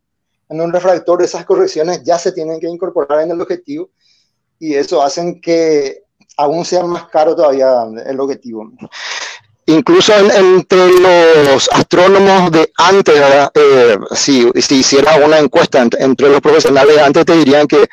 en 0.49 0.61
un 0.61 0.71
refractor 0.71 1.21
esas 1.21 1.45
correcciones 1.45 2.03
ya 2.03 2.17
se 2.17 2.31
tienen 2.31 2.59
que 2.59 2.67
incorporar 2.67 3.21
en 3.21 3.31
el 3.31 3.41
objetivo 3.41 3.89
y 4.59 4.75
eso 4.75 5.01
hacen 5.01 5.41
que 5.41 6.03
aún 6.37 6.65
sea 6.65 6.83
más 6.83 7.07
caro 7.07 7.35
todavía 7.35 7.85
el 8.05 8.19
objetivo. 8.19 8.71
Incluso 9.65 10.13
entre 10.13 10.91
los 10.99 11.69
astrónomos 11.71 12.51
de 12.51 12.71
antes, 12.77 13.15
eh, 13.55 13.97
si, 14.11 14.49
si 14.61 14.75
hiciera 14.79 15.15
una 15.25 15.39
encuesta 15.39 15.81
entre, 15.81 16.29
los 16.29 16.41
profesionales 16.41 16.95
de 16.95 17.01
antes, 17.01 17.25
te 17.25 17.33
dirían 17.33 17.67
que 17.67 17.87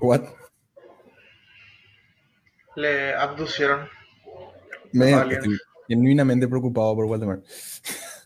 What? 0.00 0.22
Le 2.76 3.14
abducieron. 3.14 3.88
Me, 4.94 5.10
estoy 5.10 5.58
genuinamente 5.88 6.46
preocupado 6.46 6.94
por 6.94 7.06
Waldemar. 7.06 7.40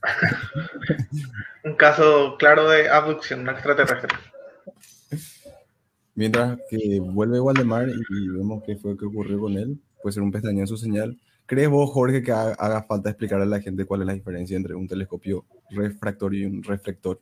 Un 1.65 1.75
caso 1.77 2.37
claro 2.39 2.69
de 2.69 2.89
abducción 2.89 3.49
extraterrestre. 3.49 4.15
Mientras 6.15 6.59
que 6.69 7.01
vuelve 7.01 7.41
Waldemar 7.41 7.89
y 7.89 8.29
vemos 8.29 8.63
qué 8.67 8.77
fue 8.77 8.99
que 8.99 9.07
ocurrió 9.07 9.41
con 9.41 9.57
él, 9.57 9.81
puede 10.03 10.13
ser 10.13 10.23
un 10.23 10.31
pestañeo 10.31 10.63
en 10.63 10.67
su 10.67 10.77
señal. 10.77 11.17
¿Crees 11.47 11.71
vos, 11.71 11.91
Jorge, 11.91 12.23
que 12.23 12.33
haga 12.33 12.83
falta 12.83 13.09
explicar 13.09 13.41
a 13.41 13.47
la 13.47 13.61
gente 13.61 13.87
cuál 13.87 14.03
es 14.03 14.07
la 14.09 14.13
diferencia 14.13 14.57
entre 14.57 14.75
un 14.75 14.87
telescopio 14.87 15.47
refractor 15.71 16.35
y 16.35 16.45
un 16.45 16.63
reflector? 16.63 17.21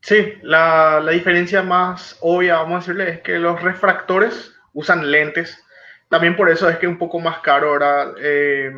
Sí, 0.00 0.34
la, 0.42 1.00
la 1.00 1.10
diferencia 1.10 1.62
más 1.62 2.16
obvia, 2.20 2.58
vamos 2.58 2.76
a 2.76 2.92
decirle, 2.92 3.10
es 3.14 3.20
que 3.22 3.38
los 3.38 3.60
refractores 3.60 4.52
usan 4.72 5.10
lentes. 5.10 5.58
También 6.08 6.36
por 6.36 6.50
eso 6.50 6.68
es 6.68 6.78
que 6.78 6.86
es 6.86 6.92
un 6.92 6.98
poco 6.98 7.20
más 7.20 7.40
caro 7.40 7.68
ahora 7.68 8.12
eh, 8.18 8.72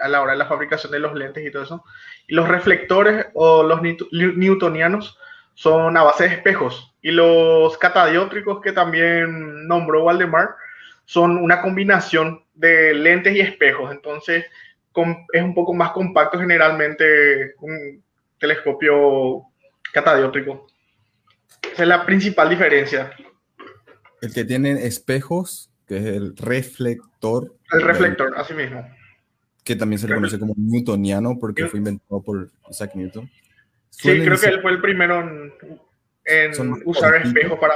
a 0.00 0.08
la 0.08 0.22
hora 0.22 0.32
de 0.32 0.38
la 0.38 0.46
fabricación 0.46 0.92
de 0.92 0.98
los 0.98 1.14
lentes 1.14 1.46
y 1.46 1.50
todo 1.50 1.62
eso. 1.62 1.84
Los 2.28 2.48
reflectores 2.48 3.26
o 3.34 3.62
los 3.62 3.80
newtonianos 4.12 5.18
son 5.54 5.96
a 5.96 6.02
base 6.02 6.28
de 6.28 6.34
espejos. 6.34 6.94
Y 7.02 7.10
los 7.10 7.76
catadiótricos 7.78 8.60
que 8.60 8.72
también 8.72 9.68
nombró 9.68 10.04
Waldemar 10.04 10.50
son 11.04 11.36
una 11.36 11.60
combinación 11.60 12.42
de 12.54 12.94
lentes 12.94 13.36
y 13.36 13.40
espejos. 13.40 13.92
Entonces 13.92 14.44
es 15.32 15.42
un 15.42 15.54
poco 15.54 15.74
más 15.74 15.90
compacto 15.90 16.38
generalmente 16.38 17.54
un 17.60 18.02
telescopio 18.38 19.42
catadiótrico. 19.92 20.66
Esa 21.72 21.82
es 21.82 21.88
la 21.88 22.06
principal 22.06 22.48
diferencia. 22.48 23.12
El 24.20 24.32
que 24.32 24.44
tiene 24.44 24.86
espejos, 24.86 25.70
que 25.86 25.96
es 25.96 26.04
el 26.04 26.36
reflector. 26.36 27.54
El 27.72 27.82
reflector, 27.82 28.34
así 28.36 28.54
mismo. 28.54 28.86
Que 29.62 29.76
también 29.76 29.98
se 29.98 30.08
le 30.08 30.14
conoce 30.14 30.38
como 30.38 30.54
newtoniano 30.56 31.38
porque 31.38 31.66
fue 31.66 31.78
inventado 31.78 32.22
por 32.22 32.50
Isaac 32.70 32.92
Newton. 32.94 33.30
Sí, 33.90 34.08
creo 34.22 34.38
que 34.38 34.46
él 34.46 34.60
fue 34.60 34.72
el 34.72 34.80
primero 34.80 35.20
en, 36.24 36.82
usar 36.84 37.14
espejos 37.16 37.58
para... 37.58 37.74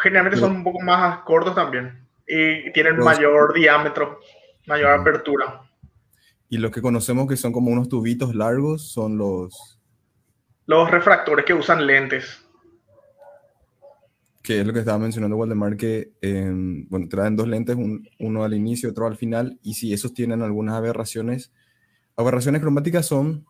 generalmente 0.00 0.38
son 0.38 0.56
un 0.56 0.64
poco 0.64 0.80
más 0.80 1.18
cortos 1.20 1.54
también 1.54 2.06
y 2.26 2.72
tienen 2.72 2.98
mayor 2.98 3.54
diámetro, 3.54 4.20
mayor 4.66 5.00
apertura. 5.00 5.62
Y 6.48 6.58
los 6.58 6.70
que 6.70 6.80
conocemos 6.80 7.28
que 7.28 7.36
son 7.36 7.52
como 7.52 7.70
unos 7.70 7.88
tubitos 7.88 8.34
largos 8.34 8.90
son 8.90 9.18
los... 9.18 9.80
Los 10.66 10.90
refractores 10.90 11.44
que 11.44 11.54
usan 11.54 11.86
lentes. 11.86 12.45
Que 14.46 14.60
es 14.60 14.66
lo 14.66 14.72
que 14.72 14.78
estaba 14.78 14.98
mencionando 14.98 15.36
Waldemar, 15.36 15.76
que 15.76 16.12
bueno, 16.88 17.08
traen 17.08 17.34
dos 17.34 17.48
lentes, 17.48 17.76
uno 18.20 18.44
al 18.44 18.54
inicio, 18.54 18.90
otro 18.90 19.08
al 19.08 19.16
final, 19.16 19.58
y 19.60 19.74
si 19.74 19.92
esos 19.92 20.14
tienen 20.14 20.40
algunas 20.40 20.76
aberraciones, 20.76 21.52
aberraciones 22.16 22.62
cromáticas 22.62 23.06
son 23.06 23.44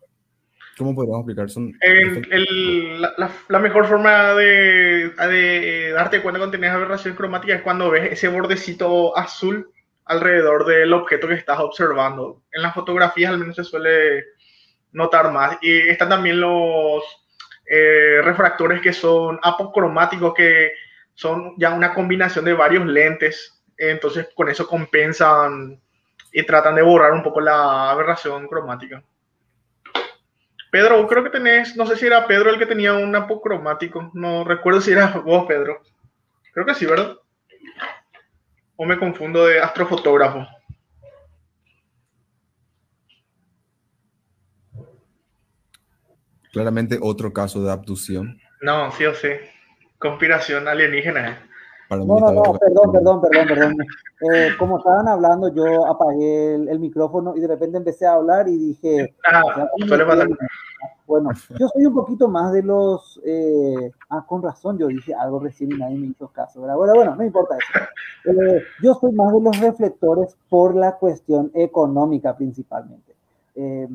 ¿Cómo 0.79 0.95
podríamos 0.95 1.21
explicar? 1.21 1.49
Son 1.49 1.73
la, 3.49 3.59
mejor 3.59 3.87
forma 3.87 4.35
de, 4.35 5.93
darte 5.95 6.21
cuenta 6.21 6.39
cuando 6.39 6.51
tienes 6.51 6.71
aberración 6.71 7.15
cromática 7.15 7.55
es 7.55 7.63
cuando 7.63 7.91
ves 7.91 8.13
ese 8.13 8.29
bordecito 8.29 9.17
azul 9.17 9.71
alrededor 10.05 10.67
del 10.67 10.93
objeto 10.93 11.29
que 11.29 11.35
estás 11.35 11.61
observando. 11.61 12.43
En 12.53 12.61
las 12.61 12.75
fotografías 12.75 13.31
al 13.31 13.39
menos 13.39 13.57
se 13.57 13.65
suele 13.65 14.25
notar 14.93 15.33
más. 15.33 15.57
Y 15.63 15.89
están 15.89 16.11
también 16.11 16.41
los 16.41 17.03
eh, 17.71 18.21
refractores 18.23 18.83
que 18.83 18.93
son 18.93 19.39
apocromáticos, 19.43 20.35
que 20.35 20.73
son 21.17 21.55
ya 21.57 21.73
una 21.73 21.93
combinación 21.93 22.45
de 22.45 22.53
varios 22.53 22.87
lentes. 22.87 23.65
Entonces 23.77 24.29
con 24.35 24.49
eso 24.49 24.69
compensan 24.69 25.81
y 26.33 26.43
tratan 26.45 26.77
de 26.77 26.83
borrar 26.83 27.13
un 27.13 27.23
poco 27.23 27.41
la 27.41 27.91
aberración 27.91 28.47
cromática. 28.47 29.03
Pedro, 30.71 31.07
creo 31.07 31.25
que 31.25 31.31
tenés, 31.31 31.75
no 31.77 31.87
sé 31.87 31.97
si 31.97 32.07
era 32.07 32.27
Pedro 32.27 32.51
el 32.51 32.59
que 32.59 32.67
tenía 32.67 32.93
un 32.93 33.15
apocromático, 33.17 34.11
no 34.13 34.45
recuerdo 34.45 34.81
si 34.81 34.93
era 34.93 35.07
vos, 35.25 35.47
Pedro. 35.47 35.81
Creo 36.53 36.67
que 36.67 36.75
sí, 36.75 36.87
¿verdad? 36.87 37.17
O 38.77 38.85
me 38.85 38.99
confundo 38.99 39.47
de 39.47 39.61
astrofotógrafo. 39.61 40.47
Claramente 46.53 46.99
otro 47.01 47.33
caso 47.33 47.63
de 47.63 47.73
abducción. 47.73 48.39
No, 48.61 48.91
sí 48.93 49.07
o 49.07 49.15
sí. 49.15 49.29
Conspiración 50.09 50.69
alienígena. 50.69 51.39
no, 51.91 51.97
no, 51.97 52.33
no, 52.33 52.43
perdón, 52.55 52.93
perdón, 52.93 53.21
perdón, 53.21 53.49
perdón. 53.49 53.75
Eh, 54.33 54.51
como 54.59 54.79
estaban 54.79 55.09
hablando, 55.09 55.53
yo 55.53 55.87
apagué 55.87 56.55
el, 56.55 56.79
micrófono 56.79 57.37
y 57.37 57.41
de 57.41 57.49
repente 57.49 57.79
empecé 57.79 58.07
a 58.07 58.15
hablar 58.15 58.49
y 58.49 58.57
dije... 58.57 59.15
Ah, 59.25 59.43
suele 59.87 60.07
pasar. 60.07 60.29
Bueno, 61.07 61.31
yo 61.59 61.69
soy 61.69 61.87
un 61.87 61.95
poquito 61.95 62.29
más 62.29 62.53
de 62.53 62.63
los... 62.63 63.21
Eh, 63.25 63.91
ah, 64.11 64.25
con 64.27 64.43
razón, 64.43 64.79
yo 64.79 64.87
dije 64.87 65.13
algo 65.15 65.41
recién 65.41 65.73
y 65.73 65.77
nadie 65.77 65.99
me 65.99 66.07
hizo 66.07 66.29
caso. 66.29 66.61
Bueno, 66.61 66.95
bueno, 66.95 67.15
no 67.15 67.25
importa 67.25 67.57
eso. 67.57 67.85
Eh, 68.31 68.63
yo 68.83 68.95
soy 68.95 69.13
más 69.13 69.33
de 69.33 69.41
los 69.41 69.61
reflectores 69.61 70.37
por 70.49 70.75
la 70.75 70.97
cuestión 70.97 71.51
económica 71.55 72.37
principalmente. 72.37 73.15
Eh, 73.55 73.89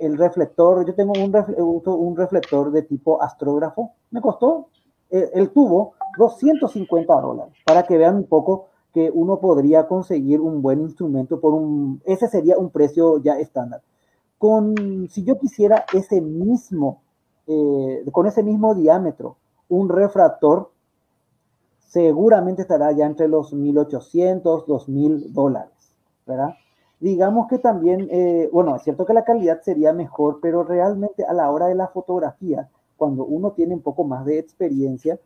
el 0.00 0.16
reflector, 0.16 0.86
yo 0.86 0.94
tengo 0.94 1.12
un, 1.12 1.82
un 1.84 2.16
reflector 2.16 2.70
de 2.70 2.82
tipo 2.82 3.20
astrógrafo, 3.22 3.94
me 4.10 4.20
costó 4.20 4.68
el 5.10 5.50
tubo 5.50 5.94
250 6.18 7.20
dólares, 7.20 7.54
para 7.64 7.84
que 7.84 7.96
vean 7.96 8.16
un 8.16 8.24
poco 8.24 8.66
que 8.92 9.10
uno 9.12 9.38
podría 9.38 9.86
conseguir 9.86 10.40
un 10.40 10.60
buen 10.62 10.80
instrumento 10.80 11.40
por 11.40 11.54
un, 11.54 12.02
ese 12.04 12.28
sería 12.28 12.58
un 12.58 12.70
precio 12.70 13.18
ya 13.22 13.38
estándar 13.38 13.80
con, 14.38 15.08
si 15.10 15.24
yo 15.24 15.38
quisiera 15.38 15.84
ese 15.92 16.20
mismo, 16.20 17.02
eh, 17.46 18.04
con 18.12 18.26
ese 18.26 18.42
mismo 18.42 18.74
diámetro, 18.74 19.36
un 19.68 19.88
refractor, 19.88 20.70
seguramente 21.78 22.62
estará 22.62 22.92
ya 22.92 23.04
entre 23.06 23.28
los 23.28 23.52
1.800, 23.52 24.64
2.000 24.66 25.32
dólares, 25.32 25.96
¿verdad? 26.26 26.54
Digamos 27.00 27.48
que 27.48 27.58
también, 27.58 28.08
eh, 28.10 28.48
bueno, 28.52 28.76
es 28.76 28.82
cierto 28.82 29.04
que 29.04 29.12
la 29.12 29.24
calidad 29.24 29.60
sería 29.62 29.92
mejor, 29.92 30.38
pero 30.40 30.64
realmente 30.64 31.24
a 31.24 31.32
la 31.32 31.50
hora 31.50 31.66
de 31.66 31.74
la 31.74 31.88
fotografía, 31.88 32.68
cuando 32.98 33.24
uno 33.24 33.52
tiene 33.52 33.74
un 33.74 33.80
poco 33.80 34.04
más 34.04 34.26
de 34.26 34.38
experiencia, 34.38 35.18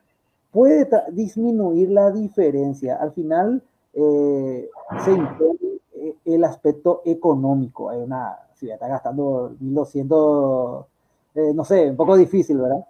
puede 0.53 0.89
disminuir 1.11 1.90
la 1.90 2.12
diferencia. 2.12 2.97
Al 2.97 3.12
final 3.12 3.62
eh, 3.94 4.70
se 5.05 5.12
impone 5.12 5.81
el 6.24 6.44
aspecto 6.44 7.03
económico. 7.05 7.90
Hay 7.90 8.01
una, 8.01 8.39
si 8.55 8.70
está 8.70 8.86
gastando 8.86 9.57
1200, 9.59 10.86
eh, 11.35 11.53
no 11.55 11.65
sé, 11.65 11.90
un 11.90 11.97
poco 11.97 12.16
difícil, 12.16 12.59
¿verdad? 12.59 12.85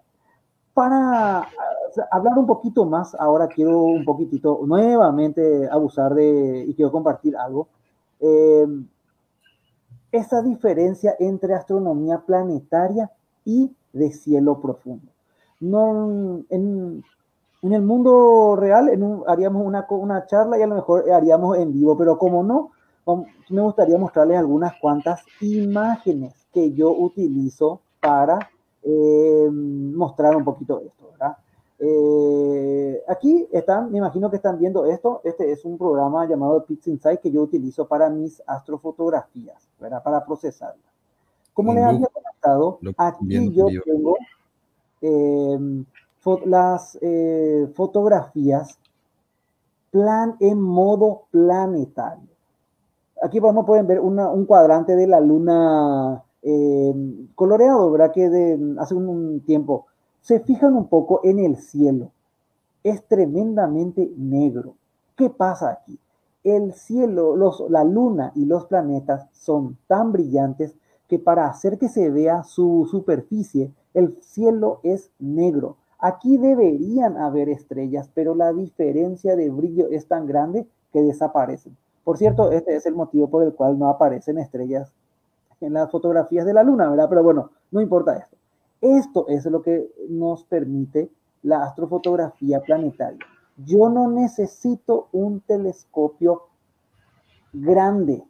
Para 0.74 1.46
hablar 2.10 2.38
un 2.38 2.46
poquito 2.46 2.84
más, 2.84 3.14
ahora 3.14 3.46
quiero 3.46 3.82
un 3.82 4.04
poquitito 4.04 4.60
nuevamente 4.64 5.68
abusar 5.70 6.14
de, 6.14 6.64
y 6.66 6.74
quiero 6.74 6.90
compartir 6.90 7.36
algo. 7.36 7.68
Eh, 8.20 8.66
esa 10.10 10.42
diferencia 10.42 11.14
entre 11.18 11.54
astronomía 11.54 12.18
planetaria 12.18 13.10
y 13.44 13.74
de 13.93 14.12
cielo 14.12 14.60
profundo. 14.60 15.09
No, 15.60 16.43
en, 16.48 17.05
en 17.62 17.73
el 17.73 17.82
mundo 17.82 18.56
real 18.56 18.89
en 18.89 19.23
haríamos 19.27 19.64
una, 19.64 19.86
una 19.89 20.27
charla 20.27 20.59
y 20.59 20.62
a 20.62 20.66
lo 20.66 20.74
mejor 20.74 21.10
haríamos 21.10 21.56
en 21.59 21.73
vivo, 21.73 21.97
pero 21.97 22.19
como 22.19 22.43
no, 22.43 22.70
me 23.51 23.62
gustaría 23.62 23.98
mostrarles 23.98 24.39
algunas 24.39 24.74
cuantas 24.81 25.23
imágenes 25.40 26.35
que 26.52 26.73
yo 26.73 26.90
utilizo 26.90 27.81
para 28.01 28.51
eh, 28.82 29.48
mostrar 29.51 30.36
un 30.36 30.44
poquito 30.44 30.81
esto, 30.81 31.10
¿verdad? 31.12 31.36
Eh, 31.78 33.02
aquí 33.09 33.48
están, 33.52 33.90
me 33.90 33.98
imagino 33.98 34.31
que 34.31 34.36
están 34.36 34.59
viendo 34.59 34.86
esto. 34.86 35.20
Este 35.24 35.51
es 35.51 35.64
un 35.64 35.78
programa 35.78 36.27
llamado 36.27 36.64
Pix 36.64 36.86
Insight 36.89 37.20
que 37.20 37.31
yo 37.31 37.43
utilizo 37.43 37.86
para 37.86 38.09
mis 38.09 38.43
astrofotografías, 38.47 39.69
¿verdad? 39.81 40.02
Para 40.02 40.24
procesarlas. 40.24 40.91
Como 41.54 41.74
les 41.74 41.84
había 41.84 42.06
comentado, 42.06 42.78
aquí 42.96 43.52
yo 43.52 43.66
tengo 43.84 44.16
em, 45.00 45.84
las 46.46 46.98
eh, 47.02 47.70
fotografías 47.74 48.78
plan 49.90 50.36
en 50.40 50.60
modo 50.60 51.24
planetario. 51.30 52.28
Aquí 53.22 53.38
vamos, 53.38 53.66
pueden 53.66 53.86
ver 53.86 54.00
un 54.00 54.46
cuadrante 54.46 54.96
de 54.96 55.06
la 55.06 55.20
luna 55.20 56.24
eh, 56.42 56.92
coloreado, 57.36 57.92
¿verdad? 57.92 58.10
Que 58.10 58.28
de, 58.28 58.76
hace 58.78 58.94
un, 58.94 59.40
tiempo. 59.40 59.86
Se 60.20 60.40
fijan 60.40 60.74
un 60.74 60.88
poco 60.88 61.20
en 61.22 61.38
el 61.38 61.56
cielo. 61.56 62.10
Es 62.82 63.06
tremendamente 63.06 64.10
negro. 64.16 64.74
¿Qué 65.14 65.30
pasa 65.30 65.70
aquí? 65.70 65.98
El 66.42 66.72
cielo, 66.72 67.36
los, 67.36 67.62
la 67.68 67.84
luna 67.84 68.32
y 68.34 68.46
los 68.46 68.66
planetas 68.66 69.28
son 69.32 69.76
tan 69.86 70.10
brillantes 70.10 70.74
que 71.12 71.18
para 71.18 71.44
hacer 71.44 71.76
que 71.76 71.90
se 71.90 72.09
vea 72.09 72.43
su 72.43 72.89
superficie, 72.90 73.70
el 73.93 74.16
cielo 74.22 74.80
es 74.82 75.10
negro. 75.18 75.76
Aquí 75.98 76.39
deberían 76.39 77.18
haber 77.18 77.51
estrellas, 77.51 78.09
pero 78.14 78.34
la 78.34 78.55
diferencia 78.55 79.36
de 79.36 79.51
brillo 79.51 79.89
es 79.90 80.09
tan 80.09 80.26
grande 80.26 80.66
que 80.90 81.02
desaparecen. 81.02 81.76
Por 82.02 82.16
cierto, 82.16 82.51
este 82.51 82.76
es 82.76 82.86
el 82.86 82.94
motivo 82.94 83.28
por 83.28 83.43
el 83.43 83.52
cual 83.52 83.78
no 83.78 83.90
aparecen 83.90 84.39
estrellas 84.39 84.90
en 85.60 85.74
las 85.74 85.90
fotografías 85.90 86.47
de 86.47 86.55
la 86.55 86.62
luna, 86.62 86.89
¿verdad? 86.89 87.10
Pero 87.10 87.22
bueno, 87.22 87.51
no 87.72 87.82
importa 87.82 88.16
esto. 88.16 88.39
Esto 88.80 89.28
es 89.28 89.44
lo 89.44 89.60
que 89.60 89.93
nos 90.09 90.44
permite 90.44 91.10
la 91.43 91.62
astrofotografía 91.62 92.62
planetaria. 92.62 93.20
Yo 93.59 93.90
no 93.90 94.09
necesito 94.09 95.09
un 95.12 95.43
telescopio 95.43 96.44
grande 97.52 98.24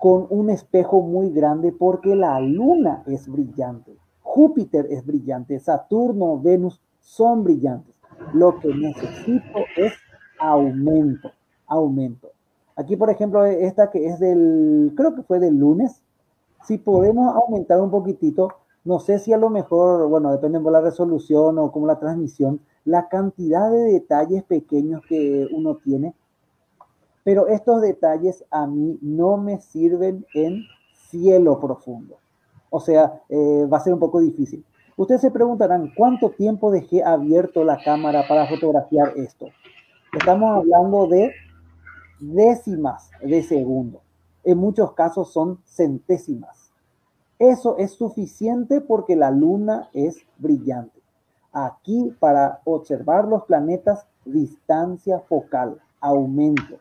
con 0.00 0.26
un 0.30 0.48
espejo 0.48 1.02
muy 1.02 1.30
grande 1.30 1.72
porque 1.72 2.16
la 2.16 2.40
luna 2.40 3.04
es 3.06 3.28
brillante, 3.28 3.96
Júpiter 4.22 4.86
es 4.90 5.04
brillante, 5.04 5.60
Saturno, 5.60 6.40
Venus 6.40 6.80
son 7.00 7.44
brillantes. 7.44 7.94
Lo 8.32 8.58
que 8.58 8.72
necesito 8.74 9.58
es 9.76 9.92
aumento, 10.38 11.30
aumento. 11.66 12.28
Aquí, 12.76 12.96
por 12.96 13.10
ejemplo, 13.10 13.44
esta 13.44 13.90
que 13.90 14.06
es 14.06 14.18
del, 14.18 14.92
creo 14.96 15.14
que 15.14 15.22
fue 15.22 15.38
del 15.38 15.56
lunes, 15.56 16.02
si 16.64 16.78
podemos 16.78 17.34
aumentar 17.34 17.80
un 17.80 17.90
poquitito, 17.90 18.48
no 18.84 19.00
sé 19.00 19.18
si 19.18 19.32
a 19.32 19.38
lo 19.38 19.50
mejor, 19.50 20.08
bueno, 20.08 20.32
depende 20.32 20.60
de 20.60 20.70
la 20.70 20.80
resolución 20.80 21.58
o 21.58 21.72
como 21.72 21.86
la 21.86 21.98
transmisión, 21.98 22.60
la 22.84 23.08
cantidad 23.08 23.70
de 23.70 23.82
detalles 23.84 24.44
pequeños 24.44 25.02
que 25.08 25.46
uno 25.52 25.76
tiene, 25.76 26.14
pero 27.24 27.48
estos 27.48 27.82
detalles 27.82 28.44
a 28.50 28.66
mí 28.66 28.98
no 29.02 29.36
me 29.36 29.60
sirven 29.60 30.26
en 30.34 30.64
cielo 30.92 31.60
profundo. 31.60 32.18
O 32.70 32.80
sea, 32.80 33.20
eh, 33.28 33.66
va 33.70 33.78
a 33.78 33.80
ser 33.80 33.92
un 33.92 34.00
poco 34.00 34.20
difícil. 34.20 34.64
Ustedes 34.96 35.22
se 35.22 35.30
preguntarán, 35.30 35.92
¿cuánto 35.96 36.30
tiempo 36.30 36.70
dejé 36.70 37.02
abierto 37.02 37.64
la 37.64 37.78
cámara 37.82 38.24
para 38.28 38.46
fotografiar 38.46 39.12
esto? 39.16 39.48
Estamos 40.12 40.56
hablando 40.56 41.06
de 41.06 41.32
décimas 42.20 43.10
de 43.22 43.42
segundo. 43.42 44.02
En 44.44 44.58
muchos 44.58 44.92
casos 44.92 45.32
son 45.32 45.58
centésimas. 45.64 46.70
Eso 47.38 47.78
es 47.78 47.92
suficiente 47.92 48.80
porque 48.80 49.16
la 49.16 49.30
luna 49.30 49.88
es 49.94 50.18
brillante. 50.36 51.00
Aquí 51.52 52.14
para 52.20 52.60
observar 52.64 53.26
los 53.26 53.44
planetas, 53.44 54.06
distancia 54.24 55.20
focal, 55.20 55.80
aumento. 56.00 56.78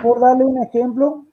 Por 0.00 0.20
darle 0.20 0.44
un 0.44 0.58
ejemplo, 0.58 1.24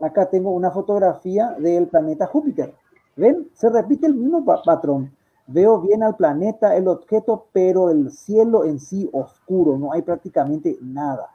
acá 0.00 0.30
tengo 0.30 0.50
una 0.50 0.70
fotografía 0.70 1.54
del 1.58 1.88
planeta 1.88 2.26
Júpiter. 2.26 2.74
¿Ven? 3.16 3.50
Se 3.54 3.68
repite 3.68 4.06
el 4.06 4.14
mismo 4.14 4.44
patrón. 4.44 5.14
Veo 5.46 5.80
bien 5.80 6.02
al 6.02 6.16
planeta, 6.16 6.76
el 6.76 6.88
objeto, 6.88 7.46
pero 7.52 7.90
el 7.90 8.10
cielo 8.10 8.64
en 8.64 8.78
sí 8.78 9.10
oscuro, 9.12 9.76
no 9.76 9.92
hay 9.92 10.02
prácticamente 10.02 10.78
nada. 10.80 11.28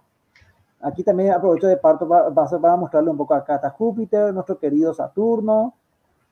Aquí 0.82 1.04
también 1.04 1.34
aprovecho 1.34 1.68
de 1.68 1.78
parto 1.78 2.08
para, 2.08 2.34
para 2.34 2.76
mostrarle 2.76 3.10
un 3.10 3.18
poco 3.18 3.34
acá 3.34 3.56
está 3.56 3.70
Júpiter, 3.72 4.34
nuestro 4.34 4.58
querido 4.58 4.94
Saturno, 4.94 5.74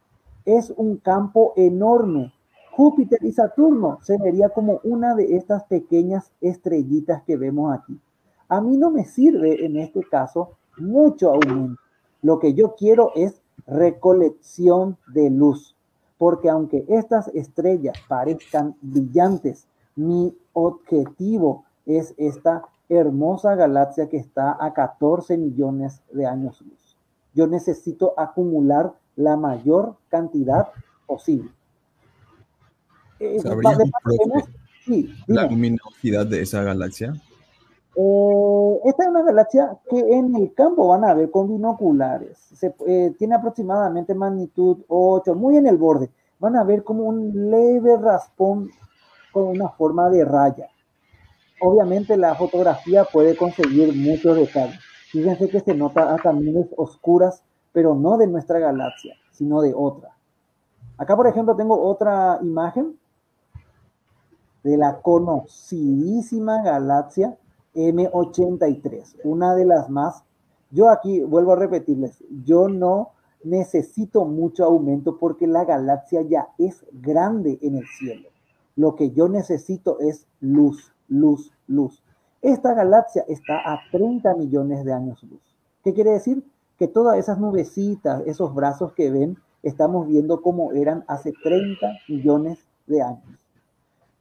es 0.46 0.74
un 0.76 0.98
campo 0.98 1.54
enorme. 1.56 2.34
Júpiter 2.72 3.20
y 3.24 3.32
Saturno 3.32 4.00
se 4.02 4.18
vería 4.18 4.50
como 4.50 4.80
una 4.84 5.16
de 5.16 5.36
estas 5.36 5.64
pequeñas 5.66 6.32
estrellitas 6.42 7.24
que 7.24 7.36
vemos 7.36 7.76
aquí. 7.78 8.00
A 8.48 8.62
mí 8.62 8.78
no 8.78 8.92
me 8.92 9.04
sirve 9.04 9.66
en 9.66 9.78
este 9.78 10.04
caso 10.04 10.52
mucho 10.78 11.32
aumento. 11.32 11.82
Lo 12.22 12.40
que 12.40 12.54
yo 12.54 12.76
quiero 12.76 13.12
es 13.16 13.42
recolección 13.68 14.98
de 15.08 15.30
luz, 15.30 15.76
porque 16.18 16.50
aunque 16.50 16.86
estas 16.88 17.28
estrellas 17.30 17.96
parezcan 18.08 18.76
brillantes, 18.82 19.68
mi 19.96 20.36
objetivo 20.54 21.66
es 21.86 22.14
esta 22.18 22.64
hermosa 22.90 23.56
galaxia 23.56 24.08
que 24.08 24.18
está 24.18 24.58
a 24.60 24.74
14 24.74 25.38
millones 25.38 26.02
de 26.12 26.26
años 26.26 26.62
luz. 26.62 26.98
Yo 27.34 27.48
necesito 27.48 28.14
acumular 28.18 28.94
la 29.16 29.36
mayor 29.36 29.98
cantidad 30.10 30.70
posible. 31.06 31.52
Eh, 33.20 33.42
la 35.28 35.46
luminosidad 35.48 36.26
de 36.26 36.42
esa 36.42 36.64
galaxia? 36.64 37.14
Eh, 38.00 38.82
esta 38.86 39.04
es 39.04 39.10
una 39.10 39.24
galaxia 39.24 39.76
que 39.90 39.98
en 39.98 40.36
el 40.36 40.54
campo 40.54 40.88
van 40.88 41.04
a 41.04 41.16
ver 41.16 41.32
con 41.32 41.48
binoculares. 41.48 42.38
Se, 42.38 42.76
eh, 42.86 43.16
tiene 43.18 43.34
aproximadamente 43.34 44.14
magnitud 44.14 44.84
8, 44.88 45.34
muy 45.34 45.58
en 45.58 45.66
el 45.66 45.78
borde. 45.78 46.12
Van 46.38 46.56
a 46.56 46.64
ver 46.64 46.84
como 46.84 47.06
un 47.06 47.50
leve 47.50 47.98
raspón 47.98 48.70
con 49.32 49.48
una 49.48 49.70
forma 49.70 50.12
de 50.12 50.24
raya. 50.24 50.68
Obviamente 51.60 52.16
la 52.18 52.36
fotografía 52.36 53.04
puede 53.04 53.36
conseguir 53.36 53.96
muchos 53.96 54.38
detalles. 54.38 54.80
Fíjense 55.12 55.50
que 55.50 55.60
se 55.60 55.74
nota 55.74 56.14
a 56.14 56.20
caminos 56.20 56.68
oscuras, 56.78 57.42
pero 57.72 57.96
no 57.96 58.18
de 58.18 58.28
nuestra 58.28 58.60
galaxia, 58.60 59.16
sino 59.32 59.62
de 59.62 59.74
otra. 59.76 60.16
Acá, 61.00 61.16
por 61.16 61.26
ejemplo, 61.26 61.56
tengo 61.56 61.82
otra 61.82 62.38
imagen 62.44 63.00
de 64.64 64.78
la 64.78 65.02
conocidísima 65.02 66.62
galaxia 66.62 67.36
M83, 67.78 69.22
una 69.24 69.56
de 69.56 69.66
las 69.66 69.90
más. 69.90 70.24
Yo 70.72 70.90
aquí 70.90 71.22
vuelvo 71.22 71.54
a 71.54 71.58
repetirles, 71.58 72.24
yo 72.44 72.68
no 72.68 73.12
necesito 73.44 74.26
mucho 74.26 74.66
aumento 74.66 75.18
porque 75.18 75.48
la 75.48 75.64
galaxia 75.64 76.22
ya 76.24 76.50
es 76.58 76.86
grande 76.92 77.60
en 77.62 77.76
el 77.76 77.86
cielo. 77.88 78.30
Lo 78.76 78.96
que 78.96 79.12
yo 79.12 79.30
necesito 79.30 80.00
es 80.00 80.26
luz, 80.42 80.92
luz, 81.08 81.54
luz. 81.68 82.04
Esta 82.42 82.74
galaxia 82.74 83.24
está 83.28 83.58
a 83.64 83.80
30 83.92 84.36
millones 84.36 84.84
de 84.84 84.94
años 84.94 85.24
luz. 85.24 85.42
¿Qué 85.84 85.94
quiere 85.94 86.12
decir? 86.12 86.44
Que 86.78 86.88
todas 86.88 87.18
esas 87.18 87.40
nubecitas, 87.40 88.24
esos 88.26 88.54
brazos 88.54 88.94
que 88.94 89.10
ven, 89.10 89.38
estamos 89.64 90.08
viendo 90.08 90.42
cómo 90.42 90.74
eran 90.74 91.04
hace 91.08 91.34
30 91.44 91.88
millones 92.08 92.60
de 92.86 93.02
años. 93.02 93.48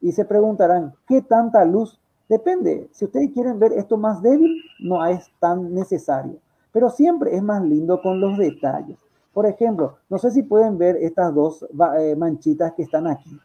Y 0.00 0.12
se 0.12 0.24
preguntarán, 0.24 0.94
¿qué 1.06 1.22
tanta 1.22 1.64
luz? 1.64 1.98
Depende. 2.28 2.88
Si 2.92 3.04
ustedes 3.04 3.30
quieren 3.32 3.58
ver 3.58 3.72
esto 3.72 3.96
más 3.96 4.22
débil, 4.22 4.62
no 4.80 5.04
es 5.06 5.30
tan 5.38 5.74
necesario. 5.74 6.38
Pero 6.72 6.90
siempre 6.90 7.34
es 7.34 7.42
más 7.42 7.62
lindo 7.62 8.00
con 8.02 8.20
los 8.20 8.36
detalles. 8.36 8.98
Por 9.32 9.46
ejemplo, 9.46 9.96
no 10.08 10.18
sé 10.18 10.30
si 10.30 10.42
pueden 10.42 10.78
ver 10.78 10.96
estas 10.96 11.34
dos 11.34 11.66
eh, 11.98 12.16
manchitas 12.16 12.72
que 12.72 12.82
están 12.82 13.06
aquí 13.06 13.38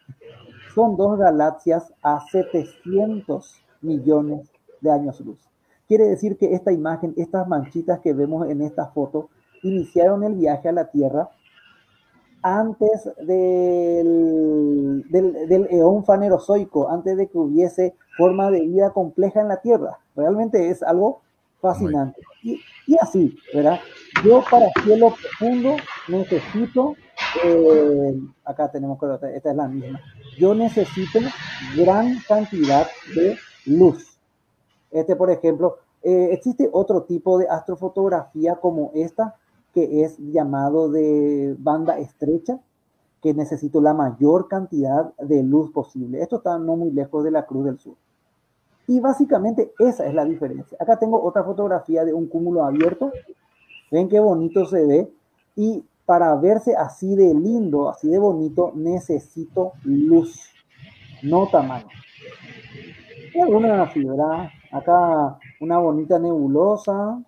son 0.74 0.96
dos 0.96 1.18
galaxias 1.18 1.94
a 2.02 2.22
700 2.32 3.62
millones 3.82 4.50
de 4.80 4.92
años 4.92 5.20
luz. 5.20 5.40
Quiere 5.88 6.08
decir 6.08 6.38
que 6.38 6.54
esta 6.54 6.72
imagen, 6.72 7.14
estas 7.18 7.48
manchitas 7.48 8.00
que 8.00 8.14
vemos 8.14 8.50
en 8.50 8.62
esta 8.62 8.88
foto, 8.88 9.30
iniciaron 9.64 10.24
el 10.24 10.36
viaje 10.36 10.70
a 10.70 10.72
la 10.72 10.90
Tierra 10.90 11.30
antes 12.44 13.10
del, 13.18 15.04
del, 15.10 15.68
eón 15.70 16.04
fanerozoico, 16.06 16.90
antes 16.90 17.18
de 17.18 17.28
que 17.28 17.38
hubiese 17.38 17.96
forma 18.18 18.50
de 18.52 18.62
vida 18.62 18.92
compleja 18.92 19.42
en 19.42 19.48
la 19.48 19.62
Tierra. 19.62 20.00
Realmente 20.16 20.70
es 20.70 20.82
algo 20.84 21.22
fascinante. 21.62 22.22
Y, 22.44 22.60
así, 23.00 23.38
¿verdad? 23.54 23.80
Yo 24.26 24.44
para 24.50 24.68
cielo 24.84 25.14
profundo 25.22 25.76
necesito, 26.08 26.96
eh, 27.44 28.20
acá 28.44 28.72
tenemos, 28.72 28.98
esta 29.34 29.52
es 29.52 29.56
la 29.56 29.68
misma, 29.68 30.02
yo 30.38 30.56
necesito 30.56 31.20
gran 31.78 32.18
cantidad 32.28 32.88
de 33.16 33.38
luz. 33.66 34.18
Este, 34.90 35.16
por 35.16 35.30
ejemplo, 35.30 35.78
eh, 36.04 36.30
existe 36.32 36.68
otro 36.72 37.04
tipo 37.04 37.38
de 37.38 37.48
astrofotografía 37.48 38.56
como 38.56 38.92
esta, 38.96 39.36
que 39.74 40.04
es 40.04 40.18
llamado 40.18 40.90
de 40.90 41.56
banda 41.60 42.00
estrecha, 42.00 42.60
que 43.22 43.34
necesito 43.34 43.82
la 43.82 43.94
mayor 43.94 44.48
cantidad 44.48 45.14
de 45.18 45.44
luz 45.44 45.72
posible. 45.72 46.22
Esto 46.22 46.38
está 46.38 46.58
no 46.58 46.76
muy 46.76 46.92
lejos 46.92 47.24
de 47.24 47.32
la 47.32 47.46
Cruz 47.46 47.66
del 47.66 47.78
Sur. 47.78 47.96
Y 48.88 49.00
básicamente 49.00 49.74
esa 49.80 50.06
es 50.08 50.14
la 50.14 50.26
diferencia. 50.26 50.78
Acá 50.80 50.98
tengo 50.98 51.22
otra 51.24 51.44
fotografía 51.44 52.04
de 52.04 52.14
un 52.14 52.28
cúmulo 52.28 52.64
abierto. 52.64 53.12
Ven 53.92 54.10
qué 54.10 54.20
bonito 54.20 54.66
se 54.66 54.86
ve. 54.86 55.12
Y 55.56 55.84
para 56.06 56.36
verse 56.36 56.76
así 56.76 57.16
de 57.16 57.34
lindo, 57.34 57.90
así 57.90 58.10
de 58.10 58.20
bonito, 58.20 58.72
necesito 58.76 59.74
luz, 59.84 60.50
no 61.24 61.48
tamaño. 61.48 61.88
Y 63.34 63.40
alguna 63.40 63.88
fibra. 63.88 64.52
Acá 64.72 65.38
una 65.60 65.78
bonita 65.78 66.18
nebulosa. 66.18 67.22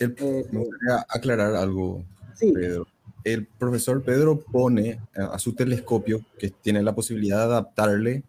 Eh, 0.00 0.46
me 0.50 0.58
gustaría 0.58 1.06
aclarar 1.08 1.54
algo, 1.54 2.04
sí. 2.34 2.52
Pedro. 2.52 2.86
El 3.22 3.46
profesor 3.46 4.02
Pedro 4.02 4.40
pone 4.40 4.98
a 5.14 5.38
su 5.38 5.52
telescopio, 5.52 6.24
que 6.38 6.48
tiene 6.50 6.82
la 6.82 6.94
posibilidad 6.94 7.38
de 7.38 7.44
adaptarle 7.44 8.22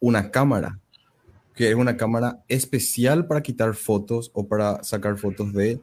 una 0.00 0.30
cámara 0.30 0.78
que 1.54 1.70
es 1.70 1.74
una 1.74 1.96
cámara 1.96 2.42
especial 2.48 3.26
para 3.26 3.42
quitar 3.42 3.74
fotos 3.74 4.30
o 4.34 4.46
para 4.46 4.82
sacar 4.82 5.16
fotos 5.16 5.52
de 5.52 5.80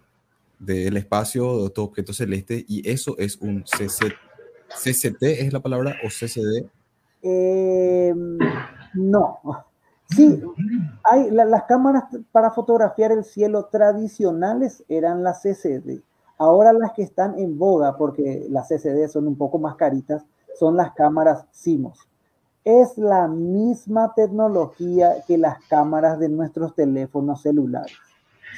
del 0.60 0.96
espacio 0.96 1.58
de 1.58 1.64
otro 1.64 1.86
objeto 1.86 2.14
celeste 2.14 2.66
y 2.68 2.88
eso 2.88 3.16
es 3.18 3.38
un 3.38 3.64
CC, 3.66 4.14
CCT 4.70 5.24
es 5.24 5.54
la 5.54 5.60
palabra 5.60 5.96
o 6.04 6.08
CCD 6.08 6.68
eh, 7.24 8.14
no 8.94 9.40
sí 10.16 10.42
hay 11.04 11.32
las 11.32 11.64
cámaras 11.64 12.06
para 12.32 12.52
fotografiar 12.52 13.12
el 13.12 13.24
cielo 13.24 13.66
tradicionales 13.72 14.84
eran 14.88 15.24
las 15.24 15.42
CCD 15.42 16.02
ahora 16.38 16.74
las 16.74 16.94
que 16.94 17.04
están 17.04 17.38
en 17.40 17.58
boga 17.58 17.98
porque 17.98 18.46
las 18.50 18.68
CCD 18.70 19.08
son 19.08 19.28
un 19.28 19.38
poco 19.38 19.60
más 19.60 19.76
caritas 19.76 20.26
son 20.56 20.76
las 20.76 20.94
cámaras 20.94 21.46
CMOS 21.52 22.12
es 22.64 22.98
la 22.98 23.28
misma 23.28 24.14
tecnología 24.16 25.16
que 25.28 25.38
las 25.38 25.64
cámaras 25.66 26.20
de 26.20 26.30
nuestros 26.30 26.76
teléfonos 26.76 27.42
celulares. 27.42 27.98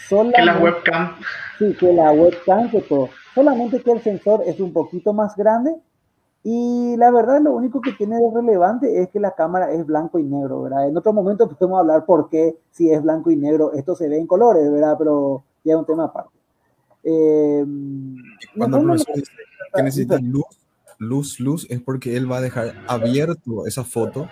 que 0.09 0.41
la 0.41 0.59
webcam. 0.59 1.15
Sí, 1.57 1.73
que 1.79 1.93
la 1.93 2.11
webcam, 2.11 2.69
que 2.69 2.81
todo. 2.81 3.09
Solamente 3.33 3.81
que 3.81 3.91
el 3.91 4.01
sensor 4.01 4.43
es 4.45 4.59
un 4.59 4.73
poquito 4.73 5.13
más 5.13 5.35
grande 5.35 5.75
y 6.43 6.95
la 6.97 7.09
verdad 7.11 7.41
lo 7.41 7.53
único 7.53 7.81
que 7.81 7.93
tiene 7.93 8.17
de 8.17 8.31
relevante 8.33 9.01
es 9.01 9.09
que 9.09 9.19
la 9.19 9.33
cámara 9.33 9.71
es 9.71 9.85
blanco 9.85 10.19
y 10.19 10.23
negro, 10.23 10.63
¿verdad? 10.63 10.87
En 10.87 10.97
otro 10.97 11.13
momento 11.13 11.47
podemos 11.49 11.79
hablar 11.79 12.05
por 12.05 12.29
qué 12.29 12.57
si 12.71 12.91
es 12.91 13.01
blanco 13.01 13.31
y 13.31 13.35
negro 13.35 13.73
esto 13.73 13.95
se 13.95 14.09
ve 14.09 14.17
en 14.17 14.27
colores, 14.27 14.69
¿verdad? 14.71 14.95
Pero 14.97 15.43
ya 15.63 15.73
es 15.73 15.79
un 15.79 15.85
tema 15.85 16.05
aparte. 16.05 16.31
Eh, 17.03 17.65
Cuando 18.57 18.79
no, 18.79 18.95
que 19.73 19.83
necesitas 19.83 20.21
luz 20.21 20.45
luz, 21.03 21.39
luz, 21.39 21.67
es 21.69 21.81
porque 21.81 22.15
él 22.15 22.31
va 22.31 22.37
a 22.37 22.41
dejar 22.41 22.73
abierto 22.87 23.65
esa 23.67 23.83
foto, 23.83 24.29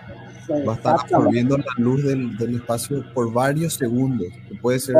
va 0.49 0.73
a 0.73 0.75
estar 0.75 0.95
absorbiendo 0.99 1.57
la 1.57 1.65
luz 1.77 2.03
del, 2.03 2.37
del 2.37 2.55
espacio 2.55 3.03
por 3.13 3.31
varios 3.31 3.75
segundos, 3.75 4.27
que 4.47 4.55
puede 4.55 4.79
ser 4.79 4.95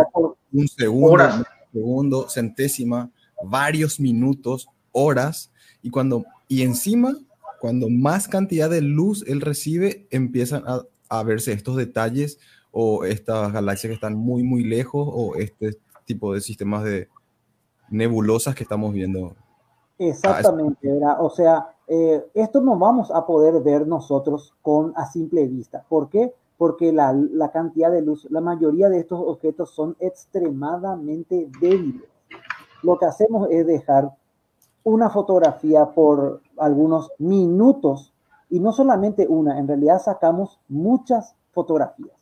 un 0.52 0.68
segundo, 0.68 1.24
segundo, 1.72 2.30
centésima, 2.30 3.10
varios 3.44 4.00
minutos, 4.00 4.68
horas, 4.92 5.52
y 5.82 5.90
cuando, 5.90 6.26
y 6.52 6.64
encima, 6.64 7.16
cuando 7.62 7.88
más 7.90 8.28
cantidad 8.28 8.70
de 8.70 8.82
luz 8.82 9.24
él 9.26 9.40
recibe, 9.40 10.06
empiezan 10.12 10.66
a, 11.10 11.24
verse 11.24 11.54
estos 11.54 11.78
detalles 11.78 12.40
o 12.74 13.06
estas 13.06 13.54
galaxias 13.54 13.90
que 13.90 13.96
están 13.96 14.16
muy, 14.16 14.44
muy 14.44 14.66
lejos 14.66 15.08
o 15.10 15.36
este 15.36 15.78
tipo 16.04 16.34
de 16.34 16.42
sistemas 16.42 16.84
de 16.84 17.08
nebulosas 17.90 18.54
que 18.54 18.64
estamos 18.64 18.94
viendo 18.94 19.34
Exactamente, 19.98 20.92
¿verdad? 20.92 21.24
O 21.24 21.30
sea, 21.30 21.70
eh, 21.88 22.22
esto 22.34 22.60
no 22.60 22.78
vamos 22.78 23.12
a 23.12 23.26
poder 23.26 23.64
ver 23.64 23.88
nosotros 23.88 24.54
con 24.62 24.92
a 24.98 25.06
simple 25.06 25.48
vista. 25.48 25.86
¿Por 25.88 26.10
qué? 26.10 26.34
Porque 26.58 26.92
la, 26.92 27.16
cantidad 27.54 27.90
de 27.90 28.02
luz, 28.02 28.28
la 28.30 28.42
mayoría 28.42 28.90
de 28.90 29.00
estos 29.00 29.22
objetos 29.26 29.70
son 29.70 29.96
extremadamente 30.02 31.48
débiles. 31.62 32.10
Lo 32.84 33.00
que 33.00 33.06
hacemos 33.06 33.48
es 33.52 33.66
dejar 33.66 34.12
una 34.84 35.10
fotografía 35.10 35.86
por 35.86 36.42
algunos 36.58 37.12
minutos 37.20 38.14
y 38.50 38.60
no 38.60 38.74
solamente 38.74 39.28
una, 39.28 39.60
en 39.60 39.68
realidad 39.68 40.02
sacamos 40.02 40.60
muchas 40.68 41.36
fotografías. 41.52 42.16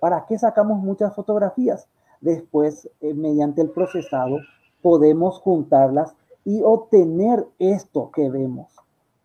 ¿Para 0.00 0.24
qué 0.26 0.38
sacamos 0.38 0.82
muchas 0.82 1.14
fotografías? 1.14 1.86
Después, 2.20 2.88
eh, 3.00 3.14
mediante 3.14 3.60
el 3.60 3.70
procesado, 3.70 4.38
podemos 4.82 5.38
juntarlas 5.38 6.14
y 6.44 6.62
obtener 6.62 7.46
esto 7.58 8.10
que 8.10 8.30
vemos, 8.30 8.74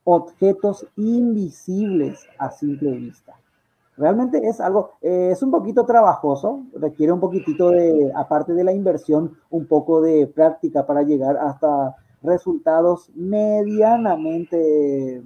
objetos 0.03 0.85
invisibles 0.97 2.25
a 2.37 2.51
simple 2.51 2.91
vista. 2.91 3.33
Realmente 3.97 4.45
es 4.45 4.59
algo, 4.59 4.91
eh, 5.01 5.29
es 5.31 5.41
un 5.41 5.51
poquito 5.51 5.85
trabajoso, 5.85 6.63
requiere 6.73 7.13
un 7.13 7.21
poquitito 7.21 7.69
de, 7.69 8.11
aparte 8.13 8.53
de 8.53 8.65
la 8.65 8.73
inversión, 8.73 9.37
un 9.49 9.67
poco 9.67 10.01
de 10.01 10.27
práctica 10.27 10.85
para 10.85 11.03
llegar 11.03 11.37
hasta 11.37 11.95
resultados 12.25 13.09
medianamente 13.15 15.23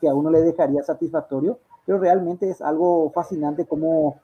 que 0.00 0.08
a 0.08 0.14
uno 0.14 0.30
le 0.30 0.42
dejaría 0.42 0.82
satisfactorio, 0.82 1.58
pero 1.84 1.98
realmente 1.98 2.50
es 2.50 2.60
algo 2.60 3.10
fascinante 3.10 3.66
como 3.66 4.20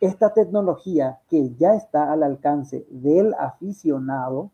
esta 0.00 0.32
tecnología 0.32 1.18
que 1.28 1.54
ya 1.56 1.74
está 1.74 2.12
al 2.12 2.22
alcance 2.22 2.86
del 2.90 3.34
aficionado 3.34 4.50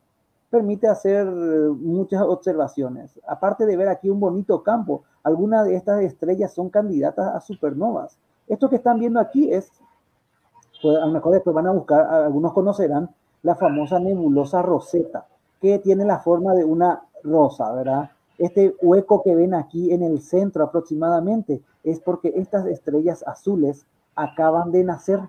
permite 0.52 0.86
hacer 0.86 1.26
muchas 1.26 2.20
observaciones. 2.20 3.18
Aparte 3.26 3.64
de 3.64 3.74
ver 3.74 3.88
aquí 3.88 4.10
un 4.10 4.20
bonito 4.20 4.62
campo, 4.62 5.02
algunas 5.22 5.64
de 5.64 5.76
estas 5.76 6.02
estrellas 6.02 6.52
son 6.52 6.68
candidatas 6.68 7.34
a 7.34 7.40
supernovas. 7.40 8.18
Esto 8.46 8.68
que 8.68 8.76
están 8.76 9.00
viendo 9.00 9.18
aquí 9.18 9.50
es, 9.50 9.72
pues, 10.82 10.98
a 10.98 11.06
lo 11.06 11.12
mejor 11.12 11.32
después 11.32 11.54
van 11.54 11.68
a 11.68 11.72
buscar, 11.72 12.02
algunos 12.02 12.52
conocerán 12.52 13.08
la 13.42 13.54
famosa 13.54 13.98
nebulosa 13.98 14.60
Rosetta, 14.60 15.26
que 15.62 15.78
tiene 15.78 16.04
la 16.04 16.18
forma 16.18 16.54
de 16.54 16.64
una 16.64 17.04
rosa, 17.22 17.72
¿verdad? 17.72 18.10
Este 18.36 18.74
hueco 18.82 19.22
que 19.22 19.36
ven 19.36 19.54
aquí 19.54 19.92
en 19.92 20.02
el 20.02 20.20
centro 20.20 20.64
aproximadamente 20.64 21.62
es 21.84 22.00
porque 22.00 22.32
estas 22.34 22.66
estrellas 22.66 23.24
azules 23.28 23.86
acaban 24.16 24.72
de 24.72 24.82
nacer 24.82 25.20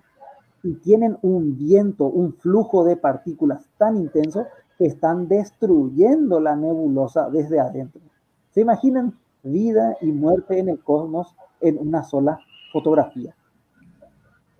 y 0.64 0.74
tienen 0.74 1.18
un 1.22 1.56
viento, 1.56 2.06
un 2.06 2.32
flujo 2.32 2.84
de 2.84 2.96
partículas 2.96 3.64
tan 3.78 3.96
intenso 3.96 4.46
que 4.76 4.86
están 4.86 5.28
destruyendo 5.28 6.40
la 6.40 6.56
nebulosa 6.56 7.30
desde 7.30 7.60
adentro. 7.60 8.00
¿Se 8.50 8.62
imaginan 8.62 9.16
vida 9.44 9.96
y 10.00 10.10
muerte 10.10 10.58
en 10.58 10.68
el 10.68 10.82
cosmos 10.82 11.36
en 11.60 11.78
una 11.78 12.02
sola 12.02 12.40
fotografía? 12.72 13.36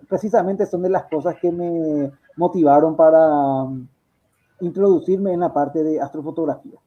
Precisamente 0.09 0.67
son 0.67 0.83
de 0.83 0.91
las 0.91 1.05
cosas 1.07 1.35
que 1.41 1.51
me 1.51 2.13
motivaron 2.37 2.95
para 2.95 3.67
introducirme 4.61 5.33
en 5.33 5.41
la 5.41 5.53
parte 5.53 5.83
de 5.83 6.01
astrofotografía. 6.01 6.79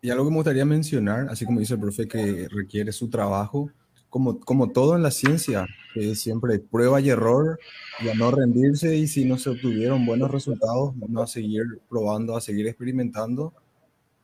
Y 0.00 0.10
algo 0.10 0.24
que 0.24 0.30
me 0.30 0.36
gustaría 0.36 0.64
mencionar, 0.64 1.28
así 1.28 1.44
como 1.44 1.60
dice 1.60 1.74
el 1.74 1.80
profe, 1.80 2.06
que 2.06 2.48
requiere 2.50 2.92
su 2.92 3.08
trabajo, 3.08 3.70
como, 4.08 4.38
como 4.40 4.70
todo 4.70 4.96
en 4.96 5.02
la 5.02 5.10
ciencia, 5.10 5.66
que 5.92 6.14
siempre 6.14 6.58
prueba 6.60 7.00
y 7.00 7.10
error 7.10 7.58
y 8.00 8.08
a 8.08 8.14
no 8.14 8.30
rendirse 8.30 8.96
y 8.96 9.08
si 9.08 9.24
no 9.24 9.38
se 9.38 9.50
obtuvieron 9.50 10.06
buenos 10.06 10.30
resultados, 10.30 10.94
no 10.96 11.22
a 11.22 11.26
seguir 11.26 11.64
probando, 11.88 12.36
a 12.36 12.40
seguir 12.40 12.66
experimentando, 12.68 13.52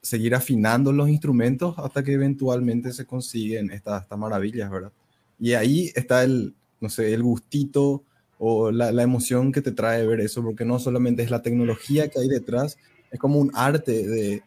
seguir 0.01 0.35
afinando 0.35 0.93
los 0.93 1.09
instrumentos 1.09 1.75
hasta 1.79 2.03
que 2.03 2.13
eventualmente 2.13 2.93
se 2.93 3.05
consiguen 3.05 3.71
estas, 3.71 4.03
estas 4.03 4.19
maravillas, 4.19 4.71
¿verdad? 4.71 4.93
Y 5.39 5.55
ahí 5.55 5.91
está 5.95 6.23
el, 6.23 6.55
no 6.81 6.89
sé, 6.89 7.13
el 7.13 7.23
gustito 7.23 8.05
o 8.47 8.71
la, 8.71 9.03
emoción 9.03 9.53
que 9.53 9.63
te 9.63 9.73
trae 9.73 10.07
ver 10.07 10.21
eso, 10.21 10.43
porque 10.43 10.67
no 10.67 10.79
solamente 10.79 11.23
es 11.23 11.31
la 11.31 11.41
tecnología 11.41 12.09
que 12.09 12.21
hay 12.21 12.29
detrás, 12.29 12.77
es 13.11 13.19
como 13.19 13.39
un 13.39 13.51
arte 13.55 14.07
de 14.07 14.43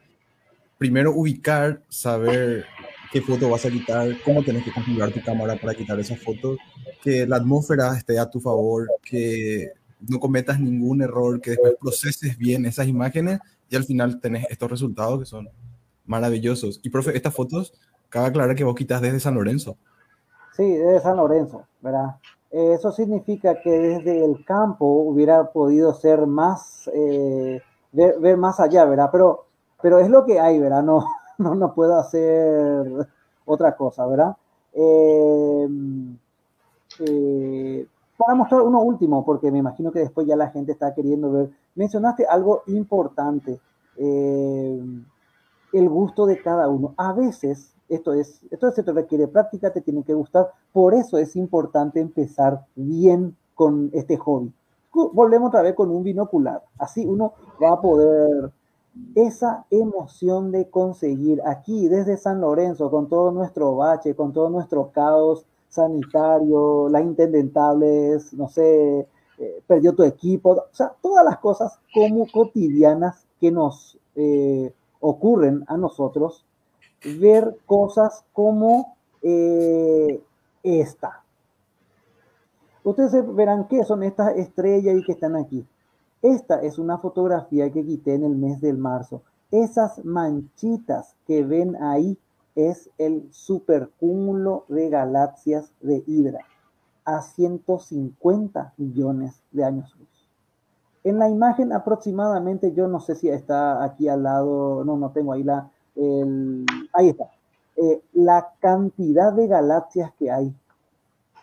primero 0.78 1.14
ubicar, 1.16 1.82
saber 1.90 2.66
qué 3.12 3.22
foto 3.22 3.50
vas 3.50 3.66
a 3.66 3.72
quitar, 3.72 4.10
cómo 4.24 4.44
tienes 4.44 4.64
que 4.64 4.72
configurar 4.72 5.12
tu 5.12 5.24
cámara 5.24 5.56
para 5.56 5.74
quitar 5.74 6.00
esa 6.00 6.16
foto, 6.16 6.58
que 7.02 7.26
la 7.26 7.38
atmósfera 7.38 7.98
esté 7.98 8.20
a 8.20 8.30
tu 8.30 8.40
favor, 8.40 8.88
que 9.04 9.72
no 10.08 10.20
cometas 10.20 10.60
ningún 10.60 11.02
error, 11.02 11.42
que 11.42 11.52
después 11.52 11.74
proceses 11.82 12.38
bien 12.38 12.68
esas 12.68 12.88
imágenes 12.88 13.40
y 13.68 13.76
al 13.76 13.84
final 13.84 14.20
tenés 14.20 14.46
estos 14.52 14.70
resultados 14.70 15.20
que 15.20 15.26
son 15.26 15.50
maravillosos. 16.06 16.80
Y 16.84 16.92
profe, 16.92 17.18
estas 17.18 17.34
fotos, 17.34 17.74
cabe 18.10 18.28
aclarar 18.28 18.56
que 18.56 18.64
vos 18.64 18.76
quitas 18.76 19.02
desde 19.02 19.20
San 19.20 19.34
Lorenzo. 19.34 19.76
Sí, 20.56 20.70
desde 20.70 21.00
San 21.00 21.18
Lorenzo, 21.18 21.66
¿verdad? 21.82 22.18
Eso 22.52 22.92
significa 22.92 23.62
que 23.62 23.70
desde 23.70 24.24
el 24.24 24.46
campo 24.46 24.86
hubiera 24.86 25.52
podido 25.52 25.94
ser 25.94 26.26
más, 26.28 26.90
eh, 26.94 27.62
ver, 27.92 28.38
más 28.38 28.60
allá, 28.60 28.86
¿verdad? 28.86 29.10
Pero, 29.12 29.46
pero 29.82 30.00
es 30.00 30.10
lo 30.10 30.26
que 30.26 30.40
hay, 30.40 30.60
¿verdad? 30.60 30.84
No, 30.84 31.06
no, 31.38 31.56
no 31.56 31.74
puedo 31.74 31.98
hacer 31.98 33.08
otra 33.46 33.76
cosa, 33.76 34.06
¿verdad? 34.06 34.38
Eh, 34.74 35.68
eh, 37.00 37.88
para 38.18 38.36
mostrar 38.36 38.62
uno 38.62 38.82
último, 38.82 39.24
porque 39.26 39.52
me 39.52 39.60
imagino 39.60 39.92
que 39.92 40.00
después 40.00 40.26
ya 40.28 40.36
la 40.36 40.50
gente 40.50 40.72
está 40.72 40.94
queriendo 40.94 41.32
ver, 41.32 41.50
mencionaste 41.76 42.26
algo 42.26 42.64
importante, 42.68 43.60
eh, 43.98 44.82
el 45.74 45.90
gusto 45.90 46.26
de 46.26 46.42
cada 46.42 46.68
uno. 46.68 46.94
A 46.98 47.14
veces 47.14 47.74
Esto 47.90 48.14
es, 48.14 48.42
esto 48.52 48.72
se 48.72 48.84
te 48.84 48.92
requiere 48.92 49.28
práctica, 49.28 49.72
te 49.72 49.82
tiene 49.82 50.04
que 50.04 50.14
gustar. 50.14 50.52
Por 50.74 50.94
eso 50.94 51.18
es 51.18 51.36
importante 51.36 52.00
empezar 52.00 52.66
bien 52.76 53.36
con 53.56 53.90
este 53.94 54.18
hobby. 54.18 54.52
Volvemos 54.92 55.50
otra 55.50 55.62
vez 55.62 55.76
con 55.76 55.92
un 55.92 56.04
binocular. 56.04 56.64
Así 56.78 57.06
uno 57.06 57.34
va 57.62 57.74
a 57.74 57.82
poder 57.82 58.52
esa 59.16 59.66
emoción 59.70 60.52
de 60.52 60.70
conseguir 60.70 61.42
aquí 61.46 61.88
desde 61.88 62.18
San 62.18 62.42
Lorenzo, 62.42 62.90
con 62.90 63.08
todo 63.08 63.32
nuestro 63.32 63.76
bache, 63.76 64.16
con 64.16 64.34
todo 64.34 64.50
nuestro 64.50 64.92
caos 64.92 65.46
sanitario, 65.70 66.90
las 66.90 67.04
intendentables, 67.04 68.34
no 68.34 68.48
sé, 68.48 69.08
eh, 69.38 69.64
perdió 69.68 69.94
tu 69.94 70.04
equipo, 70.04 70.52
o 70.52 70.64
sea, 70.72 70.94
todas 71.02 71.24
las 71.24 71.38
cosas 71.38 71.80
como 71.94 72.26
cotidianas 72.32 73.28
que 73.40 73.52
nos 73.52 73.98
eh, 74.16 74.74
ocurren 75.00 75.64
a 75.68 75.78
nosotros, 75.78 76.46
ver 77.04 77.58
cosas 77.66 78.24
como 78.34 78.96
eh, 79.22 80.22
esta. 80.64 81.24
Ustedes 82.84 83.36
verán 83.36 83.68
qué 83.68 83.84
son 83.84 84.04
estas 84.04 84.38
estrellas 84.38 84.96
y 84.98 85.04
que 85.04 85.12
están 85.12 85.36
aquí. 85.36 85.66
Esta 86.22 86.62
es 86.62 86.80
una 86.80 86.98
fotografía 86.98 87.72
que 87.72 87.86
quité 87.86 88.16
en 88.16 88.24
el 88.24 88.36
mes 88.36 88.62
del 88.62 88.78
marzo. 88.78 89.22
Esas 89.52 90.04
manchitas 90.04 91.16
que 91.26 91.44
ven 91.44 91.76
ahí 91.82 92.18
es 92.56 92.90
el 92.98 93.28
supercúmulo 93.32 94.66
de 94.68 94.90
galaxias 94.90 95.72
de 95.80 96.04
Hydra 96.08 96.40
a 97.06 97.22
150 97.22 98.74
millones 98.78 99.42
de 99.52 99.64
años 99.64 99.96
luz. 99.98 100.28
En 101.04 101.20
la 101.20 101.30
imagen 101.30 101.72
aproximadamente, 101.72 102.74
yo 102.74 102.88
no 102.88 103.00
sé 103.00 103.16
si 103.16 103.30
está 103.30 103.84
aquí 103.84 104.10
al 104.10 104.24
lado, 104.24 104.84
no, 104.84 104.98
no 104.98 105.12
tengo 105.12 105.32
ahí 105.32 105.44
la, 105.44 105.70
ahí 106.94 107.10
está, 107.10 107.30
eh, 107.76 108.02
la 108.14 108.50
cantidad 108.60 109.34
de 109.34 109.48
galaxias 109.48 110.12
que 110.18 110.32
hay. 110.32 110.54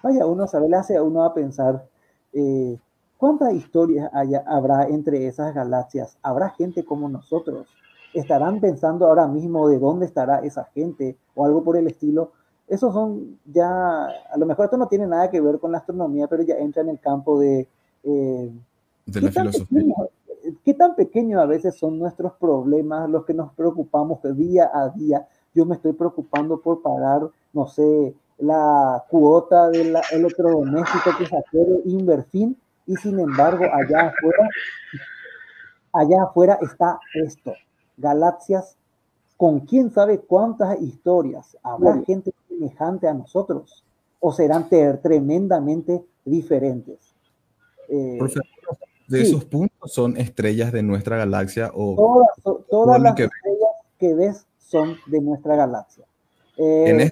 Vaya, 0.02 0.26
uno 0.26 0.46
sabe, 0.46 0.68
le 0.68 0.76
hace 0.76 0.96
a 0.96 1.02
uno 1.02 1.24
a 1.24 1.34
pensar, 1.34 1.86
eh, 2.32 2.78
¿cuántas 3.16 3.52
historias 3.54 4.10
habrá 4.46 4.86
entre 4.88 5.26
esas 5.26 5.54
galaxias? 5.54 6.18
¿Habrá 6.22 6.50
gente 6.50 6.84
como 6.84 7.08
nosotros? 7.08 7.66
¿Estarán 8.12 8.60
pensando 8.60 9.06
ahora 9.06 9.26
mismo 9.26 9.68
de 9.68 9.78
dónde 9.78 10.06
estará 10.06 10.38
esa 10.40 10.64
gente 10.74 11.16
o 11.34 11.44
algo 11.44 11.64
por 11.64 11.76
el 11.76 11.86
estilo? 11.86 12.32
esos 12.68 12.92
son 12.92 13.38
ya, 13.44 14.06
a 14.06 14.38
lo 14.38 14.46
mejor 14.46 14.66
esto 14.66 14.76
no 14.76 14.88
tiene 14.88 15.06
nada 15.06 15.30
que 15.30 15.40
ver 15.40 15.58
con 15.58 15.72
la 15.72 15.78
astronomía, 15.78 16.26
pero 16.28 16.42
ya 16.42 16.56
entra 16.56 16.82
en 16.82 16.88
el 16.90 17.00
campo 17.00 17.38
de... 17.38 17.68
Eh, 18.04 18.52
de 19.06 19.20
la 19.20 19.30
filosofía. 19.30 19.94
¿Qué 20.64 20.74
tan 20.74 20.94
pequeños 20.94 21.40
a 21.40 21.46
veces 21.46 21.76
son 21.76 21.98
nuestros 21.98 22.32
problemas, 22.34 23.08
los 23.08 23.24
que 23.24 23.34
nos 23.34 23.52
preocupamos 23.54 24.20
día 24.36 24.70
a 24.72 24.88
día? 24.90 25.26
Yo 25.54 25.64
me 25.64 25.76
estoy 25.76 25.92
preocupando 25.92 26.60
por 26.60 26.82
pagar, 26.82 27.30
no 27.52 27.66
sé, 27.66 28.14
la 28.38 29.04
cuota 29.08 29.68
del 29.70 29.96
electrodoméstico 30.12 31.10
que 31.18 31.26
saqué 31.26 31.82
Inverfin 31.84 32.56
y 32.86 32.96
sin 32.96 33.18
embargo 33.20 33.64
allá 33.64 34.08
afuera, 34.08 34.48
allá 35.92 36.22
afuera 36.24 36.58
está 36.60 36.98
esto, 37.14 37.54
galaxias 37.96 38.76
con 39.36 39.60
quién 39.60 39.90
sabe 39.90 40.20
cuántas 40.20 40.80
historias. 40.80 41.56
Habrá 41.62 42.02
gente 42.02 42.32
semejante 42.48 43.08
a 43.08 43.14
nosotros 43.14 43.84
o 44.20 44.32
serán 44.32 44.68
tremendamente 44.68 46.04
diferentes. 46.24 47.14
Eh, 47.88 48.18
de 49.14 49.22
esos 49.22 49.44
puntos 49.44 49.92
son 49.92 50.16
estrellas 50.16 50.72
de 50.72 50.82
nuestra 50.82 51.16
galaxia 51.16 51.70
o 51.74 52.26
todas, 52.68 53.00
las 53.00 53.12
estrellas 53.12 53.68
que 53.98 54.14
ves 54.14 54.46
son 54.58 54.96
de 55.06 55.20
nuestra 55.20 55.56
galaxia. 55.56 56.04
Eh, 56.56 57.10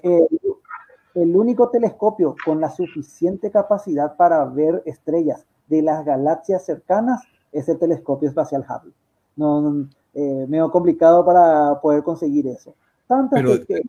el, 1.15 1.35
único 1.35 1.69
telescopio 1.69 2.35
con 2.45 2.61
la 2.61 2.69
suficiente 2.69 3.51
capacidad 3.51 4.15
para 4.15 4.45
ver 4.45 4.83
estrellas 4.85 5.45
de 5.67 5.81
las 5.81 6.05
galaxias 6.05 6.65
cercanas 6.65 7.21
es 7.51 7.67
el 7.69 7.77
telescopio 7.77 8.29
espacial 8.29 8.65
Hubble. 8.67 8.93
No, 9.35 9.87
eh, 10.13 10.45
medio 10.47 10.69
complicado 10.71 11.25
para 11.25 11.79
poder 11.81 12.03
conseguir 12.03 12.47
eso. 12.47 12.75
Tantas 13.07 13.41
que, 13.67 13.81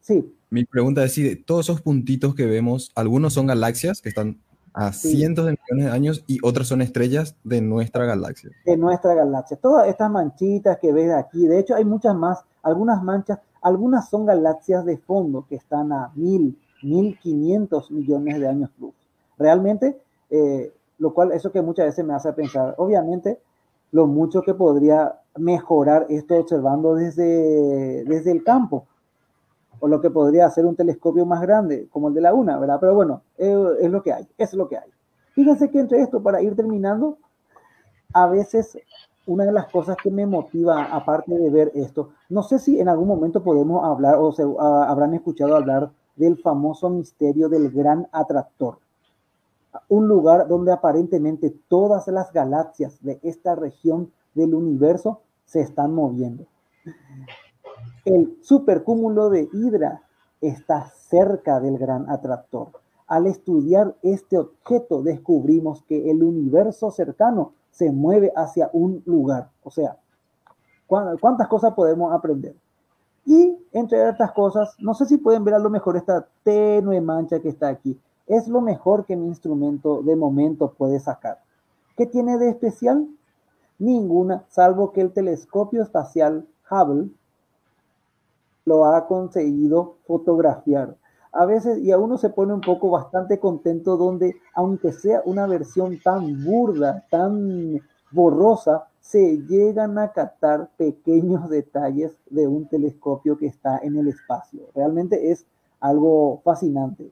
sí. 0.00 0.32
Mi 0.50 0.64
pregunta 0.64 1.04
es 1.04 1.12
si 1.12 1.36
todos 1.36 1.66
esos 1.66 1.80
puntitos 1.80 2.34
que 2.34 2.46
vemos, 2.46 2.92
algunos 2.94 3.32
son 3.32 3.46
galaxias 3.46 4.00
que 4.00 4.08
están 4.08 4.40
a 4.76 4.92
cientos 4.92 5.46
de 5.46 5.52
millones 5.52 5.86
de 5.86 5.90
años 5.90 6.24
y 6.26 6.38
otras 6.42 6.68
son 6.68 6.82
estrellas 6.82 7.34
de 7.44 7.62
nuestra 7.62 8.04
galaxia. 8.04 8.50
De 8.66 8.76
nuestra 8.76 9.14
galaxia. 9.14 9.56
Todas 9.56 9.88
estas 9.88 10.10
manchitas 10.10 10.78
que 10.78 10.92
ves 10.92 11.10
aquí, 11.14 11.46
de 11.46 11.58
hecho 11.58 11.74
hay 11.74 11.86
muchas 11.86 12.14
más, 12.14 12.44
algunas 12.62 13.02
manchas, 13.02 13.38
algunas 13.62 14.10
son 14.10 14.26
galaxias 14.26 14.84
de 14.84 14.98
fondo 14.98 15.46
que 15.48 15.56
están 15.56 15.92
a 15.92 16.12
mil, 16.14 16.58
mil 16.82 17.18
quinientos 17.18 17.90
millones 17.90 18.38
de 18.38 18.48
años 18.48 18.70
luz. 18.78 18.92
Realmente, 19.38 19.98
eh, 20.28 20.70
lo 20.98 21.14
cual, 21.14 21.32
eso 21.32 21.50
que 21.50 21.62
muchas 21.62 21.86
veces 21.86 22.04
me 22.04 22.12
hace 22.12 22.34
pensar, 22.34 22.74
obviamente, 22.76 23.40
lo 23.92 24.06
mucho 24.06 24.42
que 24.42 24.52
podría 24.52 25.20
mejorar 25.38 26.04
esto 26.10 26.36
observando 26.36 26.94
desde, 26.94 28.04
desde 28.04 28.30
el 28.30 28.44
campo 28.44 28.86
o 29.80 29.88
lo 29.88 30.00
que 30.00 30.10
podría 30.10 30.48
ser 30.50 30.66
un 30.66 30.76
telescopio 30.76 31.26
más 31.26 31.40
grande, 31.40 31.88
como 31.90 32.08
el 32.08 32.14
de 32.14 32.20
la 32.20 32.34
UNA, 32.34 32.58
¿verdad? 32.58 32.78
Pero 32.80 32.94
bueno, 32.94 33.22
es, 33.36 33.90
lo 33.90 34.02
que 34.02 34.12
hay, 34.12 34.26
es 34.38 34.54
lo 34.54 34.68
que 34.68 34.78
hay. 34.78 34.90
Fíjense 35.32 35.70
que 35.70 35.80
entre 35.80 36.00
esto, 36.00 36.22
para 36.22 36.40
ir 36.42 36.56
terminando, 36.56 37.18
a 38.12 38.26
veces 38.26 38.78
una 39.26 39.44
de 39.44 39.52
las 39.52 39.66
cosas 39.70 39.96
que 40.02 40.10
me 40.10 40.24
motiva, 40.26 40.84
aparte 40.84 41.36
de 41.36 41.50
ver 41.50 41.72
esto, 41.74 42.10
no 42.28 42.42
sé 42.42 42.58
si 42.58 42.80
en 42.80 42.88
algún 42.88 43.08
momento 43.08 43.42
podemos 43.42 43.84
hablar 43.84 44.16
o 44.16 44.32
se 44.32 44.44
habrán 44.60 45.14
escuchado 45.14 45.56
hablar 45.56 45.90
del 46.14 46.38
famoso 46.38 46.88
misterio 46.88 47.48
del 47.48 47.70
gran 47.70 48.08
atractor. 48.12 48.78
Un 49.88 50.08
lugar 50.08 50.48
donde 50.48 50.72
aparentemente 50.72 51.54
todas 51.68 52.08
las 52.08 52.32
galaxias 52.32 53.02
de 53.02 53.18
esta 53.22 53.54
región 53.54 54.10
del 54.34 54.54
universo 54.54 55.20
se 55.44 55.60
están 55.60 55.94
moviendo. 55.94 56.46
El 58.04 58.38
supercúmulo 58.42 59.30
de 59.30 59.48
Hidra 59.52 60.02
está 60.40 60.90
cerca 60.90 61.60
del 61.60 61.78
gran 61.78 62.08
atractor. 62.10 62.68
Al 63.06 63.26
estudiar 63.26 63.96
este 64.02 64.38
objeto 64.38 65.02
descubrimos 65.02 65.82
que 65.84 66.10
el 66.10 66.22
universo 66.22 66.90
cercano 66.90 67.52
se 67.70 67.90
mueve 67.92 68.32
hacia 68.34 68.70
un 68.72 69.02
lugar. 69.06 69.50
O 69.62 69.70
sea, 69.70 69.96
¿cuántas 70.86 71.48
cosas 71.48 71.74
podemos 71.74 72.12
aprender? 72.12 72.54
Y 73.24 73.58
entre 73.72 74.08
estas 74.08 74.32
cosas, 74.32 74.76
no 74.78 74.94
sé 74.94 75.06
si 75.06 75.18
pueden 75.18 75.44
ver 75.44 75.54
a 75.54 75.58
lo 75.58 75.68
mejor 75.68 75.96
esta 75.96 76.28
tenue 76.42 77.00
mancha 77.00 77.40
que 77.40 77.48
está 77.48 77.68
aquí. 77.68 78.00
Es 78.26 78.48
lo 78.48 78.60
mejor 78.60 79.04
que 79.04 79.16
mi 79.16 79.26
instrumento 79.26 80.02
de 80.02 80.16
momento 80.16 80.72
puede 80.72 81.00
sacar. 81.00 81.40
¿Qué 81.96 82.06
tiene 82.06 82.38
de 82.38 82.50
especial? 82.50 83.08
Ninguna, 83.78 84.44
salvo 84.48 84.92
que 84.92 85.00
el 85.00 85.12
telescopio 85.12 85.82
espacial 85.82 86.46
Hubble 86.70 87.10
lo 88.66 88.84
ha 88.84 89.06
conseguido 89.06 89.96
fotografiar. 90.06 90.96
A 91.32 91.46
veces, 91.46 91.78
y 91.78 91.92
a 91.92 91.98
uno 91.98 92.18
se 92.18 92.30
pone 92.30 92.52
un 92.52 92.60
poco 92.60 92.90
bastante 92.90 93.38
contento 93.38 93.96
donde, 93.96 94.36
aunque 94.54 94.92
sea 94.92 95.22
una 95.24 95.46
versión 95.46 95.98
tan 96.00 96.44
burda, 96.44 97.04
tan 97.10 97.80
borrosa, 98.10 98.88
se 99.00 99.38
llegan 99.46 99.98
a 99.98 100.12
captar 100.12 100.68
pequeños 100.76 101.48
detalles 101.48 102.18
de 102.28 102.46
un 102.46 102.68
telescopio 102.68 103.38
que 103.38 103.46
está 103.46 103.78
en 103.82 103.96
el 103.96 104.08
espacio. 104.08 104.62
Realmente 104.74 105.30
es 105.30 105.46
algo 105.80 106.40
fascinante. 106.44 107.10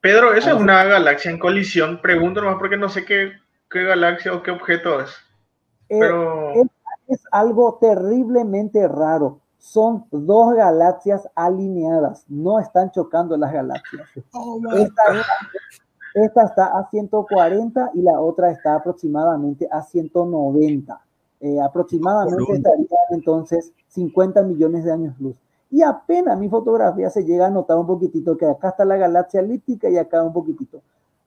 Pedro, 0.00 0.32
¿eso 0.34 0.50
es 0.50 0.60
una 0.60 0.84
galaxia 0.84 1.30
en 1.30 1.38
colisión? 1.38 2.00
Pregunto 2.00 2.40
nomás 2.40 2.58
porque 2.58 2.76
no 2.76 2.88
sé 2.88 3.04
qué, 3.04 3.32
qué 3.70 3.84
galaxia 3.84 4.32
o 4.32 4.42
qué 4.42 4.50
objeto 4.50 5.00
es. 5.00 5.10
Eh, 5.88 6.64
es 7.08 7.22
algo 7.32 7.78
terriblemente 7.80 8.86
raro 8.86 9.39
son 9.60 10.06
dos 10.10 10.54
galaxias 10.54 11.28
alineadas, 11.34 12.24
no 12.28 12.58
están 12.58 12.90
chocando 12.90 13.36
las 13.36 13.52
galaxias. 13.52 14.08
Oh, 14.32 14.58
esta, 16.14 16.42
está 16.42 16.78
a 16.78 16.88
140 16.90 17.90
y 17.94 18.02
la 18.02 18.18
otra 18.20 18.50
está 18.50 18.74
aproximadamente 18.74 19.68
a 19.70 19.82
190. 19.82 21.00
Eh, 21.40 21.60
aproximadamente 21.60 22.52
estarían 22.52 22.88
entonces 23.10 23.72
50 23.88 24.42
millones 24.42 24.84
de 24.84 24.92
años 24.92 25.20
luz. 25.20 25.36
Y 25.70 25.82
apenas 25.82 26.38
mi 26.38 26.48
fotografía 26.48 27.10
se 27.10 27.24
llega 27.24 27.46
a 27.46 27.50
notar 27.50 27.78
un 27.78 27.86
poquitito 27.86 28.36
que 28.36 28.46
acá 28.46 28.70
está 28.70 28.84
la 28.84 28.96
galaxia 28.96 29.40
elíptica 29.40 29.88
y 29.88 29.98
acá 29.98 30.22
un 30.22 30.32
poquitito. 30.32 30.80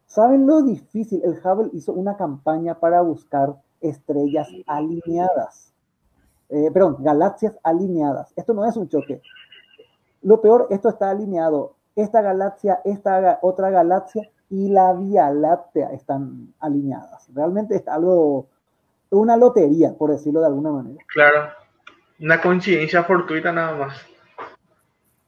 ¿Saben 0.07 0.47
lo 0.47 0.63
difícil? 0.63 1.21
El 1.23 1.39
Hubble 1.39 1.69
hizo 1.73 1.93
una 1.93 2.17
campaña 2.17 2.79
para 2.79 3.01
buscar 3.01 3.55
estrellas 3.79 4.49
alineadas 4.67 5.72
eh, 6.53 6.69
perdón, 6.71 6.97
galaxias 6.99 7.53
alineadas. 7.63 8.31
Esto 8.35 8.53
no 8.53 8.65
es 8.65 8.77
un 8.77 8.87
choque. 8.87 9.21
Lo 10.21 10.39
peor, 10.39 10.67
esto 10.69 10.89
está 10.89 11.09
alineado. 11.09 11.75
Esta 11.95 12.21
galaxia, 12.21 12.79
esta 12.85 13.39
otra 13.41 13.69
galaxia 13.69 14.29
y 14.49 14.69
la 14.69 14.93
Vía 14.93 15.31
Láctea 15.31 15.91
están 15.93 16.53
alineadas. 16.59 17.27
Realmente 17.33 17.75
es 17.75 17.87
algo, 17.87 18.47
una 19.09 19.35
lotería, 19.35 19.93
por 19.97 20.11
decirlo 20.11 20.41
de 20.41 20.47
alguna 20.47 20.71
manera. 20.71 21.03
Claro, 21.07 21.49
una 22.19 22.39
coincidencia 22.39 23.03
fortuita 23.03 23.51
nada 23.51 23.75
más. 23.75 23.97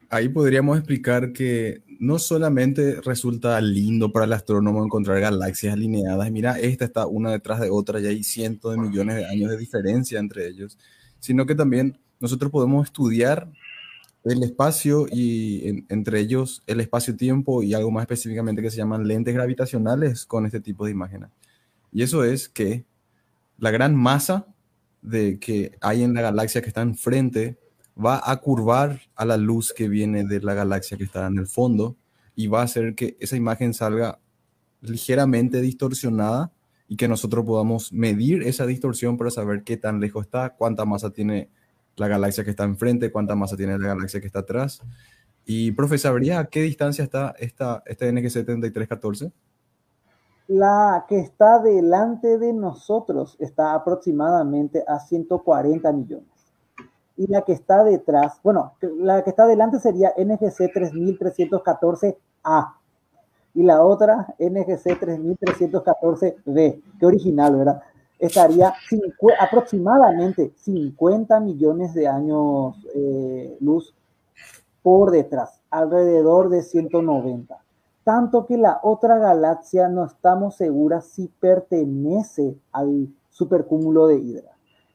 ahí 0.09 0.29
podríamos 0.29 0.77
explicar 0.77 1.33
que 1.33 1.83
no 1.99 2.19
solamente 2.19 3.01
resulta 3.01 3.59
lindo 3.61 4.11
para 4.11 4.25
el 4.25 4.33
astrónomo 4.33 4.83
encontrar 4.83 5.19
galaxias 5.19 5.73
alineadas, 5.73 6.31
mira, 6.31 6.59
esta 6.59 6.85
está 6.85 7.07
una 7.07 7.31
detrás 7.31 7.59
de 7.59 7.69
otra 7.69 7.99
y 7.99 8.05
hay 8.05 8.23
cientos 8.23 8.71
de 8.71 8.77
millones 8.77 9.15
de 9.15 9.25
años 9.25 9.49
de 9.49 9.57
diferencia 9.57 10.19
entre 10.19 10.47
ellos, 10.47 10.77
sino 11.25 11.45
que 11.45 11.55
también 11.55 11.99
nosotros 12.19 12.51
podemos 12.51 12.85
estudiar 12.85 13.51
el 14.23 14.43
espacio 14.43 15.07
y 15.11 15.85
entre 15.89 16.19
ellos 16.19 16.63
el 16.67 16.79
espacio-tiempo 16.79 17.63
y 17.63 17.73
algo 17.73 17.91
más 17.91 18.03
específicamente 18.03 18.61
que 18.61 18.71
se 18.71 18.77
llaman 18.77 19.07
lentes 19.07 19.33
gravitacionales 19.33 20.25
con 20.25 20.45
este 20.45 20.59
tipo 20.59 20.85
de 20.85 20.91
imágenes. 20.91 21.29
Y 21.91 22.03
eso 22.03 22.23
es 22.23 22.49
que 22.49 22.85
la 23.57 23.71
gran 23.71 23.95
masa 23.95 24.47
de 25.01 25.39
que 25.39 25.77
hay 25.81 26.03
en 26.03 26.13
la 26.13 26.21
galaxia 26.21 26.61
que 26.61 26.67
está 26.67 26.81
enfrente 26.81 27.57
va 27.97 28.21
a 28.23 28.35
curvar 28.37 29.01
a 29.15 29.25
la 29.25 29.37
luz 29.37 29.73
que 29.73 29.87
viene 29.87 30.25
de 30.25 30.41
la 30.41 30.53
galaxia 30.53 30.97
que 30.97 31.03
está 31.03 31.27
en 31.27 31.37
el 31.37 31.47
fondo 31.47 31.95
y 32.35 32.47
va 32.47 32.61
a 32.61 32.65
hacer 32.65 32.95
que 32.95 33.15
esa 33.19 33.35
imagen 33.35 33.73
salga 33.73 34.19
ligeramente 34.81 35.61
distorsionada 35.61 36.51
y 36.87 36.97
que 36.97 37.07
nosotros 37.07 37.45
podamos 37.45 37.91
medir 37.91 38.43
esa 38.43 38.65
distorsión 38.65 39.17
para 39.17 39.31
saber 39.31 39.63
qué 39.63 39.77
tan 39.77 39.99
lejos 39.99 40.25
está, 40.25 40.55
cuánta 40.55 40.85
masa 40.85 41.11
tiene 41.11 41.49
la 41.95 42.07
galaxia 42.07 42.43
que 42.43 42.51
está 42.51 42.63
enfrente, 42.63 43.11
cuánta 43.11 43.35
masa 43.35 43.57
tiene 43.57 43.77
la 43.77 43.87
galaxia 43.87 44.19
que 44.19 44.27
está 44.27 44.39
atrás. 44.39 44.81
Y, 45.45 45.71
profe, 45.71 45.97
¿sabría 45.97 46.39
a 46.39 46.45
qué 46.45 46.61
distancia 46.61 47.03
está 47.03 47.33
esta, 47.39 47.83
este 47.85 48.11
NG 48.11 48.29
7314? 48.29 49.31
La 50.47 51.05
que 51.07 51.19
está 51.19 51.59
delante 51.59 52.37
de 52.37 52.53
nosotros 52.53 53.35
está 53.39 53.73
aproximadamente 53.73 54.83
a 54.87 54.99
140 54.99 55.91
millones. 55.91 56.27
Y 57.17 57.27
la 57.27 57.43
que 57.43 57.53
está 57.53 57.83
detrás, 57.83 58.39
bueno, 58.43 58.73
la 58.81 59.23
que 59.23 59.29
está 59.29 59.47
delante 59.47 59.79
sería 59.79 60.13
NGC 60.17 60.73
3314A. 60.73 62.73
Y 63.55 63.63
la 63.63 63.83
otra, 63.83 64.35
NGC 64.37 64.99
3314B. 64.99 66.81
Qué 66.99 67.05
original, 67.05 67.55
¿verdad? 67.55 67.81
Estaría 68.19 68.73
aproximadamente 69.39 70.53
50 70.55 71.39
millones 71.39 71.93
de 71.93 72.07
años 72.07 72.75
eh, 72.93 73.57
luz 73.59 73.93
por 74.83 75.11
detrás, 75.11 75.61
alrededor 75.69 76.49
de 76.49 76.61
190 76.61 77.65
tanto 78.05 78.45
que 78.45 78.55
la 78.55 78.79
otra 78.83 79.17
galaxia 79.17 79.89
no 79.89 80.05
estamos 80.05 80.55
seguras 80.55 81.05
si 81.05 81.27
pertenece 81.27 82.55
al 82.71 83.09
supercúmulo 83.31 84.05
de 84.07 84.19
Hidra. 84.19 84.51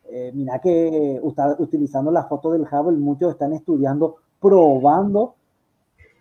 Eh, 0.08 0.30
mira 0.32 0.60
que 0.60 1.20
utilizando 1.58 2.12
la 2.12 2.24
foto 2.24 2.52
del 2.52 2.62
Hubble, 2.62 2.98
muchos 2.98 3.32
están 3.32 3.52
estudiando, 3.52 4.18
probando 4.40 5.34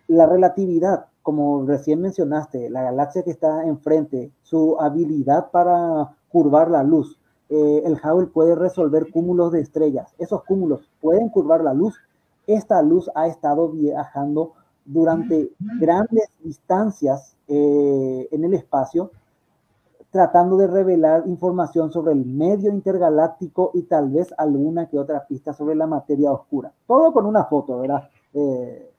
la 0.08 0.26
relatividad, 0.26 1.06
como 1.22 1.66
recién 1.66 2.00
mencionaste, 2.00 2.70
la 2.70 2.82
galaxia 2.82 3.22
que 3.22 3.30
está 3.30 3.64
enfrente, 3.66 4.32
su 4.42 4.76
habilidad 4.80 5.50
para 5.50 6.16
curvar 6.28 6.70
la 6.70 6.82
luz. 6.82 7.18
Eh, 7.48 7.82
el 7.84 7.94
Hubble 7.94 8.28
puede 8.28 8.54
resolver 8.54 9.10
cúmulos 9.10 9.52
de 9.52 9.60
estrellas. 9.60 10.14
Esos 10.18 10.44
cúmulos 10.44 10.88
pueden 11.00 11.28
curvar 11.28 11.62
la 11.62 11.74
luz. 11.74 11.96
Esta 12.46 12.80
luz 12.82 13.10
ha 13.14 13.26
estado 13.26 13.68
viajando 13.70 14.52
durante 14.84 15.50
grandes 15.78 16.28
distancias 16.42 17.36
eh, 17.48 18.28
en 18.30 18.44
el 18.44 18.54
espacio, 18.54 19.10
tratando 20.10 20.56
de 20.56 20.66
revelar 20.66 21.24
información 21.26 21.92
sobre 21.92 22.12
el 22.12 22.24
medio 22.24 22.72
intergaláctico 22.72 23.70
y 23.74 23.82
tal 23.82 24.10
vez 24.10 24.32
alguna 24.38 24.88
que 24.88 24.98
otra 24.98 25.26
pista 25.26 25.52
sobre 25.52 25.74
la 25.74 25.86
materia 25.86 26.32
oscura. 26.32 26.72
Todo 26.86 27.12
con 27.12 27.26
una 27.26 27.44
foto, 27.44 27.78
¿verdad? 27.78 28.08
Eh, 28.32 28.90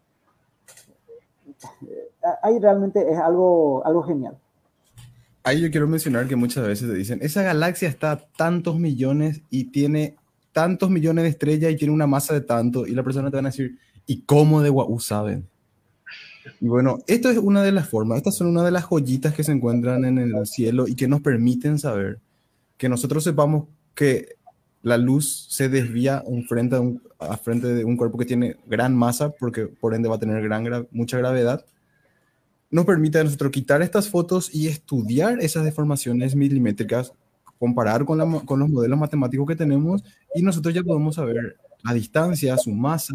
ahí 2.44 2.60
realmente 2.60 3.12
es 3.12 3.18
algo, 3.18 3.86
algo 3.86 4.04
genial. 4.04 4.38
Ahí 5.44 5.62
yo 5.62 5.72
quiero 5.72 5.88
mencionar 5.88 6.28
que 6.28 6.36
muchas 6.36 6.68
veces 6.68 6.88
te 6.88 6.96
dicen, 6.96 7.20
esa 7.22 7.42
galaxia 7.42 7.90
está 7.90 8.12
a 8.12 8.20
tantos 8.20 8.78
millones 8.78 9.42
y 9.50 9.66
tiene 9.66 10.16
tantos 10.52 10.90
millones 10.90 11.24
de 11.24 11.30
estrellas 11.30 11.72
y 11.72 11.78
tiene 11.78 11.94
una 11.94 12.08
masa 12.08 12.34
de 12.34 12.42
tanto, 12.42 12.86
y 12.86 12.92
la 12.92 13.04
persona 13.04 13.30
te 13.32 13.38
va 13.38 13.42
a 13.42 13.46
decir, 13.46 13.78
¿y 14.06 14.22
cómo 14.22 14.62
de 14.62 14.70
Wahoo 14.70 15.00
saben? 15.00 15.48
Y 16.60 16.68
bueno, 16.68 17.00
esto 17.08 17.30
es 17.30 17.38
una 17.38 17.64
de 17.64 17.72
las 17.72 17.88
formas, 17.90 18.18
estas 18.18 18.36
son 18.36 18.48
una 18.48 18.64
de 18.64 18.72
las 18.72 18.86
joyitas 18.86 19.34
que 19.34 19.44
se 19.44 19.52
encuentran 19.52 20.06
en 20.06 20.18
el 20.18 20.46
cielo 20.46 20.88
y 20.88 20.96
que 20.96 21.08
nos 21.08 21.22
permiten 21.22 21.80
saber 21.80 22.20
que 22.78 22.90
nosotros 22.90 23.24
sepamos 23.24 23.68
que 23.96 24.36
la 24.84 24.98
luz 24.98 25.48
se 25.50 25.70
desvía 25.70 26.24
en 26.26 26.44
frente 26.46 26.76
a, 26.76 26.82
un, 26.82 27.02
a 27.20 27.38
frente 27.38 27.68
de 27.68 27.86
un 27.86 27.98
cuerpo 27.98 28.18
que 28.18 28.26
tiene 28.26 28.58
gran 28.66 28.96
masa, 28.96 29.30
porque 29.30 29.68
por 29.68 29.94
ende 29.94 30.10
va 30.10 30.16
a 30.16 30.20
tener 30.20 30.42
gran, 30.44 30.88
mucha 30.92 31.18
gravedad, 31.18 31.64
nos 32.72 32.86
permite 32.86 33.20
a 33.20 33.24
nosotros 33.24 33.52
quitar 33.52 33.82
estas 33.82 34.10
fotos 34.10 34.54
y 34.54 34.68
estudiar 34.68 35.40
esas 35.42 35.66
deformaciones 35.66 36.36
milimétricas, 36.36 37.14
comparar 37.60 38.06
con, 38.06 38.18
la, 38.18 38.26
con 38.46 38.60
los 38.60 38.70
modelos 38.70 38.98
matemáticos 38.98 39.48
que 39.48 39.56
tenemos 39.56 40.04
y 40.34 40.42
nosotros 40.42 40.74
ya 40.74 40.82
podemos 40.82 41.16
saber 41.16 41.58
la 41.84 41.94
distancia, 41.94 42.58
su 42.58 42.72
masa 42.72 43.14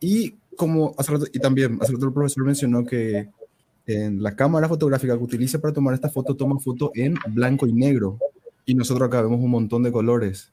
y 0.00 0.36
como 0.56 0.94
y 1.32 1.38
también 1.38 1.78
hace 1.80 1.92
rato 1.92 2.06
el 2.06 2.12
profesor 2.12 2.44
mencionó 2.44 2.84
que 2.84 3.28
en 3.86 4.22
la 4.22 4.36
cámara 4.36 4.68
fotográfica 4.68 5.16
que 5.16 5.24
utiliza 5.24 5.58
para 5.60 5.74
tomar 5.74 5.94
esta 5.94 6.08
foto, 6.08 6.36
toma 6.36 6.58
foto 6.60 6.92
en 6.94 7.14
blanco 7.28 7.66
y 7.66 7.72
negro. 7.72 8.18
Y 8.64 8.74
nosotros 8.74 9.08
acá 9.08 9.22
vemos 9.22 9.40
un 9.40 9.50
montón 9.50 9.82
de 9.82 9.90
colores. 9.90 10.52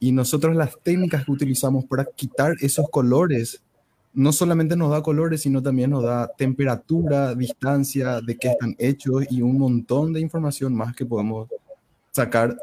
Y 0.00 0.12
nosotros 0.12 0.56
las 0.56 0.76
técnicas 0.82 1.24
que 1.24 1.32
utilizamos 1.32 1.84
para 1.84 2.04
quitar 2.04 2.54
esos 2.60 2.88
colores, 2.90 3.62
no 4.14 4.32
solamente 4.32 4.76
nos 4.76 4.90
da 4.90 5.02
colores, 5.02 5.42
sino 5.42 5.62
también 5.62 5.90
nos 5.90 6.04
da 6.04 6.28
temperatura, 6.28 7.34
distancia, 7.34 8.20
de 8.20 8.36
qué 8.36 8.48
están 8.48 8.74
hechos 8.78 9.24
y 9.30 9.42
un 9.42 9.58
montón 9.58 10.12
de 10.12 10.20
información 10.20 10.74
más 10.74 10.94
que 10.94 11.04
podemos 11.04 11.48
sacar 12.12 12.56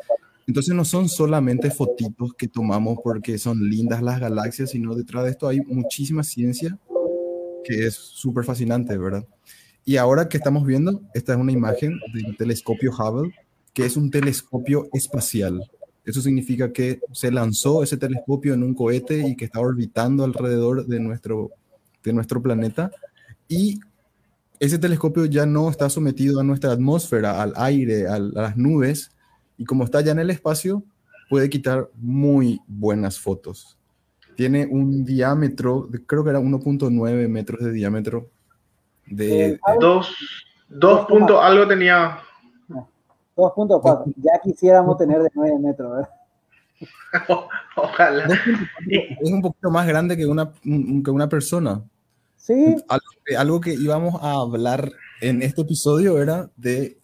entonces 0.48 0.74
no 0.74 0.84
son 0.86 1.08
solamente 1.08 1.72
fotitos 1.72 2.34
que 2.34 2.48
tomamos 2.48 2.98
porque 3.04 3.38
son 3.38 3.70
lindas 3.70 4.02
las 4.02 4.20
galaxias, 4.20 4.72
sino 4.72 4.96
detrás 4.96 5.24
de 5.24 5.32
esto 5.32 5.48
hay 5.48 5.62
muchísima 5.62 6.24
ciencia 6.24 6.78
que 7.64 7.86
es 7.86 7.96
súper 7.96 8.44
fascinante, 8.44 8.98
¿verdad? 8.98 9.26
Y 9.86 9.98
ahora 9.98 10.28
que 10.28 10.38
estamos 10.38 10.66
viendo, 10.66 11.02
esta 11.14 11.34
es 11.34 11.40
una 11.40 11.52
imagen 11.52 12.00
del 12.14 12.36
telescopio 12.36 12.92
Hubble, 12.92 13.34
que 13.74 13.86
es 13.86 13.96
un 13.96 14.12
telescopio 14.12 14.90
espacial. 14.94 15.62
Eso 16.12 16.22
significa 16.22 16.74
que 16.74 17.00
se 17.14 17.32
lanzó 17.32 17.84
ese 17.84 17.96
telescopio 17.96 18.54
en 18.54 18.64
un 18.64 18.74
cohete 18.74 19.26
y 19.30 19.38
que 19.38 19.46
está 19.46 19.62
orbitando 19.62 20.26
alrededor 20.26 20.86
de 20.86 21.00
nuestro, 21.00 21.52
de 22.04 22.12
nuestro 22.12 22.42
planeta. 22.42 22.92
Y 23.48 23.80
ese 24.60 24.78
telescopio 24.78 25.24
ya 25.24 25.46
no 25.46 25.70
está 25.70 25.90
sometido 25.90 26.42
a 26.42 26.44
nuestra 26.44 26.74
atmósfera, 26.74 27.42
al 27.42 27.54
aire, 27.56 28.10
a 28.10 28.20
las 28.20 28.58
nubes, 28.58 29.12
y 29.58 29.64
como 29.64 29.86
está 29.86 30.02
ya 30.02 30.12
en 30.12 30.20
el 30.20 30.32
espacio, 30.32 30.84
puede 31.30 31.50
quitar 31.50 31.88
muy 31.96 32.60
buenas 32.68 33.18
fotos. 33.18 33.78
Tiene 34.36 34.66
un 34.66 35.06
diámetro, 35.06 35.88
creo 36.06 36.26
que 36.26 36.30
era 36.30 36.42
1.9 36.42 37.30
metros 37.30 37.64
de 37.64 37.72
diámetro. 37.72 38.30
De, 39.06 39.46
eh, 39.46 39.60
Dos, 39.80 40.14
dos 40.68 41.06
puntos, 41.06 41.40
algo 41.42 41.66
tenía. 41.70 42.20
2.4, 43.36 44.14
ya 44.18 44.40
quisiéramos 44.44 44.98
tener 44.98 45.22
de 45.22 45.30
9 45.34 45.60
metros. 45.60 46.08
Ojalá. 47.76 48.28
Es 48.88 49.32
un 49.32 49.42
poquito 49.42 49.70
más 49.70 49.88
grande 49.88 50.18
que 50.18 50.26
una, 50.26 50.52
que 50.64 51.12
una 51.12 51.30
persona. 51.30 51.84
Sí. 52.38 52.76
Algo, 52.88 53.06
algo 53.38 53.62
que 53.62 53.74
íbamos 53.74 54.22
a 54.22 54.34
hablar 54.34 54.92
en 55.22 55.42
este 55.44 55.62
episodio 55.62 56.22
era 56.22 56.50
de 56.58 56.98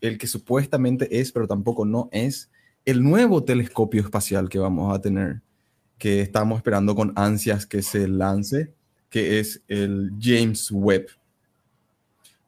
el 0.00 0.18
que 0.18 0.26
supuestamente 0.26 1.18
es, 1.18 1.32
pero 1.32 1.46
tampoco 1.46 1.84
no 1.84 2.08
es, 2.12 2.50
el 2.84 3.02
nuevo 3.02 3.44
telescopio 3.44 4.02
espacial 4.02 4.48
que 4.50 4.58
vamos 4.58 4.94
a 4.94 5.00
tener, 5.00 5.40
que 5.96 6.20
estamos 6.20 6.58
esperando 6.58 6.94
con 6.94 7.12
ansias 7.16 7.66
que 7.66 7.82
se 7.82 8.06
lance, 8.06 8.74
que 9.08 9.40
es 9.40 9.62
el 9.68 10.12
James 10.20 10.70
Webb, 10.70 11.06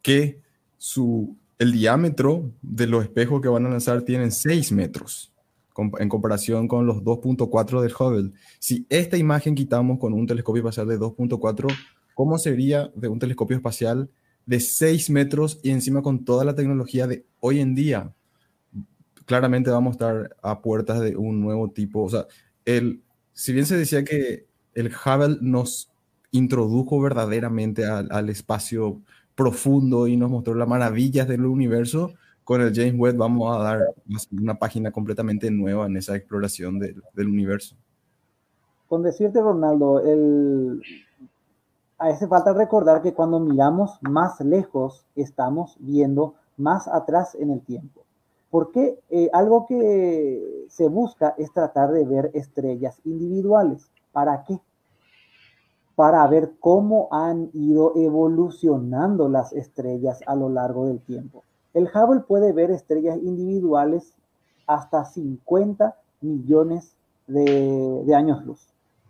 que 0.03 0.39
su, 0.77 1.35
el 1.59 1.71
diámetro 1.71 2.51
de 2.61 2.87
los 2.87 3.03
espejos 3.03 3.41
que 3.41 3.47
van 3.47 3.65
a 3.65 3.69
lanzar 3.69 4.03
tienen 4.03 4.31
6 4.31 4.71
metros 4.71 5.33
en 5.99 6.09
comparación 6.09 6.67
con 6.67 6.87
los 6.87 7.03
2.4 7.03 7.81
del 7.81 7.93
Hubble. 7.93 8.31
Si 8.57 8.87
esta 8.89 9.15
imagen 9.15 9.53
quitamos 9.53 9.99
con 9.99 10.13
un 10.13 10.25
telescopio 10.25 10.61
espacial 10.61 10.87
de 10.87 10.99
2.4, 10.99 11.67
¿cómo 12.15 12.37
sería 12.39 12.91
de 12.95 13.07
un 13.07 13.19
telescopio 13.19 13.57
espacial 13.57 14.09
de 14.47 14.59
6 14.61 15.11
metros 15.11 15.59
y 15.61 15.69
encima 15.69 16.01
con 16.01 16.25
toda 16.25 16.45
la 16.45 16.55
tecnología 16.55 17.05
de 17.05 17.25
hoy 17.41 17.59
en 17.59 17.75
día, 17.75 18.13
claramente 19.25 19.69
vamos 19.69 19.91
a 19.91 19.95
estar 19.95 20.37
a 20.41 20.61
puertas 20.61 21.01
de 21.01 21.17
un 21.17 21.41
nuevo 21.41 21.69
tipo. 21.69 22.03
O 22.03 22.09
sea, 22.09 22.25
el, 22.65 23.03
si 23.33 23.51
bien 23.53 23.65
se 23.65 23.77
decía 23.77 24.03
que 24.03 24.47
el 24.73 24.87
Hubble 24.87 25.37
nos 25.41 25.91
introdujo 26.31 26.99
verdaderamente 27.01 27.85
al, 27.85 28.29
espacio 28.29 29.01
profundo 29.37 30.07
y 30.07 30.17
nos 30.17 30.31
mostró 30.31 30.55
las 30.55 30.67
maravillas 30.67 31.27
del 31.27 31.45
universo, 31.45 32.11
con 32.43 32.59
el 32.59 32.73
James 32.73 32.95
Webb 32.97 33.17
vamos 33.17 33.55
a 33.55 33.61
dar 33.61 33.93
una 34.31 34.55
página 34.55 34.91
completamente 34.91 35.51
nueva 35.51 35.85
en 35.85 35.95
esa 35.95 36.15
exploración 36.15 36.79
del 36.79 37.27
universo. 37.27 37.75
Con 38.87 39.03
decirte, 39.03 39.39
Ronaldo, 39.39 39.99
el, 39.99 40.81
hace 41.99 42.27
falta 42.27 42.53
recordar 42.53 43.01
que 43.01 43.13
cuando 43.13 43.39
miramos 43.39 43.99
más 44.01 44.39
lejos, 44.41 45.05
estamos 45.15 45.75
viendo 45.79 46.35
más 46.55 46.87
atrás 46.87 47.35
en 47.35 47.51
el 47.51 47.61
tiempo. 47.61 48.01
Porque 48.49 48.97
eh, 49.09 49.29
algo 49.33 49.67
que 49.67 50.65
se 50.69 50.87
busca 50.87 51.35
es 51.37 51.51
tratar 51.51 51.91
de 51.91 52.05
ver 52.05 52.31
estrellas 52.33 52.99
individuales. 53.03 53.91
¿Para 54.11 54.43
qué? 54.45 54.59
Para 55.97 56.25
ver 56.27 56.53
cómo 56.61 57.09
han 57.11 57.49
ido 57.53 57.91
evolucionando 57.97 59.27
las 59.27 59.51
estrellas 59.51 60.21
a 60.25 60.35
lo 60.35 60.47
largo 60.47 60.85
del 60.85 61.01
tiempo. 61.01 61.43
El 61.73 61.89
Hubble 61.93 62.21
puede 62.21 62.53
ver 62.53 62.71
estrellas 62.71 63.17
individuales 63.17 64.13
hasta 64.67 65.03
50 65.03 65.95
millones 66.21 66.95
de, 67.27 68.13
años 68.15 68.45
luz, 68.45 68.67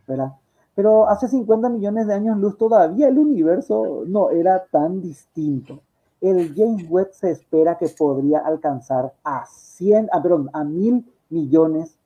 ¿verdad? 0.07 0.33
Pero 0.75 1.07
hace 1.07 1.27
50 1.27 1.69
millones 1.69 2.07
de 2.07 2.13
años 2.13 2.37
luz 2.37 2.57
todavía 2.57 3.07
el 3.07 3.17
universo 3.17 4.03
no 4.07 4.29
era 4.29 4.65
tan 4.71 5.01
distinto. 5.01 5.81
El 6.21 6.53
James 6.55 6.89
Webb 6.89 7.11
se 7.11 7.31
espera 7.31 7.77
que 7.77 7.89
podría 7.89 8.39
alcanzar 8.39 9.13
a 9.23 9.45
100, 9.45 10.09
ah, 10.11 10.21
perdón, 10.21 10.49
a 10.53 10.63
mil 10.63 11.05
millones 11.29 11.97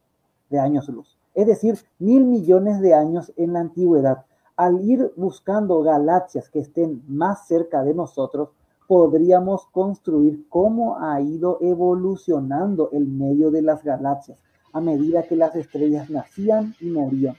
de 0.50 0.60
años 0.60 0.88
luz. 0.90 1.18
Es 1.34 1.48
decir, 1.48 1.80
mil 2.00 2.26
millones 2.26 2.82
de 2.82 2.94
años 2.94 3.32
en 3.38 3.54
la 3.54 3.62
antigüedad. 3.62 4.26
Al 4.62 4.88
ir 4.88 5.12
buscando 5.16 5.82
galaxias 5.82 6.48
que 6.48 6.60
estén 6.60 7.02
más 7.08 7.48
cerca 7.48 7.84
de 7.84 7.96
nosotros, 7.96 8.50
podríamos 8.88 9.66
construir 9.72 10.46
cómo 10.50 11.00
ha 11.00 11.20
ido 11.20 11.58
evolucionando 11.62 12.92
el 12.92 13.08
medio 13.08 13.50
de 13.50 13.64
las 13.64 13.84
galaxias 13.84 14.38
a 14.72 14.80
medida 14.80 15.24
que 15.24 15.36
las 15.36 15.56
estrellas 15.56 16.12
nacían 16.12 16.76
y 16.80 16.92
morían 16.92 17.36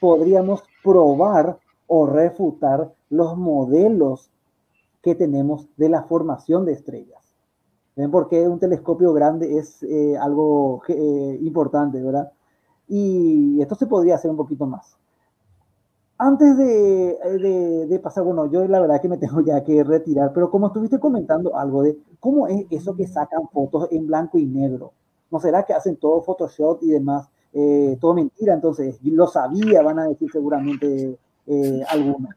podríamos 0.00 0.64
probar 0.82 1.60
o 1.86 2.06
refutar 2.06 2.92
los 3.08 3.36
modelos 3.36 4.32
que 5.00 5.14
tenemos 5.14 5.68
de 5.76 5.88
la 5.88 6.02
formación 6.02 6.64
de 6.64 6.72
estrellas. 6.72 7.36
¿Ven 7.94 8.10
por 8.10 8.28
qué 8.28 8.48
un 8.48 8.58
telescopio 8.58 9.12
grande 9.12 9.58
es 9.58 9.80
eh, 9.84 10.16
algo 10.18 10.82
eh, 10.88 11.38
importante, 11.40 12.02
verdad? 12.02 12.32
Y 12.88 13.62
esto 13.62 13.76
se 13.76 13.86
podría 13.86 14.16
hacer 14.16 14.32
un 14.32 14.36
poquito 14.36 14.66
más. 14.66 14.98
Antes 16.16 16.56
de, 16.56 17.86
de, 17.88 17.98
pasar, 17.98 18.24
bueno, 18.24 18.46
yo 18.46 18.66
la 18.68 18.80
verdad 18.80 19.00
que 19.00 19.08
me 19.08 19.18
tengo 19.18 19.40
ya 19.40 19.64
que 19.64 19.82
retirar, 19.82 20.32
pero 20.32 20.50
como 20.50 20.68
estuviste 20.68 21.00
comentando 21.00 21.56
algo 21.56 21.82
de 21.82 21.98
cómo 22.20 22.46
es 22.46 22.66
eso 22.70 22.94
que 22.94 23.06
sacan 23.06 23.48
fotos 23.52 23.88
en 23.90 24.06
blanco 24.06 24.38
y 24.38 24.46
negro, 24.46 24.92
¿no 25.30 25.40
será 25.40 25.64
que 25.64 25.74
hacen 25.74 25.96
todo 25.96 26.22
Photoshop 26.22 26.82
y 26.82 26.90
demás? 26.90 27.28
eh, 27.54 27.96
todo 28.00 28.14
mentira, 28.14 28.52
entonces 28.52 28.98
lo 29.02 29.28
sabía, 29.28 29.80
van 29.82 30.00
a 30.00 30.08
decir 30.08 30.28
seguramente 30.30 31.16
eh, 31.46 31.82
algunos. 31.88 32.34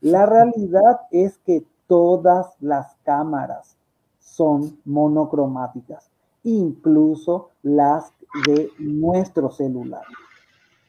La 0.00 0.26
realidad 0.26 1.02
es 1.12 1.38
que 1.38 1.64
todas 1.86 2.54
las 2.60 2.96
cámaras 3.04 3.76
son 4.18 4.78
monocromáticas, 4.84 6.10
incluso 6.42 7.50
las 7.62 8.12
de 8.46 8.70
nuestro 8.78 9.50
celular. 9.50 10.04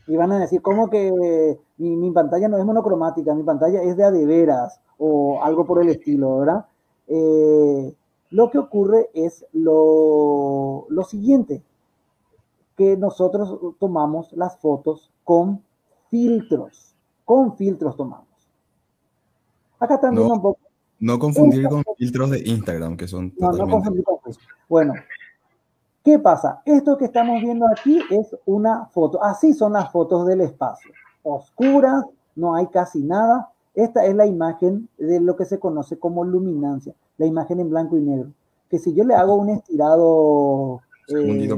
Y 0.07 0.15
van 0.15 0.31
a 0.31 0.39
decir, 0.39 0.61
¿cómo 0.61 0.89
que 0.89 1.59
mi, 1.81 2.11
pantalla 2.11 2.47
no 2.47 2.57
es 2.57 2.65
monocromática? 2.65 3.33
Mi 3.33 3.43
pantalla 3.43 3.81
es 3.81 3.97
de 3.97 4.03
adeveras 4.03 4.79
o 4.97 5.41
algo 5.41 5.65
por 5.65 5.81
el 5.81 5.89
estilo, 5.89 6.39
¿verdad? 6.39 6.65
Eh, 7.07 7.95
lo 8.29 8.49
que 8.49 8.59
ocurre 8.59 9.09
es 9.13 9.45
lo, 9.51 10.85
lo 10.89 11.03
siguiente 11.03 11.63
que 12.77 12.95
nosotros 12.97 13.75
tomamos 13.79 14.31
las 14.33 14.57
fotos 14.57 15.11
con 15.23 15.63
filtros. 16.09 16.95
Con 17.25 17.55
filtros 17.55 17.95
tomamos. 17.95 18.27
Acá 19.79 19.99
también 19.99 20.27
no, 20.27 20.33
un 20.35 20.41
poco. 20.41 20.59
No 20.99 21.17
confundir 21.17 21.67
con 21.67 21.83
filtros 21.97 22.29
de 22.29 22.43
Instagram, 22.45 22.95
que 22.95 23.07
son 23.07 23.33
no, 23.37 23.51
no 23.51 23.67
confundir 23.67 24.03
con 24.03 24.17
Bueno, 24.69 24.93
¿qué 26.03 26.19
pasa? 26.19 26.61
Esto 26.65 26.97
que 26.97 27.05
estamos 27.05 27.41
viendo 27.41 27.65
aquí 27.67 28.01
es 28.11 28.35
una 28.45 28.85
foto. 28.85 29.23
Así 29.23 29.53
son 29.53 29.73
las 29.73 29.91
fotos 29.91 30.27
del 30.27 30.41
espacio. 30.41 30.91
Oscuras, 31.23 32.05
no 32.35 32.55
hay 32.55 32.67
casi 32.67 33.03
nada. 33.03 33.51
Esta 33.73 34.05
es 34.05 34.15
la 34.15 34.25
imagen 34.25 34.89
de 34.97 35.19
lo 35.19 35.35
que 35.35 35.45
se 35.45 35.59
conoce 35.59 35.97
como 35.97 36.23
luminancia, 36.23 36.93
la 37.17 37.25
imagen 37.25 37.59
en 37.59 37.69
blanco 37.69 37.97
y 37.97 38.01
negro. 38.01 38.31
Que 38.69 38.79
si 38.79 38.93
yo 38.93 39.03
le 39.03 39.15
hago 39.15 39.35
un 39.35 39.49
estirado 39.49 40.81
eh, 41.07 41.49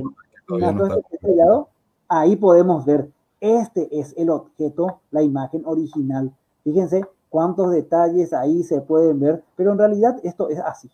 ahí 2.07 2.35
podemos 2.35 2.85
ver, 2.85 3.11
este 3.39 3.99
es 3.99 4.13
el 4.17 4.29
objeto, 4.29 4.99
la 5.11 5.21
imagen 5.21 5.63
original. 5.65 6.33
Fíjense 6.63 7.03
cuántos 7.29 7.71
detalles 7.71 8.33
ahí 8.33 8.63
se 8.63 8.81
pueden 8.81 9.19
ver, 9.19 9.43
pero 9.55 9.71
en 9.71 9.77
realidad 9.77 10.19
esto 10.23 10.49
es 10.49 10.59
así. 10.59 10.89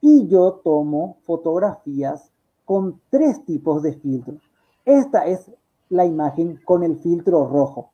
Y 0.00 0.26
yo 0.26 0.60
tomo 0.64 1.16
fotografías 1.24 2.30
con 2.64 3.00
tres 3.08 3.44
tipos 3.44 3.82
de 3.82 3.94
filtros. 3.94 4.42
Esta 4.84 5.26
es 5.26 5.50
la 5.92 6.06
imagen 6.06 6.58
con 6.64 6.82
el 6.82 6.96
filtro 6.96 7.46
rojo. 7.46 7.92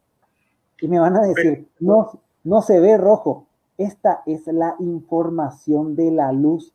Y 0.80 0.88
me 0.88 1.00
van 1.00 1.16
a 1.16 1.22
decir, 1.22 1.68
no, 1.80 2.20
no 2.44 2.62
se 2.62 2.78
ve 2.78 2.96
rojo. 2.96 3.46
Esta 3.76 4.22
es 4.24 4.46
la 4.46 4.76
información 4.78 5.96
de 5.96 6.12
la 6.12 6.32
luz. 6.32 6.72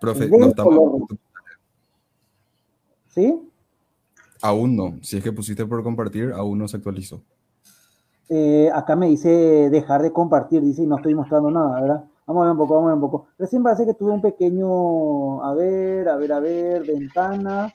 Profe, 0.00 0.28
no 0.28 0.46
estamos, 0.46 1.02
¿Sí? 3.08 3.40
Aún 4.42 4.76
no. 4.76 4.98
Si 5.02 5.16
es 5.16 5.24
que 5.24 5.32
pusiste 5.32 5.64
por 5.66 5.82
compartir, 5.82 6.32
aún 6.32 6.58
no 6.58 6.68
se 6.68 6.76
actualizó. 6.76 7.22
Eh, 8.28 8.70
acá 8.72 8.94
me 8.94 9.08
dice 9.08 9.70
dejar 9.70 10.02
de 10.02 10.12
compartir, 10.12 10.60
dice, 10.60 10.82
y 10.82 10.86
no 10.86 10.96
estoy 10.96 11.14
mostrando 11.14 11.50
nada, 11.50 11.80
¿verdad? 11.80 12.04
Vamos 12.26 12.42
a 12.42 12.44
ver 12.44 12.52
un 12.52 12.58
poco, 12.58 12.74
vamos 12.74 12.88
a 12.88 12.94
ver 12.94 13.02
un 13.02 13.10
poco. 13.10 13.26
Recién 13.38 13.62
parece 13.62 13.86
que 13.86 13.94
tuve 13.94 14.12
un 14.12 14.20
pequeño, 14.20 15.42
a 15.42 15.54
ver, 15.54 16.08
a 16.10 16.16
ver, 16.16 16.32
a 16.32 16.40
ver, 16.40 16.86
ventana. 16.86 17.72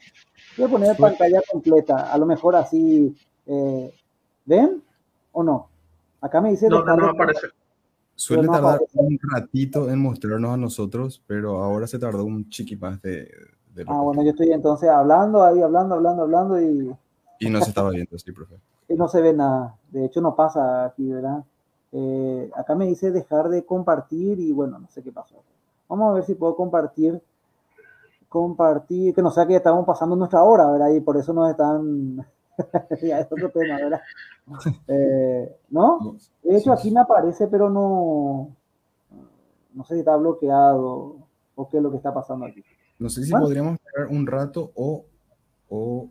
Voy 0.56 0.66
a 0.66 0.68
poner 0.68 0.96
pantalla 0.96 1.40
completa, 1.50 2.12
a 2.12 2.18
lo 2.18 2.26
mejor 2.26 2.56
así, 2.56 3.14
eh, 3.46 3.94
¿ven 4.44 4.82
o 5.32 5.42
no? 5.42 5.68
Acá 6.20 6.40
me 6.40 6.50
dice... 6.50 6.68
No, 6.68 6.84
no, 6.84 6.96
no 6.96 7.10
aparece. 7.10 7.48
Suele 8.14 8.46
tardar 8.46 8.80
un 8.94 9.18
ratito 9.32 9.90
en 9.90 9.98
mostrarnos 9.98 10.52
a 10.52 10.56
nosotros, 10.56 11.22
pero 11.26 11.62
ahora 11.62 11.86
se 11.86 11.98
tardó 11.98 12.24
un 12.24 12.48
chiqui 12.48 12.76
más 12.76 13.02
de, 13.02 13.28
ah, 13.86 14.00
bueno, 14.00 14.22
yo 14.22 14.30
estoy 14.30 14.52
entonces 14.52 14.88
hablando 14.88 15.42
ahí, 15.42 15.60
hablando, 15.60 15.96
hablando, 15.96 16.22
hablando 16.22 16.60
y... 16.60 16.94
Y 17.40 17.50
no 17.50 17.60
se 17.60 17.70
estaba 17.70 17.90
viendo, 17.90 18.18
sí, 18.18 18.32
profe. 18.32 18.54
Y 18.88 18.94
no 18.96 19.08
se 19.08 19.22
ve 19.22 19.32
nada. 19.32 19.78
De 19.90 20.04
hecho, 20.04 20.20
no 20.20 20.36
pasa 20.36 20.84
aquí, 20.84 21.10
¿verdad? 21.10 21.42
Eh, 21.90 22.50
acá 22.54 22.74
me 22.74 22.86
dice 22.86 23.10
dejar 23.10 23.48
de 23.48 23.64
compartir 23.64 24.38
y 24.38 24.52
bueno, 24.52 24.78
no 24.78 24.88
sé 24.88 25.02
qué 25.02 25.10
pasó. 25.10 25.36
Vamos 25.88 26.10
a 26.10 26.14
ver 26.14 26.24
si 26.24 26.34
puedo 26.34 26.54
compartir. 26.54 27.22
Compartir, 28.34 29.14
que 29.14 29.22
no 29.22 29.30
sea 29.30 29.46
que 29.46 29.52
ya 29.52 29.58
estamos 29.58 29.86
pasando 29.86 30.16
nuestra 30.16 30.42
hora, 30.42 30.68
¿verdad? 30.68 30.88
Y 30.88 30.98
por 30.98 31.16
eso 31.16 31.32
nos 31.32 31.48
están... 31.48 32.16
ya 33.00 33.20
es 33.20 33.30
otro 33.30 33.48
tema, 33.50 33.76
¿verdad? 33.76 34.00
Eh, 34.88 35.56
¿No? 35.70 36.16
De 36.42 36.56
hecho, 36.56 36.72
aquí 36.72 36.90
me 36.90 36.98
aparece, 36.98 37.46
pero 37.46 37.70
no... 37.70 38.50
No 39.72 39.84
sé 39.84 39.94
si 39.94 40.00
está 40.00 40.16
bloqueado 40.16 41.16
o 41.54 41.68
qué 41.68 41.76
es 41.76 41.82
lo 41.82 41.92
que 41.92 41.98
está 41.98 42.12
pasando 42.12 42.46
aquí. 42.46 42.64
No 42.98 43.08
sé 43.08 43.22
si 43.22 43.30
podríamos 43.30 43.74
esperar 43.74 44.08
un 44.08 44.26
rato 44.26 44.72
o, 44.74 45.04
o 45.68 46.08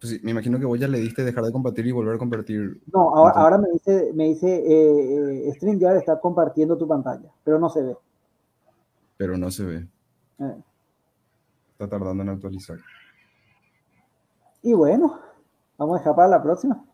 pues 0.00 0.24
me 0.24 0.30
imagino 0.30 0.58
que 0.58 0.64
vos 0.64 0.80
ya 0.80 0.88
le 0.88 1.00
diste 1.00 1.22
dejar 1.22 1.44
de 1.44 1.52
compartir 1.52 1.86
y 1.86 1.92
volver 1.92 2.14
a 2.14 2.18
compartir. 2.18 2.80
No, 2.90 3.14
ahora, 3.14 3.34
ahora 3.34 3.58
me 3.58 3.68
dice, 3.72 4.10
me 4.14 4.24
dice 4.28 4.48
eh, 4.48 5.48
eh 5.48 5.52
StreamYard 5.52 5.98
está 5.98 6.18
compartiendo 6.18 6.78
tu 6.78 6.88
pantalla, 6.88 7.30
pero 7.44 7.58
no 7.58 7.68
se 7.68 7.82
ve. 7.82 7.96
Pero 9.18 9.36
no 9.36 9.50
se 9.50 9.64
ve. 9.64 9.86
Eh. 10.38 10.62
Está 11.78 11.88
tardando 11.88 12.22
en 12.22 12.30
actualizar. 12.30 12.78
Y 14.62 14.74
bueno, 14.74 15.18
vamos 15.76 15.96
a 15.96 15.98
dejar 15.98 16.16
para 16.16 16.28
la 16.28 16.42
próxima. 16.42 16.84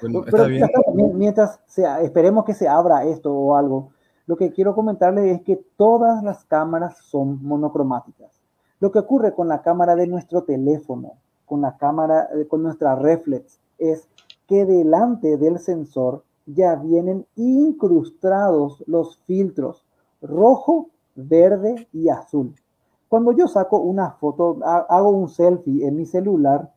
Bueno, 0.00 0.24
está 0.26 0.46
bien. 0.46 0.68
Mientras 1.14 1.60
sea, 1.66 2.00
esperemos 2.02 2.44
que 2.44 2.54
se 2.54 2.68
abra 2.68 3.04
esto 3.04 3.32
o 3.32 3.56
algo 3.56 3.92
lo 4.26 4.36
que 4.36 4.52
quiero 4.52 4.74
comentarles 4.74 5.36
es 5.36 5.42
que 5.42 5.56
todas 5.76 6.22
las 6.22 6.44
cámaras 6.44 6.96
son 6.98 7.44
monocromáticas. 7.44 8.40
Lo 8.78 8.92
que 8.92 9.00
ocurre 9.00 9.34
con 9.34 9.48
la 9.48 9.62
cámara 9.62 9.96
de 9.96 10.06
nuestro 10.06 10.44
teléfono, 10.44 11.14
con 11.44 11.60
la 11.60 11.76
cámara, 11.76 12.28
eh, 12.34 12.46
con 12.46 12.62
nuestra 12.62 12.94
reflex, 12.94 13.60
es 13.78 14.08
que 14.46 14.64
delante 14.64 15.36
del 15.36 15.58
sensor 15.58 16.24
ya 16.46 16.76
vienen 16.76 17.26
incrustados 17.36 18.82
los 18.86 19.18
filtros 19.26 19.84
rojo, 20.20 20.90
verde 21.14 21.88
y 21.92 22.08
azul. 22.08 22.54
Cuando 23.12 23.32
yo 23.32 23.46
saco 23.46 23.76
una 23.76 24.12
foto, 24.12 24.56
hago 24.64 25.10
un 25.10 25.28
selfie 25.28 25.86
en 25.86 25.96
mi 25.96 26.06
celular, 26.06 26.72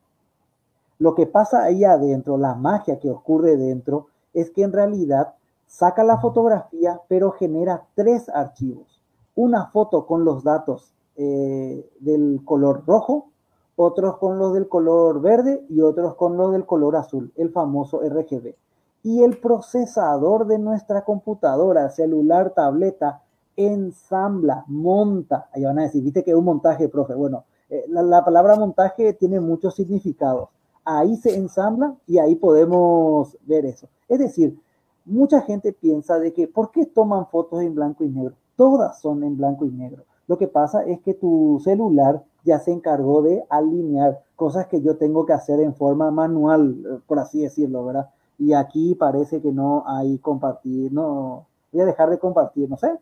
lo 0.98 1.14
que 1.14 1.26
pasa 1.26 1.62
ahí 1.62 1.82
adentro, 1.82 2.36
la 2.36 2.54
magia 2.54 2.98
que 2.98 3.10
ocurre 3.10 3.56
dentro, 3.56 4.08
es 4.34 4.50
que 4.50 4.62
en 4.62 4.74
realidad 4.74 5.32
saca 5.66 6.04
la 6.04 6.18
fotografía, 6.18 7.00
pero 7.08 7.30
genera 7.30 7.86
tres 7.94 8.28
archivos. 8.28 9.00
Una 9.34 9.68
foto 9.68 10.04
con 10.04 10.26
los 10.26 10.44
datos 10.44 10.92
eh, 11.16 11.88
del 12.00 12.42
color 12.44 12.84
rojo, 12.86 13.30
otros 13.76 14.18
con 14.18 14.38
los 14.38 14.52
del 14.52 14.68
color 14.68 15.22
verde 15.22 15.64
y 15.70 15.80
otros 15.80 16.16
con 16.16 16.36
los 16.36 16.52
del 16.52 16.66
color 16.66 16.96
azul, 16.96 17.32
el 17.36 17.48
famoso 17.48 18.02
RGB. 18.02 18.54
y 19.02 19.22
el 19.22 19.38
procesador 19.38 20.46
de 20.46 20.58
nuestra 20.58 21.02
computadora, 21.02 21.88
celular, 21.88 22.50
tableta, 22.50 23.22
ensambla, 23.56 24.64
monta. 24.68 25.48
Ahí 25.52 25.64
van 25.64 25.78
a 25.78 25.82
decir, 25.82 26.02
viste 26.02 26.22
que 26.22 26.30
es 26.30 26.36
un 26.36 26.44
montaje, 26.44 26.88
profe. 26.88 27.14
Bueno, 27.14 27.44
eh, 27.68 27.84
la, 27.88 28.24
palabra 28.24 28.56
montaje 28.56 29.12
tiene 29.14 29.40
muchos 29.40 29.74
significados. 29.74 30.48
Ahí 30.84 31.16
se 31.16 31.34
ensambla 31.34 31.96
y 32.06 32.18
ahí 32.18 32.36
podemos 32.36 33.36
ver 33.42 33.66
eso. 33.66 33.88
Es 34.08 34.18
decir, 34.18 34.58
mucha 35.04 35.40
gente 35.40 35.72
piensa 35.72 36.18
de 36.18 36.32
que, 36.32 36.46
¿por 36.46 36.70
qué 36.70 36.86
toman 36.86 37.26
fotos 37.26 37.62
en 37.62 37.74
blanco 37.74 38.04
y 38.04 38.08
negro? 38.08 38.34
Todas 38.54 39.00
son 39.00 39.24
en 39.24 39.36
blanco 39.36 39.64
y 39.64 39.70
negro. 39.70 40.04
Lo 40.28 40.38
que 40.38 40.48
pasa 40.48 40.84
es 40.84 41.00
que 41.00 41.14
tu 41.14 41.60
celular 41.62 42.22
ya 42.44 42.58
se 42.60 42.72
encargó 42.72 43.22
de 43.22 43.44
alinear 43.48 44.22
cosas 44.36 44.66
que 44.66 44.80
yo 44.80 44.96
tengo 44.96 45.26
que 45.26 45.32
hacer 45.32 45.60
en 45.60 45.74
forma 45.74 46.10
manual, 46.10 46.76
eh, 46.84 46.98
por 47.06 47.18
así 47.18 47.42
decirlo, 47.42 47.84
¿verdad? 47.84 48.10
Y 48.38 48.52
aquí 48.52 48.94
parece 48.94 49.40
que 49.40 49.50
no 49.50 49.82
hay 49.86 50.18
compartir, 50.18 50.92
no, 50.92 51.46
voy 51.72 51.82
a 51.82 51.86
dejar 51.86 52.10
de 52.10 52.18
compartir, 52.18 52.68
no 52.68 52.76
sé. 52.76 52.92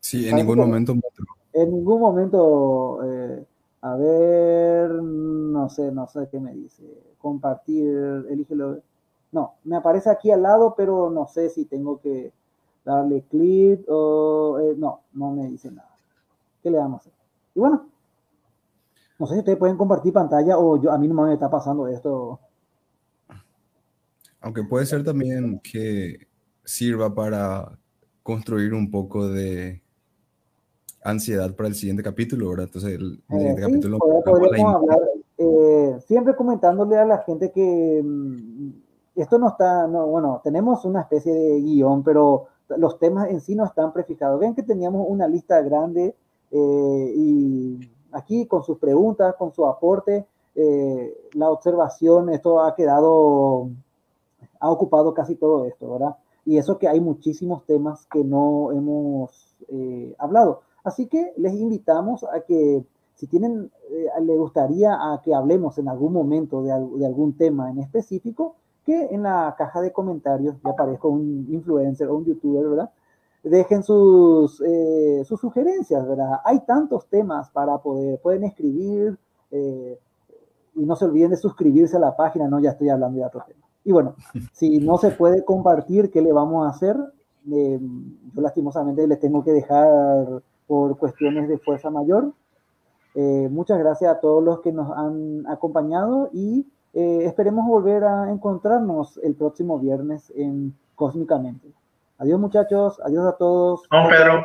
Sí, 0.00 0.28
en 0.28 0.36
ningún 0.36 0.58
momento. 0.58 0.94
En 1.52 1.70
ningún 1.70 2.00
momento, 2.00 3.00
eh, 3.04 3.44
a 3.82 3.96
ver, 3.96 4.90
no 4.90 5.68
sé, 5.68 5.92
no 5.92 6.08
sé 6.08 6.28
qué 6.30 6.40
me 6.40 6.54
dice. 6.54 6.82
Compartir, 7.18 8.26
elígelo. 8.28 8.80
No, 9.32 9.54
me 9.64 9.76
aparece 9.76 10.10
aquí 10.10 10.30
al 10.30 10.42
lado, 10.42 10.74
pero 10.76 11.10
no 11.10 11.26
sé 11.28 11.50
si 11.50 11.66
tengo 11.66 12.00
que 12.00 12.32
darle 12.84 13.22
clic 13.30 13.84
o... 13.88 14.58
Eh, 14.60 14.74
no, 14.76 15.02
no 15.12 15.32
me 15.32 15.48
dice 15.48 15.70
nada. 15.70 15.94
¿Qué 16.62 16.70
le 16.70 16.78
vamos 16.78 16.98
a 16.98 17.00
hacer? 17.00 17.12
Y 17.54 17.60
bueno, 17.60 17.86
no 19.18 19.26
sé 19.26 19.34
si 19.34 19.38
ustedes 19.40 19.58
pueden 19.58 19.76
compartir 19.76 20.12
pantalla 20.12 20.58
o 20.58 20.80
yo 20.80 20.90
a 20.90 20.98
mí 20.98 21.06
no 21.06 21.22
me 21.22 21.34
está 21.34 21.50
pasando 21.50 21.86
esto. 21.86 22.40
Aunque 24.40 24.64
puede 24.64 24.86
ser 24.86 25.04
también 25.04 25.60
que 25.60 26.26
sirva 26.64 27.14
para 27.14 27.78
construir 28.22 28.72
un 28.72 28.90
poco 28.90 29.28
de 29.28 29.82
ansiedad 31.02 31.54
para 31.54 31.68
el 31.68 31.74
siguiente 31.74 32.02
capítulo, 32.02 32.50
¿verdad? 32.50 32.66
Entonces, 32.66 32.92
el, 32.92 33.22
eh, 33.28 33.36
siguiente 33.36 33.62
capítulo. 33.62 33.98
podríamos 33.98 34.74
hablar, 34.74 35.00
eh, 35.38 35.96
siempre 36.06 36.36
comentándole 36.36 36.98
a 36.98 37.04
la 37.04 37.18
gente 37.18 37.50
que 37.50 38.02
mm, 38.04 38.70
esto 39.16 39.38
no 39.38 39.48
está, 39.48 39.86
no, 39.86 40.06
bueno, 40.06 40.40
tenemos 40.44 40.84
una 40.84 41.02
especie 41.02 41.32
de 41.32 41.60
guion, 41.60 42.02
pero 42.02 42.46
los 42.76 42.98
temas 42.98 43.30
en 43.30 43.40
sí 43.40 43.54
no 43.54 43.64
están 43.64 43.92
prefijados. 43.92 44.38
Ven 44.40 44.54
que 44.54 44.62
teníamos 44.62 45.06
una 45.08 45.26
lista 45.26 45.60
grande 45.62 46.14
eh, 46.50 47.12
y 47.16 47.90
aquí 48.12 48.46
con 48.46 48.62
sus 48.62 48.78
preguntas, 48.78 49.34
con 49.36 49.52
su 49.52 49.66
aporte, 49.66 50.26
la 51.32 51.48
observación, 51.48 52.28
esto 52.28 52.60
ha 52.60 52.74
quedado, 52.74 53.70
ha 54.58 54.70
ocupado 54.70 55.14
casi 55.14 55.34
todo 55.36 55.64
esto, 55.64 55.90
¿verdad? 55.90 56.16
Y 56.44 56.58
eso 56.58 56.76
que 56.76 56.86
hay 56.86 57.00
muchísimos 57.00 57.64
temas 57.64 58.06
que 58.12 58.22
no 58.22 58.70
hemos 58.72 59.56
hablado. 60.18 60.60
Así 60.84 61.06
que 61.06 61.32
les 61.36 61.54
invitamos 61.54 62.24
a 62.24 62.40
que 62.40 62.84
si 63.20 63.26
tienen, 63.26 63.70
eh, 63.90 64.08
le 64.22 64.34
gustaría 64.38 64.94
a 64.94 65.20
que 65.22 65.34
hablemos 65.34 65.76
en 65.76 65.88
algún 65.88 66.14
momento 66.14 66.62
de, 66.62 66.72
algún 66.72 67.36
tema 67.36 67.70
en 67.70 67.78
específico, 67.78 68.56
que 68.82 69.08
en 69.10 69.24
la 69.24 69.54
caja 69.58 69.82
de 69.82 69.92
comentarios 69.92 70.56
ya 70.64 70.70
aparezca 70.70 71.06
un 71.06 71.46
influencer 71.50 72.08
o 72.08 72.16
un 72.16 72.24
youtuber, 72.24 72.66
¿verdad? 72.66 72.90
Dejen 73.42 73.82
sus, 73.82 74.62
eh, 74.66 75.22
sus 75.26 75.38
sugerencias, 75.38 76.08
¿verdad? 76.08 76.40
Hay 76.46 76.60
tantos 76.60 77.08
temas 77.08 77.50
para 77.50 77.76
poder, 77.76 78.18
pueden 78.20 78.44
escribir 78.44 79.18
eh, 79.50 79.98
y 80.76 80.86
no 80.86 80.96
se 80.96 81.04
olviden 81.04 81.32
de 81.32 81.36
suscribirse 81.36 81.98
a 81.98 82.00
la 82.00 82.16
página, 82.16 82.48
no, 82.48 82.58
ya 82.58 82.70
estoy 82.70 82.88
hablando 82.88 83.18
de 83.18 83.26
otro 83.26 83.44
tema. 83.46 83.66
Y 83.84 83.92
bueno, 83.92 84.14
si 84.54 84.78
no 84.78 84.96
se 84.96 85.10
puede 85.10 85.44
compartir, 85.44 86.10
¿qué 86.10 86.22
le 86.22 86.32
vamos 86.32 86.66
a 86.66 86.70
hacer? 86.70 86.96
yo 87.42 88.42
lastimosamente 88.42 89.06
les 89.06 89.18
tengo 89.18 89.42
que 89.42 89.52
dejar 89.52 90.42
por 90.70 90.96
cuestiones 90.98 91.48
de 91.48 91.58
fuerza 91.58 91.90
mayor. 91.90 92.32
Eh, 93.16 93.48
muchas 93.50 93.76
gracias 93.80 94.08
a 94.08 94.20
todos 94.20 94.44
los 94.44 94.60
que 94.60 94.70
nos 94.70 94.96
han 94.96 95.44
acompañado 95.48 96.30
y 96.32 96.64
eh, 96.94 97.24
esperemos 97.24 97.66
volver 97.66 98.04
a 98.04 98.30
encontrarnos 98.30 99.18
el 99.24 99.34
próximo 99.34 99.80
viernes 99.80 100.32
en 100.36 100.72
Cósmicamente. 100.94 101.72
Adiós 102.18 102.38
muchachos, 102.38 103.00
adiós 103.04 103.26
a 103.26 103.36
todos. 103.36 103.82
Vamos 103.90 104.12
Pedro. 104.12 104.44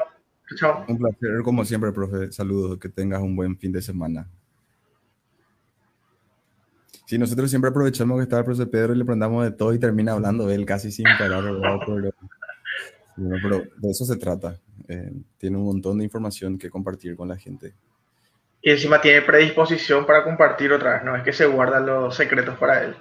Chao. 0.56 0.84
Un 0.88 0.98
placer, 0.98 1.44
como 1.44 1.64
siempre, 1.64 1.92
profe. 1.92 2.32
Saludos, 2.32 2.80
que 2.80 2.90
tengas 2.90 3.22
un 3.22 3.36
buen 3.36 3.56
fin 3.56 3.72
de 3.72 3.84
semana. 3.84 4.28
Sí, 7.06 7.20
nosotros 7.20 7.52
siempre 7.52 7.70
aprovechamos 7.70 8.18
que 8.18 8.24
está 8.24 8.40
el 8.40 8.46
profesor 8.46 8.72
Pedro 8.72 8.94
y 8.94 8.98
le 8.98 9.06
preguntamos 9.06 9.44
de 9.44 9.52
todo 9.52 9.76
y 9.76 9.80
termina 9.80 10.14
hablando 10.14 10.48
de 10.48 10.56
él 10.56 10.66
casi 10.66 10.92
sin 10.92 11.06
parar, 11.20 11.44
pero 13.16 13.62
de 13.78 13.92
eso 13.92 14.06
se 14.06 14.16
trata. 14.16 14.58
Eh, 14.88 15.12
tiene 15.38 15.58
un 15.58 15.66
montón 15.66 15.98
de 15.98 16.04
información 16.04 16.58
que 16.58 16.70
compartir 16.70 17.16
con 17.16 17.28
la 17.28 17.38
gente. 17.38 17.74
Y 18.62 18.72
encima 18.72 19.00
tiene 19.00 19.22
predisposición 19.22 20.06
para 20.06 20.24
compartir 20.24 20.72
otra 20.72 20.94
vez, 20.94 21.04
no 21.04 21.16
es 21.16 21.24
que 21.24 21.34
se 21.34 21.46
guardan 21.46 21.86
los 21.86 22.16
secretos 22.16 22.58
para 22.58 22.84
él. 22.84 22.96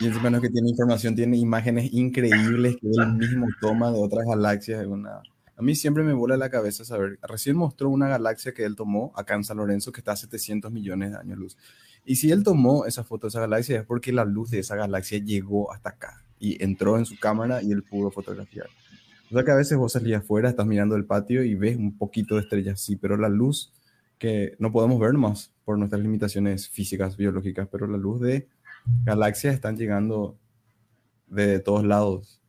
Y 0.00 0.06
encima 0.06 0.28
no 0.28 0.38
es 0.38 0.42
que 0.42 0.50
tiene 0.50 0.70
información, 0.70 1.14
tiene 1.14 1.36
imágenes 1.36 1.92
increíbles 1.92 2.76
que 2.80 2.88
él 2.88 3.12
mismo 3.14 3.46
toma 3.60 3.92
de 3.92 3.98
otras 3.98 4.26
galaxias. 4.26 4.84
Una... 4.86 5.22
A 5.56 5.62
mí 5.62 5.76
siempre 5.76 6.02
me 6.02 6.14
vuela 6.14 6.36
la 6.36 6.50
cabeza 6.50 6.84
saber, 6.84 7.18
recién 7.22 7.56
mostró 7.56 7.90
una 7.90 8.08
galaxia 8.08 8.52
que 8.52 8.64
él 8.64 8.74
tomó 8.74 9.12
acá 9.14 9.34
en 9.34 9.44
San 9.44 9.58
Lorenzo 9.58 9.92
que 9.92 10.00
está 10.00 10.12
a 10.12 10.16
700 10.16 10.72
millones 10.72 11.12
de 11.12 11.18
años 11.18 11.38
luz. 11.38 11.56
Y 12.04 12.16
si 12.16 12.32
él 12.32 12.42
tomó 12.42 12.84
esa 12.86 13.04
foto 13.04 13.26
de 13.26 13.28
esa 13.28 13.40
galaxia 13.40 13.78
es 13.78 13.86
porque 13.86 14.12
la 14.12 14.24
luz 14.24 14.50
de 14.50 14.58
esa 14.58 14.74
galaxia 14.74 15.18
llegó 15.18 15.72
hasta 15.72 15.90
acá 15.90 16.24
y 16.40 16.62
entró 16.62 16.98
en 16.98 17.06
su 17.06 17.18
cámara 17.18 17.62
y 17.62 17.70
él 17.70 17.84
pudo 17.84 18.10
fotografiar. 18.10 18.68
O 19.34 19.36
sea 19.36 19.44
que 19.44 19.50
a 19.50 19.56
veces 19.56 19.76
vos 19.76 19.92
salís 19.92 20.14
afuera, 20.14 20.48
estás 20.48 20.64
mirando 20.64 20.94
el 20.94 21.06
patio 21.06 21.42
y 21.42 21.56
ves 21.56 21.76
un 21.76 21.98
poquito 21.98 22.36
de 22.36 22.42
estrellas, 22.42 22.80
sí, 22.80 22.94
pero 22.94 23.16
la 23.16 23.28
luz 23.28 23.72
que 24.16 24.54
no 24.60 24.70
podemos 24.70 25.00
ver 25.00 25.14
más 25.14 25.52
por 25.64 25.76
nuestras 25.76 26.00
limitaciones 26.00 26.68
físicas, 26.68 27.16
biológicas, 27.16 27.66
pero 27.66 27.88
la 27.88 27.96
luz 27.96 28.20
de 28.20 28.46
galaxias 29.04 29.52
están 29.52 29.76
llegando 29.76 30.36
de 31.26 31.58
todos 31.58 31.84
lados. 31.84 32.40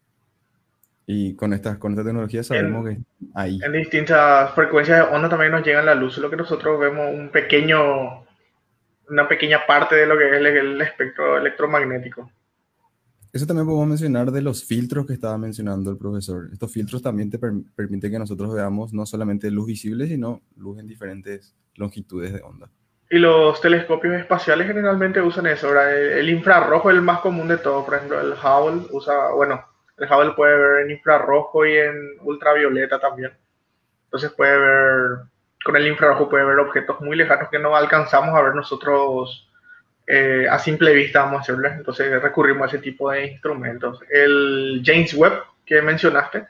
Y 1.07 1.33
con, 1.33 1.53
estas, 1.53 1.79
con 1.79 1.93
esta 1.93 2.03
tecnología 2.03 2.43
sabemos 2.43 2.87
que 2.87 2.99
ahí. 3.33 3.59
En 3.63 3.71
distintas 3.71 4.53
frecuencias 4.53 4.99
de 5.09 5.15
onda 5.15 5.27
también 5.27 5.53
nos 5.53 5.65
llega 5.65 5.81
la 5.81 5.95
luz, 5.95 6.19
lo 6.19 6.29
que 6.29 6.37
nosotros 6.37 6.79
vemos 6.79 7.15
un 7.15 7.29
pequeño, 7.29 8.27
una 9.09 9.27
pequeña 9.27 9.65
parte 9.65 9.95
de 9.95 10.05
lo 10.05 10.15
que 10.19 10.29
es 10.29 10.35
el 10.35 10.79
espectro 10.81 11.39
electromagnético. 11.39 12.29
Eso 13.35 13.45
también 13.45 13.65
podemos 13.65 13.89
mencionar 13.89 14.31
de 14.31 14.41
los 14.41 14.63
filtros 14.63 15.05
que 15.05 15.11
estaba 15.11 15.37
mencionando 15.37 15.91
el 15.91 15.97
profesor. 15.97 16.47
Estos 16.53 16.71
filtros 16.71 17.01
también 17.01 17.29
te 17.29 17.37
permiten 17.37 18.09
que 18.09 18.17
nosotros 18.17 18.53
veamos 18.53 18.93
no 18.93 19.05
solamente 19.05 19.51
luz 19.51 19.67
visible, 19.67 20.07
sino 20.07 20.41
luz 20.55 20.79
en 20.79 20.87
diferentes 20.87 21.53
longitudes 21.73 22.31
de 22.31 22.41
onda. 22.41 22.69
Y 23.09 23.19
los 23.19 23.59
telescopios 23.59 24.15
espaciales 24.15 24.67
generalmente 24.67 25.19
usan 25.19 25.47
eso. 25.47 25.77
El 25.77 26.29
infrarrojo 26.29 26.89
es 26.89 26.95
el 26.95 27.01
más 27.01 27.19
común 27.19 27.49
de 27.49 27.57
todo. 27.57 27.83
Por 27.83 27.95
ejemplo, 27.95 28.21
el 28.21 28.31
Hubble 28.31 28.87
usa, 28.93 29.31
bueno, 29.35 29.65
el 29.97 30.09
Hubble 30.09 30.31
puede 30.33 30.57
ver 30.57 30.85
en 30.85 30.91
infrarrojo 30.91 31.65
y 31.65 31.75
en 31.75 31.93
ultravioleta 32.21 33.01
también. 33.01 33.33
Entonces 34.05 34.31
puede 34.31 34.57
ver, 34.57 35.09
con 35.65 35.75
el 35.75 35.85
infrarrojo 35.85 36.29
puede 36.29 36.45
ver 36.45 36.59
objetos 36.59 37.01
muy 37.01 37.17
lejanos 37.17 37.49
que 37.49 37.59
no 37.59 37.75
alcanzamos 37.75 38.33
a 38.33 38.41
ver 38.41 38.55
nosotros 38.55 39.51
eh, 40.07 40.47
a 40.49 40.59
simple 40.59 40.93
vista, 40.93 41.23
vamos 41.23 41.39
a 41.39 41.41
hacerlo. 41.41 41.67
Entonces 41.69 42.21
recurrimos 42.21 42.63
a 42.63 42.67
ese 42.67 42.79
tipo 42.79 43.11
de 43.11 43.27
instrumentos. 43.27 43.99
El 44.09 44.81
James 44.85 45.13
Webb 45.13 45.43
que 45.65 45.81
mencionaste 45.81 46.47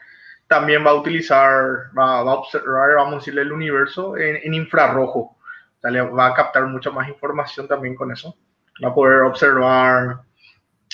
también 0.47 0.85
va 0.85 0.91
a 0.91 0.95
utilizar, 0.95 1.89
va, 1.97 2.19
a 2.19 2.23
observar, 2.23 2.95
vamos 2.95 3.13
a 3.13 3.17
decirle, 3.17 3.41
el 3.41 3.51
universo 3.51 4.17
en, 4.17 4.53
infrarrojo. 4.53 5.19
O 5.19 5.37
sea, 5.81 6.03
va 6.03 6.27
a 6.27 6.33
captar 6.33 6.65
mucha 6.65 6.91
más 6.91 7.07
información 7.07 7.67
también 7.67 7.95
con 7.95 8.11
eso. 8.11 8.37
Va 8.83 8.89
a 8.89 8.93
poder 8.93 9.21
observar 9.21 10.19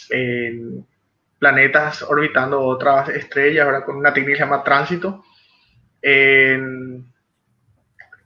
eh, 0.10 0.82
planetas 1.40 2.04
orbitando 2.04 2.62
otras 2.62 3.10
estrellas, 3.10 3.66
ahora 3.66 3.84
con 3.84 3.96
una 3.98 4.14
técnica 4.14 4.34
que 4.34 4.38
se 4.38 4.46
llama 4.46 4.64
tránsito. 4.64 5.24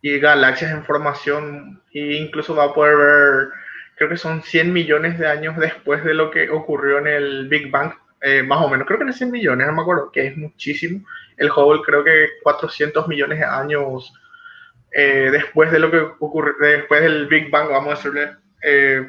y 0.01 0.19
galaxias 0.19 0.71
en 0.71 0.83
formación 0.83 1.81
e 1.91 2.17
incluso 2.17 2.55
va 2.55 2.65
a 2.65 2.73
poder 2.73 2.97
ver 2.97 3.64
creo 3.95 4.09
que 4.09 4.17
son 4.17 4.43
100 4.43 4.71
millones 4.73 5.17
de 5.17 5.27
años 5.27 5.57
después 5.57 6.03
de 6.03 6.13
lo 6.13 6.31
que 6.31 6.49
ocurrió 6.49 6.99
en 6.99 7.07
el 7.07 7.47
Big 7.47 7.71
Bang, 7.71 7.93
eh, 8.21 8.43
más 8.43 8.61
o 8.61 8.69
menos, 8.69 8.87
creo 8.87 8.99
que 8.99 9.05
en 9.05 9.13
100 9.13 9.31
millones, 9.31 9.67
no 9.67 9.73
me 9.73 9.81
acuerdo, 9.81 10.11
que 10.11 10.27
es 10.27 10.37
muchísimo. 10.37 11.05
El 11.37 11.51
Hubble 11.51 11.81
creo 11.85 12.03
que 12.03 12.27
400 12.43 13.07
millones 13.07 13.39
de 13.39 13.45
años 13.45 14.13
eh, 14.91 15.29
después 15.31 15.71
de 15.71 15.79
lo 15.79 15.91
que 15.91 15.99
ocurrió, 16.19 16.53
después 16.59 17.01
del 17.01 17.27
Big 17.27 17.51
Bang, 17.51 17.69
vamos 17.69 17.93
a 17.93 17.95
decirle, 17.97 18.35
eh, 18.63 19.05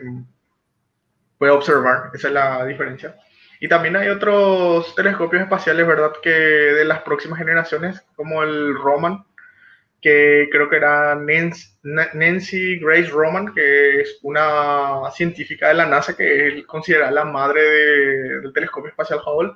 puede 1.38 1.52
observar, 1.52 2.10
esa 2.12 2.28
es 2.28 2.34
la 2.34 2.64
diferencia. 2.66 3.16
Y 3.60 3.68
también 3.68 3.96
hay 3.96 4.08
otros 4.08 4.94
telescopios 4.94 5.42
espaciales, 5.42 5.86
¿verdad? 5.86 6.12
Que 6.22 6.30
de 6.30 6.84
las 6.84 7.02
próximas 7.02 7.38
generaciones, 7.38 8.04
como 8.16 8.42
el 8.42 8.74
Roman, 8.74 9.24
que 10.06 10.48
creo 10.52 10.70
que 10.70 10.76
era 10.76 11.16
Nancy, 11.16 12.78
Grace 12.78 13.10
Roman, 13.10 13.52
que 13.52 14.02
es 14.02 14.20
una 14.22 15.10
científica 15.10 15.66
de 15.66 15.74
la 15.74 15.86
NASA 15.86 16.16
que 16.16 16.46
es 16.60 16.64
considerada 16.66 17.10
la 17.10 17.24
madre 17.24 17.60
del 18.40 18.52
telescopio 18.52 18.90
espacial 18.90 19.18
Hubble. 19.26 19.50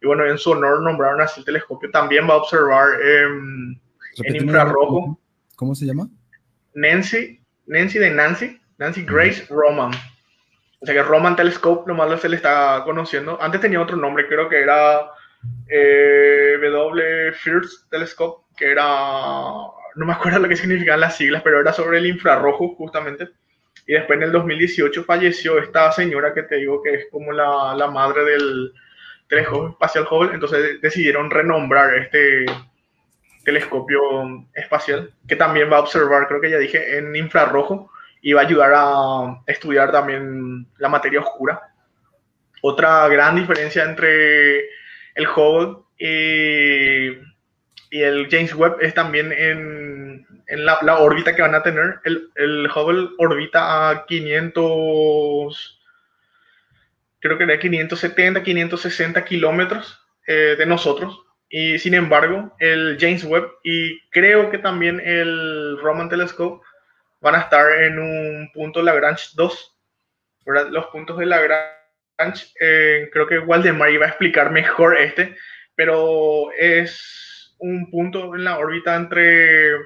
Y 0.00 0.06
bueno, 0.06 0.24
en 0.24 0.38
su 0.38 0.52
honor 0.52 0.80
nombraron 0.80 1.20
así 1.20 1.40
el 1.40 1.44
telescopio. 1.44 1.90
También 1.90 2.26
va 2.26 2.32
a 2.32 2.36
observar 2.38 2.88
en 3.02 3.82
infrarrojo. 4.34 5.20
¿Cómo 5.56 5.74
se 5.74 5.84
llama? 5.84 6.08
Nancy, 6.72 7.42
Nancy 7.66 7.98
de 7.98 8.10
Nancy, 8.12 8.58
Nancy 8.78 9.04
Grace 9.04 9.44
Roman. 9.50 9.90
O 10.80 10.86
sea 10.86 10.94
que 10.94 11.02
Roman 11.02 11.36
Telescope 11.36 11.86
nomás 11.86 12.18
se 12.18 12.30
le 12.30 12.36
está 12.36 12.80
conociendo. 12.86 13.36
Antes 13.42 13.60
tenía 13.60 13.82
otro 13.82 13.98
nombre, 13.98 14.26
creo 14.26 14.48
que 14.48 14.62
era 14.62 15.02
eh, 15.68 16.56
W 16.58 17.32
First 17.34 17.90
Telescope, 17.90 18.46
que 18.56 18.70
era, 18.70 18.86
no 19.94 20.06
me 20.06 20.12
acuerdo 20.12 20.38
lo 20.38 20.48
que 20.48 20.56
significaban 20.56 21.00
las 21.00 21.16
siglas, 21.16 21.42
pero 21.42 21.60
era 21.60 21.72
sobre 21.72 21.98
el 21.98 22.06
infrarrojo 22.06 22.74
justamente. 22.76 23.28
Y 23.86 23.94
después 23.94 24.16
en 24.16 24.24
el 24.24 24.32
2018 24.32 25.04
falleció 25.04 25.58
esta 25.58 25.90
señora 25.92 26.32
que 26.34 26.44
te 26.44 26.56
digo 26.56 26.82
que 26.82 26.94
es 26.94 27.06
como 27.10 27.32
la, 27.32 27.74
la 27.76 27.88
madre 27.88 28.24
del 28.24 28.72
telescopio 29.28 29.70
espacial 29.70 30.06
Hubble, 30.10 30.34
entonces 30.34 30.80
decidieron 30.80 31.30
renombrar 31.30 31.94
este 31.96 32.46
telescopio 33.44 34.00
espacial 34.54 35.12
que 35.26 35.36
también 35.36 35.70
va 35.72 35.78
a 35.78 35.80
observar, 35.80 36.28
creo 36.28 36.40
que 36.40 36.50
ya 36.50 36.58
dije, 36.58 36.98
en 36.98 37.16
infrarrojo 37.16 37.90
y 38.20 38.34
va 38.34 38.42
a 38.42 38.44
ayudar 38.44 38.72
a 38.74 39.42
estudiar 39.46 39.90
también 39.90 40.66
la 40.78 40.88
materia 40.88 41.20
oscura. 41.20 41.60
Otra 42.62 43.08
gran 43.08 43.34
diferencia 43.34 43.82
entre 43.84 44.60
el 45.14 45.26
Hubble 45.34 45.82
y, 45.98 47.31
el 48.00 48.28
James 48.30 48.54
Webb 48.54 48.78
es 48.80 48.94
también 48.94 49.32
en, 49.32 50.26
la, 50.48 50.98
órbita 50.98 51.36
que 51.36 51.42
van 51.42 51.54
a 51.54 51.62
tener. 51.62 52.00
El, 52.04 52.30
el, 52.36 52.70
Hubble 52.74 53.10
orbita 53.18 53.90
a 53.90 54.06
500, 54.06 55.80
creo 57.20 57.36
que 57.36 57.44
era 57.44 57.58
570, 57.58 58.42
560 58.42 59.24
kilómetros 59.26 60.00
eh, 60.26 60.54
de 60.56 60.64
nosotros. 60.64 61.20
Y 61.50 61.78
sin 61.78 61.92
embargo, 61.92 62.56
el 62.60 62.96
James 62.98 63.24
Webb 63.24 63.50
y 63.62 64.00
creo 64.08 64.50
que 64.50 64.56
también 64.56 64.98
el 65.00 65.78
Roman 65.82 66.08
Telescope 66.08 66.64
van 67.20 67.34
a 67.34 67.40
estar 67.40 67.82
en 67.82 67.98
un 67.98 68.50
punto 68.54 68.80
Lagrange 68.80 69.26
2. 69.34 69.76
Los 70.70 70.86
puntos 70.86 71.18
de 71.18 71.26
Lagrange, 71.26 72.46
eh, 72.58 73.10
creo 73.12 73.26
que 73.26 73.38
Waldemar 73.38 73.90
iba 73.90 74.06
a 74.06 74.08
explicar 74.08 74.50
mejor 74.50 74.96
este, 74.98 75.36
pero 75.74 76.50
es 76.52 77.31
un 77.62 77.90
punto 77.90 78.34
en 78.34 78.44
la 78.44 78.58
órbita 78.58 78.96
entre 78.96 79.76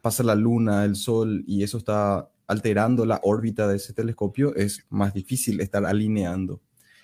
pasa 0.00 0.22
la 0.22 0.34
luna, 0.34 0.84
el 0.84 0.96
sol 0.96 1.44
y 1.46 1.62
eso 1.62 1.78
está 1.78 2.30
alterando 2.48 3.06
la 3.06 3.20
órbita 3.22 3.68
de 3.68 3.76
ese 3.76 3.92
telescopio, 3.92 4.56
es 4.56 4.84
más 4.88 5.14
difícil 5.14 5.60
estar 5.60 5.84
alineando. 5.86 6.60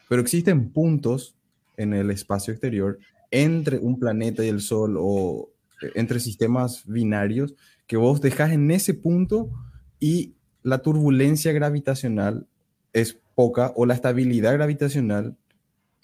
Pero 0.09 0.21
existen 0.21 0.71
puntos 0.71 1.37
en 1.77 1.95
el 1.95 2.11
espacio 2.11 2.53
exterior 2.53 2.99
entre 3.31 3.79
un 3.79 3.99
planeta 3.99 4.45
y 4.45 4.49
el 4.49 4.61
sol 4.61 4.97
o 4.99 5.51
entre 5.95 6.19
sistemas 6.21 6.85
binarios 6.87 7.55
que 7.87 7.97
vos 7.97 8.21
dejas 8.21 8.53
en 8.53 8.71
ese 8.71 8.95
punto 8.95 9.51
y 10.01 10.35
la 10.63 10.79
turbulencia 10.79 11.53
gravitacional 11.53 12.47
es 12.93 13.21
poca 13.35 13.73
o 13.77 13.87
la 13.87 13.95
estabilidad 13.95 14.55
gravitacional 14.55 15.37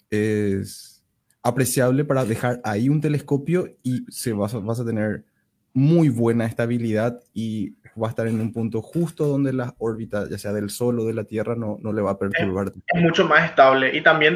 es 0.09 1.03
apreciable 1.41 2.05
para 2.05 2.25
dejar 2.25 2.61
ahí 2.63 2.89
un 2.89 3.01
telescopio 3.01 3.75
y 3.81 4.05
se 4.09 4.33
vas, 4.33 4.53
vas 4.63 4.79
a 4.79 4.85
tener 4.85 5.25
muy 5.73 6.09
buena 6.09 6.45
estabilidad 6.45 7.19
y 7.33 7.75
va 8.01 8.07
a 8.07 8.09
estar 8.09 8.27
en 8.27 8.39
un 8.39 8.53
punto 8.53 8.81
justo 8.81 9.25
donde 9.25 9.53
la 9.53 9.73
órbita, 9.77 10.27
ya 10.29 10.37
sea 10.37 10.53
del 10.53 10.69
Sol 10.69 10.99
o 10.99 11.05
de 11.05 11.13
la 11.13 11.23
Tierra, 11.23 11.55
no, 11.55 11.77
no 11.81 11.93
le 11.93 12.01
va 12.01 12.11
a 12.11 12.19
perturbar. 12.19 12.67
Es, 12.67 13.01
mucho 13.01 13.27
más 13.27 13.49
estable. 13.49 13.95
Y 13.95 14.01
también, 14.01 14.35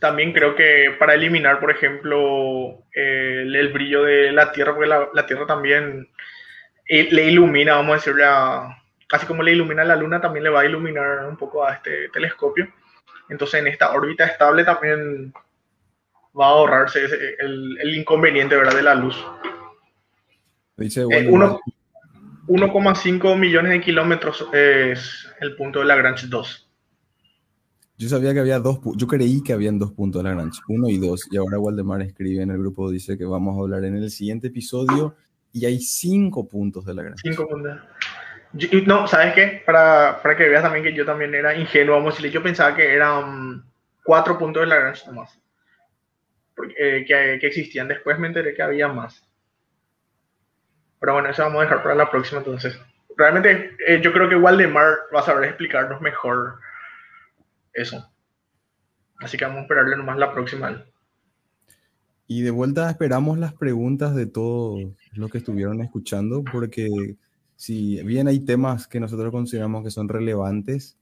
también 0.00 0.32
creo 0.32 0.54
que 0.54 0.94
para 0.98 1.14
eliminar, 1.14 1.58
por 1.58 1.70
ejemplo, 1.70 2.84
el, 2.92 3.72
brillo 3.72 4.04
de 4.04 4.32
la 4.32 4.52
Tierra, 4.52 4.74
porque 4.74 4.88
la, 4.88 5.26
Tierra 5.26 5.46
también 5.46 6.08
le 6.88 7.24
ilumina, 7.24 7.76
vamos 7.76 7.92
a 7.92 7.96
decirle, 7.96 8.24
a, 8.24 8.82
casi 9.08 9.26
como 9.26 9.42
le 9.42 9.52
ilumina 9.52 9.84
la 9.84 9.96
Luna, 9.96 10.20
también 10.20 10.44
le 10.44 10.50
va 10.50 10.60
a 10.60 10.66
iluminar 10.66 11.26
un 11.26 11.36
poco 11.36 11.64
a 11.64 11.74
este 11.74 12.08
telescopio. 12.10 12.68
Entonces, 13.28 13.60
en 13.60 13.66
esta 13.66 13.92
órbita 13.92 14.24
estable 14.24 14.64
también 14.64 15.32
va 16.38 16.46
a 16.46 16.50
ahorrarse 16.50 17.04
el, 17.40 17.78
el 17.80 17.94
inconveniente 17.96 18.56
¿verdad? 18.56 18.76
de 18.76 18.82
la 18.82 18.94
luz. 18.94 19.16
Dice 20.76 21.04
1,5 21.04 21.58
eh, 21.58 21.72
millones 22.48 23.72
de 23.72 23.80
kilómetros 23.80 24.46
es 24.52 25.28
el 25.40 25.56
punto 25.56 25.80
de 25.80 25.86
Lagrange 25.86 26.26
2. 26.28 26.66
Yo 27.98 28.08
sabía 28.10 28.34
que 28.34 28.40
había 28.40 28.58
dos, 28.58 28.78
yo 28.96 29.06
creí 29.06 29.42
que 29.42 29.54
habían 29.54 29.78
dos 29.78 29.92
puntos 29.92 30.22
de 30.22 30.28
Lagrange, 30.28 30.60
uno 30.68 30.88
y 30.90 30.98
dos, 30.98 31.26
y 31.30 31.38
ahora 31.38 31.58
Waldemar 31.58 32.02
escribe 32.02 32.42
en 32.42 32.50
el 32.50 32.58
grupo, 32.58 32.90
dice 32.90 33.16
que 33.16 33.24
vamos 33.24 33.56
a 33.56 33.62
hablar 33.62 33.84
en 33.84 33.96
el 33.96 34.10
siguiente 34.10 34.48
episodio 34.48 35.16
y 35.50 35.64
hay 35.64 35.80
cinco 35.80 36.46
puntos 36.46 36.84
de 36.84 36.92
Lagrange. 36.92 37.22
Cinco 37.22 37.48
puntos. 37.48 37.80
no, 38.86 39.06
¿sabes 39.06 39.32
qué? 39.32 39.62
Para, 39.64 40.20
para, 40.22 40.36
que 40.36 40.46
veas 40.46 40.62
también 40.62 40.84
que 40.84 40.92
yo 40.92 41.06
también 41.06 41.34
era 41.34 41.56
ingenuo, 41.56 41.96
vamos 41.96 42.12
a 42.12 42.16
decirle, 42.16 42.32
yo 42.32 42.42
pensaba 42.42 42.76
que 42.76 42.94
eran 42.94 43.64
cuatro 44.04 44.38
puntos 44.38 44.60
de 44.60 44.66
Lagrange 44.66 45.06
nomás, 45.06 45.40
eh, 46.78 47.02
que, 47.08 47.38
que 47.40 47.46
existían, 47.46 47.88
después 47.88 48.18
me 48.18 48.26
enteré 48.26 48.52
que 48.52 48.62
había 48.62 48.88
más. 48.88 49.25
Pero 51.00 51.12
bueno, 51.12 51.28
eso 51.28 51.42
vamos 51.42 51.60
a 51.60 51.62
dejar 51.64 51.82
para 51.82 51.94
la 51.94 52.10
próxima 52.10 52.38
entonces. 52.38 52.78
Realmente 53.16 53.76
eh, 53.86 54.00
yo 54.02 54.12
creo 54.12 54.28
que 54.28 54.36
Waldemar 54.36 54.94
va 55.14 55.20
a 55.20 55.24
saber 55.24 55.44
explicarnos 55.48 56.00
mejor 56.00 56.58
eso. 57.72 58.10
Así 59.18 59.36
que 59.36 59.44
vamos 59.44 59.60
a 59.60 59.62
esperarle 59.62 59.96
nomás 59.96 60.18
la 60.18 60.32
próxima. 60.32 60.84
Y 62.26 62.42
de 62.42 62.50
vuelta 62.50 62.90
esperamos 62.90 63.38
las 63.38 63.54
preguntas 63.54 64.14
de 64.14 64.26
todos 64.26 64.80
los 65.12 65.30
que 65.30 65.38
estuvieron 65.38 65.80
escuchando, 65.80 66.42
porque 66.50 67.16
si 67.54 68.02
bien 68.02 68.28
hay 68.28 68.40
temas 68.40 68.88
que 68.88 69.00
nosotros 69.00 69.30
consideramos 69.30 69.84
que 69.84 69.90
son 69.90 70.08
relevantes, 70.08 70.98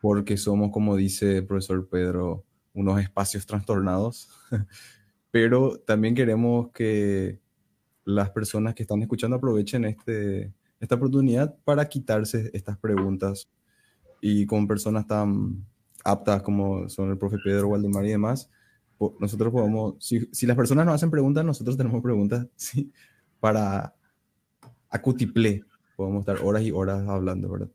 porque 0.00 0.36
somos, 0.36 0.70
como 0.72 0.96
dice 0.96 1.38
el 1.38 1.46
profesor 1.46 1.88
Pedro, 1.88 2.44
unos 2.72 3.00
espacios 3.00 3.46
trastornados, 3.46 4.30
pero 5.30 5.78
también 5.78 6.14
queremos 6.14 6.70
que 6.72 7.38
las 8.06 8.30
personas 8.30 8.74
que 8.74 8.84
están 8.84 9.02
escuchando 9.02 9.36
aprovechen 9.36 9.84
este, 9.84 10.52
esta 10.80 10.94
oportunidad 10.94 11.54
para 11.64 11.86
quitarse 11.88 12.50
estas 12.54 12.78
preguntas 12.78 13.50
y 14.20 14.46
con 14.46 14.66
personas 14.66 15.06
tan 15.06 15.66
aptas 16.04 16.40
como 16.42 16.88
son 16.88 17.10
el 17.10 17.18
profe 17.18 17.36
Pedro 17.44 17.68
Waldemar 17.68 18.06
y 18.06 18.10
demás, 18.10 18.48
nosotros 19.18 19.52
podemos, 19.52 19.96
si, 19.98 20.28
si, 20.32 20.46
las 20.46 20.56
personas 20.56 20.86
nos 20.86 20.94
hacen 20.94 21.10
preguntas, 21.10 21.44
nosotros 21.44 21.76
tenemos 21.76 22.00
preguntas 22.00 22.46
para 23.40 23.92
acutiple, 24.88 25.64
podemos 25.96 26.20
estar 26.20 26.38
horas 26.46 26.62
y 26.62 26.70
horas 26.70 27.06
hablando, 27.08 27.50
¿verdad? 27.50 27.68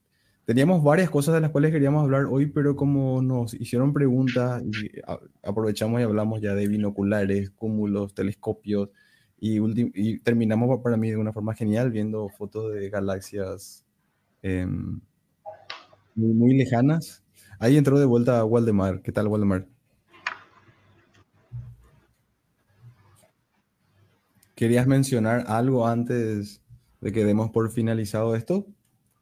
Teníamos 0.46 0.82
varias 0.82 1.10
cosas 1.10 1.36
de 1.36 1.42
las 1.42 1.52
cuales 1.52 1.72
queríamos 1.72 2.04
hablar 2.04 2.26
hoy, 2.26 2.48
pero 2.48 2.76
como 2.76 3.22
nos 3.22 3.54
hicieron 3.54 3.94
preguntas 3.94 4.64
aprovechamos 5.44 6.00
y 6.00 6.04
hablamos 6.04 6.42
ya 6.42 6.56
de 6.56 6.68
binoculares, 6.68 7.52
cúmulos, 7.52 8.14
telescopios, 8.14 8.90
y, 9.44 10.20
terminamos 10.20 10.82
para 10.84 10.98
mí 10.98 11.10
de 11.10 11.18
una 11.18 11.34
forma 11.34 11.56
genial 11.56 11.90
viendo 11.90 12.30
fotos 12.30 12.72
de 12.74 12.90
galaxias 12.92 13.84
em, 14.44 15.02
muy, 16.14 16.56
lejanas. 16.56 17.24
Ahí 17.58 17.76
entró 17.76 18.00
de 18.00 18.06
vuelta 18.06 18.46
Waldemar. 18.46 19.02
¿Qué 19.02 19.12
tal, 19.12 19.28
Waldemar? 19.28 19.66
¿Querías 24.54 24.86
mencionar 24.86 25.46
algo 25.48 25.88
antes 25.88 26.62
de 27.02 27.12
que 27.12 27.26
demos 27.26 27.50
por 27.50 27.72
finalizado 27.72 28.36
esto? 28.36 28.68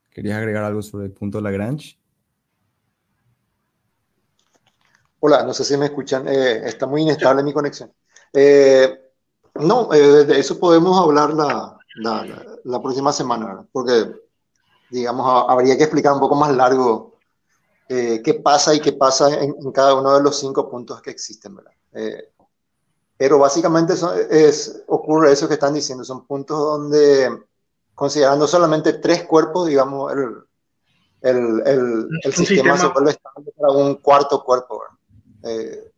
¿Querías 0.10 0.38
agregar 0.38 0.66
algo 0.66 0.82
sobre 0.82 1.06
el 1.06 1.14
punto 1.14 1.40
Lagrange? 1.40 1.98
Hola, 5.22 5.46
no 5.46 5.54
sé 5.54 5.64
si 5.64 5.78
me 5.78 5.86
escuchan. 5.86 6.28
Eh, 6.28 6.68
está 6.68 6.88
muy 6.88 7.04
inestable 7.04 7.42
mi 7.42 7.54
conexión. 7.54 7.94
Eh, 8.34 9.09
no, 9.60 9.94
eh, 9.94 10.26
de 10.26 10.40
eso 10.40 10.60
podemos 10.60 11.00
hablar 11.00 11.34
la, 11.34 11.78
la, 12.64 12.82
próxima 12.82 13.12
semana, 13.12 13.66
porque, 13.72 14.12
digamos, 14.90 15.46
habría 15.48 15.78
que 15.78 15.84
explicar 15.84 16.14
un 16.14 16.20
poco 16.20 16.36
más 16.36 16.56
largo 16.56 17.16
qué 17.88 18.42
pasa 18.44 18.76
y 18.76 18.80
qué 18.80 18.94
pasa 18.94 19.34
en, 19.42 19.72
cada 19.72 19.96
uno 19.96 20.16
de 20.16 20.22
los 20.22 20.40
cinco 20.40 20.70
puntos 20.70 21.02
que 21.02 21.10
existen, 21.10 21.56
¿verdad? 21.56 21.72
pero 23.18 23.38
básicamente 23.38 23.96
es, 24.30 24.84
ocurre 24.88 25.34
eso 25.34 25.48
que 25.48 25.56
están 25.56 25.74
diciendo, 25.74 26.06
son 26.06 26.26
puntos 26.26 26.58
donde, 26.58 27.30
considerando 27.94 28.48
solamente 28.48 28.94
tres 28.94 29.26
cuerpos, 29.26 29.68
digamos, 29.68 30.14
el, 30.14 30.38
el, 31.22 31.62
el, 31.66 32.08
el 32.24 32.34
sistema, 32.34 32.78
se 32.78 32.88
vuelve 32.88 33.12
estable 33.12 33.52
para 33.58 33.74
un 33.74 33.96
cuarto 33.96 34.42
cuerpo. 34.42 34.82
Eh, 35.44 35.92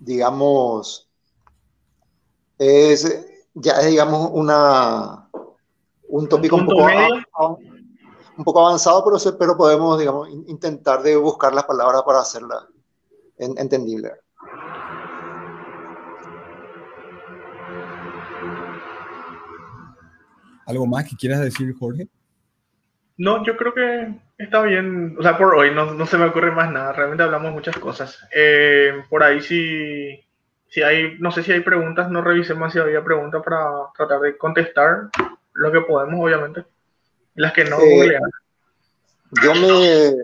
digamos, 0.00 1.08
es 2.58 3.34
ya 3.54 3.72
es, 3.80 3.86
digamos, 3.86 4.30
una, 4.32 5.28
un 6.08 6.28
tópico 6.28 6.56
un, 6.56 6.66
poco, 6.66 6.86
un 8.36 8.44
poco, 8.44 8.66
avanzado, 8.66 9.04
pero, 9.04 9.38
pero 9.38 9.56
podemos, 9.56 9.98
digamos, 9.98 10.28
intentar 10.28 11.02
de 11.02 11.16
buscar 11.16 11.54
las 11.54 11.64
palabras 11.64 12.02
para 12.04 12.20
hacerla 12.20 12.66
entendible. 13.38 14.12
¿Algo 20.66 20.86
más 20.86 21.08
que 21.08 21.16
quieras 21.16 21.40
decir, 21.40 21.74
Jorge? 21.78 22.08
No, 23.16 23.44
yo 23.44 23.56
creo 23.56 23.74
que 23.74 24.18
está 24.38 24.62
bien. 24.62 25.14
O 25.18 25.22
sea, 25.22 25.36
por 25.36 25.54
hoy 25.54 25.72
no, 25.74 25.92
no 25.92 26.06
se 26.06 26.16
me 26.16 26.24
ocurre 26.24 26.50
más 26.50 26.72
nada. 26.72 26.92
Realmente 26.92 27.22
hablamos 27.22 27.52
muchas 27.52 27.78
cosas. 27.78 28.18
Eh, 28.34 29.04
por 29.10 29.22
ahí 29.22 29.40
si, 29.40 30.23
si 30.74 30.82
hay, 30.82 31.16
no 31.20 31.30
sé 31.30 31.44
si 31.44 31.52
hay 31.52 31.60
preguntas, 31.60 32.10
no 32.10 32.20
revisemos 32.20 32.72
si 32.72 32.80
había 32.80 33.04
preguntas 33.04 33.40
para 33.44 33.64
tratar 33.96 34.18
de 34.18 34.36
contestar 34.36 35.08
lo 35.52 35.70
que 35.70 35.82
podemos, 35.82 36.18
obviamente. 36.20 36.64
Las 37.36 37.52
que 37.52 37.64
no, 37.64 37.78
eh, 37.80 38.18
Yo 39.40 39.54
me, 39.54 40.16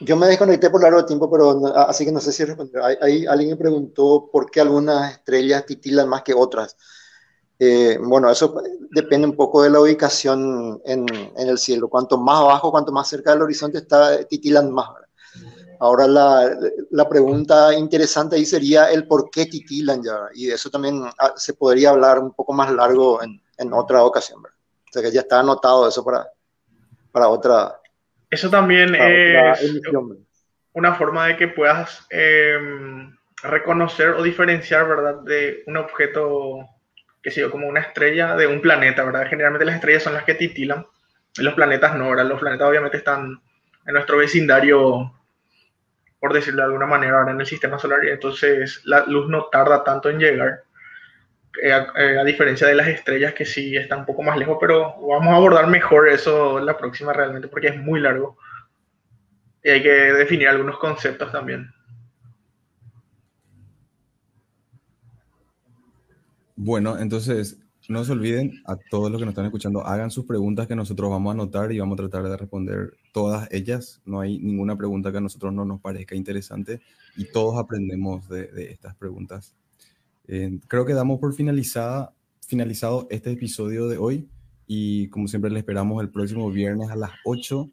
yo 0.00 0.16
me 0.16 0.28
desconecté 0.28 0.70
por 0.70 0.82
largo 0.82 1.04
tiempo, 1.04 1.30
pero 1.30 1.66
así 1.76 2.06
que 2.06 2.12
no 2.12 2.20
sé 2.20 2.32
si 2.32 2.42
responder. 2.42 2.82
Hay, 3.02 3.26
alguien 3.26 3.50
me 3.50 3.56
preguntó 3.56 4.30
por 4.32 4.50
qué 4.50 4.62
algunas 4.62 5.12
estrellas 5.12 5.66
titilan 5.66 6.08
más 6.08 6.22
que 6.22 6.32
otras. 6.32 6.74
Eh, 7.58 7.98
bueno, 8.00 8.30
eso 8.30 8.62
depende 8.92 9.28
un 9.28 9.36
poco 9.36 9.62
de 9.62 9.68
la 9.68 9.80
ubicación 9.80 10.80
en, 10.86 11.04
el 11.36 11.58
cielo. 11.58 11.88
Cuanto 11.88 12.16
más 12.16 12.40
abajo, 12.40 12.70
cuanto 12.70 12.92
más 12.92 13.10
cerca 13.10 13.32
del 13.32 13.42
horizonte 13.42 13.76
está, 13.76 14.24
titilan 14.24 14.70
más. 14.72 14.88
Ahora 15.82 16.06
la, 16.06 17.08
pregunta 17.08 17.74
interesante 17.74 18.36
ahí 18.36 18.44
sería 18.44 18.92
el 18.92 19.04
por 19.08 19.28
qué 19.32 19.46
titilan 19.46 20.00
ya. 20.00 20.28
Y 20.32 20.46
de 20.46 20.54
eso 20.54 20.70
también 20.70 21.02
ah, 21.18 21.32
se 21.34 21.54
podría 21.54 21.90
hablar 21.90 22.20
un 22.20 22.32
poco 22.34 22.52
más 22.52 22.70
largo 22.70 23.20
en, 23.20 23.40
otra 23.72 24.04
ocasión. 24.04 24.44
O 24.44 24.92
sea 24.92 25.02
que 25.02 25.10
ya 25.10 25.22
está 25.22 25.40
anotado 25.40 25.88
eso 25.88 26.04
para, 26.04 26.28
para 27.10 27.26
otra. 27.26 27.80
Eso 28.30 28.48
también 28.48 28.94
es 28.94 29.58
una 30.72 30.94
forma 30.94 31.26
de 31.26 31.36
que 31.36 31.48
puedas 31.48 32.06
em, 32.10 33.16
reconocer 33.42 34.10
o 34.10 34.22
diferenciar, 34.22 34.86
¿verdad?, 34.86 35.16
de 35.22 35.64
un 35.66 35.78
objeto 35.78 36.60
que 37.20 37.32
sea 37.32 37.50
como 37.50 37.66
una 37.66 37.80
estrella 37.80 38.36
de 38.36 38.46
un 38.46 38.60
planeta, 38.60 39.02
¿verdad? 39.02 39.26
Generalmente 39.28 39.64
las 39.64 39.74
estrellas 39.74 40.04
son 40.04 40.14
las 40.14 40.22
que 40.22 40.34
titilan, 40.34 40.86
los 41.38 41.54
planetas 41.54 41.96
no, 41.96 42.08
¿verdad? 42.10 42.26
Los 42.26 42.38
planetas 42.38 42.68
obviamente 42.68 42.98
están 42.98 43.42
en 43.84 43.94
nuestro 43.94 44.18
vecindario, 44.18 45.12
por 46.22 46.32
decirlo 46.32 46.62
de 46.62 46.66
alguna 46.66 46.86
manera, 46.86 47.18
ahora 47.18 47.32
en 47.32 47.40
el 47.40 47.46
sistema 47.46 47.80
solar, 47.80 48.04
y 48.04 48.10
entonces 48.10 48.80
la 48.84 49.04
luz 49.06 49.28
no 49.28 49.46
tarda 49.46 49.82
tanto 49.82 50.08
en 50.08 50.20
llegar, 50.20 50.62
eh, 51.60 51.86
eh, 51.96 52.16
a, 52.16 52.22
diferencia 52.22 52.68
de 52.68 52.76
las 52.76 52.86
estrellas 52.86 53.34
que 53.34 53.44
sí 53.44 53.76
están 53.76 53.98
un 53.98 54.06
poco 54.06 54.22
más 54.22 54.38
lejos, 54.38 54.56
pero 54.60 54.94
vamos 55.00 55.34
a 55.34 55.36
abordar 55.36 55.66
mejor 55.66 56.08
eso 56.08 56.60
la 56.60 56.78
próxima 56.78 57.12
realmente, 57.12 57.48
porque 57.48 57.66
es 57.66 57.76
muy 57.76 57.98
largo. 57.98 58.38
Y 59.64 59.70
hay 59.70 59.82
que 59.82 59.90
definir 59.90 60.46
algunos 60.46 60.78
conceptos 60.78 61.32
también. 61.32 61.74
Bueno, 66.54 66.96
entonces 67.00 67.60
no 67.88 68.04
se 68.04 68.12
olviden 68.12 68.52
a 68.66 68.76
todos 68.76 69.10
los 69.10 69.18
que 69.18 69.24
nos 69.24 69.32
están 69.32 69.46
escuchando, 69.46 69.84
hagan 69.84 70.10
sus 70.10 70.24
preguntas 70.24 70.66
que 70.66 70.76
nosotros 70.76 71.10
vamos 71.10 71.30
a 71.30 71.34
anotar 71.34 71.72
y 71.72 71.78
vamos 71.78 71.94
a 71.94 72.08
tratar 72.08 72.28
de 72.28 72.36
responder 72.36 72.94
todas 73.12 73.48
ellas. 73.50 74.00
No 74.04 74.20
hay 74.20 74.38
ninguna 74.38 74.76
pregunta 74.76 75.10
que 75.10 75.18
a 75.18 75.20
nosotros 75.20 75.52
no 75.52 75.64
nos 75.64 75.80
parezca 75.80 76.14
interesante 76.14 76.80
y 77.16 77.24
todos 77.24 77.58
aprendemos 77.58 78.28
de, 78.28 78.70
estas 78.70 78.94
preguntas. 78.96 79.54
Eh, 80.28 80.60
creo 80.68 80.86
que 80.86 80.94
damos 80.94 81.18
por 81.18 81.34
finalizada, 81.34 82.14
finalizado 82.46 83.08
este 83.10 83.32
episodio 83.32 83.88
de 83.88 83.98
hoy 83.98 84.28
y 84.66 85.08
como 85.08 85.26
siempre 85.26 85.50
le 85.50 85.58
esperamos 85.58 86.00
el 86.02 86.10
próximo 86.10 86.50
viernes 86.50 86.90
a 86.90 86.96
las 86.96 87.10
8 87.24 87.68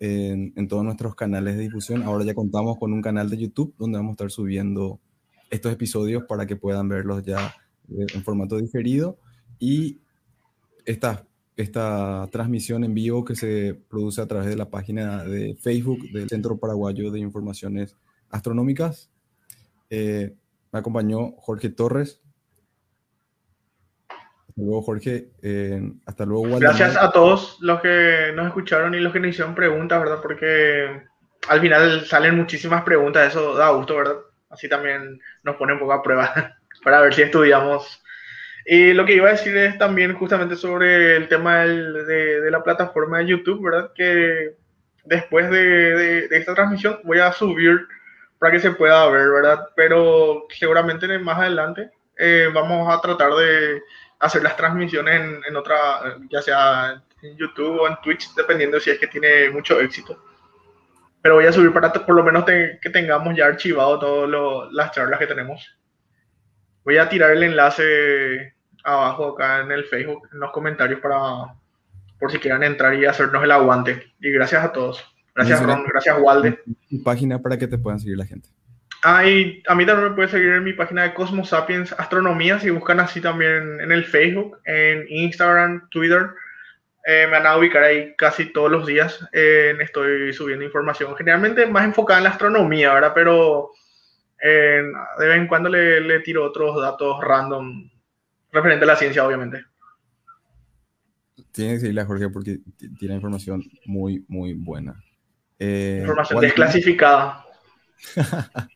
en, 0.00 0.52
en 0.56 0.68
todos 0.68 0.84
nuestros 0.84 1.14
canales 1.14 1.56
de 1.56 1.62
difusión. 1.62 2.02
Ahora 2.02 2.24
ya 2.24 2.34
contamos 2.34 2.78
con 2.78 2.92
un 2.92 3.00
canal 3.00 3.30
de 3.30 3.38
YouTube 3.38 3.74
donde 3.78 3.98
vamos 3.98 4.10
a 4.10 4.14
estar 4.14 4.30
subiendo 4.32 5.00
estos 5.48 5.72
episodios 5.72 6.24
para 6.24 6.46
que 6.46 6.56
puedan 6.56 6.88
verlos 6.88 7.22
ya 7.22 7.54
en 7.88 8.24
formato 8.24 8.56
diferido 8.56 9.18
y 9.58 10.00
esta, 10.84 11.24
esta 11.56 12.28
transmisión 12.30 12.84
en 12.84 12.94
vivo 12.94 13.24
que 13.24 13.36
se 13.36 13.74
produce 13.88 14.20
a 14.20 14.26
través 14.26 14.48
de 14.48 14.56
la 14.56 14.70
página 14.70 15.24
de 15.24 15.54
Facebook 15.54 16.10
del 16.12 16.28
Centro 16.28 16.58
Paraguayo 16.58 17.10
de 17.10 17.20
Informaciones 17.20 17.96
Astronómicas. 18.30 19.10
Eh, 19.90 20.34
me 20.72 20.78
acompañó 20.78 21.32
Jorge 21.38 21.70
Torres. 21.70 22.20
Hasta 24.08 24.62
luego, 24.62 24.82
Jorge. 24.82 25.30
Eh, 25.42 25.92
hasta 26.06 26.24
luego, 26.24 26.58
Gracias 26.58 26.96
a 26.96 27.10
todos 27.10 27.58
los 27.60 27.80
que 27.80 28.32
nos 28.34 28.46
escucharon 28.46 28.94
y 28.94 29.00
los 29.00 29.12
que 29.12 29.20
nos 29.20 29.30
hicieron 29.30 29.54
preguntas, 29.54 30.00
¿verdad? 30.00 30.20
Porque 30.22 31.02
al 31.48 31.60
final 31.60 32.06
salen 32.06 32.36
muchísimas 32.36 32.82
preguntas, 32.82 33.28
eso 33.28 33.54
da 33.54 33.70
gusto, 33.70 33.96
¿verdad? 33.96 34.16
Así 34.50 34.68
también 34.68 35.20
nos 35.42 35.56
pone 35.56 35.72
un 35.72 35.78
poco 35.78 35.92
a 35.92 36.02
prueba. 36.02 36.56
para 36.84 37.00
ver 37.00 37.14
si 37.14 37.22
estudiamos. 37.22 38.03
Y 38.66 38.94
lo 38.94 39.04
que 39.04 39.14
iba 39.14 39.28
a 39.28 39.32
decir 39.32 39.56
es 39.56 39.76
también 39.76 40.14
justamente 40.14 40.56
sobre 40.56 41.16
el 41.16 41.28
tema 41.28 41.64
de, 41.64 42.50
la 42.50 42.62
plataforma 42.62 43.18
de 43.18 43.26
YouTube, 43.26 43.62
¿verdad? 43.62 43.92
Que 43.94 44.56
después 45.04 45.50
de, 45.50 46.26
esta 46.30 46.54
transmisión 46.54 46.98
voy 47.04 47.18
a 47.18 47.32
subir 47.32 47.86
para 48.38 48.52
que 48.52 48.60
se 48.60 48.70
pueda 48.70 49.08
ver, 49.10 49.28
¿verdad? 49.28 49.68
Pero 49.76 50.46
seguramente 50.48 51.18
más 51.18 51.38
adelante 51.38 51.90
eh, 52.16 52.48
vamos 52.54 52.92
a 52.92 53.00
tratar 53.02 53.34
de 53.34 53.82
hacer 54.18 54.42
las 54.42 54.56
transmisiones 54.56 55.44
en, 55.46 55.56
otra, 55.56 56.16
ya 56.30 56.40
sea 56.40 57.02
en 57.20 57.36
YouTube 57.36 57.80
o 57.80 57.86
en 57.88 57.96
Twitch, 58.02 58.34
dependiendo 58.34 58.80
si 58.80 58.90
es 58.90 58.98
que 58.98 59.08
tiene 59.08 59.50
mucho 59.50 59.78
éxito. 59.78 60.18
Pero 61.20 61.34
voy 61.34 61.46
a 61.46 61.52
subir 61.52 61.72
para 61.72 61.92
por 61.92 62.14
lo 62.14 62.24
menos 62.24 62.44
que 62.44 62.90
tengamos 62.90 63.36
ya 63.36 63.46
archivado 63.46 63.98
todas 63.98 64.72
las 64.72 64.92
charlas 64.92 65.18
que 65.18 65.26
tenemos. 65.26 65.78
Voy 66.84 66.98
a 66.98 67.08
tirar 67.08 67.30
el 67.30 67.42
enlace 67.42 68.53
abajo 68.84 69.30
acá 69.30 69.60
en 69.60 69.72
el 69.72 69.84
Facebook, 69.84 70.28
en 70.32 70.40
los 70.40 70.52
comentarios 70.52 71.00
para 71.00 71.54
por 72.18 72.30
si 72.30 72.38
quieran 72.38 72.62
entrar 72.62 72.94
y 72.94 73.04
hacernos 73.04 73.42
el 73.42 73.50
aguante. 73.50 74.02
Y 74.20 74.30
gracias 74.30 74.64
a 74.64 74.72
todos. 74.72 75.04
Gracias 75.34 75.62
Ron, 75.62 75.84
gracias 75.84 76.16
Walde. 76.20 76.60
Página 77.04 77.40
para 77.40 77.58
que 77.58 77.66
te 77.66 77.76
puedan 77.76 77.98
seguir 77.98 78.16
la 78.16 78.26
gente. 78.26 78.48
Ah, 79.02 79.26
y 79.26 79.62
a 79.66 79.74
mí 79.74 79.84
también 79.84 80.08
me 80.08 80.14
pueden 80.14 80.30
seguir 80.30 80.48
en 80.52 80.64
mi 80.64 80.72
página 80.72 81.02
de 81.02 81.12
Cosmos 81.12 81.50
Sapiens 81.50 81.92
Astronomía, 81.92 82.58
si 82.58 82.70
buscan 82.70 83.00
así 83.00 83.20
también 83.20 83.78
en 83.80 83.92
el 83.92 84.04
Facebook, 84.04 84.58
en 84.64 85.04
Instagram, 85.08 85.88
Twitter. 85.90 86.30
Eh, 87.06 87.26
me 87.26 87.32
van 87.32 87.46
a 87.46 87.58
ubicar 87.58 87.82
ahí 87.82 88.14
casi 88.16 88.46
todos 88.46 88.70
los 88.70 88.86
días. 88.86 89.20
Eh, 89.32 89.76
estoy 89.80 90.32
subiendo 90.32 90.64
información, 90.64 91.14
generalmente 91.16 91.66
más 91.66 91.84
enfocada 91.84 92.20
en 92.20 92.24
la 92.24 92.30
astronomía, 92.30 92.94
¿verdad? 92.94 93.12
Pero 93.14 93.72
de 94.40 95.26
vez 95.26 95.36
en 95.36 95.46
cuando 95.46 95.70
le, 95.70 96.20
tiro 96.20 96.44
otros 96.44 96.80
datos 96.80 97.18
random 97.22 97.88
referente 98.54 98.84
a 98.84 98.88
la 98.88 98.96
ciencia, 98.96 99.26
obviamente. 99.26 99.64
Tiene 101.52 101.74
que 101.74 101.80
seguirle 101.80 102.00
a 102.00 102.06
Jorge 102.06 102.30
porque 102.30 102.60
tiene 102.98 103.16
información 103.16 103.62
muy, 103.84 104.24
muy 104.28 104.54
buena. 104.54 105.02
Eh, 105.58 105.98
información 106.00 106.40
desclasificada. 106.40 107.44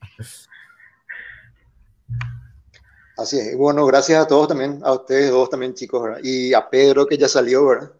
Así 3.17 3.39
es. 3.39 3.57
Bueno, 3.57 3.87
gracias 3.87 4.23
a 4.23 4.29
todos 4.29 4.49
también, 4.49 4.81
a 4.85 4.93
ustedes 4.93 5.31
dos 5.31 5.51
también, 5.51 5.75
chicos, 5.75 6.19
y 6.23 6.55
a 6.55 6.69
Pedro 6.71 7.07
que 7.07 7.19
ya 7.19 7.27
salió, 7.27 7.67
¿verdad? 7.67 7.93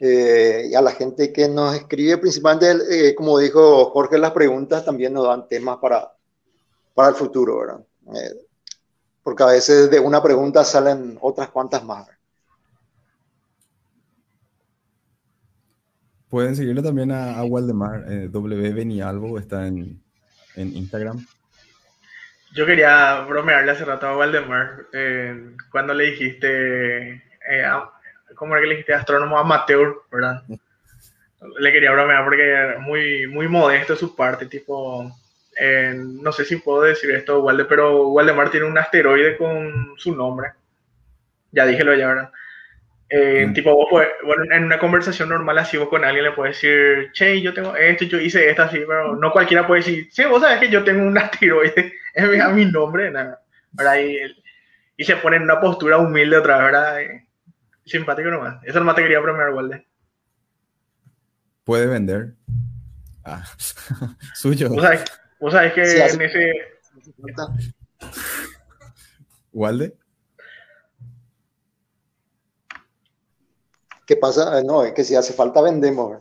Eh, 0.00 0.68
y 0.70 0.74
a 0.74 0.80
la 0.80 0.92
gente 0.92 1.30
que 1.30 1.46
nos 1.46 1.76
escribe, 1.76 2.16
principalmente, 2.16 3.10
eh, 3.10 3.14
como 3.14 3.38
dijo 3.38 3.90
Jorge, 3.90 4.16
las 4.16 4.30
preguntas 4.30 4.82
también 4.82 5.12
nos 5.12 5.26
dan 5.26 5.46
temas 5.46 5.76
para, 5.76 6.10
para 6.94 7.10
el 7.10 7.14
futuro, 7.16 7.58
¿verdad? 7.58 7.84
Porque 9.22 9.42
a 9.42 9.46
veces 9.46 9.90
de 9.90 10.00
una 10.00 10.22
pregunta 10.22 10.64
salen 10.64 11.18
otras 11.20 11.50
cuantas 11.50 11.84
más. 11.84 12.08
Pueden 16.30 16.54
seguirle 16.54 16.80
también 16.80 17.10
a, 17.10 17.42
Waldemar, 17.42 18.04
eh, 18.08 18.28
W 18.30 18.72
Benialvo, 18.72 19.36
está 19.36 19.66
en, 19.66 20.00
en, 20.54 20.76
Instagram. 20.76 21.26
Yo 22.52 22.64
quería 22.64 23.22
bromearle 23.22 23.72
hace 23.72 23.84
rato 23.84 24.06
a 24.06 24.16
Waldemar 24.16 24.86
eh, 24.92 25.56
cuando 25.72 25.92
le 25.92 26.04
dijiste, 26.04 27.10
eh, 27.14 27.64
¿cómo 28.36 28.54
era 28.54 28.62
que 28.62 28.68
le 28.68 28.74
dijiste? 28.74 28.94
Astrónomo 28.94 29.38
amateur, 29.38 30.02
¿verdad? 30.10 30.44
Le 31.58 31.72
quería 31.72 31.90
bromear 31.90 32.22
porque 32.22 32.76
muy, 32.78 33.26
muy 33.26 33.48
modesto 33.48 33.96
su 33.96 34.14
parte, 34.14 34.46
tipo, 34.46 35.10
no 35.94 36.32
sé 36.32 36.44
si 36.44 36.56
puedo 36.56 36.82
decir 36.82 37.10
esto, 37.10 37.42
Walde, 37.42 37.64
pero 37.64 38.08
Waldemar 38.08 38.50
tiene 38.50 38.66
un 38.66 38.78
asteroide 38.78 39.36
con 39.36 39.94
su 39.96 40.14
nombre. 40.14 40.52
Ya 41.52 41.66
dije 41.66 41.84
lo 41.84 41.94
ya, 41.94 42.08
¿verdad? 42.08 42.30
Eh, 43.08 43.46
mm. 43.48 43.52
Tipo, 43.54 43.74
vos 43.74 43.88
bueno, 43.90 44.44
en 44.54 44.64
una 44.64 44.78
conversación 44.78 45.30
normal 45.30 45.58
así 45.58 45.76
vos 45.76 45.88
con 45.88 46.04
alguien 46.04 46.24
le 46.24 46.32
puedes 46.32 46.56
decir, 46.56 47.10
che, 47.12 47.42
yo 47.42 47.52
tengo 47.52 47.74
esto, 47.74 48.04
yo 48.04 48.18
hice 48.18 48.48
esto 48.48 48.62
así, 48.62 48.78
pero 48.86 49.16
no 49.16 49.32
cualquiera 49.32 49.66
puede 49.66 49.80
decir, 49.80 50.08
sí, 50.12 50.24
vos 50.26 50.40
sabes 50.40 50.60
que 50.60 50.70
yo 50.70 50.84
tengo 50.84 51.04
un 51.04 51.18
asteroide, 51.18 51.92
es 52.14 52.40
a 52.40 52.48
mi 52.50 52.66
nombre, 52.66 53.10
nada, 53.10 53.42
¿verdad? 53.72 53.96
Y, 54.96 55.04
se 55.04 55.16
pone 55.16 55.36
en 55.36 55.42
una 55.42 55.60
postura 55.60 55.96
humilde 55.98 56.36
otra 56.36 56.58
vez, 56.58 56.64
¿verdad? 56.66 56.98
simpático 57.86 58.28
nomás. 58.30 58.62
Eso 58.64 58.78
nomás 58.78 58.94
te 58.94 59.02
quería 59.02 59.18
bromear, 59.18 59.50
Walde. 59.50 59.86
Puede 61.64 61.86
vender. 61.86 62.34
Ah, 63.24 63.42
suyo. 64.34 64.68
Vos 64.68 64.82
sabés, 64.82 65.04
vos 65.40 65.52
sabés 65.52 65.72
que 65.72 65.82
en 65.82 66.22
ese... 66.22 66.52
¿Walde? 69.52 69.94
¿Qué 74.06 74.16
pasa? 74.16 74.58
Eh, 74.58 74.64
no, 74.64 74.84
es 74.84 74.92
que 74.92 75.04
si 75.04 75.14
hace 75.14 75.32
falta 75.32 75.62
vendemos. 75.62 76.20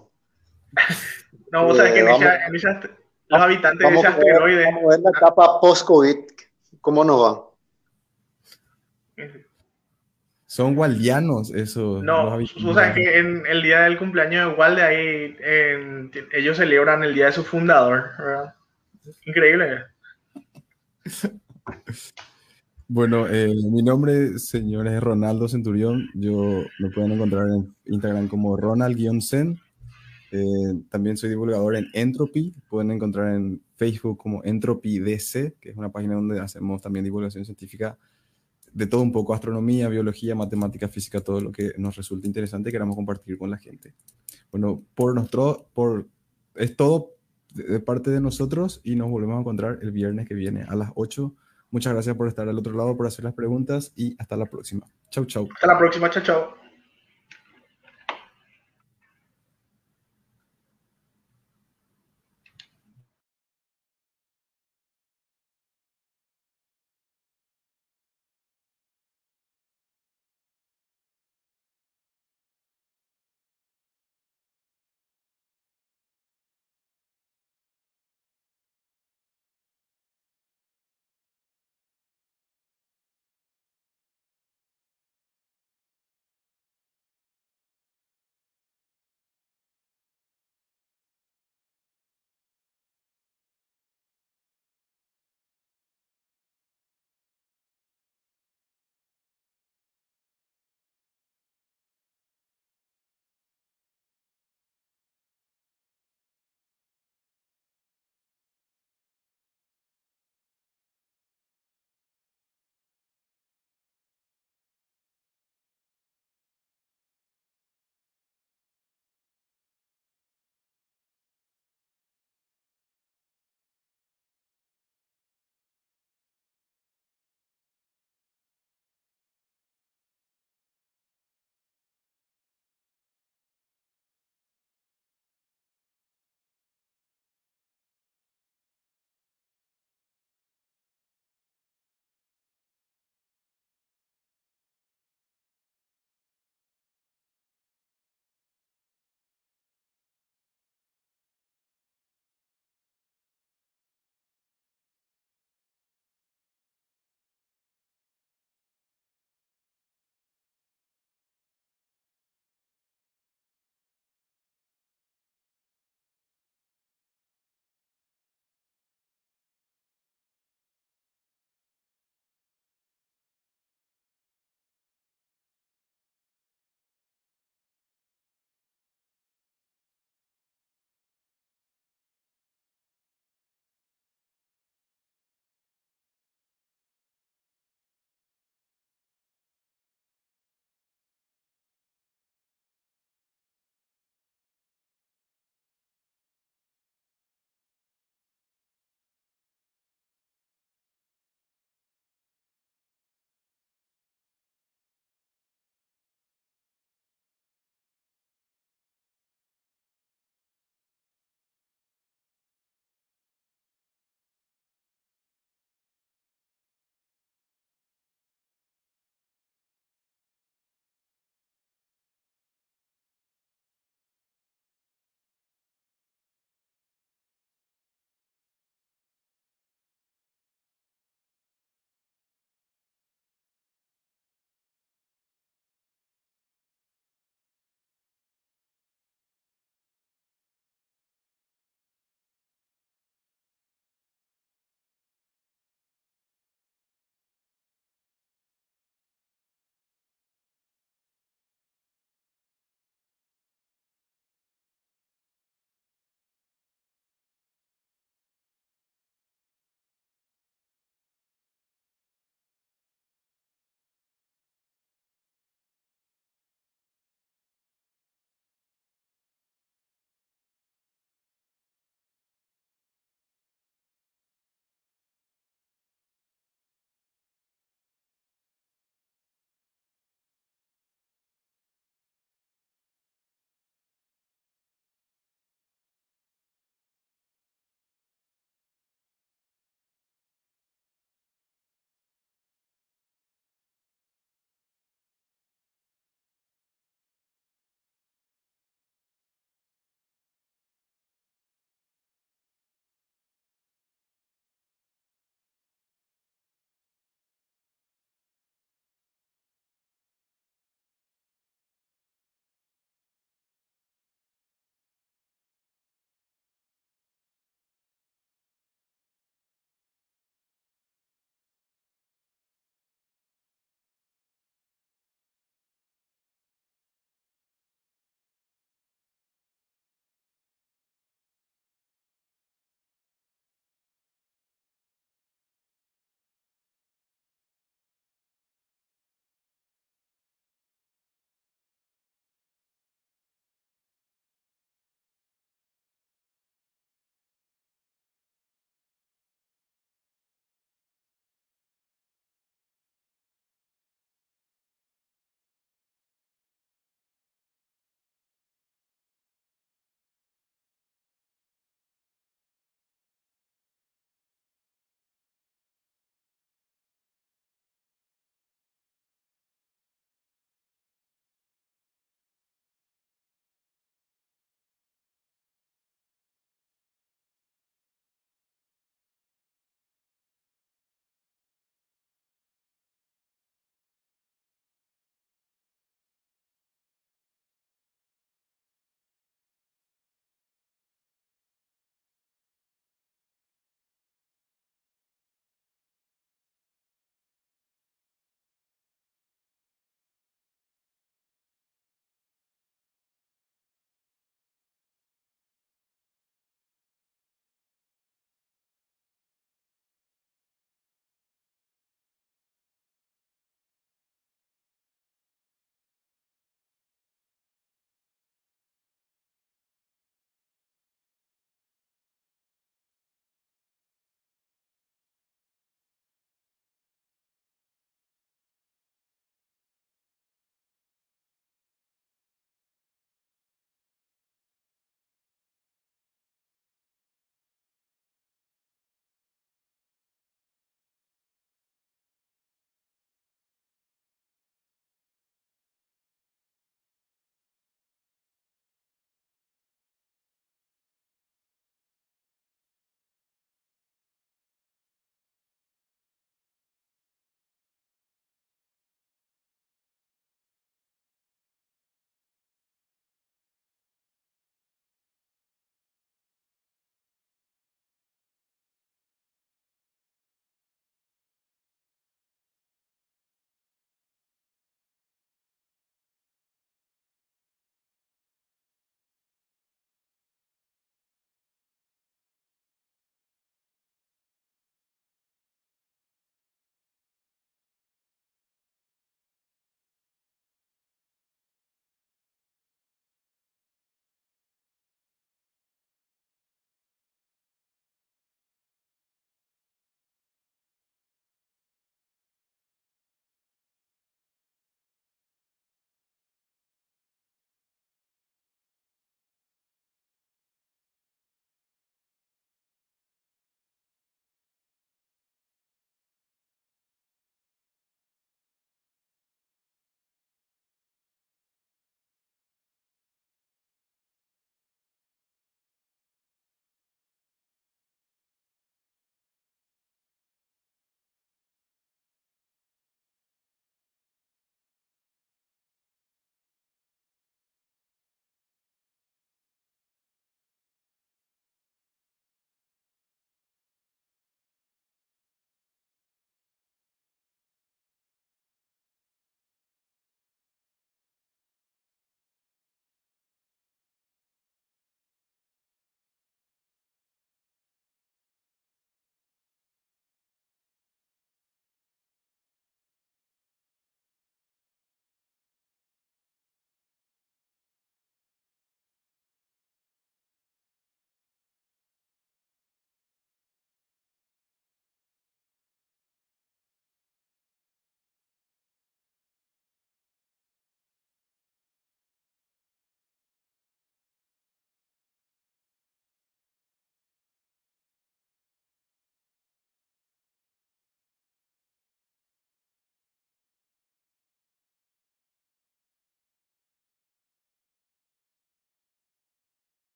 no, 1.51 1.67
o 1.67 1.75
sea, 1.75 1.91
que 1.91 2.01
en, 2.01 2.07
esa, 2.55 2.79
los 3.27 3.41
habitantes 3.41 3.89
de 3.89 3.95
ese 3.97 4.07
asteroide. 4.07 4.65
Vamos 4.65 4.83
a 4.83 4.87
ver 4.89 4.99
la 4.99 5.09
etapa 5.09 5.59
post-COVID, 5.59 6.17
¿cómo 6.81 7.03
nos 7.03 7.21
va? 7.21 7.49
Son 10.45 10.77
waldianos 10.77 11.51
esos. 11.51 12.03
No, 12.03 12.35
o 12.35 12.73
sea, 12.73 12.93
que 12.93 13.17
en 13.17 13.43
el 13.47 13.63
día 13.63 13.81
del 13.81 13.97
cumpleaños 13.97 14.51
de 14.51 14.55
Walde, 14.55 14.81
ahí 14.83 15.37
ellos 16.33 16.57
celebran 16.57 17.03
el 17.03 17.13
día 17.15 17.27
de 17.27 17.31
su 17.31 17.43
fundador, 17.43 18.11
¿verdad? 18.19 18.55
Increíble. 19.25 19.83
Bueno, 22.91 23.27
eh, 23.27 23.53
mi 23.71 23.83
nombre, 23.83 24.39
señores, 24.39 24.93
es 24.93 25.03
Ronaldo 25.03 25.47
Centurión. 25.47 26.09
Yo 26.15 26.63
me 26.79 26.89
pueden 26.89 27.11
encontrar 27.11 27.47
en 27.49 27.75
Instagram 27.85 28.27
como 28.27 28.57
Ronald-Zen. 28.57 29.59
Eh, 30.31 30.83
también 30.89 31.15
soy 31.15 31.29
divulgador 31.29 31.75
en 31.75 31.87
Entropy. 31.93 32.55
Pueden 32.67 32.89
encontrar 32.89 33.35
en 33.35 33.61
Facebook 33.75 34.17
como 34.17 34.43
Entropy 34.43 34.97
DC, 34.97 35.53
que 35.61 35.69
es 35.69 35.77
una 35.77 35.91
página 35.91 36.15
donde 36.15 36.39
hacemos 36.39 36.81
también 36.81 37.05
divulgación 37.05 37.45
científica 37.45 37.95
de 38.73 38.87
todo 38.87 39.01
un 39.01 39.11
poco, 39.11 39.33
astronomía, 39.33 39.87
biología, 39.87 40.33
matemática, 40.35 40.87
física, 40.87 41.21
todo 41.21 41.41
lo 41.41 41.51
que 41.51 41.73
nos 41.77 41.95
resulte 41.95 42.27
interesante 42.27 42.69
y 42.69 42.71
queramos 42.71 42.95
compartir 42.95 43.37
con 43.37 43.51
la 43.51 43.57
gente. 43.57 43.93
Bueno, 44.51 44.83
por 44.95 45.13
nuestro, 45.13 45.69
por, 45.73 46.07
es 46.55 46.75
todo 46.75 47.18
de 47.53 47.79
parte 47.79 48.11
de 48.11 48.21
nosotros 48.21 48.81
y 48.83 48.95
nos 48.95 49.09
volvemos 49.09 49.37
a 49.37 49.39
encontrar 49.41 49.79
el 49.81 49.91
viernes 49.91 50.27
que 50.27 50.35
viene 50.35 50.65
a 50.67 50.75
las 50.75 50.91
8 50.95 51.33
Muchas 51.71 51.93
gracias 51.93 52.15
por 52.15 52.27
estar 52.27 52.49
al 52.49 52.57
otro 52.57 52.73
lado, 52.73 52.97
por 52.97 53.05
hacer 53.05 53.23
las 53.23 53.33
preguntas 53.33 53.93
y 53.95 54.15
hasta 54.17 54.35
la 54.35 54.47
próxima. 54.47 54.87
Chau, 55.11 55.25
chau. 55.25 55.47
Hasta 55.53 55.67
la 55.67 55.77
próxima, 55.77 56.09
chau, 56.09 56.23
chau. 56.23 56.68